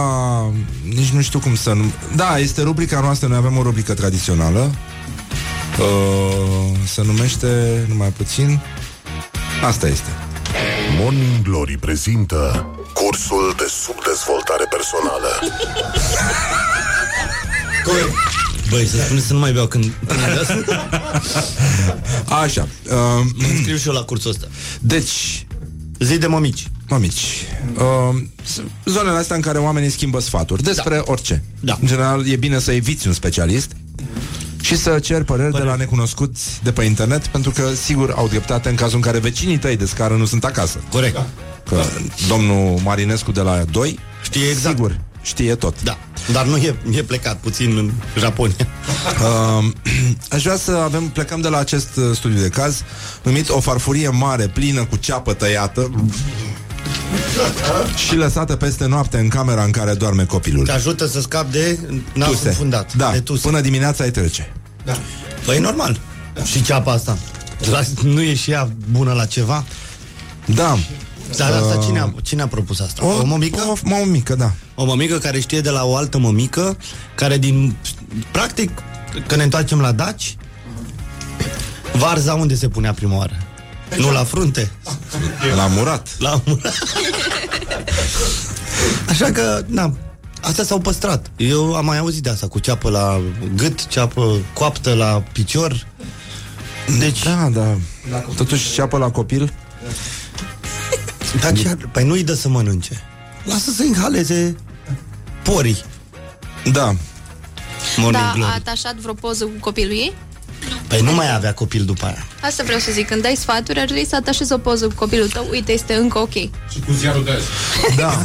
nici 0.94 1.08
nu 1.08 1.20
știu 1.20 1.38
cum 1.38 1.54
să 1.54 1.72
nu... 1.72 1.84
Da, 2.14 2.38
este 2.38 2.62
rubrica 2.62 3.00
noastră, 3.00 3.28
noi 3.28 3.36
avem 3.36 3.56
o 3.56 3.62
rubrică 3.62 3.94
tradițională. 3.94 4.74
Uh, 5.78 6.78
se 6.86 7.02
numește, 7.02 7.84
numai 7.88 8.08
puțin... 8.08 8.60
Asta 9.62 9.86
este. 9.86 10.08
Morning 11.00 11.42
Glory 11.42 11.78
prezintă 11.78 12.66
Cursul 12.92 13.54
de 13.56 13.66
subdezvoltare 13.68 14.64
personală 14.70 15.28
Băi, 18.70 18.86
să 18.86 18.96
spune 18.96 19.20
să 19.20 19.32
nu 19.32 19.38
mai 19.38 19.52
beau 19.52 19.66
când, 19.66 19.92
când 20.06 20.64
beau. 20.64 20.82
Așa. 22.42 22.68
Uh, 22.84 22.90
Mă 23.34 23.46
înscriu 23.50 23.76
și 23.76 23.86
eu 23.86 23.94
la 23.94 24.02
cursul 24.02 24.30
ăsta 24.30 24.46
deci, 24.80 25.46
Zi 25.98 26.18
de 26.18 26.26
mămici 26.26 26.66
mămici, 26.88 27.46
uh, 27.76 28.22
sunt 28.44 28.70
zonele 28.84 29.16
astea 29.16 29.36
în 29.36 29.42
care 29.42 29.58
oamenii 29.58 29.90
schimbă 29.90 30.20
sfaturi 30.20 30.62
despre 30.62 31.02
orice. 31.04 31.42
Da. 31.60 31.78
În 31.80 31.86
general, 31.86 32.28
e 32.28 32.36
bine 32.36 32.58
să 32.58 32.72
eviți 32.72 33.06
un 33.06 33.12
specialist 33.12 33.72
și 34.60 34.76
să 34.76 34.98
ceri 34.98 35.24
păreri 35.24 35.52
de 35.52 35.62
la 35.62 35.74
necunoscuți 35.74 36.60
de 36.62 36.72
pe 36.72 36.84
internet, 36.84 37.26
pentru 37.26 37.50
că, 37.50 37.68
sigur, 37.82 38.12
au 38.16 38.28
dreptate 38.28 38.68
în 38.68 38.74
cazul 38.74 38.96
în 38.96 39.02
care 39.02 39.18
vecinii 39.18 39.58
tăi 39.58 39.76
de 39.76 39.86
scară 39.86 40.16
nu 40.16 40.24
sunt 40.24 40.44
acasă. 40.44 40.80
Corect 40.90 41.20
Că 41.68 41.82
domnul 42.28 42.80
Marinescu 42.82 43.32
de 43.32 43.40
la 43.40 43.64
2 43.70 43.98
Știe 44.22 44.48
exact 44.48 44.76
Sigur, 44.76 45.00
știe 45.24 45.54
tot 45.54 45.82
Da. 45.82 45.98
Dar 46.32 46.46
nu 46.46 46.56
e, 46.56 46.76
e 46.90 47.02
plecat 47.02 47.36
puțin 47.36 47.76
în 47.76 47.90
Japonia. 48.18 48.66
Uh, 49.58 49.64
aș 50.34 50.42
vrea 50.42 50.56
să 50.56 50.70
avem, 50.70 51.08
plecăm 51.08 51.40
de 51.40 51.48
la 51.48 51.58
acest 51.58 51.96
uh, 51.96 52.16
studiu 52.16 52.40
de 52.40 52.48
caz, 52.48 52.82
numit 53.22 53.48
o 53.48 53.60
farfurie 53.60 54.08
mare, 54.08 54.46
plină 54.46 54.84
cu 54.84 54.96
ceapă 54.96 55.32
tăiată 55.32 55.90
și 58.08 58.16
lăsată 58.16 58.56
peste 58.56 58.86
noapte 58.86 59.18
în 59.18 59.28
camera 59.28 59.64
în 59.64 59.70
care 59.70 59.94
doarme 59.94 60.24
copilul. 60.24 60.64
Te 60.64 60.72
ajută 60.72 61.06
să 61.06 61.20
scapi 61.20 61.52
de 61.52 61.78
nasul 62.12 62.34
Tuse. 62.34 62.50
fundat. 62.50 62.94
Da, 62.94 63.10
de 63.12 63.20
tuse. 63.20 63.46
până 63.48 63.60
dimineața 63.60 64.04
ai 64.04 64.10
trece. 64.10 64.52
Da. 64.84 64.98
Păi 65.44 65.56
e 65.56 65.60
normal. 65.60 66.00
Și 66.44 66.62
ceapa 66.62 66.92
asta. 66.92 67.18
La, 67.70 67.80
nu 68.02 68.22
e 68.22 68.34
și 68.34 68.50
ea 68.50 68.68
bună 68.90 69.12
la 69.12 69.24
ceva? 69.24 69.64
Da. 70.44 70.78
Dar 71.36 71.52
asta 71.52 71.76
Uh, 71.78 71.84
cine 71.84 72.00
a, 72.00 72.12
cine 72.22 72.42
a 72.42 72.46
propus 72.46 72.80
asta? 72.80 73.04
O, 73.04 73.20
o 73.20 73.24
mămică? 73.24 73.62
O, 73.66 73.70
o 73.70 73.76
mămică, 73.88 74.34
da. 74.34 74.52
O 74.74 74.84
mămică 74.84 75.18
care 75.18 75.40
știe 75.40 75.60
de 75.60 75.70
la 75.70 75.84
o 75.84 75.96
altă 75.96 76.18
mămică, 76.18 76.76
care 77.14 77.38
din... 77.38 77.76
Practic, 78.30 78.70
când 79.12 79.34
ne 79.36 79.42
întoarcem 79.42 79.80
la 79.80 79.92
Daci, 79.92 80.36
varza 81.92 82.34
unde 82.34 82.54
se 82.54 82.68
punea 82.68 82.92
prima 82.92 83.16
oară? 83.16 83.36
Nu 83.96 84.12
la 84.12 84.24
frunte. 84.24 84.70
La 85.56 85.66
murat. 85.66 86.08
La 86.18 86.40
murat. 86.44 86.78
Așa 89.08 89.30
că, 89.30 89.62
na, 89.66 89.96
astea 90.40 90.64
s-au 90.64 90.78
păstrat. 90.78 91.30
Eu 91.36 91.74
am 91.74 91.84
mai 91.84 91.98
auzit 91.98 92.22
de 92.22 92.30
asta, 92.30 92.48
cu 92.48 92.58
ceapă 92.58 92.90
la 92.90 93.20
gât, 93.54 93.86
ceapă 93.86 94.36
coaptă 94.52 94.94
la 94.94 95.22
picior. 95.32 95.86
Deci... 96.98 97.22
Da, 97.22 97.48
da. 97.52 97.76
Totuși 98.36 98.72
ceapă 98.72 98.98
la 98.98 99.10
copil. 99.10 99.52
Dar 101.40 101.52
ce, 101.52 101.76
păi 101.92 102.04
nu-i 102.04 102.24
dă 102.24 102.34
să 102.34 102.48
mănânce. 102.48 103.02
Lasă 103.44 103.70
să 103.70 103.82
inhaleze 103.82 104.56
porii. 105.42 105.84
Da. 106.72 106.94
Morning 107.96 108.24
Da, 108.24 108.32
glory. 108.34 108.50
a 108.50 108.54
atașat 108.54 108.94
vreo 108.94 109.14
poză 109.14 109.44
cu 109.44 109.50
copilul 109.60 109.92
ei? 109.92 110.12
Păi 110.86 111.00
nu 111.00 111.12
mai 111.12 111.34
avea 111.34 111.54
copil 111.54 111.84
după 111.84 112.04
aia. 112.04 112.26
Asta 112.42 112.62
vreau 112.62 112.78
să 112.78 112.90
zic, 112.92 113.06
când 113.06 113.22
dai 113.22 113.34
sfaturi, 113.38 113.78
ar 113.78 113.84
trebui 113.84 114.06
să 114.06 114.16
atașezi 114.16 114.52
o 114.52 114.58
poză 114.58 114.86
cu 114.86 114.94
copilul 114.94 115.28
tău. 115.28 115.46
Uite, 115.50 115.72
este 115.72 115.94
încă 115.94 116.18
ok. 116.18 116.32
Și 116.32 116.80
cu 116.86 116.92
ziarul 116.92 117.24
de 117.24 117.30
azi. 117.30 117.46
Da. 117.96 118.22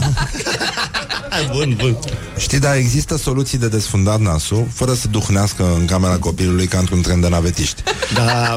bun, 1.53 1.76
bun. 1.77 1.98
Știi, 2.38 2.60
dar 2.60 2.76
există 2.76 3.18
soluții 3.18 3.57
de 3.57 3.68
desfundat 3.68 4.19
nasul 4.19 4.68
fără 4.73 4.94
să 4.94 5.07
duhnească 5.07 5.73
în 5.80 5.86
camera 5.86 6.18
copilului 6.18 6.68
ca 6.68 6.77
într-un 6.77 7.02
tren 7.02 7.19
de 7.22 7.30
navetiști. 7.30 7.84
Da, 8.14 8.56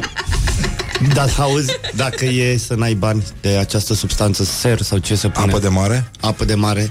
da, 1.14 1.24
auzi, 1.38 1.72
dacă 1.94 2.24
e 2.24 2.56
să 2.56 2.74
n-ai 2.74 2.94
bani 2.94 3.24
de 3.40 3.48
această 3.48 3.94
substanță 3.94 4.44
ser 4.44 4.80
sau 4.80 4.98
ce 4.98 5.14
se 5.14 5.28
pune? 5.28 5.46
Apă 5.52 5.58
de 5.58 5.68
mare? 5.68 6.10
Apă 6.20 6.44
de 6.44 6.54
mare. 6.54 6.90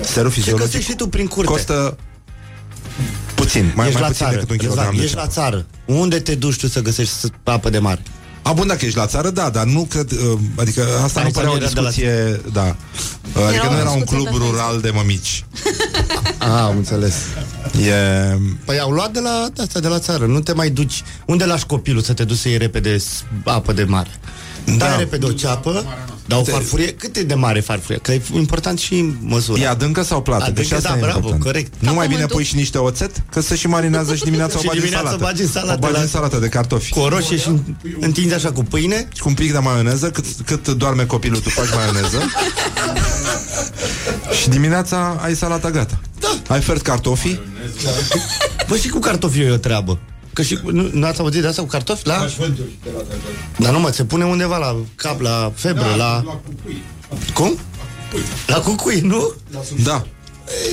Serul 0.00 0.28
Ce 0.30 0.34
fiziologic 0.34 0.66
găsești 0.66 0.90
și 0.90 0.96
tu 0.96 1.08
prin 1.08 1.26
curte? 1.26 1.50
costă 1.50 1.96
puțin, 3.34 3.72
mai, 3.74 3.86
ești 3.86 4.00
mai 4.00 4.08
la 4.08 4.12
puțin 4.12 4.26
țară, 4.26 4.34
decât 4.34 4.48
un 4.50 4.54
ești 4.54 4.66
kilogram 4.68 4.90
la, 4.92 4.98
de 4.98 5.02
ești 5.04 5.14
la 5.16 5.20
ceapă. 5.20 5.32
țară. 5.34 5.66
Unde 5.86 6.18
te 6.20 6.34
duci 6.34 6.56
tu 6.58 6.66
să 6.68 6.80
găsești 6.82 7.12
s- 7.14 7.26
apă 7.44 7.70
de 7.70 7.78
mare? 7.78 8.02
A, 8.42 8.52
bun, 8.52 8.66
dacă 8.66 8.84
ești 8.84 8.96
la 8.96 9.06
țară, 9.06 9.30
da, 9.30 9.50
dar 9.50 9.64
nu 9.64 9.82
cred, 9.90 10.10
uh, 10.10 10.38
adică 10.56 10.82
asta 11.04 11.20
Hai 11.20 11.28
nu 11.28 11.34
să 11.34 11.40
părea 11.40 11.48
nu 11.48 11.54
o 11.54 11.56
era 11.56 11.68
de 11.72 11.80
la 11.80 11.88
discuție, 11.88 12.40
da. 12.52 12.76
Uh, 13.36 13.46
Adică 13.46 13.64
Era 13.64 13.70
nu 13.72 13.76
o 13.76 13.80
era 13.80 13.90
un 13.90 13.98
discuție 14.00 14.28
club 14.28 14.38
pe 14.40 14.44
rural 14.50 14.80
de 14.80 14.90
mămici. 14.94 15.44
Ah, 16.38 16.48
am 16.48 16.76
înțeles. 16.76 17.14
E... 17.86 17.94
Păi 18.64 18.78
au 18.80 18.90
luat 18.90 19.10
de 19.12 19.20
la 19.20 19.46
de 19.54 19.62
asta 19.62 19.80
de 19.80 19.88
la 19.88 19.98
țară. 19.98 20.26
Nu 20.26 20.40
te 20.40 20.52
mai 20.52 20.70
duci. 20.70 21.02
Unde 21.26 21.44
lași 21.44 21.66
copilul 21.66 22.02
să 22.02 22.12
te 22.12 22.24
duci 22.24 22.36
să 22.38 22.48
iei 22.48 22.58
repede 22.58 22.98
s- 22.98 23.24
apă 23.44 23.72
de 23.72 23.84
mare? 23.84 24.10
Da. 24.64 24.72
Dai 24.76 24.98
repede 24.98 25.26
o 25.26 25.32
ceapă, 25.32 25.84
dar 26.26 26.38
o 26.38 26.44
farfurie. 26.44 26.92
Cât 26.92 27.16
e 27.16 27.22
de 27.22 27.34
mare 27.34 27.60
farfurie? 27.60 27.98
Că 27.98 28.12
e 28.12 28.22
important 28.34 28.78
și 28.78 29.14
măsura. 29.20 29.60
E 29.60 29.68
adâncă 29.68 30.02
sau 30.02 30.22
plată? 30.22 30.42
Adâncă, 30.42 30.60
Că 30.60 30.66
și 30.66 30.74
asta 30.74 30.88
da, 30.88 30.96
e 30.96 31.00
bravo, 31.00 31.14
important. 31.16 31.42
corect. 31.44 31.72
Nu 31.78 31.88
Ca 31.88 31.94
mai 31.94 32.06
bine 32.06 32.14
pământul. 32.14 32.36
pui 32.36 32.44
și 32.46 32.56
niște 32.56 32.78
oțet? 32.78 33.22
Că 33.30 33.40
să 33.40 33.54
și 33.54 33.66
marinează 33.66 34.14
și 34.14 34.24
dimineața 34.24 34.56
o 34.58 34.60
Și 34.60 34.66
bagi 34.66 34.78
în 34.78 34.84
dimineața 34.84 35.08
salată. 35.10 35.24
bagi 35.32 35.42
în 35.42 35.48
salată 35.48 35.76
O 35.76 35.80
bagi 35.80 35.92
la- 35.94 36.00
în 36.00 36.06
salată 36.08 36.36
de 36.38 36.48
cartofi. 36.48 36.92
Cu 36.92 36.98
o 36.98 37.08
roșie 37.08 37.36
și 37.36 37.48
întinzi 38.00 38.34
așa 38.34 38.52
cu 38.52 38.62
pâine. 38.62 39.08
Și 39.14 39.20
cu 39.22 39.28
un 39.28 39.34
pic 39.34 39.52
de 39.52 39.58
maioneză, 39.58 40.10
cât, 40.10 40.24
cât 40.44 40.68
doarme 40.68 41.04
copilul, 41.04 41.38
tu 41.40 41.48
faci 41.48 41.68
maioneză. 41.74 42.18
și 44.40 44.48
dimineața 44.48 45.18
ai 45.22 45.34
salata 45.34 45.70
gata. 45.70 46.00
Da. 46.20 46.54
Ai 46.54 46.60
fert 46.60 46.82
cartofii. 46.82 47.40
Bă, 48.68 48.76
și 48.76 48.88
cu 48.88 48.98
cartofii 48.98 49.42
e 49.42 49.50
o 49.50 49.56
treabă. 49.56 49.98
Că 50.32 50.42
și, 50.42 50.58
nu, 50.62 50.90
nu 50.92 51.06
ați 51.06 51.20
auzit 51.20 51.40
de 51.40 51.46
asta 51.46 51.62
cu 51.62 51.68
cartofi? 51.68 52.06
La... 52.06 52.26
Dar 53.58 53.72
nu 53.72 53.80
mă, 53.80 53.90
se 53.90 54.04
pune 54.04 54.24
undeva 54.24 54.56
la 54.58 54.76
cap, 54.94 55.20
la 55.20 55.52
febră, 55.54 55.82
Da, 55.90 55.94
la... 55.96 56.40
Cum? 57.34 57.58
La 58.46 58.58
cucui, 58.60 59.00
nu? 59.00 59.32
Da. 59.84 60.04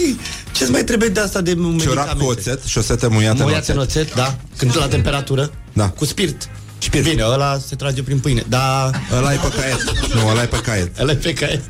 Ei, 0.02 0.20
ce-ți 0.52 0.72
mai 0.72 0.84
trebuie 0.84 1.10
de 1.10 1.20
asta 1.20 1.42
de 1.42 1.52
Ciorap 1.54 1.76
medicamente? 1.78 2.24
cu 2.24 2.30
oțet, 2.30 2.64
șosete 2.64 3.08
muiate 3.08 3.38
în 3.42 3.44
Muiați 3.48 3.72
în 3.72 3.78
oțet. 3.78 4.02
oțet, 4.04 4.16
da? 4.16 4.38
Când 4.58 4.78
la 4.78 4.88
temperatură? 4.88 5.52
Da. 5.74 5.90
Cu 5.90 6.06
spirit. 6.06 6.50
Spirit. 6.78 7.10
Bine, 7.10 7.24
ăla 7.26 7.58
se 7.68 7.76
trage 7.76 8.04
prin 8.04 8.20
pâine. 8.20 8.44
Da, 8.48 8.90
Ăla 9.18 9.34
e 9.34 9.38
pe 9.38 9.48
caiet. 9.60 10.14
Nu, 10.14 10.28
ăla 10.30 10.42
e 10.42 10.46
pe 10.46 10.60
caiet. 10.62 11.00
ăla 11.00 11.12
e 11.12 11.16
pe 11.16 11.34
caiet. 11.34 11.62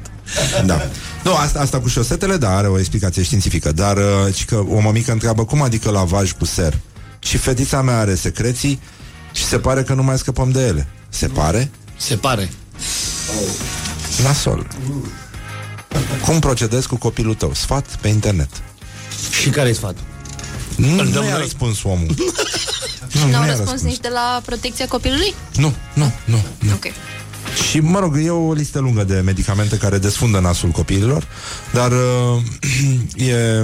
Da. 0.65 0.89
Nu, 1.23 1.35
asta, 1.35 1.59
asta 1.59 1.79
cu 1.79 1.87
șosetele, 1.87 2.37
da, 2.37 2.57
are 2.57 2.67
o 2.67 2.79
explicație 2.79 3.23
științifică, 3.23 3.71
dar 3.71 3.97
uh, 3.97 4.03
ci 4.33 4.45
că 4.45 4.55
o 4.69 4.79
mămică 4.79 5.11
întreabă 5.11 5.45
cum 5.45 5.61
adică 5.61 5.89
lavaj 5.89 6.31
cu 6.31 6.45
ser. 6.45 6.73
Și 7.19 7.37
fetița 7.37 7.81
mea 7.81 7.97
are 7.99 8.15
secreții 8.15 8.79
și 9.33 9.43
se 9.45 9.59
pare 9.59 9.83
că 9.83 9.93
nu 9.93 10.03
mai 10.03 10.17
scăpăm 10.17 10.51
de 10.51 10.65
ele. 10.65 10.87
Se 11.09 11.27
pare? 11.27 11.71
Se 11.97 12.15
pare. 12.15 12.49
La 14.23 14.33
sol. 14.33 14.67
Cum 16.25 16.39
procedezi 16.39 16.87
cu 16.87 16.95
copilul 16.95 17.33
tău? 17.33 17.53
Sfat 17.53 17.85
pe 18.01 18.07
internet. 18.07 18.49
Și 19.41 19.49
care-i 19.49 19.73
sfatul? 19.73 20.03
Nu, 20.75 20.87
Îl 20.97 21.05
nu 21.05 21.11
dăm 21.11 21.23
i-a 21.23 21.31
noi. 21.31 21.41
răspuns 21.41 21.83
omul. 21.83 22.15
Și 23.11 23.17
nu 23.17 23.29
n-au 23.29 23.41
i-a 23.41 23.45
răspuns 23.47 23.69
răspuns. 23.69 23.81
nici 23.91 23.99
de 24.01 24.09
la 24.13 24.41
protecția 24.45 24.87
copilului? 24.87 25.33
Nu, 25.55 25.73
nu, 25.93 26.11
nu, 26.25 26.43
nu. 26.59 26.71
Ok. 26.73 26.85
Și, 27.69 27.79
mă 27.79 27.99
rog, 27.99 28.17
e 28.17 28.29
o 28.29 28.53
listă 28.53 28.79
lungă 28.79 29.03
de 29.03 29.19
medicamente 29.19 29.77
care 29.77 29.97
desfundă 29.97 30.39
nasul 30.39 30.69
copiilor, 30.69 31.27
dar 31.73 31.91
uh, 31.91 32.41
e... 33.29 33.63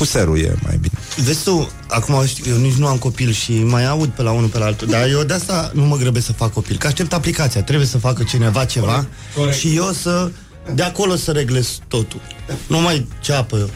Cu 0.00 0.06
serul 0.06 0.38
e 0.38 0.54
mai 0.62 0.76
bine. 0.80 0.94
Vezi 1.16 1.44
tu, 1.44 1.70
acum 1.88 2.26
știu, 2.26 2.52
eu 2.52 2.58
nici 2.58 2.74
nu 2.74 2.86
am 2.86 2.96
copil 2.96 3.32
și 3.32 3.52
mai 3.62 3.86
aud 3.86 4.08
pe 4.08 4.22
la 4.22 4.30
unul 4.30 4.48
pe 4.48 4.58
la 4.58 4.64
altul, 4.64 4.88
dar 4.88 5.08
eu 5.08 5.22
de 5.22 5.32
asta 5.32 5.70
nu 5.74 5.84
mă 5.84 5.96
grăbesc 5.96 6.26
să 6.26 6.32
fac 6.32 6.52
copil, 6.52 6.76
că 6.76 6.86
aștept 6.86 7.12
aplicația, 7.12 7.62
trebuie 7.62 7.86
să 7.86 7.98
facă 7.98 8.22
cineva 8.22 8.64
ceva 8.64 9.06
Corect. 9.34 9.56
și 9.56 9.76
eu 9.76 9.92
să 9.92 10.30
de 10.74 10.82
acolo 10.82 11.16
să 11.16 11.30
reglez 11.30 11.78
totul. 11.88 12.20
Nu 12.66 12.80
mai 12.80 13.06
ceapă. 13.20 13.70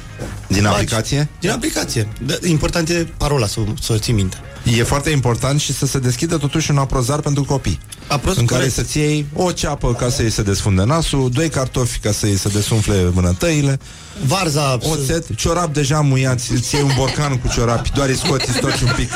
Din 0.47 0.63
Faci. 0.63 0.73
aplicație? 0.73 1.29
Din 1.41 1.51
aplicație. 1.51 2.09
Da, 2.27 2.35
important 2.45 2.89
e 2.89 3.07
parola 3.17 3.47
să, 3.47 3.61
să 3.81 3.93
o 3.93 3.99
ții 3.99 4.13
minte. 4.13 4.37
E 4.77 4.83
foarte 4.83 5.11
important 5.11 5.61
și 5.61 5.73
să 5.73 5.87
se 5.87 5.99
deschidă 5.99 6.37
totuși 6.37 6.71
un 6.71 6.79
aprozar 6.79 7.21
pentru 7.21 7.45
copii. 7.45 7.79
Aproz, 8.07 8.37
în 8.37 8.45
care 8.45 8.61
corect. 8.61 8.75
să-ți 8.75 8.99
iei 8.99 9.27
o 9.35 9.53
ceapă 9.53 9.95
ca 9.95 10.09
să-i 10.09 10.31
se 10.31 10.43
desfunde 10.43 10.83
nasul, 10.83 11.31
doi 11.31 11.49
cartofi 11.49 11.99
ca 11.99 12.13
să-i 12.13 12.37
se 12.37 12.49
desumfle 12.49 13.11
mânătăile, 13.13 13.79
Varza, 14.27 14.79
oțet, 14.81 15.37
ciorap 15.37 15.73
deja 15.73 16.01
muiați, 16.01 16.53
îți 16.53 16.75
iei 16.75 16.85
un 16.85 16.93
borcan 16.97 17.39
cu 17.39 17.49
ciorapi, 17.49 17.91
doar 17.95 18.09
îi 18.09 18.17
scoți, 18.17 18.49
îi 18.49 18.55
stoci 18.55 18.81
un 18.81 18.93
pic. 18.97 19.11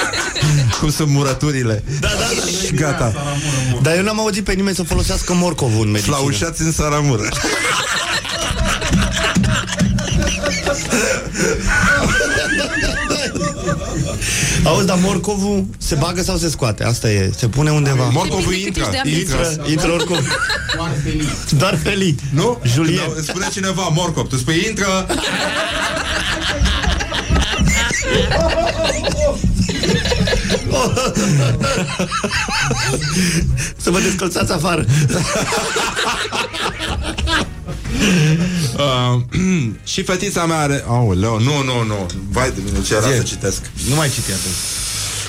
Cum 0.80 0.90
sunt 0.90 1.08
murăturile. 1.08 1.84
Da, 2.00 2.08
da, 2.08 2.14
da. 2.14 2.66
Și 2.66 2.74
gata. 2.74 3.36
Dar 3.82 3.96
eu 3.96 4.02
n-am 4.02 4.20
auzit 4.20 4.44
pe 4.44 4.52
nimeni 4.52 4.76
să 4.76 4.82
folosească 4.82 5.34
morcovul 5.34 5.84
în 5.84 5.90
medicină. 5.90 6.16
Flaușați 6.16 6.62
în 6.62 6.72
saramură. 6.72 7.28
Auzi, 14.64 14.86
dar 14.86 14.98
morcovul 15.00 15.64
se 15.78 15.94
bagă 15.94 16.22
sau 16.22 16.36
se 16.36 16.48
scoate? 16.48 16.84
Asta 16.84 17.10
e. 17.10 17.30
Se 17.38 17.46
pune 17.46 17.70
undeva. 17.70 18.08
Morcovul 18.08 18.52
Depinde 18.52 18.70
cât 18.70 18.76
intră. 18.76 18.82
ești 18.82 18.92
de 18.92 18.98
ambițios. 18.98 19.48
Intră. 19.48 19.68
Intră, 19.70 19.70
intră 19.70 19.90
oricum. 19.92 20.18
Doar 21.58 21.78
felii. 21.82 22.14
Nu? 22.30 22.60
Julien. 22.64 23.04
Când 23.04 23.16
Îți 23.16 23.26
spune 23.26 23.48
cineva 23.52 23.88
morcov, 23.94 24.28
tu 24.28 24.36
spui 24.36 24.64
intră. 24.68 25.06
Să 33.76 33.90
vă 33.90 33.98
descălțați 34.00 34.52
afară. 34.52 34.84
Uh, 38.76 39.20
și 39.92 40.02
fetița 40.02 40.44
mea 40.46 40.58
are... 40.58 40.84
Aoleu, 40.88 41.40
nu, 41.40 41.62
nu, 41.62 41.82
nu. 41.86 42.06
Vai 42.30 42.50
de 42.50 42.60
mine, 42.64 42.82
ce 42.86 42.94
era 42.94 43.10
Zi. 43.10 43.16
să 43.16 43.22
citesc. 43.22 43.60
Nu 43.88 43.94
mai 43.94 44.08
citi 44.10 44.30
atunci. 44.32 44.54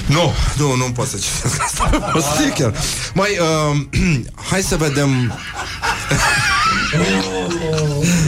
Nu, 0.05 0.33
nu, 0.57 0.75
nu 0.75 0.83
pot 0.91 1.07
să 1.07 1.17
citesc 1.17 1.61
asta. 1.61 2.11
O 2.15 2.19
să 2.19 2.27
fie 2.41 2.49
chiar. 2.49 2.73
Mai, 3.13 3.29
uh, 3.39 3.99
hai 4.49 4.61
să 4.61 4.75
vedem... 4.75 5.09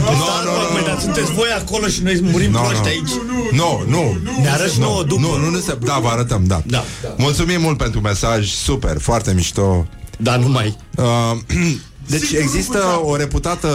Nu, 0.00 0.12
nu, 0.44 0.78
nu, 0.78 0.86
dar 0.86 0.98
sunteți 1.00 1.32
voi 1.32 1.48
acolo 1.58 1.86
și 1.86 2.02
noi 2.02 2.20
murim 2.22 2.50
Nu, 2.50 2.58
proști 2.58 2.80
nu. 2.82 2.86
aici. 2.86 3.10
Nu, 3.52 3.84
nu. 3.88 4.16
Ne 4.42 4.48
arăți 4.50 4.78
nouă 4.78 5.02
după. 5.02 5.20
Nu, 5.20 5.36
nu, 5.38 5.50
nu 5.50 5.58
se... 5.58 5.78
Da, 5.84 5.98
vă 5.98 6.08
arătăm, 6.08 6.42
da. 6.46 6.62
Da. 6.66 6.84
Mulțumim 7.16 7.60
mult 7.60 7.76
pentru 7.76 8.00
mesaj, 8.00 8.48
super, 8.50 8.96
foarte 9.00 9.32
mișto. 9.34 9.86
Dar 10.18 10.38
nu 10.38 10.48
mai. 10.48 10.76
Uh, 10.96 11.04
Deci 12.06 12.32
există 12.32 13.00
o 13.02 13.16
reputată 13.16 13.68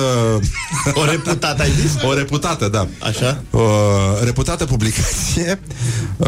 O 1.02 1.06
reputată, 1.06 1.62
ai 1.62 1.72
zis? 1.82 1.92
O 2.04 2.14
reputată, 2.14 2.68
da. 2.68 2.88
Așa? 3.00 3.44
O 3.52 3.62
reputată 4.24 4.66
publicație 4.66 5.60
uh, 6.18 6.28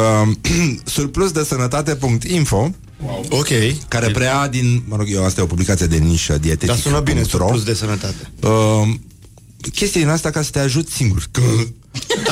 Surplus 0.84 1.32
de 1.32 1.44
sănătate.info 1.44 2.70
Ok. 3.30 3.48
Care 3.88 4.10
preia 4.10 4.48
din, 4.52 4.84
mă 4.88 4.96
rog 4.96 5.08
eu, 5.10 5.26
asta 5.26 5.42
e 5.42 5.44
o 5.44 5.48
publicație 5.48 5.86
de 5.86 5.98
nișă 5.98 6.38
dietetică 6.38 6.72
Dar 6.72 6.82
sună 6.82 7.00
bine, 7.00 7.24
surplus 7.24 7.64
de 7.64 7.74
sănătate 7.74 8.32
uh, 8.42 8.94
Chestia 9.74 10.02
din 10.02 10.10
asta 10.10 10.30
ca 10.30 10.42
să 10.42 10.50
te 10.50 10.60
ajut 10.60 10.90
singur. 10.90 11.24
Că... 11.32 11.42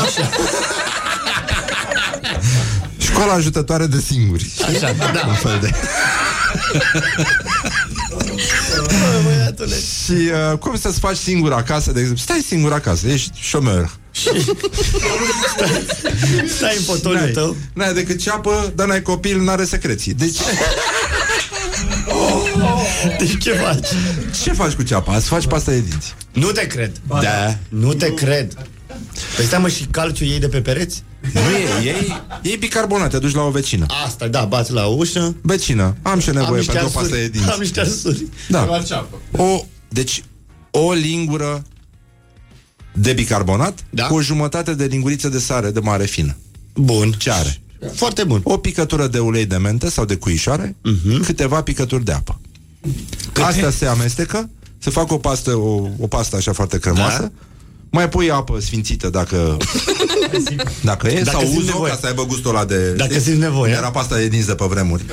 Așa. 0.05 0.29
Școala 2.97 3.33
ajutătoare 3.33 3.85
de 3.85 3.99
singuri. 3.99 4.51
Așa, 4.67 4.93
da. 4.93 5.25
Un 5.27 5.33
fel 5.33 5.59
de... 5.61 5.69
Și 10.05 10.11
uh, 10.51 10.57
cum 10.57 10.77
să-ți 10.77 10.99
faci 10.99 11.17
singur 11.17 11.53
acasă, 11.53 11.91
de 11.91 11.99
exemplu? 11.99 12.23
Stai 12.23 12.43
singur 12.47 12.73
acasă, 12.73 13.07
ești 13.07 13.31
șomer. 13.39 13.89
Stai, 14.11 15.85
stai 16.57 16.75
în 16.77 16.83
fotoliu 16.83 17.19
N-ai, 17.19 17.31
tău. 17.31 17.55
N-ai 17.73 17.93
decât 17.93 18.19
ceapă, 18.21 18.71
dar 18.75 18.87
n-ai 18.87 19.01
copil, 19.01 19.41
n-are 19.41 19.65
secreții. 19.65 20.13
Deci 20.13 20.37
Deci 23.17 23.37
ce 23.43 23.51
faci? 23.51 23.87
ce 24.43 24.51
faci 24.51 24.73
cu 24.73 24.83
ceapa? 24.83 25.15
Îți 25.15 25.27
faci 25.27 25.47
pasta 25.47 25.71
de 25.71 25.79
dinți. 25.79 26.15
Nu 26.31 26.51
te 26.51 26.67
cred. 26.67 26.91
Da. 27.07 27.57
Nu 27.69 27.93
te 27.93 28.13
cred. 28.13 28.53
Păi 29.35 29.45
stai 29.45 29.59
mă 29.59 29.67
și 29.67 29.83
calciu 29.91 30.25
ei 30.25 30.39
de 30.39 30.47
pe 30.47 30.61
pereți? 30.61 31.03
Nu 31.33 31.39
e, 31.39 31.83
ei, 31.89 32.21
ei 32.41 32.57
bicarbonat, 32.57 33.09
te 33.09 33.17
duci 33.19 33.33
la 33.33 33.41
o 33.41 33.49
vecină 33.49 33.85
Asta, 34.05 34.27
da, 34.27 34.45
bați 34.45 34.71
la 34.71 34.85
ușă 34.85 35.35
Vecină, 35.41 35.95
am 36.01 36.19
și 36.19 36.29
Am 36.29 36.35
nevoie 36.35 36.57
niște 36.57 36.71
pentru 36.73 36.91
o 36.95 36.99
pastă 36.99 37.15
de 37.15 37.19
arsuri 37.19 37.31
dinți 37.31 37.49
Am 37.51 37.59
niște 37.59 37.79
arsuri 37.79 38.25
Da. 38.49 38.67
O, 39.37 39.65
deci, 39.89 40.23
o 40.71 40.91
lingură 40.91 41.63
de 42.93 43.13
bicarbonat 43.13 43.79
Da. 43.89 44.07
cu 44.07 44.13
o 44.15 44.21
jumătate 44.21 44.73
de 44.73 44.85
linguriță 44.85 45.29
de 45.29 45.39
sare 45.39 45.71
de 45.71 45.79
mare 45.79 46.05
fină. 46.05 46.35
Bun 46.75 47.11
Ce 47.11 47.31
are? 47.31 47.61
Foarte 47.93 48.23
bun 48.23 48.41
O 48.43 48.57
picătură 48.57 49.07
de 49.07 49.19
ulei 49.19 49.45
de 49.45 49.57
mentă 49.57 49.89
sau 49.89 50.05
de 50.05 50.15
cuișoare, 50.15 50.75
Mhm. 50.83 51.23
câteva 51.23 51.61
picături 51.63 52.03
de 52.05 52.11
apă. 52.11 52.39
Astea 53.41 53.69
se 53.69 53.85
amestecă, 53.85 54.49
se 54.77 54.89
fac 54.89 55.11
o 55.11 55.17
pastă, 55.17 55.55
o, 55.55 55.87
o 55.99 56.07
pastă 56.07 56.35
așa 56.35 56.53
foarte 56.53 56.79
cremoasă, 56.79 57.21
Da. 57.21 57.31
Mai 57.91 58.09
pui 58.09 58.31
apă 58.31 58.59
sfințită 58.59 59.09
dacă 59.09 59.57
dacă 60.83 61.07
e, 61.07 61.21
Dacă 61.21 61.29
sau 61.37 61.39
simți 61.41 61.57
uzo 61.57 61.65
nevoie. 61.71 61.91
ca 61.91 61.97
să 62.01 62.07
aibă 62.07 62.25
gustul 62.25 62.49
ăla 62.49 62.65
de... 62.65 62.91
Dacă 62.91 63.11
știi? 63.11 63.23
simți 63.23 63.39
nevoie. 63.39 63.71
Era 63.73 63.91
pasta 63.91 64.15
de 64.15 64.27
dinți 64.27 64.47
de 64.47 64.55
pe 64.55 64.65
vremuri. 64.69 65.03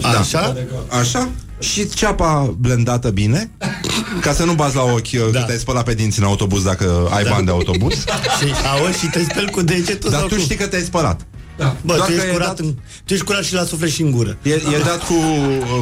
Da. 0.00 0.08
Așa? 0.18 0.56
Așa? 1.00 1.28
Și 1.60 1.88
ceapa 1.88 2.54
blendată 2.58 3.10
bine 3.10 3.50
Ca 4.20 4.32
să 4.32 4.44
nu 4.44 4.52
bați 4.52 4.74
la 4.76 4.82
ochi 4.82 5.10
da. 5.10 5.28
Da. 5.32 5.38
Că 5.40 5.44
te-ai 5.46 5.58
spălat 5.58 5.84
pe 5.84 5.94
dinți 5.94 6.18
în 6.18 6.24
autobuz 6.24 6.62
Dacă 6.62 7.08
ai 7.10 7.24
Da. 7.24 7.30
bani 7.30 7.44
de 7.44 7.50
autobuz 7.50 7.94
Și, 8.38 8.52
auzi, 8.80 8.98
și 8.98 9.06
te 9.06 9.22
speli 9.30 9.50
cu 9.50 9.62
degetul 9.62 10.10
Dar 10.10 10.18
sau 10.18 10.28
tu 10.28 10.34
cum? 10.34 10.44
știi 10.44 10.56
că 10.56 10.66
te-ai 10.66 10.82
spălat 10.82 11.26
Bă, 11.58 11.72
Doar 11.94 11.98
tu 11.98 12.04
că 12.04 12.12
ești, 12.12 12.26
e 12.26 12.30
curat 12.32 12.46
dat- 12.46 12.58
în, 12.58 12.74
tu 13.04 13.12
ești 13.12 13.24
curat 13.24 13.44
și 13.44 13.54
la 13.54 13.64
suflet 13.64 13.90
și 13.90 14.02
în 14.02 14.10
gură 14.10 14.36
E, 14.42 14.50
e 14.52 14.82
dat 14.84 15.04
cu, 15.04 15.14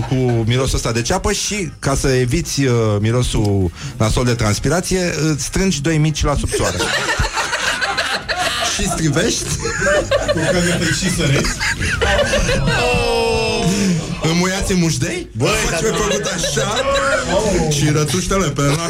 cu 0.08 0.14
mirosul 0.46 0.74
ăsta 0.76 0.92
de 0.92 1.02
ceapă 1.02 1.32
și 1.32 1.70
ca 1.78 1.94
să 1.94 2.08
eviți 2.08 2.64
uh, 2.64 2.72
mirosul 3.00 3.70
nasol 3.96 4.24
de 4.24 4.34
transpirație, 4.34 5.14
îți 5.32 5.44
strângi 5.44 5.80
doi 5.80 5.98
mici 5.98 6.22
la 6.22 6.36
subsoare. 6.36 6.76
și 8.76 8.88
strivești, 8.88 9.44
și 10.98 11.10
să 11.14 11.22
rezi. 11.24 11.56
înmuiați 14.30 14.72
în 14.72 14.78
mușdei, 14.78 15.28
Băi, 15.36 15.48
faci 15.48 15.70
dar- 15.70 15.90
pe 15.90 15.96
făcut 15.96 16.24
așa 16.34 16.74
și 17.70 17.90
rătuște-le 17.90 18.48
pe 18.48 18.60
ăla. 18.60 18.86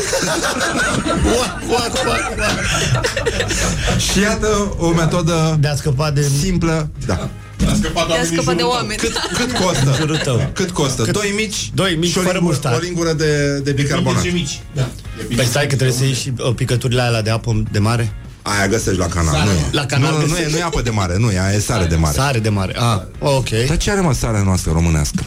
și 4.12 4.20
iată 4.20 4.74
o 4.78 4.88
metodă 4.90 5.56
De 5.60 5.68
a 5.68 5.74
scăpa 5.76 6.10
de 6.10 6.30
simplă. 6.40 6.90
Da. 7.06 7.28
A 7.70 7.74
scăpat 7.78 8.06
Te-a 8.06 8.24
scăpat 8.24 8.56
de 8.56 8.62
oameni. 8.62 8.98
Cât, 8.98 9.12
cât 9.36 9.52
costă? 9.52 9.94
jurul 9.98 10.16
tău 10.16 10.50
Cât 10.52 10.70
costă? 10.70 11.02
Cât? 11.02 11.12
Doi 11.12 11.32
mici? 11.36 11.70
Doi 11.74 11.96
mici 12.00 12.10
și 12.10 12.18
o 12.18 12.20
fără 12.20 12.32
lingură, 12.32 12.52
muștar. 12.54 12.74
o 12.74 12.78
lingură 12.82 13.12
de, 13.12 13.58
de 13.58 13.72
bicarbonat. 13.72 14.22
Ce 14.22 14.30
mici. 14.30 14.60
Da. 14.74 14.88
Păi 15.36 15.44
stai 15.44 15.66
că 15.66 15.74
trebuie 15.74 15.96
să 15.96 16.04
iei 16.04 16.12
și 16.14 16.32
uh, 16.38 16.54
picăturile 16.54 17.00
alea 17.00 17.22
de 17.22 17.30
apă 17.30 17.62
de 17.72 17.78
mare 17.78 18.12
Aia 18.46 18.68
găsești 18.68 18.98
la 18.98 19.06
canal. 19.06 19.44
Nu 19.44 19.50
e. 19.50 19.68
La 19.70 19.86
canal 19.86 20.12
nu, 20.12 20.18
nu, 20.18 20.26
nu, 20.26 20.26
e, 20.26 20.28
găsești? 20.28 20.52
nu 20.52 20.58
e 20.58 20.62
apă 20.62 20.82
de 20.82 20.90
mare, 20.90 21.16
nu 21.18 21.30
e, 21.30 21.40
aia 21.40 21.54
e 21.54 21.60
sare 21.60 21.84
de 21.84 21.96
mare. 21.96 22.14
Sare 22.14 22.38
de 22.38 22.48
mare 22.48 22.74
ah, 22.78 23.00
ok 23.18 23.48
Dar 23.66 23.76
ce 23.76 23.90
are 23.90 24.00
mă 24.00 24.12
sarea 24.14 24.42
noastră 24.42 24.72
românească? 24.72 25.22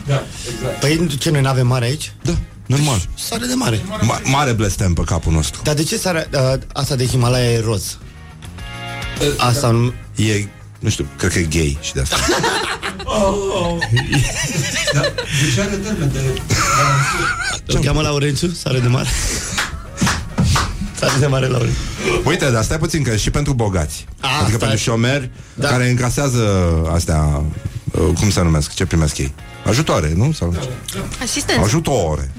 Păi 0.79 1.07
ce, 1.19 1.29
noi 1.29 1.41
n-avem 1.41 1.67
mare 1.67 1.85
aici? 1.85 2.13
Da, 2.21 2.31
normal. 2.65 3.01
Sare 3.17 3.45
de 3.45 3.53
mare 3.53 3.79
Ma- 3.79 4.21
mare 4.23 4.51
blestem 4.51 4.93
pe 4.93 5.01
capul 5.05 5.33
nostru. 5.33 5.61
Dar 5.63 5.73
de 5.73 5.83
ce 5.83 5.97
sarea 5.97 6.27
uh, 6.33 6.53
asta 6.73 6.95
de 6.95 7.05
Himalaya 7.05 7.51
e 7.51 7.59
roz? 7.59 7.97
Asta 9.37 9.69
nu... 9.69 9.93
E, 10.15 10.47
nu 10.79 10.89
știu, 10.89 11.05
cred 11.17 11.31
că 11.31 11.39
e 11.39 11.43
gay 11.43 11.77
și 11.81 11.93
de 11.93 12.01
asta. 12.01 12.15
Da. 14.93 15.01
Deci 15.01 15.57
are 15.65 15.75
termen 15.75 16.11
de... 16.11 16.41
O 17.75 17.79
cheamă 17.79 18.01
Laurențiu? 18.01 18.49
Sare 18.49 18.79
de 18.79 18.87
mare? 18.87 19.09
Sare 20.99 21.13
de 21.19 21.27
mare, 21.27 21.47
Laurențiu 21.47 21.81
Uite, 22.25 22.51
dar 22.51 22.63
stai 22.63 22.77
puțin, 22.77 23.03
că 23.03 23.15
și 23.15 23.29
pentru 23.31 23.53
bogați. 23.53 24.05
A, 24.19 24.27
adică 24.41 24.57
stai. 24.57 24.59
pentru 24.59 24.77
șomeri 24.77 25.29
Da. 25.53 25.67
care 25.67 25.89
încasează 25.89 26.43
astea, 26.93 27.43
uh, 27.91 28.01
cum 28.19 28.29
se 28.29 28.41
numesc, 28.41 28.73
ce 28.73 28.85
primesc 28.85 29.17
ei? 29.17 29.33
Ajutoare, 29.65 30.13
nu? 30.15 30.31
Sau 30.31 30.53
Asistență. 31.21 31.61
Ajutoare. 31.61 32.31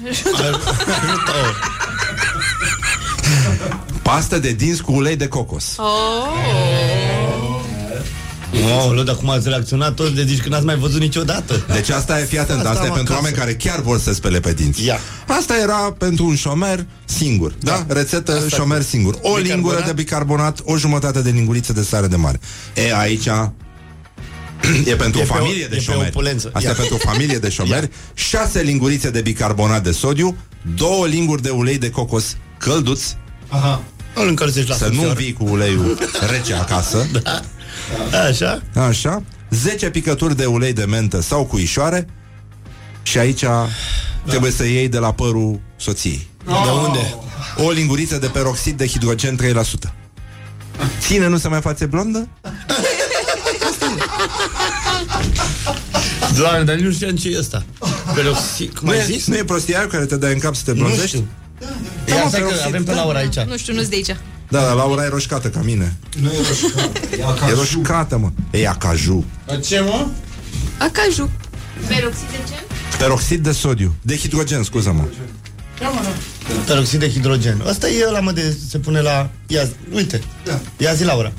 Pastă 4.01 4.39
de 4.39 4.51
dinți 4.51 4.81
cu 4.81 4.91
ulei 4.91 5.15
de 5.15 5.27
cocos. 5.27 5.75
Oh. 5.77 5.85
Oh, 8.53 9.03
dar 9.05 9.15
cum 9.15 9.29
ați 9.29 9.47
reacționat 9.49 9.93
toți 9.93 10.13
de 10.13 10.23
zici 10.27 10.41
că 10.41 10.49
n-ați 10.49 10.65
mai 10.65 10.75
văzut 10.77 10.99
niciodată 10.99 11.65
Deci 11.73 11.89
asta 11.89 12.19
e, 12.19 12.23
fii 12.25 12.39
atent, 12.39 12.57
Asta 12.59 12.69
asta, 12.69 12.83
e 12.85 12.87
am 12.87 12.93
pentru 12.95 13.13
acasă. 13.13 13.27
oameni 13.27 13.35
care 13.43 13.69
chiar 13.71 13.81
vor 13.81 13.99
să 13.99 14.13
spele 14.13 14.39
pe 14.39 14.53
dinți. 14.53 14.85
Ia. 14.85 14.99
Asta 15.27 15.57
era 15.61 15.95
pentru 15.97 16.25
un 16.25 16.35
șomer 16.35 16.85
singur, 17.05 17.53
da? 17.59 17.85
da? 17.87 17.93
Rețetă 17.93 18.31
Asta 18.35 18.55
șomer 18.55 18.77
cu 18.77 18.83
singur. 18.83 19.13
O 19.13 19.17
bicarbonat? 19.19 19.45
lingură 19.53 19.83
de 19.85 19.93
bicarbonat, 19.93 20.59
o 20.63 20.77
jumătate 20.77 21.21
de 21.21 21.29
linguriță 21.29 21.73
de 21.73 21.81
sare 21.81 22.07
de 22.07 22.15
mare. 22.15 22.39
E, 22.75 22.95
aici 22.97 23.25
E 24.85 24.95
pentru 24.95 25.19
E 25.19 25.23
o 25.23 25.25
pe 25.25 25.31
o- 25.31 25.35
familie 25.35 25.63
e 25.63 25.67
de 25.67 25.75
pe 25.75 25.81
șomeri. 25.81 26.07
opulență. 26.07 26.47
Asta 26.53 26.67
Ia. 26.67 26.73
e 26.73 26.77
pentru 26.79 26.95
o 26.95 27.09
familie 27.09 27.37
de 27.37 27.49
șomeri. 27.57 27.89
Șase 28.13 28.61
lingurițe 28.61 29.09
de 29.09 29.21
bicarbonat 29.21 29.83
de 29.83 29.91
sodiu, 29.91 30.37
două 30.75 31.05
linguri 31.05 31.41
de 31.41 31.49
ulei 31.49 31.77
de 31.77 31.89
cocos 31.89 32.37
călduț, 32.57 33.01
Aha. 33.47 33.81
Îl 34.15 34.27
încălzești 34.27 34.69
la 34.69 34.75
să 34.75 34.85
nu 34.87 34.93
subțior. 34.93 35.15
vii 35.15 35.33
cu 35.33 35.43
uleiul 35.49 35.97
rece 36.29 36.53
acasă. 36.53 37.07
Așa? 38.29 38.61
Așa 38.75 39.23
10 39.49 39.89
picături 39.89 40.35
de 40.37 40.45
ulei 40.45 40.73
de 40.73 40.83
mentă 40.85 41.21
sau 41.21 41.45
cuișoare 41.45 42.07
Și 43.03 43.17
aici 43.17 43.43
Trebuie 44.27 44.51
să 44.51 44.65
iei 44.65 44.87
de 44.87 44.97
la 44.97 45.11
părul 45.13 45.59
soției 45.77 46.27
De 46.45 46.51
unde? 46.87 47.15
O 47.55 47.69
linguriță 47.71 48.17
de 48.17 48.27
peroxid 48.27 48.77
de 48.77 48.87
hidrogen 48.87 49.39
3% 49.87 49.91
Ține, 50.99 51.27
nu 51.27 51.37
se 51.37 51.47
mai 51.47 51.61
face 51.61 51.85
blondă? 51.85 52.27
Doamne, 56.37 56.63
dar 56.63 56.75
nu 56.75 56.91
știam 56.91 57.15
ce 57.15 57.29
e 57.29 57.37
ăsta 57.39 57.63
Peroxid, 58.15 58.77
cum 58.77 58.87
Nu 58.87 58.93
ai 58.93 58.99
e, 58.99 59.03
zis? 59.03 59.27
nu 59.27 59.35
e 59.35 59.43
prostia 59.43 59.87
care 59.87 60.05
te 60.05 60.17
dai 60.17 60.33
în 60.33 60.39
cap 60.39 60.55
să 60.55 60.61
te 60.65 60.71
blondești? 60.73 61.07
știu. 61.07 61.27
Ia 62.07 62.27
stai 62.27 62.41
că 62.41 62.47
avem 62.65 62.83
pe 62.83 62.93
Laura 62.93 63.17
aici 63.19 63.35
Nu 63.39 63.57
știu, 63.57 63.73
nu-s 63.73 63.87
de 63.87 63.95
aici. 63.95 64.15
Da, 64.51 64.61
dar 64.61 64.75
Laura 64.75 65.03
e 65.03 65.07
roșcată 65.07 65.49
ca 65.49 65.61
mine 65.61 65.97
Nu 66.21 66.29
e 66.31 66.37
roșcat. 66.47 66.97
E 67.11 67.17
E 67.17 67.23
acaju. 67.23 67.55
roșcată, 67.55 68.17
mă 68.17 68.31
E 68.51 68.67
acaju 68.67 69.25
Ce, 69.67 69.79
mă? 69.79 70.07
Acaju. 70.77 71.29
Peroxid 71.87 72.27
de 72.31 72.37
ce? 72.47 72.53
Peroxid 72.97 73.43
de 73.43 73.51
sodiu 73.51 73.95
De 74.01 74.15
hidrogen, 74.15 74.63
scuză-mă 74.63 75.03
Peroxid 76.65 76.99
de 76.99 77.09
hidrogen 77.09 77.61
Asta 77.67 77.89
e 77.89 78.05
ăla, 78.07 78.19
mă, 78.19 78.31
de 78.31 78.57
se 78.69 78.77
pune 78.77 78.99
la... 79.01 79.29
Ia, 79.47 79.69
uite 79.93 80.21
Da. 80.45 80.59
Ia 80.77 80.93
zi, 80.93 81.03
Laura 81.03 81.31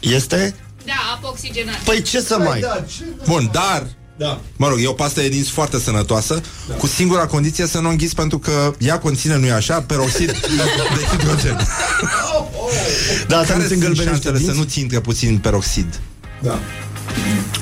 Este? 0.00 0.54
Da, 0.86 0.92
apă 1.14 1.26
oxigenată. 1.26 1.78
Pă 1.84 1.94
ce 1.94 2.20
să 2.20 2.38
mai... 2.38 2.60
Da, 2.60 2.84
ce? 2.96 3.04
Bun, 3.26 3.48
dar 3.52 3.86
Da. 4.16 4.40
Mă 4.56 4.68
rog, 4.68 4.78
e 4.80 4.86
o 4.86 4.92
pastă 4.92 5.20
de 5.20 5.28
dinți 5.28 5.50
foarte 5.50 5.78
sănătoasă 5.78 6.40
da. 6.68 6.74
Cu 6.74 6.86
singura 6.86 7.26
condiție 7.26 7.66
să 7.66 7.78
nu 7.78 7.88
o 7.88 7.90
înghiți 7.90 8.14
Pentru 8.14 8.38
că 8.38 8.74
ea 8.78 8.98
conține, 8.98 9.36
nu-i 9.36 9.50
așa, 9.50 9.80
peroxid 9.80 10.30
de 10.96 11.02
hidrogen 11.10 11.56
Da, 13.28 13.36
asta 13.38 13.46
Care 13.46 13.58
nu-ți 13.58 13.68
sunt 13.68 13.82
îngălbenește 13.82 14.10
șansele 14.12 14.36
să 14.38 14.42
dinți? 14.44 14.58
nu 14.58 14.64
ți 14.64 14.80
intre 14.80 15.00
puțin 15.00 15.38
peroxid? 15.38 16.00
Da. 16.42 16.58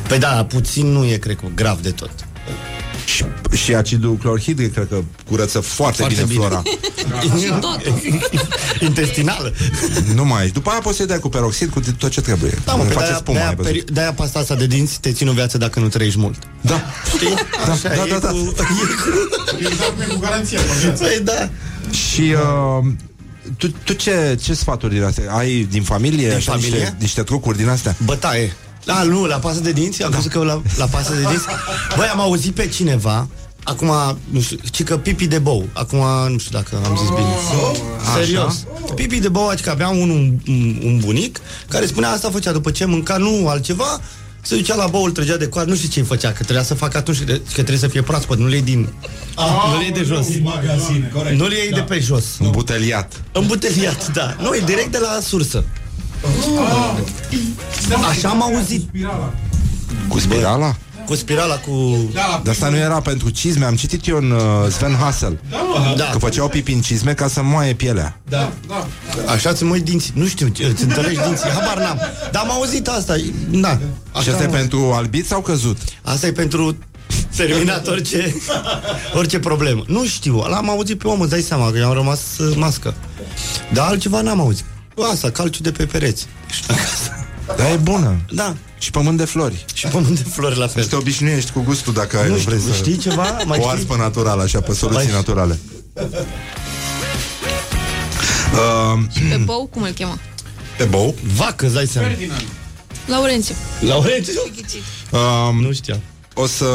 Păi 0.08 0.18
da, 0.18 0.44
puțin 0.44 0.86
nu 0.86 1.04
e, 1.04 1.16
cred 1.16 1.36
că, 1.36 1.46
grav 1.54 1.80
de 1.80 1.90
tot 1.90 2.10
Și, 3.04 3.24
și 3.52 3.74
acidul 3.74 4.16
clorhidric 4.16 4.72
cred 4.72 4.86
că 4.90 5.02
curăță 5.28 5.60
foarte, 5.60 5.96
Foarte 5.96 6.14
bine, 6.14 6.26
bine. 6.26 6.38
flora. 6.40 6.62
Și 7.40 7.46
totul. 7.60 7.94
Intestinală. 8.88 9.52
nu 10.14 10.24
mai 10.24 10.46
Și 10.46 10.52
după 10.52 10.70
aia 10.70 10.80
poți 10.80 10.96
să-i 10.96 11.06
dai 11.06 11.18
cu 11.18 11.28
peroxid 11.28 11.70
cu 11.70 11.80
tot 11.98 12.10
ce 12.10 12.20
trebuie. 12.20 12.58
Da, 12.64 12.72
mă, 12.74 12.78
Îmi 12.82 12.88
pe 12.88 12.94
face 12.94 13.04
de-aia, 13.06 13.18
spuma, 13.20 13.38
ai 13.38 13.42
de-aia, 13.44 13.56
văzut. 13.62 13.72
peri- 13.72 13.92
de-aia 13.92 14.12
pasta 14.12 14.38
asta 14.38 14.54
de 14.54 14.66
dinți 14.66 15.00
te 15.00 15.12
țin 15.12 15.28
o 15.28 15.32
viață 15.32 15.58
dacă 15.58 15.80
nu 15.80 15.88
trăiești 15.88 16.18
mult. 16.18 16.38
Da. 16.60 16.80
Știi? 17.14 17.34
Da, 17.66 17.72
Așa, 17.72 17.88
da, 17.88 18.04
e 18.06 18.08
da, 18.10 18.18
da. 18.18 18.28
Cu, 18.28 18.36
e 19.60 19.64
cu... 20.08 20.12
Cu 20.14 20.18
garanție 20.20 20.58
pe 20.58 20.64
viață. 20.82 21.02
Păi 21.04 21.20
da. 21.24 21.48
Și 21.90 22.20
uh, 22.20 22.92
tu, 23.56 23.68
tu 23.84 23.92
ce, 23.92 24.38
ce 24.42 24.54
sfaturi 24.54 24.94
din 24.94 25.02
astea? 25.02 25.32
Ai 25.34 25.66
din 25.70 25.82
familie, 25.82 26.26
Din 26.28 26.36
așa, 26.36 26.52
familie? 26.52 26.78
Niște, 26.78 26.96
niște 26.98 27.22
trucuri 27.22 27.56
din 27.56 27.68
astea? 27.68 27.96
Bătaie. 28.04 28.52
Da, 28.84 29.02
nu, 29.02 29.24
la 29.26 29.36
pasă 29.36 29.60
de 29.60 29.72
dinți, 29.72 30.02
am 30.02 30.10
Da. 30.10 30.16
crezut 30.16 30.32
că 30.32 30.38
la, 30.44 30.62
la 30.76 30.84
pasă 30.86 31.14
de 31.14 31.20
dinți. 31.20 31.44
Băi, 31.96 32.06
am 32.06 32.20
auzit 32.20 32.54
pe 32.54 32.68
cineva, 32.68 33.28
acum, 33.64 33.90
nu 34.30 34.40
știu, 34.40 34.58
ci 34.70 34.82
că 34.82 34.96
pipi 34.96 35.26
de 35.26 35.38
bou. 35.38 35.68
Acum, 35.72 36.04
nu 36.28 36.38
știu 36.38 36.58
dacă 36.58 36.80
am 36.84 36.96
zis 36.96 37.08
bine. 37.08 37.34
Serios. 38.14 38.64
Pipi 38.94 39.18
de 39.20 39.28
bou, 39.28 39.48
adică 39.48 39.70
aveam 39.70 39.98
un, 39.98 40.10
un, 40.48 40.76
un 40.84 40.98
bunic 40.98 41.40
care 41.68 41.86
spunea 41.86 42.10
asta 42.10 42.30
făcea 42.30 42.52
după 42.52 42.70
ce 42.70 42.84
mânca, 42.84 43.16
nu 43.16 43.48
altceva, 43.48 44.00
se 44.44 44.56
ducea 44.56 44.74
la 44.74 44.86
bou, 44.86 45.04
îl 45.04 45.10
trăgea 45.10 45.36
de 45.36 45.48
coadă, 45.48 45.70
nu 45.70 45.76
știu 45.76 45.88
ce 45.88 45.98
îi 46.00 46.06
făcea, 46.06 46.28
că 46.32 46.42
trebuia 46.42 46.64
să 46.64 46.74
facă 46.74 46.96
atunci, 46.96 47.18
că 47.18 47.32
că 47.32 47.40
trebuie 47.52 47.76
să 47.78 47.88
fie 47.88 48.02
proaspăt, 48.02 48.38
nu 48.38 48.46
le 48.46 48.54
iei 48.54 48.62
din... 48.62 48.88
nu 49.72 49.78
le 49.78 49.84
iei 49.84 49.92
de 49.92 50.02
jos. 50.02 50.26
Magazine, 50.42 51.10
corect. 51.14 51.38
Nu 51.38 51.46
le 51.46 51.56
iei 51.56 51.70
de 51.72 51.80
pe 51.80 51.98
jos. 52.00 52.24
Îmbuteliat. 52.38 53.12
Îmbuteliat, 53.32 54.12
da. 54.12 54.36
Nu, 54.40 54.54
e 54.54 54.62
direct 54.64 54.92
de 54.92 54.98
la 54.98 55.18
sursă. 55.22 55.64
Așa 58.08 58.28
am 58.28 58.42
auzit. 58.42 58.88
Cu 60.08 60.18
spirala? 60.18 60.74
Cu 61.06 61.14
spirala, 61.14 61.54
cu... 61.54 61.96
Dar 62.12 62.40
asta 62.48 62.68
nu 62.68 62.76
era 62.76 63.00
pentru 63.00 63.28
cizme 63.30 63.64
Am 63.64 63.74
citit 63.74 64.06
eu 64.08 64.16
în 64.16 64.30
uh, 64.30 64.40
Sven 64.70 64.94
Hassel 65.00 65.40
Da. 65.96 66.04
Că 66.04 66.18
făceau 66.18 66.48
pipi 66.48 66.72
în 66.72 66.80
cizme 66.80 67.14
ca 67.14 67.28
să 67.28 67.42
moaie 67.42 67.72
pielea 67.74 68.20
Da, 68.28 68.52
da. 68.68 68.86
Așa 69.32 69.52
ți 69.52 69.64
măi 69.64 69.80
dinți. 69.80 70.12
Nu 70.14 70.26
știu, 70.26 70.48
ce- 70.48 70.64
îți 70.64 70.82
întărești 70.82 71.22
dinții. 71.22 71.48
Habar 71.50 71.78
n-am. 71.84 71.98
Dar 72.32 72.42
am 72.42 72.50
auzit 72.50 72.88
asta. 72.88 73.14
Da. 73.50 73.68
Și 73.70 73.78
Așa 74.12 74.30
asta 74.30 74.42
e 74.42 74.46
am- 74.46 74.52
pentru 74.52 74.92
albit 74.94 75.26
sau 75.26 75.40
căzut? 75.40 75.76
Asta 76.02 76.26
e 76.26 76.32
pentru 76.32 76.76
terminat 77.36 77.86
orice, 77.88 78.34
orice 79.14 79.38
problemă. 79.38 79.82
Nu 79.86 80.04
știu, 80.06 80.44
l-am 80.48 80.70
auzit 80.70 80.98
pe 80.98 81.06
om, 81.08 81.20
îți 81.20 81.30
dai 81.30 81.40
seama 81.40 81.70
că 81.70 81.78
i-am 81.78 81.92
rămas 81.92 82.20
uh, 82.38 82.54
mască. 82.56 82.94
Dar 83.72 83.86
altceva 83.88 84.20
n-am 84.20 84.40
auzit. 84.40 84.64
Asta, 85.12 85.30
calciu 85.30 85.62
de 85.62 85.72
pe 85.72 85.86
pereți. 85.86 86.26
Da, 87.56 87.70
e 87.72 87.76
bună 87.76 88.16
Da, 88.30 88.56
Și 88.78 88.90
pământ 88.90 89.16
de 89.16 89.24
flori 89.24 89.64
și 89.74 89.86
pământ 89.86 90.16
de 90.20 90.28
flori 90.30 90.58
la 90.58 90.66
fel. 90.66 90.82
Să 90.82 90.88
te 90.88 90.96
obișnuiești 90.96 91.50
cu 91.52 91.60
gustul 91.60 91.92
dacă 91.92 92.18
ai 92.18 92.26
Nu 92.26 92.32
nu 92.32 92.38
știu, 92.38 92.50
vrei 92.50 92.62
să... 92.64 92.72
știi 92.72 92.96
ceva? 92.96 93.22
Mai 93.46 93.58
o 93.58 93.60
știi? 93.62 93.68
arzi 93.70 93.84
pe 93.84 93.96
natural, 93.96 94.40
așa, 94.40 94.60
pe 94.60 94.72
soluții 94.74 95.04
Mai- 95.06 95.14
naturale 95.14 95.58
uh, 98.52 99.02
Pe 99.30 99.36
bou, 99.44 99.66
cum 99.66 99.82
îl 99.82 99.90
chema? 99.90 100.18
Pe 100.76 100.84
bou 100.84 101.14
Vacă, 101.36 101.64
îți 101.64 101.74
dai 101.74 101.86
seama. 101.86 102.08
Laurențiu. 103.06 103.54
Laurențiu? 103.80 104.40
uh, 105.10 105.20
Nu 105.60 105.72
știam. 105.72 106.00
O 106.34 106.46
să 106.46 106.66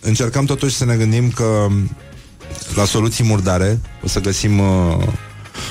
încercăm 0.00 0.44
totuși 0.44 0.74
să 0.76 0.84
ne 0.84 0.94
gândim 0.96 1.30
că 1.30 1.66
la 2.74 2.84
soluții 2.84 3.24
murdare 3.24 3.80
o 4.04 4.08
să 4.08 4.20
găsim 4.20 4.58
uh, 4.58 4.96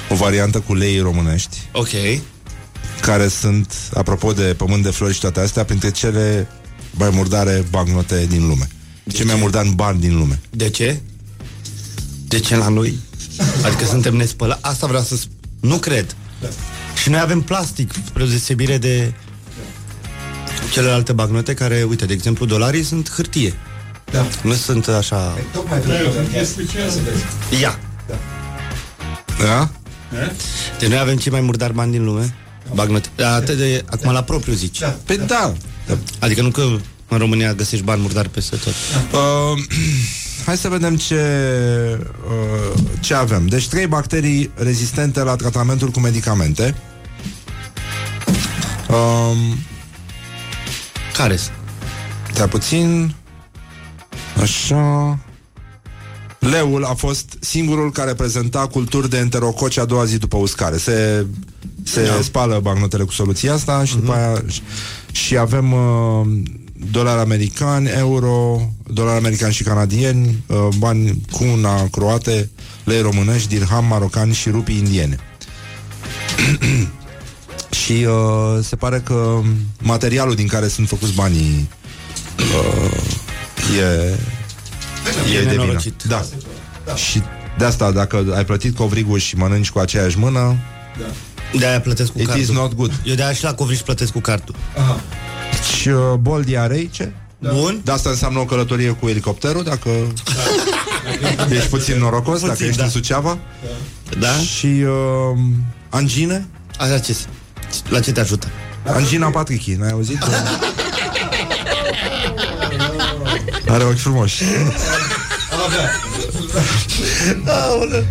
o 0.10 0.16
variantă 0.16 0.60
cu 0.60 0.74
lei 0.74 1.00
românești 1.00 1.58
Ok. 1.72 1.90
care 3.02 3.28
sunt, 3.28 3.74
apropo 3.94 4.32
de 4.32 4.54
pământ 4.58 4.84
de 4.84 4.90
flori 4.90 5.14
și 5.14 5.20
toate 5.20 5.40
astea, 5.40 5.64
printre 5.64 5.92
cele 5.92 6.48
mai 6.92 7.10
murdare 7.10 7.66
bagnote 7.70 8.26
din 8.30 8.48
lume. 8.48 8.68
De 9.04 9.12
ce 9.14 9.24
mai 9.24 9.36
murdan 9.40 9.76
bani 9.76 10.00
din 10.00 10.18
lume. 10.18 10.40
De 10.50 10.70
ce? 10.70 11.00
De 12.28 12.40
ce 12.40 12.56
la 12.56 12.68
noi? 12.68 13.00
Adică 13.64 13.86
suntem 13.86 14.16
nespălați? 14.16 14.60
Asta 14.64 14.88
vreau 14.88 15.04
să 15.04 15.16
spun. 15.16 15.36
Nu 15.60 15.78
cred. 15.78 16.16
Și 17.02 17.10
noi 17.10 17.20
avem 17.20 17.42
plastic, 17.42 17.92
spre 18.06 18.26
deosebire 18.26 18.78
de 18.78 19.14
celelalte 20.72 21.14
bagnote 21.14 21.54
care, 21.54 21.86
uite, 21.90 22.06
de 22.06 22.14
exemplu, 22.14 22.46
dolarii 22.46 22.84
sunt 22.84 23.12
hârtie. 23.12 23.54
Da. 24.12 24.28
Nu 24.44 24.54
sunt 24.54 24.88
așa... 24.88 25.38
Tocmai 25.54 25.80
trebuie 25.80 26.46
să 26.46 26.62
vezi. 27.04 27.62
Ia! 27.62 27.80
Da? 29.42 29.70
Deci 30.80 30.90
noi 30.90 30.98
avem 30.98 31.18
cei 31.18 31.32
mai 31.32 31.42
murdari 31.42 31.74
bani 31.74 31.92
din 31.92 32.04
lume. 32.04 32.36
Bagnote. 32.74 33.10
Da, 33.16 33.34
Atât 33.34 33.58
de, 33.58 33.84
acum 33.90 34.12
la 34.12 34.24
propriu 34.24 34.54
zici. 34.54 34.80
Da. 34.80 34.96
Păi 35.06 35.18
da. 35.18 35.54
Adică 36.20 36.42
nu 36.42 36.50
că 36.50 36.62
în 37.08 37.18
România 37.18 37.54
găsești 37.54 37.86
bani 37.86 38.02
murdari 38.02 38.30
peste 38.30 38.56
tot. 38.56 38.74
Uh, 39.12 39.64
hai 40.46 40.58
să 40.58 40.70
vedem 40.70 40.96
ce, 40.98 41.22
uh, 42.28 42.82
ce 43.00 43.14
avem. 43.14 43.48
Deci 43.48 43.68
trei 43.68 43.88
bacterii 43.88 44.52
rezistente 44.56 45.24
la 45.24 45.36
tratamentul 45.36 45.90
cu 45.90 46.00
medicamente. 46.00 46.76
Um, 48.90 49.58
Care 51.14 51.36
sunt? 51.36 51.56
Stai 52.34 52.48
puțin 52.48 53.16
Așa 54.42 55.18
Leul 56.50 56.84
a 56.84 56.94
fost 56.94 57.38
singurul 57.40 57.92
care 57.92 58.14
prezenta 58.14 58.68
culturi 58.68 59.10
de 59.10 59.18
enterococi 59.18 59.78
a 59.78 59.86
doua 59.86 60.06
zi 60.06 60.18
după 60.18 60.38
uscare. 60.38 60.78
Se, 60.78 61.26
se 61.84 62.04
Da. 62.06 62.22
spală 62.22 62.60
bagnotele 62.62 63.04
cu 63.04 63.12
soluția 63.12 63.54
asta 63.54 63.84
și 63.86 63.96
după 63.96 64.14
aia 64.14 64.44
și, 64.48 64.62
și 65.12 65.38
avem 65.38 65.74
uh, 65.74 66.28
dolari 66.92 67.20
americani, 67.20 67.90
euro, 67.90 68.62
dolari 68.88 69.18
americani 69.18 69.54
și 69.54 69.64
canadieni, 69.64 70.44
uh, 70.48 70.68
bani 70.78 71.22
cuna 71.32 71.88
croate, 71.92 72.50
lei 72.84 73.02
românești, 73.02 73.48
dirham 73.50 73.86
marocani 73.86 74.34
și 74.34 74.50
rupii 74.50 74.78
indiene. 74.78 75.18
și 77.84 78.06
uh, 78.08 78.64
se 78.64 78.76
pare 78.76 79.00
că 79.06 79.40
materialul 79.82 80.36
din 80.36 80.48
care 80.48 80.68
sunt 80.68 80.88
făcuți 80.88 81.14
banii 81.14 81.70
uh, 82.38 82.92
e 83.80 84.18
E 85.34 85.38
e 85.38 85.44
de 85.44 85.50
vină. 85.50 85.52
nenorocit. 85.62 86.04
Da. 86.04 86.26
Și 86.96 87.22
de 87.58 87.66
asta, 87.66 87.92
dacă 87.92 88.26
ai 88.36 88.46
plătit 88.46 88.76
covrigul 88.76 89.20
și 89.20 89.36
mănânci 89.36 89.70
cu 89.70 89.80
aceeași 89.80 90.18
mână, 90.18 90.56
De-aia 91.58 91.82
plătesc 91.82 92.12
cu 92.12 92.20
it 92.20 92.26
cardul. 92.26 92.44
is 92.44 92.52
not 92.52 92.74
good. 92.74 92.92
Eu 93.04 93.16
de-aia 93.16 93.34
și 93.34 93.44
la 93.44 93.54
covriș 93.54 93.80
plătesc 93.80 94.12
cu 94.12 94.20
cardul. 94.20 94.56
Aha. 94.78 95.00
Și 95.80 95.88
uh, 95.88 96.14
bol 96.20 96.42
diareice. 96.42 97.14
Bun? 97.54 97.82
De 97.84 97.92
asta 97.92 98.10
înseamnă 98.10 98.40
o 98.40 98.46
călătorie 98.46 98.90
cu 98.90 99.08
elicopterul, 99.08 99.64
dacă 99.64 99.90
ești 101.50 101.68
puțin 101.70 101.98
norocos, 101.98 102.34
Puțin, 102.34 102.48
dacă 102.48 102.64
ești 102.64 102.78
da. 102.78 102.84
în 102.84 102.90
Suceava. 102.90 103.38
Da? 104.20 104.34
Și 104.34 104.66
uh, 104.66 105.40
angine. 105.90 106.48
Așa 106.78 107.00
ce 107.00 107.16
La 107.90 108.00
ce 108.00 108.12
te 108.12 108.20
ajută? 108.20 108.48
Angina 108.86 109.28
Patrichi, 109.30 109.74
n-ai 109.74 109.92
auzit? 109.92 110.18
Are 113.72 113.84
ochi 113.84 113.98
frumoși. 114.00 114.44
Aoleu. 117.46 118.04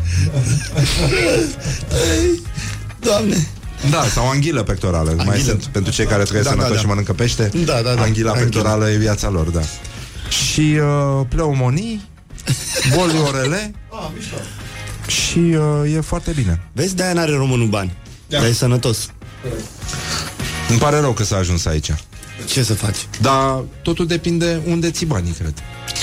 Doamne. 3.01 3.47
Da, 3.91 4.03
sau 4.05 4.29
anghilă 4.29 4.63
pectorală. 4.63 5.13
Mai 5.17 5.27
Anghilă. 5.27 5.43
sunt 5.51 5.65
pentru 5.65 5.93
cei 5.93 6.07
care 6.07 6.23
trăiesc 6.23 6.49
Da, 6.49 6.55
da, 6.55 6.61
sănătoși 6.61 6.75
da. 6.75 6.81
și 6.81 6.87
mănâncă 6.87 7.13
pește. 7.13 7.51
Da, 7.65 7.81
da, 7.83 7.95
da. 7.95 8.03
Anghila 8.03 8.03
Anghilă. 8.31 8.33
pectorală 8.51 8.91
e 8.91 8.97
viața 8.97 9.29
lor, 9.29 9.47
da. 9.49 9.61
Și 10.29 10.61
uh, 10.81 11.27
pneumonii, 11.29 12.09
boli 12.97 13.19
orele 13.27 13.75
și 15.31 15.39
uh, 15.39 15.95
e 15.95 16.01
foarte 16.01 16.31
bine. 16.31 16.61
Vezi, 16.73 16.95
de-aia 16.97 17.13
n-are 17.13 17.33
românul 17.35 17.67
bani. 17.67 17.93
Da. 18.29 18.39
Dar 18.39 18.47
e 18.49 18.53
sănătos. 18.53 19.11
Îmi 20.69 20.79
pare 20.79 21.01
rău 21.01 21.13
că 21.13 21.25
s-a 21.25 21.37
ajuns 21.37 21.65
aici. 21.67 21.91
Ce 22.53 22.63
să 22.63 22.75
faci? 22.75 22.97
Dar 23.21 23.63
totul 23.83 24.07
depinde 24.07 24.61
unde 24.67 24.91
ții 24.91 25.07
banii, 25.07 25.33
cred. 25.33 25.55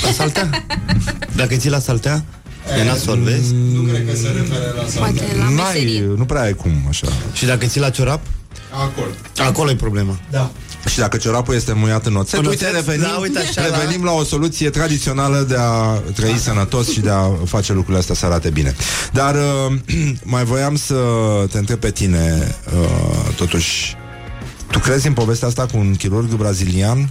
La 0.03 0.11
saltea? 0.11 0.49
Dacă 1.36 1.56
ții 1.56 1.69
la 1.69 1.80
saltea, 1.80 2.24
e 2.82 2.84
nasol, 2.86 3.19
vezi? 3.19 3.53
Nu 3.74 3.82
cred 3.82 4.06
că 4.10 4.15
se 4.15 4.28
referă 4.28 4.74
la 4.78 4.84
sală. 4.90 4.99
Poate 5.11 5.36
la 5.38 5.44
N-ai, 5.49 5.74
meserie. 5.74 6.02
nu 6.18 6.26
prea 6.26 6.41
ai 6.41 6.53
cum, 6.53 6.72
așa. 6.90 7.07
Și 7.34 7.45
dacă 7.45 7.65
ții 7.65 7.82
la 7.82 7.90
ciorap, 7.90 8.19
Acolo. 8.72 9.07
acolo 9.49 9.69
e 9.69 9.76
problema. 9.76 10.19
Da. 10.32 10.52
Și 10.90 10.98
dacă 10.98 11.18
ciorapul 11.18 11.56
este 11.56 11.74
muiat 11.74 12.06
în 12.06 12.15
oțet, 12.15 12.40
În 12.40 12.45
uite, 12.45 12.65
oțet, 12.65 12.76
revenim, 12.76 13.02
da, 13.02 13.18
uite 13.22 13.40
așa, 13.40 13.61
la- 13.68 13.78
revenim 13.80 14.03
la... 14.03 14.11
o 14.11 14.24
soluție 14.24 14.69
tradițională 14.69 15.45
de 15.48 15.56
a 15.60 15.84
trăi 16.15 16.38
sănătos 16.38 16.90
și 16.91 16.99
de 16.99 17.10
a 17.10 17.30
face 17.45 17.72
lucrurile 17.74 17.98
astea 17.99 18.15
să 18.15 18.26
arate 18.26 18.49
bine. 18.49 18.76
Dar 19.14 19.36
uh, 19.36 19.78
mai 20.24 20.44
voiam 20.44 20.76
să 20.76 20.95
te 21.52 21.57
întreb 21.57 21.80
pe 21.80 21.91
tine, 21.91 22.56
uh, 22.80 23.34
totuși, 23.36 23.95
tu 24.78 24.84
crezi 24.84 25.08
în 25.08 25.14
povestea 25.14 25.48
asta 25.48 25.66
cu 25.66 25.78
un 25.78 25.95
chirurg 25.95 26.34
brazilian 26.34 27.10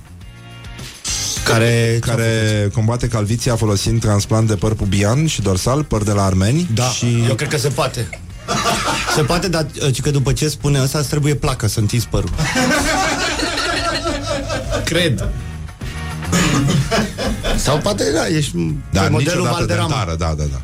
Care... 1.44 1.98
care 2.00 2.70
combate 2.74 3.08
calviția 3.08 3.56
folosind 3.56 4.00
transplant 4.00 4.48
de 4.48 4.54
păr 4.54 4.74
pubian 4.74 5.26
și 5.26 5.42
dorsal, 5.42 5.84
păr 5.84 6.02
de 6.02 6.12
la 6.12 6.24
armeni? 6.24 6.68
Da, 6.74 6.84
și... 6.88 7.24
eu 7.28 7.34
cred 7.34 7.48
că 7.48 7.56
se 7.56 7.68
poate. 7.68 8.08
Se 9.14 9.22
poate, 9.22 9.48
dar 9.48 9.66
uh, 9.82 9.92
ci 9.94 10.00
că 10.00 10.10
după 10.10 10.32
ce 10.32 10.48
spune 10.48 10.78
asta, 10.78 10.98
îți 10.98 11.08
trebuie 11.08 11.34
placă 11.34 11.66
să 11.68 11.80
întinzi 11.80 12.06
părul. 12.06 12.30
Cred. 14.84 15.28
Sau 17.56 17.78
poate, 17.78 18.12
da, 18.12 18.28
ești 18.28 18.52
Da, 18.92 19.00
pe 19.00 19.08
modelul 19.08 19.18
niciodată 19.18 19.56
Valderrama. 19.56 19.88
dentară, 19.88 20.16
da, 20.16 20.34
da, 20.36 20.44
da. 20.52 20.60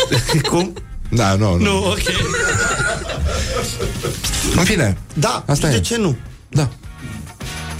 Cum? 0.50 0.72
Da, 1.10 1.34
nu, 1.34 1.56
nu. 1.56 1.64
Nu, 1.64 1.86
ok. 1.86 2.00
În 4.56 4.64
fine, 4.64 4.96
Da, 5.14 5.44
Asta 5.46 5.68
de 5.68 5.74
e. 5.74 5.80
ce 5.80 5.96
nu? 5.96 6.16
Da. 6.56 6.68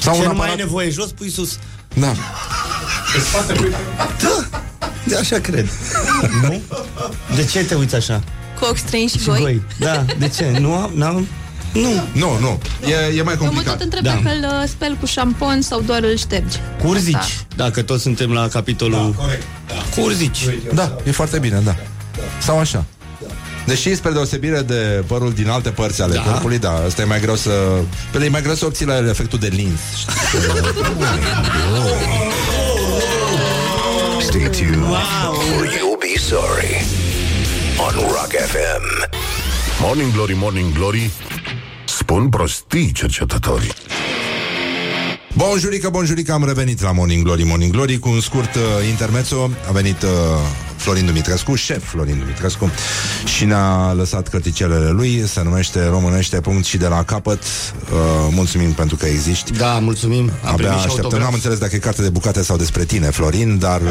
Sau 0.00 0.14
Ce 0.14 0.20
un 0.20 0.26
nu 0.26 0.32
mai 0.34 0.46
ai 0.46 0.52
aparat... 0.52 0.56
nevoie 0.66 0.90
jos, 0.90 1.10
pui 1.10 1.30
sus. 1.30 1.58
Da. 1.94 2.12
Da, 4.20 4.58
de 5.04 5.16
așa 5.16 5.38
cred. 5.38 5.68
nu? 6.42 6.62
De 7.36 7.44
ce 7.44 7.64
te 7.64 7.74
uiți 7.74 7.94
așa? 7.94 8.22
Cu 8.60 8.64
ochi 8.64 8.76
străini 8.78 9.08
și 9.08 9.18
Și 9.18 9.24
goi. 9.24 9.40
goi. 9.40 9.62
Da, 9.78 10.04
de 10.18 10.28
ce? 10.28 10.56
Nu 10.60 10.72
am, 10.74 10.90
n-am... 10.94 11.26
Nu. 11.72 12.02
Nu, 12.12 12.38
nu. 12.38 12.60
E, 12.88 13.16
e 13.16 13.22
mai 13.22 13.34
Eu 13.34 13.40
mă 13.40 13.46
complicat. 13.46 13.72
tot 13.72 13.82
întreb 13.82 14.02
Da. 14.02 14.10
dacă 14.10 14.28
îl 14.36 14.44
uh, 14.62 14.68
speli 14.68 14.96
cu 15.00 15.06
șampon 15.06 15.60
sau 15.62 15.80
doar 15.80 16.02
îl 16.02 16.16
ștergi. 16.16 16.56
Curzici, 16.82 17.14
Asta. 17.14 17.32
dacă 17.56 17.82
toți 17.82 18.02
suntem 18.02 18.32
la 18.32 18.48
capitolul... 18.48 19.14
Da, 19.16 19.22
corect. 19.22 19.42
Da. 19.66 20.00
Curzici. 20.02 20.38
Da, 20.74 20.96
e 21.06 21.10
foarte 21.10 21.38
bine, 21.38 21.60
da. 21.64 21.76
Sau 22.42 22.58
așa. 22.58 22.84
Deși, 23.66 23.94
spre 23.94 24.10
deosebire 24.10 24.60
de 24.60 25.04
părul 25.06 25.32
din 25.32 25.48
alte 25.48 25.70
părți 25.70 26.02
ale 26.02 26.14
Da. 26.14 26.20
corpului, 26.22 26.58
da, 26.58 26.82
asta 26.86 27.02
e 27.02 27.04
mai 27.04 27.20
greu 27.20 27.34
să... 27.36 27.50
Pe 28.10 28.24
e 28.24 28.28
mai 28.28 28.42
greu 28.42 28.54
să 28.54 28.64
obții 28.64 28.86
la 28.86 28.96
el 28.96 29.08
efectul 29.08 29.38
de 29.38 29.48
lins. 29.52 29.80
Stay 34.20 34.48
tuned, 34.50 34.82
or 35.56 35.64
you'll 35.66 35.98
be 36.00 36.18
sorry. 36.18 36.84
On 37.78 37.92
Rock 37.94 38.32
FM. 38.52 38.84
Morning 39.80 40.12
Glory, 40.12 40.34
Morning 40.34 40.72
Glory 40.72 41.10
Spun 41.84 42.28
prostii 42.28 42.92
cercetătorii 42.92 43.72
Bonjurică, 45.34 45.88
bonjurică, 45.88 46.32
am 46.32 46.44
revenit 46.44 46.82
la 46.82 46.92
Morning 46.92 47.22
Glory, 47.24 47.42
Morning 47.42 47.72
Glory 47.72 47.98
Cu 47.98 48.08
un 48.08 48.20
scurt 48.20 48.54
uh, 48.54 48.60
intermezzo 48.88 49.50
A 49.68 49.72
venit 49.72 50.02
uh, 50.02 50.08
Florin 50.86 51.06
Dumitrescu, 51.06 51.54
șef 51.54 51.84
Florin 51.88 52.18
Dumitrescu 52.18 52.70
Și 53.36 53.44
ne-a 53.44 53.92
lăsat 53.92 54.28
cărticelele 54.28 54.90
lui 54.90 55.24
Se 55.28 55.42
numește 55.42 55.86
românește 55.86 56.40
punct 56.40 56.64
și 56.64 56.76
de 56.76 56.86
la 56.86 57.02
capăt 57.04 57.42
uh, 57.42 57.98
Mulțumim 58.30 58.72
pentru 58.72 58.96
că 58.96 59.06
existi 59.06 59.52
Da, 59.52 59.78
mulțumim. 59.78 60.30
Am 60.44 60.52
Abia 60.52 60.54
primit 60.54 60.70
și 60.70 60.74
așteptăm, 60.74 60.94
autograf. 61.04 61.22
n-am 61.24 61.34
înțeles 61.34 61.58
dacă 61.58 61.74
e 61.74 61.78
carte 61.78 62.02
de 62.02 62.08
bucate 62.08 62.42
sau 62.42 62.56
despre 62.56 62.84
tine, 62.84 63.10
Florin, 63.10 63.58
dar... 63.58 63.80
Uh, 63.80 63.88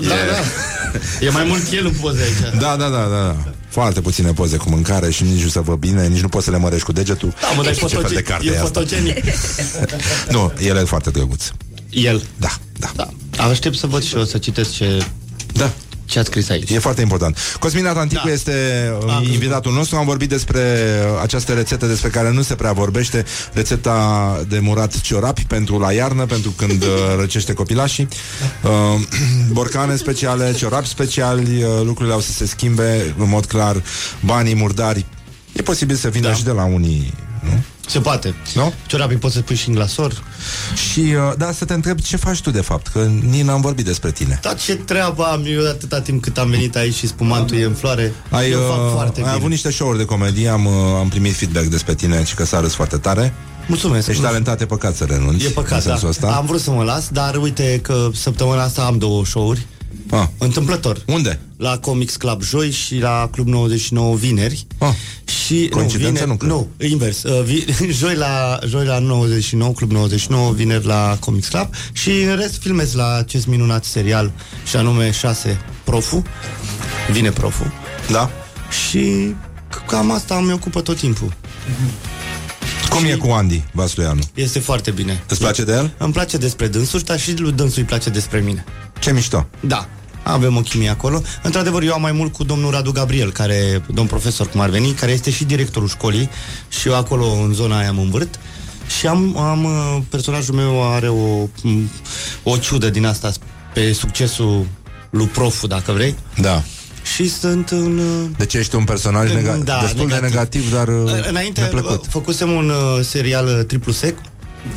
Da, 0.00 0.14
da. 0.30 1.26
E 1.26 1.30
mai 1.30 1.44
mult 1.44 1.72
el 1.72 1.86
în 1.86 1.92
poze 2.00 2.22
aici. 2.22 2.60
da, 2.60 2.76
da, 2.76 2.88
da, 2.88 3.08
da. 3.10 3.36
Foarte 3.68 4.00
puține 4.00 4.32
poze 4.32 4.56
cu 4.56 4.68
mâncare 4.70 5.10
și 5.10 5.22
nici 5.22 5.42
nu 5.42 5.48
se 5.48 5.60
văd 5.60 5.78
bine, 5.78 6.06
nici 6.06 6.20
nu 6.20 6.28
poți 6.28 6.44
să 6.44 6.50
le 6.50 6.58
mărești 6.58 6.84
cu 6.84 6.92
degetul. 6.92 7.34
Da, 7.40 7.46
mă, 7.56 7.62
dar 7.62 7.72
e, 7.72 7.74
Ce 7.74 7.80
fel 7.80 7.88
de 7.88 7.94
fotogenic. 7.96 8.26
carte 8.28 8.46
e 8.46 8.50
e 8.50 8.52
asta? 8.52 8.64
fotogenic. 8.64 9.24
Nu, 10.30 10.52
el 10.60 10.76
e 10.76 10.80
foarte 10.84 11.10
drăguț. 11.10 11.44
El. 11.90 12.22
Da, 12.36 12.48
da. 12.78 12.90
Da. 12.96 13.08
Aștept 13.44 13.76
să 13.78 13.86
văd 13.86 14.02
și 14.02 14.16
eu 14.16 14.24
să 14.24 14.38
citesc 14.38 14.72
ce, 14.72 15.06
Da. 15.52 15.70
Ce 16.04 16.18
ați 16.18 16.28
scris 16.28 16.48
aici. 16.48 16.70
E 16.70 16.78
foarte 16.78 17.00
important. 17.00 17.38
Cosmin 17.58 17.86
Atanticu 17.86 18.26
Da. 18.26 18.32
este 18.32 18.52
uh, 19.04 19.12
Am 19.12 19.24
invitatul 19.24 19.72
nostru. 19.72 19.96
Am 19.96 20.04
vorbit 20.04 20.28
despre 20.28 20.60
uh, 20.60 21.20
această 21.22 21.52
rețetă 21.52 21.86
despre 21.86 22.08
care 22.08 22.30
nu 22.30 22.42
se 22.42 22.54
prea 22.54 22.72
vorbește, 22.72 23.24
rețeta 23.52 24.40
de 24.48 24.58
murat 24.58 25.00
ciorapi 25.00 25.44
pentru 25.44 25.78
la 25.78 25.92
iarnă, 25.92 26.26
pentru 26.26 26.50
când 26.50 26.82
uh, 26.82 26.88
răcește 27.20 27.52
copilașii. 27.52 28.08
Uh, 28.62 28.70
borcane 29.52 29.96
speciale, 29.96 30.52
ciorapi 30.52 30.86
speciali, 30.88 31.62
uh, 31.62 31.68
lucrurile 31.84 32.14
au 32.14 32.20
să 32.20 32.32
se 32.32 32.46
schimbe 32.46 33.14
în 33.18 33.28
mod 33.28 33.46
clar, 33.46 33.82
banii 34.24 34.54
murdari. 34.54 35.04
E 35.52 35.62
posibil 35.62 35.96
să 35.96 36.08
vină 36.08 36.28
Da. 36.28 36.34
și 36.34 36.44
de 36.44 36.50
la 36.50 36.64
unii, 36.64 37.14
nu? 37.44 37.62
Se 37.86 38.00
poate. 38.00 38.34
Nu? 38.54 38.72
Ciorapii 38.86 39.16
poți 39.16 39.34
să 39.34 39.40
pui 39.40 39.56
și 39.56 39.68
în 39.68 39.74
glasor. 39.74 40.22
Și, 40.90 41.00
uh, 41.00 41.32
da, 41.36 41.52
să 41.52 41.64
te 41.64 41.74
întreb 41.74 42.00
ce 42.00 42.16
faci 42.16 42.40
tu 42.40 42.50
de 42.50 42.60
fapt, 42.60 42.86
că 42.86 43.10
nici 43.30 43.42
n-am 43.42 43.60
vorbit 43.60 43.84
despre 43.84 44.10
tine. 44.10 44.38
Dar 44.42 44.56
ce 44.56 44.74
treabă 44.74 45.24
am 45.24 45.44
eu 45.46 45.68
atâta 45.68 46.00
timp 46.00 46.22
cât 46.22 46.38
am 46.38 46.50
venit 46.50 46.76
aici 46.76 46.94
și 46.94 47.06
spumantul 47.06 47.56
e 47.56 47.64
în 47.64 47.72
floare. 47.72 48.12
Ai, 48.30 48.50
eu 48.50 48.60
uh, 48.60 48.66
fac 48.68 48.90
foarte 48.92 49.18
ai 49.20 49.24
bine. 49.24 49.36
avut 49.36 49.50
niște 49.50 49.70
show-uri 49.70 49.98
de 49.98 50.04
comedie, 50.04 50.48
am, 50.48 50.66
uh, 50.66 50.72
am 50.98 51.08
primit 51.08 51.34
feedback 51.36 51.66
despre 51.66 51.94
tine 51.94 52.24
și 52.24 52.34
că 52.34 52.44
s-a 52.44 52.60
râs 52.60 52.74
foarte 52.74 52.96
tare. 52.96 53.34
Mulțumesc. 53.68 54.08
Ești 54.08 54.22
talentat, 54.22 54.60
e 54.60 54.66
păcat 54.66 54.94
să 54.94 55.04
renunți. 55.04 55.44
E 55.44 55.46
în 55.46 55.52
păcat, 55.52 55.82
sensul 55.82 56.00
da. 56.02 56.08
ăsta. 56.08 56.26
Am 56.26 56.46
vrut 56.46 56.60
să 56.60 56.70
mă 56.70 56.82
las, 56.82 57.08
dar 57.08 57.36
uite 57.36 57.78
că 57.82 58.08
săptămâna 58.14 58.62
asta 58.62 58.82
am 58.82 58.98
două 58.98 59.24
show-uri. 59.24 59.66
Ah. 60.10 60.26
Întâmplător. 60.38 61.02
Unde? 61.06 61.40
La 61.56 61.78
Comics 61.78 62.16
Club 62.16 62.42
joi 62.42 62.70
și 62.70 62.98
la 62.98 63.28
Club 63.32 63.46
99 63.48 64.16
vineri. 64.16 64.66
Ah. 64.78 64.88
Și 65.44 65.68
Coincidență? 65.68 66.24
nu, 66.24 66.26
Nu 66.26 66.36
vineri, 66.36 66.38
cred. 66.38 66.50
nu, 66.50 66.68
invers. 66.88 67.22
Uh, 67.22 67.42
vi, 67.44 67.64
joi, 68.00 68.14
la, 68.14 68.58
joi 68.68 68.84
la 68.86 68.98
99, 68.98 69.72
Club 69.72 69.90
99, 69.90 70.50
vineri 70.52 70.86
la 70.86 71.16
Comics 71.20 71.48
Club 71.48 71.68
și 71.92 72.10
în 72.10 72.36
rest 72.36 72.60
filmez 72.60 72.94
la 72.94 73.14
acest 73.14 73.46
minunat 73.46 73.84
serial 73.84 74.32
și 74.68 74.76
anume 74.76 75.10
6 75.10 75.60
Profu. 75.84 76.22
Vine 77.12 77.30
Profu. 77.30 77.72
Da? 78.10 78.30
Și 78.88 79.34
cam 79.86 80.10
asta 80.10 80.40
mi 80.40 80.52
ocupă 80.52 80.80
tot 80.80 80.96
timpul. 80.98 81.32
Cum 82.94 83.04
e 83.04 83.14
cu 83.14 83.30
Andy 83.30 83.64
Vastuianu? 83.72 84.20
Este 84.34 84.58
foarte 84.58 84.90
bine. 84.90 85.22
Îți 85.28 85.40
place 85.40 85.64
de 85.64 85.72
el? 85.72 85.94
Îmi 85.98 86.12
place 86.12 86.36
despre 86.36 86.66
dânsul, 86.66 87.00
dar 87.00 87.18
și 87.18 87.36
lui 87.36 87.52
dânsul 87.52 87.78
îi 87.78 87.84
place 87.84 88.10
despre 88.10 88.40
mine. 88.40 88.64
Ce 88.98 89.12
mișto. 89.12 89.46
Da, 89.60 89.88
avem 90.22 90.56
o 90.56 90.60
chimie 90.60 90.88
acolo. 90.88 91.22
Într-adevăr, 91.42 91.82
eu 91.82 91.92
am 91.92 92.00
mai 92.00 92.12
mult 92.12 92.32
cu 92.32 92.44
domnul 92.44 92.70
Radu 92.70 92.92
Gabriel, 92.92 93.32
care, 93.32 93.82
domn 93.92 94.08
profesor 94.08 94.48
cum 94.48 94.60
ar 94.60 94.68
veni, 94.68 94.92
care 94.92 95.12
este 95.12 95.30
și 95.30 95.44
directorul 95.44 95.88
școlii 95.88 96.30
și 96.68 96.88
eu 96.88 96.94
acolo 96.94 97.26
în 97.26 97.52
zona 97.52 97.78
aia 97.78 97.92
mă 97.92 98.00
învârt. 98.00 98.38
Și 98.98 99.06
am, 99.06 99.38
am 99.38 99.64
uh, 99.64 99.98
personajul 100.08 100.54
meu 100.54 100.92
are 100.92 101.08
o, 101.08 101.48
m, 101.62 101.90
o 102.42 102.56
ciudă 102.56 102.90
din 102.90 103.06
asta 103.06 103.32
pe 103.72 103.92
succesul 103.92 104.66
lui 105.10 105.26
profu, 105.26 105.66
dacă 105.66 105.92
vrei. 105.92 106.14
Da. 106.40 106.62
Și 107.12 107.28
sunt 107.30 107.68
în... 107.70 107.98
uh, 107.98 108.30
Deci 108.36 108.54
ești 108.54 108.74
un 108.74 108.84
personaj 108.84 109.30
nega- 109.30 109.64
Da, 109.64 109.78
destul 109.82 110.08
de 110.08 110.14
negativ, 110.16 110.72
dar 110.72 110.88
uh, 110.88 111.10
Înainte 111.28 111.60
mi-a 111.60 111.68
plăcut. 111.70 112.00
uh, 112.00 112.06
făcusem 112.08 112.50
un 112.50 112.68
uh, 112.68 113.04
serial 113.04 113.46
uh, 113.46 113.64
triplu 113.66 113.92
sec. 113.92 114.18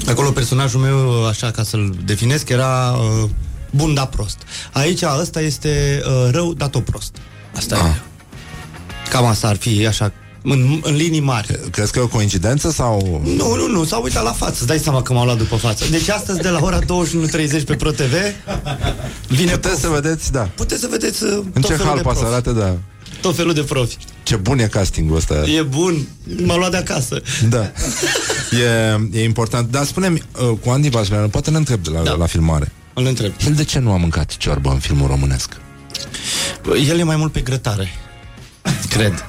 Acolo 0.07 0.29
personajul 0.31 0.79
meu, 0.79 1.21
uh, 1.21 1.27
așa 1.29 1.51
ca 1.51 1.63
să-l 1.63 1.95
definesc, 2.05 2.49
era 2.49 2.91
uh, 3.23 3.29
bun, 3.71 3.93
dar 3.93 4.05
prost. 4.07 4.37
Aici 4.73 5.01
ăsta 5.19 5.41
este 5.41 6.01
uh, 6.05 6.29
rău, 6.31 6.53
dar 6.53 6.67
tot 6.69 6.85
prost. 6.85 7.15
Asta 7.55 7.75
Ah. 7.75 7.85
e. 7.85 8.01
Cam 9.09 9.25
asta 9.25 9.47
ar 9.47 9.55
fi 9.55 9.87
așa, 9.87 10.11
în, 10.51 10.79
în 10.83 10.95
linii 10.95 11.19
mari. 11.19 11.59
Crezi 11.71 11.91
că 11.91 11.99
e 11.99 12.01
o 12.01 12.07
coincidență 12.07 12.71
sau... 12.71 13.21
Nu, 13.37 13.55
nu, 13.55 13.67
nu, 13.67 13.83
s-au 13.83 14.03
uitat 14.03 14.23
la 14.23 14.31
față, 14.31 14.53
îți 14.57 14.67
dai 14.67 14.77
seama 14.79 15.01
că 15.01 15.13
m-au 15.13 15.25
luat 15.25 15.37
după 15.37 15.55
față. 15.55 15.85
Deci 15.89 16.09
astăzi 16.09 16.39
de 16.41 16.49
la 16.49 16.59
ora 16.61 16.79
21.30 16.81 16.85
pe 17.65 17.75
ProTV 17.75 18.13
vine 19.27 19.51
Puteți 19.51 19.81
să 19.81 19.87
vedeți, 19.87 20.31
da. 20.31 20.49
Puteți 20.55 20.81
să 20.81 20.87
vedeți 20.91 21.23
uh, 21.23 21.29
În 21.53 21.61
tot 21.61 21.65
ce 21.65 21.71
felul 21.71 21.85
hal 21.85 21.95
de 21.95 22.01
poate 22.01 22.19
să 22.19 22.25
profi. 22.25 22.47
arate, 22.47 22.59
da. 22.59 22.77
Tot 23.21 23.35
felul 23.35 23.53
de 23.53 23.61
profi. 23.61 23.97
Ce 24.23 24.35
bun 24.35 24.59
e 24.59 24.67
castingul 24.67 25.15
ăsta. 25.15 25.33
E 25.33 25.61
bun, 25.61 26.07
m-a 26.45 26.55
luat 26.57 26.71
de 26.71 26.77
acasă. 26.77 27.21
Da. 27.49 27.71
E, 29.11 29.19
e 29.19 29.23
important. 29.23 29.71
Dar 29.71 29.85
spune-mi, 29.85 30.23
uh, 30.41 30.57
cu 30.63 30.69
Andy 30.69 30.89
Vastuianu, 30.89 31.27
poate 31.27 31.49
ne 31.51 31.57
întreb 31.57 31.83
de 31.83 31.89
la, 31.89 32.01
Da. 32.01 32.13
la 32.13 32.25
filmare. 32.25 32.71
Îl 32.93 33.05
întreb. 33.05 33.31
El 33.47 33.53
de 33.53 33.63
ce 33.63 33.79
nu 33.79 33.91
a 33.91 33.97
mâncat 33.97 34.37
ciorbă 34.37 34.69
în 34.69 34.79
filmul 34.79 35.07
românesc? 35.07 35.57
El 36.87 36.99
e 36.99 37.03
mai 37.03 37.15
mult 37.15 37.31
pe 37.31 37.39
grătare. 37.39 37.87
Cred. 38.89 39.25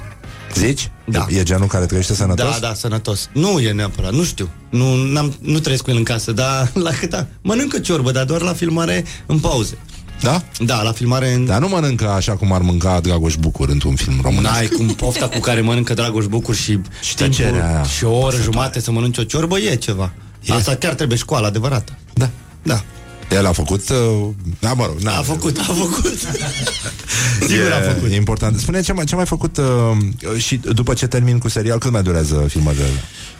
Zici? 0.54 0.90
Da. 1.04 1.26
E 1.28 1.42
genul 1.42 1.66
care 1.66 1.86
trăiește 1.86 2.14
sănătos? 2.14 2.50
Da, 2.50 2.58
da, 2.66 2.74
sănătos. 2.74 3.28
Nu 3.32 3.58
e 3.60 3.72
neapărat, 3.72 4.12
nu 4.12 4.24
știu. 4.24 4.48
Nu, 4.70 4.94
n-am, 4.94 5.34
nu 5.40 5.58
trăiesc 5.58 5.82
cu 5.82 5.90
el 5.90 5.96
în 5.96 6.02
casă, 6.02 6.32
dar 6.32 6.70
la 6.86 6.90
câta... 6.90 7.26
Mănâncă 7.42 7.78
ciorbă, 7.78 8.10
dar 8.12 8.24
doar 8.24 8.40
la 8.40 8.52
filmare 8.52 9.04
în 9.26 9.38
pauze. 9.38 9.78
Da? 10.20 10.42
Da, 10.58 10.82
la 10.82 10.92
filmare 10.92 11.32
în... 11.32 11.44
Dar 11.46 11.60
nu 11.60 11.68
mănâncă 11.68 12.08
așa 12.08 12.32
cum 12.32 12.52
ar 12.52 12.60
mânca 12.60 13.00
Dragoș 13.00 13.34
Bucur 13.36 13.68
într-un 13.68 13.94
film 13.94 14.18
românesc. 14.22 14.54
N-ai 14.54 14.66
cum 14.66 14.86
pofta 14.86 15.28
cu 15.28 15.38
care 15.38 15.60
mănâncă 15.60 15.94
Dragoș 15.94 16.24
Bucur 16.26 16.54
și, 16.54 16.78
Și 17.02 17.14
timpul 17.14 17.36
tăcerea 17.36 17.68
aia. 17.68 17.82
și 17.82 18.04
o 18.04 18.18
oră 18.18 18.36
jumate 18.42 18.80
să 18.80 18.90
mănânci 18.90 19.18
o 19.18 19.22
ciorbă, 19.22 19.58
e 19.58 19.74
ceva. 19.74 20.12
E. 20.42 20.52
Asta 20.52 20.74
chiar 20.74 20.94
trebuie 20.94 21.18
școală 21.18 21.46
adevărată. 21.46 21.98
Da. 22.14 22.30
Da. 22.62 22.82
El 23.30 23.46
a 23.46 23.52
făcut... 23.52 23.88
Uh, 23.88 24.28
da, 24.58 24.72
mă 24.72 24.86
rog, 24.86 24.98
na. 25.00 25.16
A 25.16 25.22
făcut, 25.22 25.58
a 25.58 25.62
făcut. 25.62 26.18
Sigur 27.48 27.72
a 27.72 27.92
făcut. 27.92 28.10
E 28.10 28.14
important. 28.14 28.58
Spune 28.58 28.80
ce, 28.80 28.92
mai- 28.92 29.04
ce 29.04 29.14
mai 29.14 29.26
făcut 29.26 29.56
uh, 29.56 30.36
și 30.36 30.56
după 30.56 30.94
ce 30.94 31.06
termin 31.06 31.38
cu 31.38 31.48
serial, 31.48 31.78
cât 31.78 31.90
mai 31.90 32.02
durează 32.02 32.44
filmările? 32.48 32.84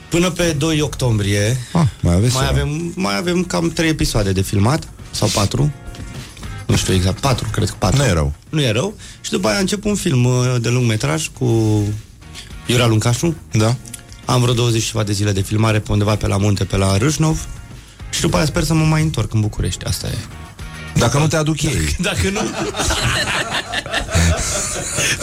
Până 0.09 0.31
pe 0.31 0.55
2 0.59 0.81
octombrie 0.81 1.57
Ah, 1.73 1.87
mai 2.01 2.15
aveți 2.15 2.35
mai 2.35 2.47
ceva. 2.47 2.61
avem, 2.61 2.93
mai 2.95 3.17
avem 3.17 3.45
cam 3.45 3.71
3 3.71 3.89
episoade 3.89 4.33
de 4.33 4.43
filmat, 4.43 4.89
sau 5.11 5.29
4. 5.29 5.73
Nu 6.67 6.77
știu 6.77 6.95
exact, 6.95 7.21
4, 7.21 7.49
cred 7.53 7.69
că 7.69 7.75
4. 7.79 7.99
Nu 7.99 8.05
e 8.05 8.13
rău. 8.13 8.33
Nu 8.49 8.61
e 8.61 8.71
rău. 8.71 8.95
Și 9.21 9.31
după 9.31 9.49
aia 9.49 9.59
încep 9.59 9.85
un 9.85 9.95
film 9.95 10.25
uh, 10.25 10.55
de 10.61 10.69
lung 10.69 10.87
metraj 10.89 11.29
cu 11.39 11.83
Iura 12.67 12.87
Luncașu. 12.87 13.35
Da? 13.53 13.77
Am 14.25 14.41
vreo 14.41 14.55
20 14.55 14.83
și 14.83 14.91
ceva 14.91 15.03
de 15.03 15.13
zile 15.13 15.33
de 15.33 15.41
filmare 15.41 15.79
pe 15.79 15.93
undeva 15.93 16.17
pe 16.17 16.27
la 16.27 16.37
munte, 16.37 16.65
pe 16.65 16.77
la 16.77 16.97
Râșnov. 16.97 17.47
Și 18.11 18.21
după 18.21 18.37
aia 18.37 18.45
sper 18.47 18.63
să 18.65 18.75
mă 18.75 18.85
mai 18.85 19.03
întorc 19.03 19.35
în 19.35 19.41
București. 19.41 19.85
Asta 19.85 20.07
e. 20.07 20.15
Dacă 20.95 21.19
nu 21.19 21.27
te 21.27 21.37
aduc 21.37 21.63
ei. 21.63 21.97
Dacă 22.09 22.31
nu... 22.33 22.41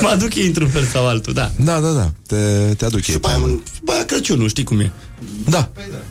mă 0.02 0.07
aduc 0.07 0.36
ei 0.36 0.45
într-un 0.45 0.70
fel 0.70 0.86
sau 0.86 1.07
altul, 1.07 1.34
da. 1.34 1.52
Da, 1.56 1.80
da, 1.80 1.90
da. 1.91 2.12
Te, 2.28 2.74
te 2.78 2.86
aduc 2.86 3.02
Și 3.02 3.10
ei. 3.10 3.16
după 3.16 3.28
aia, 3.28 3.38
mă- 3.38 3.48
după 3.80 3.91
aia 3.91 4.06
Crăciunul, 4.06 4.49
știi 4.49 4.64
cum 4.64 4.80
e. 4.80 4.91
Da. 5.49 5.70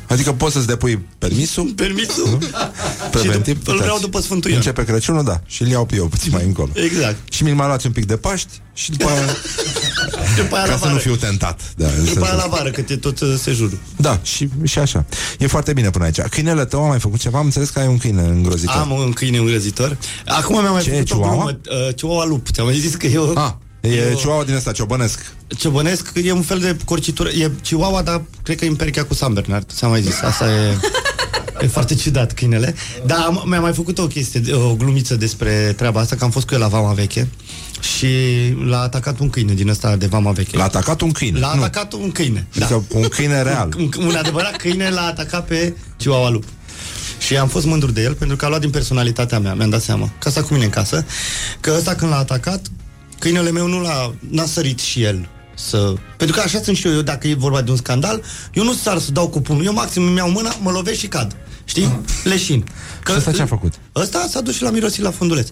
Adică 0.09 0.33
poți 0.33 0.53
să-ți 0.53 0.67
depui 0.67 0.99
permisul 1.19 1.73
Permisul? 1.77 2.39
Preventiv, 3.11 3.57
și 3.57 3.63
dup- 3.63 3.67
îl 3.67 3.77
vreau 3.79 3.99
după 4.01 4.21
Sfântul 4.21 4.51
Ioan. 4.51 4.63
Începe 4.67 4.85
Crăciunul, 4.85 5.25
da, 5.25 5.41
și 5.47 5.63
îl 5.63 5.69
iau 5.69 5.85
pe 5.85 5.97
eu 5.97 6.07
puțin 6.07 6.31
mai 6.33 6.45
încolo. 6.45 6.71
Exact. 6.75 7.33
Și 7.33 7.43
mi-l 7.43 7.55
mai 7.55 7.67
luați 7.67 7.87
un 7.87 7.93
pic 7.93 8.05
de 8.07 8.17
Paști 8.17 8.61
și 8.75 8.91
după 8.91 9.11
aia, 9.11 9.23
După 10.37 10.55
aia 10.57 10.65
ca 10.65 10.71
la 10.71 10.77
să 10.79 10.85
nu 10.85 10.91
vară. 10.91 11.01
fiu 11.03 11.17
tentat. 11.17 11.61
Da, 11.77 11.87
în 11.87 11.93
După 11.93 12.05
sensul 12.07 12.23
aia 12.23 12.33
la 12.35 12.45
ăsta. 12.45 12.57
vară, 12.57 12.71
că 12.71 12.83
e 12.89 12.97
tot 12.97 13.21
uh, 13.21 13.35
sejurul. 13.43 13.79
Da, 13.97 14.21
și, 14.23 14.49
și 14.65 14.79
așa. 14.79 15.05
E 15.39 15.47
foarte 15.47 15.73
bine 15.73 15.91
până 15.91 16.05
aici. 16.05 16.21
Câinele 16.21 16.65
tău 16.65 16.85
a 16.85 16.89
mai 16.89 16.99
făcut 17.01 17.21
ceva? 17.21 17.39
Am 17.39 17.45
înțeles 17.45 17.69
că 17.71 17.79
ai 17.79 17.87
un 17.87 17.99
câine 17.99 18.23
îngrozitor. 18.23 18.75
Am 18.77 18.91
un 18.91 19.13
câine 19.13 19.39
îngrozitor. 19.39 19.97
Acum 20.27 20.61
mi-am 20.61 20.73
mai 20.73 20.83
Ce 20.83 20.91
e, 20.91 20.93
făcut 20.95 21.11
o 21.11 21.15
Chihuahua? 21.15 21.45
glumă. 21.45 21.59
Uh, 21.89 21.95
Chihuahua 21.95 22.25
lup. 22.25 22.49
Ți-am 22.49 22.67
mai 22.67 22.79
zis 22.79 22.95
că 22.95 23.07
e 23.07 23.19
o... 23.19 23.33
Ah, 23.35 23.53
e 23.85 24.09
Eu- 24.09 24.17
chihuahua 24.17 24.45
din 24.45 24.55
ăsta 24.55 24.73
ciobănesc. 24.73 25.33
Ciobănesc 25.59 26.11
e 26.25 26.33
un 26.33 26.43
fel 26.43 26.59
de 26.59 26.77
corcitură. 26.85 27.29
E 27.29 27.51
Chihuahua, 27.63 28.03
dar 28.03 28.23
cred 28.43 28.59
că 28.59 28.65
e 28.65 28.69
în 28.69 28.75
perechea 28.77 29.05
cu 29.05 29.15
San 29.15 29.33
Bernard. 29.33 29.67
Ți-am 29.73 29.91
mai 29.91 30.03
zis. 30.03 30.21
Asta 30.23 30.45
e... 30.51 30.77
E 31.61 31.67
foarte 31.67 31.95
ciudat 31.95 32.33
câinele. 32.33 32.75
Dar 33.07 33.19
am, 33.27 33.43
mi-a 33.47 33.61
mai 33.61 33.73
făcut 33.73 33.99
o 33.99 34.07
chestie, 34.07 34.55
o 34.55 34.75
glumiță 34.75 35.15
despre 35.17 35.75
treaba 35.77 36.01
asta, 36.01 36.17
că 36.17 36.25
am 36.25 36.31
fost 36.31 36.47
cu 36.47 36.55
el 36.55 36.61
la 36.61 36.69
Vama 36.69 36.93
Veche 36.93 37.29
și 37.97 38.07
l-a 38.65 38.81
atacat 38.81 39.19
un 39.19 39.31
câine 39.31 39.53
din 39.55 39.69
ăsta 39.69 39.97
de 39.97 40.07
Vama 40.07 40.31
Veche. 40.31 40.57
L-a 40.57 40.65
atacat 40.65 41.01
un 41.01 41.11
câine. 41.11 41.39
L-a 41.39 41.53
Nu. 41.55 41.63
atacat 41.63 41.93
un 41.93 42.11
câine. 42.13 42.47
Da. 42.55 42.65
Adică 42.65 42.85
un 42.93 43.09
câine 43.09 43.43
real. 43.43 43.75
Un, 43.77 43.89
un 44.07 44.15
adevărat 44.15 44.57
câine 44.57 44.91
l-a 44.91 45.07
atacat 45.07 45.47
pe 45.47 45.75
Chihuahua 45.97 46.31
lup. 46.31 46.45
Și 47.19 47.37
am 47.37 47.49
fost 47.49 47.67
mândru 47.67 47.91
de 47.91 48.03
el 48.03 48.15
pentru 48.15 48.37
că 48.37 48.45
a 48.45 48.49
luat 48.49 48.61
din 48.61 48.71
personalitatea 48.71 49.39
mea, 49.39 49.55
mi-am 49.55 49.71
dat 49.71 49.83
seama. 49.83 50.11
Că 50.19 50.29
asta 50.29 50.43
cu 50.43 50.53
mine 50.53 50.65
în 50.65 50.71
casă, 50.71 51.05
că 51.61 51.75
ăsta 51.77 51.95
când 51.95 52.11
l-a 52.11 52.19
atacat, 52.19 52.61
câinele 53.19 53.51
meu 53.51 53.67
nu 53.67 53.81
l-a 53.81 54.15
n-a 54.31 54.45
sărit 54.45 54.79
și 54.79 55.03
el 55.03 55.29
să... 55.55 55.95
Pentru 56.17 56.37
că 56.37 56.43
așa 56.43 56.61
sunt 56.63 56.77
și 56.77 56.87
eu, 56.87 56.93
eu 56.93 57.01
dacă 57.03 57.27
e 57.29 57.35
vorba 57.35 57.63
de 57.63 57.71
un 57.71 57.77
scandal, 57.77 58.23
eu 58.53 58.65
nu 58.65 58.73
sar 58.73 58.99
să 58.99 59.11
dau 59.11 59.29
cu 59.29 59.41
pumnul, 59.41 59.65
eu 59.65 59.73
maxim 59.73 60.07
îmi 60.07 60.17
iau 60.17 60.31
mâna, 60.31 60.57
mă 60.61 60.71
lovesc 60.71 60.99
și 60.99 61.07
cad. 61.07 61.37
Știi? 61.65 62.01
Leșin. 62.25 62.65
Că 63.03 63.13
Și 63.13 63.19
ăsta 63.19 63.33
ce 63.33 63.43
a 63.43 63.47
făcut? 63.47 63.73
Ăsta 63.95 64.27
s-a 64.31 64.41
dus 64.41 64.55
și 64.55 64.63
la 64.63 64.71
mirosit 64.71 65.03
la 65.03 65.11
funduleț. 65.11 65.49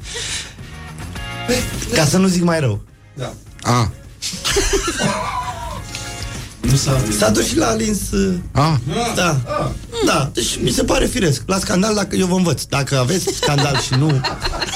Ca 1.93 2.05
să 2.05 2.19
nu 2.19 2.27
zic 2.27 2.43
mai 2.43 2.61
rău. 2.61 2.81
Da. 3.15 3.33
Ah, 3.63 3.87
Nu 6.61 6.77
s-a... 6.77 7.01
S-a 7.19 7.31
dus 7.31 7.47
și 7.47 7.57
l-a 7.57 7.75
lins... 7.75 8.11
uh, 8.11 8.35
ah. 8.53 8.75
Da. 9.15 9.41
Da, 10.07 10.31
deci 10.33 10.59
mi 10.63 10.71
se 10.71 10.85
pare 10.85 11.07
firesc. 11.07 11.43
La 11.47 11.59
scandal, 11.59 11.95
dacă 11.95 12.17
eu 12.17 12.27
vă 12.27 12.35
învăț. 12.35 12.63
Dacă 12.65 12.99
aveți 12.99 13.35
scandal 13.35 13.81
și 13.81 13.95
nu 13.95 14.09
și 14.09 14.72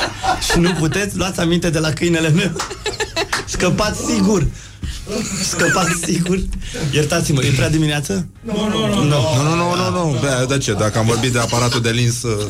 nu 0.60 0.72
puteți, 0.72 1.16
luați 1.16 1.40
aminte 1.40 1.70
de 1.70 1.78
la 1.78 1.90
câinele 1.90 2.28
meu. 2.28 2.50
Scăpați 3.46 4.00
sigur. 4.14 4.46
Scăpați 5.42 6.00
sigur. 6.04 6.38
Iertați-mă, 6.92 7.42
e 7.44 7.50
prea 7.50 7.70
dimineață? 7.70 8.26
Nu, 8.40 8.68
nu, 8.68 8.86
nu. 8.86 9.02
Nu. 9.02 9.02
Nu, 9.36 9.42
nu, 9.42 9.54
nu, 9.54 9.90
nu, 9.90 10.10
nu. 10.12 10.18
De, 10.20 10.54
de 10.54 10.58
ce? 10.58 10.72
Dacă 10.72 10.98
am 10.98 11.06
vorbit 11.06 11.32
de 11.32 11.38
aparatul 11.38 11.80
de 11.80 11.90
lins 11.90 12.22
uh, 12.22 12.46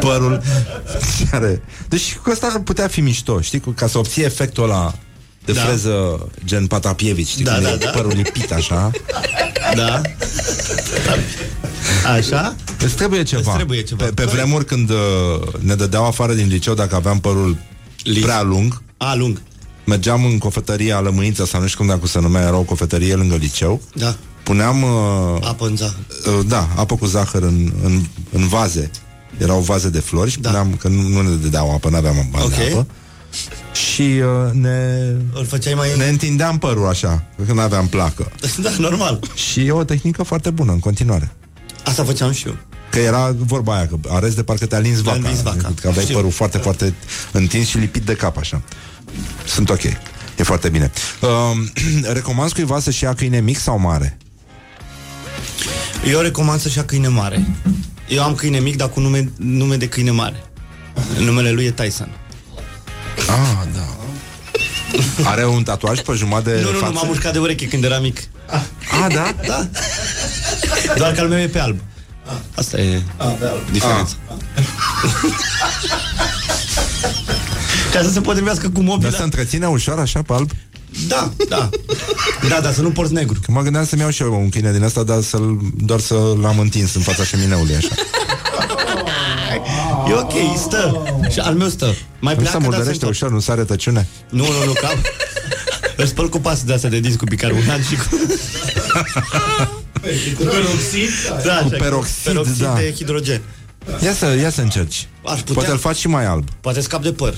părul. 0.00 0.42
Care... 1.30 1.62
Deci 1.88 2.16
cu 2.22 2.30
asta 2.30 2.46
ar 2.54 2.60
putea 2.60 2.88
fi 2.88 3.00
mișto, 3.00 3.40
știi? 3.40 3.60
Cu- 3.60 3.70
Ca 3.70 3.86
să 3.86 3.98
obții 3.98 4.22
efectul 4.22 4.64
ăla 4.64 4.94
de 5.46 5.52
Da. 5.52 5.60
freză 5.60 6.28
gen 6.44 6.66
Patapievici, 6.66 7.28
știi? 7.28 7.44
Da, 7.44 7.52
când 7.52 7.64
da, 7.66 7.72
e 7.72 7.76
da. 7.76 7.90
părul 7.90 8.12
lipit 8.14 8.52
așa. 8.52 8.90
Da. 9.74 10.00
Așa? 12.16 12.56
Îți 12.84 12.94
trebuie 12.94 13.22
ceva. 13.22 13.40
Îți 13.42 13.54
trebuie 13.56 13.82
ceva. 13.82 14.04
Pe, 14.04 14.10
pe 14.10 14.24
vremuri 14.24 14.64
când 14.64 14.90
uh, 14.90 14.96
ne 15.58 15.74
dădeau 15.74 16.06
afară 16.06 16.32
din 16.32 16.46
liceu 16.48 16.74
dacă 16.74 16.94
aveam 16.94 17.18
părul 17.20 17.56
Lis. 18.02 18.22
prea 18.22 18.42
lung, 18.42 18.82
A, 18.96 19.14
lung. 19.14 19.42
mergeam 19.84 20.24
în 20.24 20.38
cofetăria 20.38 21.00
Lămâința 21.00 21.44
sau 21.44 21.60
nu 21.60 21.66
știu 21.66 21.78
cum 21.78 21.88
dacă 21.88 22.06
se 22.06 22.20
numea, 22.20 22.42
era 22.42 22.56
o 22.56 22.62
cofetărie 22.62 23.14
lângă 23.14 23.34
liceu. 23.34 23.80
Da. 23.94 24.16
Puneam 24.42 24.82
uh, 24.82 25.46
Apă 25.48 25.66
în 25.66 25.76
zahăr. 25.76 25.94
Uh, 26.26 26.44
da, 26.48 26.68
apă 26.76 26.96
cu 26.96 27.06
zahăr 27.06 27.42
în, 27.42 27.72
în, 27.82 28.04
în 28.32 28.46
vaze. 28.48 28.90
Erau 29.38 29.60
vaze 29.60 29.88
de 29.88 30.00
flori 30.00 30.30
și 30.30 30.40
Da. 30.40 30.48
puneam, 30.48 30.74
că 30.74 30.88
nu, 30.88 31.00
nu 31.08 31.20
ne 31.22 31.34
dădeau 31.34 31.72
apă, 31.74 31.88
nu 31.88 31.96
aveam 31.96 32.28
bani 32.30 32.44
Ok. 32.44 32.54
de 32.54 32.70
apă. 32.72 32.86
Și 33.76 34.02
uh, 34.02 34.52
ne, 34.52 34.98
Îl 35.34 35.44
făceai 35.46 35.74
mai... 35.74 35.88
ne 35.96 36.08
întindeam 36.08 36.58
părul 36.58 36.86
așa, 36.88 37.22
când 37.46 37.58
aveam 37.58 37.86
placă. 37.86 38.30
Da, 38.62 38.70
normal. 38.78 39.20
Și 39.34 39.60
e 39.66 39.70
o 39.72 39.84
tehnică 39.84 40.22
foarte 40.22 40.50
bună 40.50 40.72
în 40.72 40.78
continuare. 40.78 41.32
Asta 41.84 42.04
făceam 42.04 42.32
și 42.32 42.46
eu. 42.46 42.56
Că 42.90 42.98
era 42.98 43.34
vorba 43.38 43.74
aia, 43.76 43.86
că 43.86 43.96
arăți 44.08 44.36
de 44.36 44.42
parcă 44.42 44.66
te-a 44.66 44.78
lins 44.78 45.00
vaca. 45.00 45.18
lins 45.18 45.42
vaca. 45.42 45.72
Că 45.80 45.88
aveai 45.88 46.04
Știu. 46.04 46.16
părul 46.16 46.30
foarte, 46.30 46.58
foarte 46.58 46.94
întins 47.32 47.66
și 47.68 47.78
lipit 47.78 48.02
de 48.02 48.14
cap 48.14 48.36
așa. 48.38 48.62
Sunt 49.46 49.70
ok. 49.70 49.82
E 50.36 50.42
foarte 50.42 50.68
bine. 50.68 50.90
Uh, 51.20 52.12
recomand 52.12 52.52
cuiva 52.52 52.80
să-și 52.80 53.04
ia 53.04 53.14
câine 53.14 53.40
mic 53.40 53.58
sau 53.58 53.78
mare? 53.78 54.16
Eu 56.10 56.20
recomand 56.20 56.60
să-și 56.60 56.76
ia 56.76 56.84
câine 56.84 57.08
mare. 57.08 57.46
Eu 58.08 58.22
am 58.22 58.34
câine 58.34 58.58
mic, 58.58 58.76
dar 58.76 58.88
cu 58.88 59.00
nume, 59.00 59.30
nume 59.36 59.76
de 59.76 59.88
câine 59.88 60.10
mare. 60.10 60.44
Numele 61.18 61.50
lui 61.50 61.64
e 61.64 61.70
Tyson. 61.70 62.08
Ah, 63.18 63.62
da. 63.74 63.86
Are 65.30 65.46
un 65.46 65.62
tatuaj 65.62 66.00
pe 66.00 66.12
jumătate 66.16 66.50
de 66.54 66.60
Nu, 66.60 66.66
nu, 66.66 66.72
nu, 66.72 66.78
față? 66.78 66.92
m-am 66.92 67.06
mușcat 67.06 67.32
de 67.32 67.38
ureche 67.38 67.68
când 67.68 67.84
eram 67.84 68.02
mic. 68.02 68.20
Ah, 68.50 69.14
da? 69.14 69.34
Da. 69.46 69.68
Doar 70.96 71.12
că 71.12 71.20
al 71.20 71.28
meu 71.28 71.38
e 71.38 71.46
pe 71.46 71.58
alb. 71.58 71.78
Asta 72.54 72.78
e 72.80 73.02
diferența. 73.72 74.12
Ca 77.92 78.02
să 78.02 78.10
se 78.10 78.20
potrivească 78.20 78.66
cu 78.68 78.72
Dar 78.80 78.84
mobila. 78.84 79.10
se 79.10 79.22
întreține 79.22 79.66
ușor 79.66 79.98
așa 79.98 80.22
pe 80.22 80.32
alb? 80.32 80.50
Da, 81.08 81.30
da. 81.48 81.68
Da, 82.48 82.60
dar 82.60 82.72
să 82.72 82.80
nu 82.82 82.90
porți 82.90 83.12
negru. 83.12 83.38
Că 83.44 83.50
mă 83.52 83.62
gândeam 83.62 83.84
să-mi 83.86 84.00
iau 84.00 84.10
și 84.10 84.22
eu 84.22 84.40
un 84.40 84.48
câine 84.48 84.72
din 84.72 84.82
asta, 84.82 85.02
dar 85.02 85.22
să-l, 85.22 85.58
doar 85.76 86.00
să-l 86.00 86.44
am 86.46 86.58
întins 86.58 86.94
în 86.94 87.00
fața 87.02 87.24
șemineului 87.24 87.74
așa. 87.74 87.88
E 90.08 90.12
ok, 90.12 90.32
stă. 90.58 91.02
Și 91.30 91.38
al 91.38 91.54
meu 91.54 91.68
stă. 91.68 91.94
Mai 92.18 92.34
Nu 92.34 92.40
se 92.40 92.40
pleacă, 92.40 92.42
dar 92.42 92.50
se 92.50 92.58
murdărește 92.58 92.92
întorc. 92.92 93.10
ușor, 93.12 93.30
nu 93.30 93.40
sare 93.40 93.62
tăciune. 93.64 94.06
Nu, 94.30 94.44
nu, 94.44 94.64
nu, 94.64 94.72
cam. 94.72 94.98
Îl 95.96 96.06
spăl 96.06 96.28
cu 96.28 96.38
pasă 96.38 96.62
de 96.66 96.72
asta 96.72 96.88
de 96.88 96.98
disc 97.00 97.16
cu 97.16 97.24
bicarbonat 97.24 97.80
și 97.80 97.94
cu... 97.96 98.04
Cu 100.36 100.42
peroxid? 100.42 101.10
Da, 101.44 101.54
așa, 101.54 101.68
peroxid, 101.78 102.22
peroxid 102.24 102.56
da. 102.62 102.74
de 102.74 102.92
hidrogen. 102.96 103.40
Ia 104.02 104.12
să, 104.14 104.36
ia 104.40 104.50
să 104.50 104.60
încerci. 104.60 105.08
Aș 105.24 105.38
putea- 105.38 105.54
Poate 105.54 105.70
îl 105.70 105.78
faci 105.78 105.96
și 105.96 106.08
mai 106.08 106.24
alb. 106.24 106.48
Poate 106.60 106.80
scap 106.80 107.02
de 107.02 107.12
păr. 107.12 107.34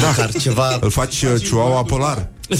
Da. 0.00 0.06
Măcar 0.06 0.30
ceva... 0.40 0.78
Îl 0.80 0.90
faci 0.90 1.22
uh, 1.22 1.32
chihuahua 1.42 1.82
polar. 1.82 2.28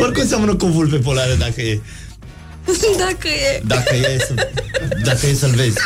Oricum 0.00 0.26
seamănă 0.26 0.54
cu 0.54 0.66
vulpe 0.66 0.96
polare 0.96 1.34
dacă 1.34 1.60
e. 1.60 1.80
Dacă 3.06 3.28
e... 3.28 3.60
Dacă 3.64 3.94
e 3.94 4.18
să, 4.26 4.34
dacă 5.04 5.26
e 5.26 5.34
să-l 5.34 5.50
vezi. 5.50 5.76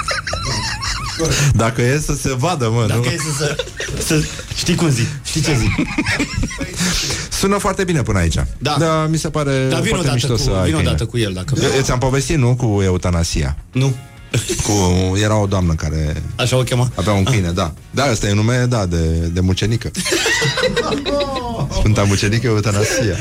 Dacă 1.54 1.82
e 1.82 1.98
să 2.00 2.14
se 2.14 2.34
vadă, 2.34 2.70
mă, 2.70 2.84
Dacă 2.86 2.98
nu? 3.00 3.04
e 3.04 3.16
să, 3.16 3.44
să, 3.44 3.56
să... 4.06 4.22
Știi 4.56 4.74
cum 4.74 4.88
zic? 4.90 5.06
Știi 5.24 5.40
ce 5.40 5.54
zic? 5.56 5.70
Sună 7.30 7.58
foarte 7.58 7.84
bine 7.84 8.02
până 8.02 8.18
aici. 8.18 8.34
Da. 8.58 8.76
da 8.78 9.06
mi 9.10 9.16
se 9.16 9.30
pare 9.30 9.66
Dar 9.68 9.80
vin 9.80 9.88
foarte 9.88 9.94
odată, 9.94 10.12
mișto 10.14 10.32
cu, 10.32 10.36
să 10.38 10.50
ai 10.50 10.64
vin 10.64 10.74
câine. 10.74 10.88
odată 10.88 11.04
cu 11.06 11.18
el 11.18 11.32
dacă 11.32 11.54
Eu- 11.62 11.70
Eu 11.76 11.82
ți-am 11.82 11.98
povestit, 11.98 12.36
nu, 12.36 12.54
cu 12.54 12.82
eutanasia. 12.82 13.56
Nu. 13.72 13.96
Cu, 14.62 14.72
era 15.22 15.36
o 15.36 15.46
doamnă 15.46 15.74
care 15.74 16.22
Așa 16.36 16.56
o 16.56 16.62
chema? 16.62 16.90
avea 16.94 17.12
un 17.12 17.22
câine, 17.24 17.50
da. 17.50 17.72
Da, 17.90 18.10
ăsta 18.10 18.26
e 18.28 18.32
nume, 18.32 18.66
da, 18.68 18.86
de, 18.86 18.96
de 19.32 19.40
mucenică. 19.40 19.90
Sfânta 21.78 22.02
mucenică 22.02 22.46
eutanasia. 22.46 23.16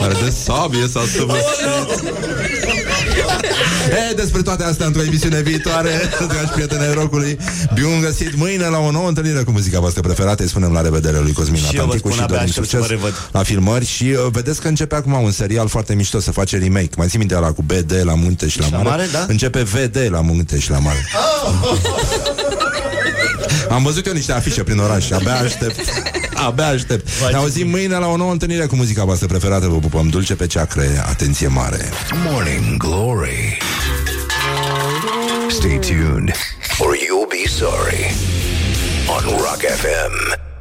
Are 0.00 0.12
de 0.24 0.30
sabie 0.30 0.86
s-a 0.86 1.00
săvârșit. 1.16 2.71
E, 4.10 4.14
despre 4.14 4.42
toate 4.42 4.64
astea 4.64 4.86
într-o 4.86 5.02
emisiune 5.02 5.40
viitoare, 5.40 5.90
dragi 6.28 6.52
prieteni 6.52 6.82
ai 6.82 6.92
rocului. 6.92 7.38
Bun 7.80 8.00
găsit 8.00 8.36
mâine 8.36 8.66
la 8.66 8.78
o 8.78 8.90
nouă 8.90 9.08
întâlnire 9.08 9.42
cu 9.42 9.50
muzica 9.50 9.80
voastră 9.80 10.02
preferată. 10.02 10.42
Îi 10.42 10.48
spunem 10.48 10.72
la 10.72 10.80
revedere 10.80 11.18
lui 11.18 11.32
Cosmin 11.32 11.60
Și 11.60 11.64
eu 11.64 11.70
vă 11.70 11.78
Atlanticu 11.80 12.08
spun, 12.08 12.12
și 12.12 12.22
abia 12.22 12.36
dorim 12.36 12.48
aștept 12.48 12.68
să 12.68 12.76
succes 12.76 12.88
vă 12.88 12.94
revăd. 12.94 13.28
la 13.32 13.42
filmări 13.42 13.86
și 13.86 14.04
uh, 14.04 14.26
vedeți 14.30 14.60
că 14.60 14.68
începe 14.68 14.94
acum 14.94 15.12
un 15.12 15.30
serial 15.30 15.68
foarte 15.68 15.94
mișto 15.94 16.20
să 16.20 16.30
face 16.30 16.58
remake. 16.58 16.90
Mai 16.96 17.06
ții 17.06 17.18
minte 17.18 17.34
la 17.34 17.52
cu 17.52 17.62
BD 17.62 18.00
la 18.04 18.14
munte 18.14 18.48
și 18.48 18.60
la, 18.60 18.66
la 18.70 18.76
mare? 18.76 18.88
mare, 18.88 19.08
da? 19.12 19.26
Începe 19.28 19.62
VD 19.62 20.08
la 20.10 20.20
munte 20.20 20.58
și 20.58 20.70
la 20.70 20.78
mare. 20.78 20.98
Am 23.70 23.82
văzut 23.82 24.06
eu 24.06 24.12
niște 24.12 24.32
afișe 24.32 24.62
prin 24.62 24.78
oraș 24.78 25.04
și 25.04 25.12
abia 25.12 25.34
aștept. 25.34 25.80
Abia 26.34 26.66
aștept. 26.66 27.08
Ne 27.30 27.36
auzim 27.36 27.68
mâine 27.68 27.96
la 27.96 28.06
o 28.06 28.16
nouă 28.16 28.32
întâlnire 28.32 28.66
cu 28.66 28.76
muzica 28.76 29.04
voastră 29.04 29.26
preferată. 29.26 29.66
Vă 29.66 29.78
pupăm 29.78 30.08
dulce 30.08 30.34
pe 30.34 30.46
ceacre. 30.46 31.02
Atenție 31.08 31.46
mare. 31.46 31.88
Morning 32.30 32.76
Glory. 32.76 33.58
Stay 35.48 35.78
tuned, 35.78 36.32
or 36.78 36.96
you'll 36.96 37.28
be 37.28 37.48
sorry. 37.48 38.14
On 39.08 39.36
Rock 39.36 39.60
FM. 39.60 40.51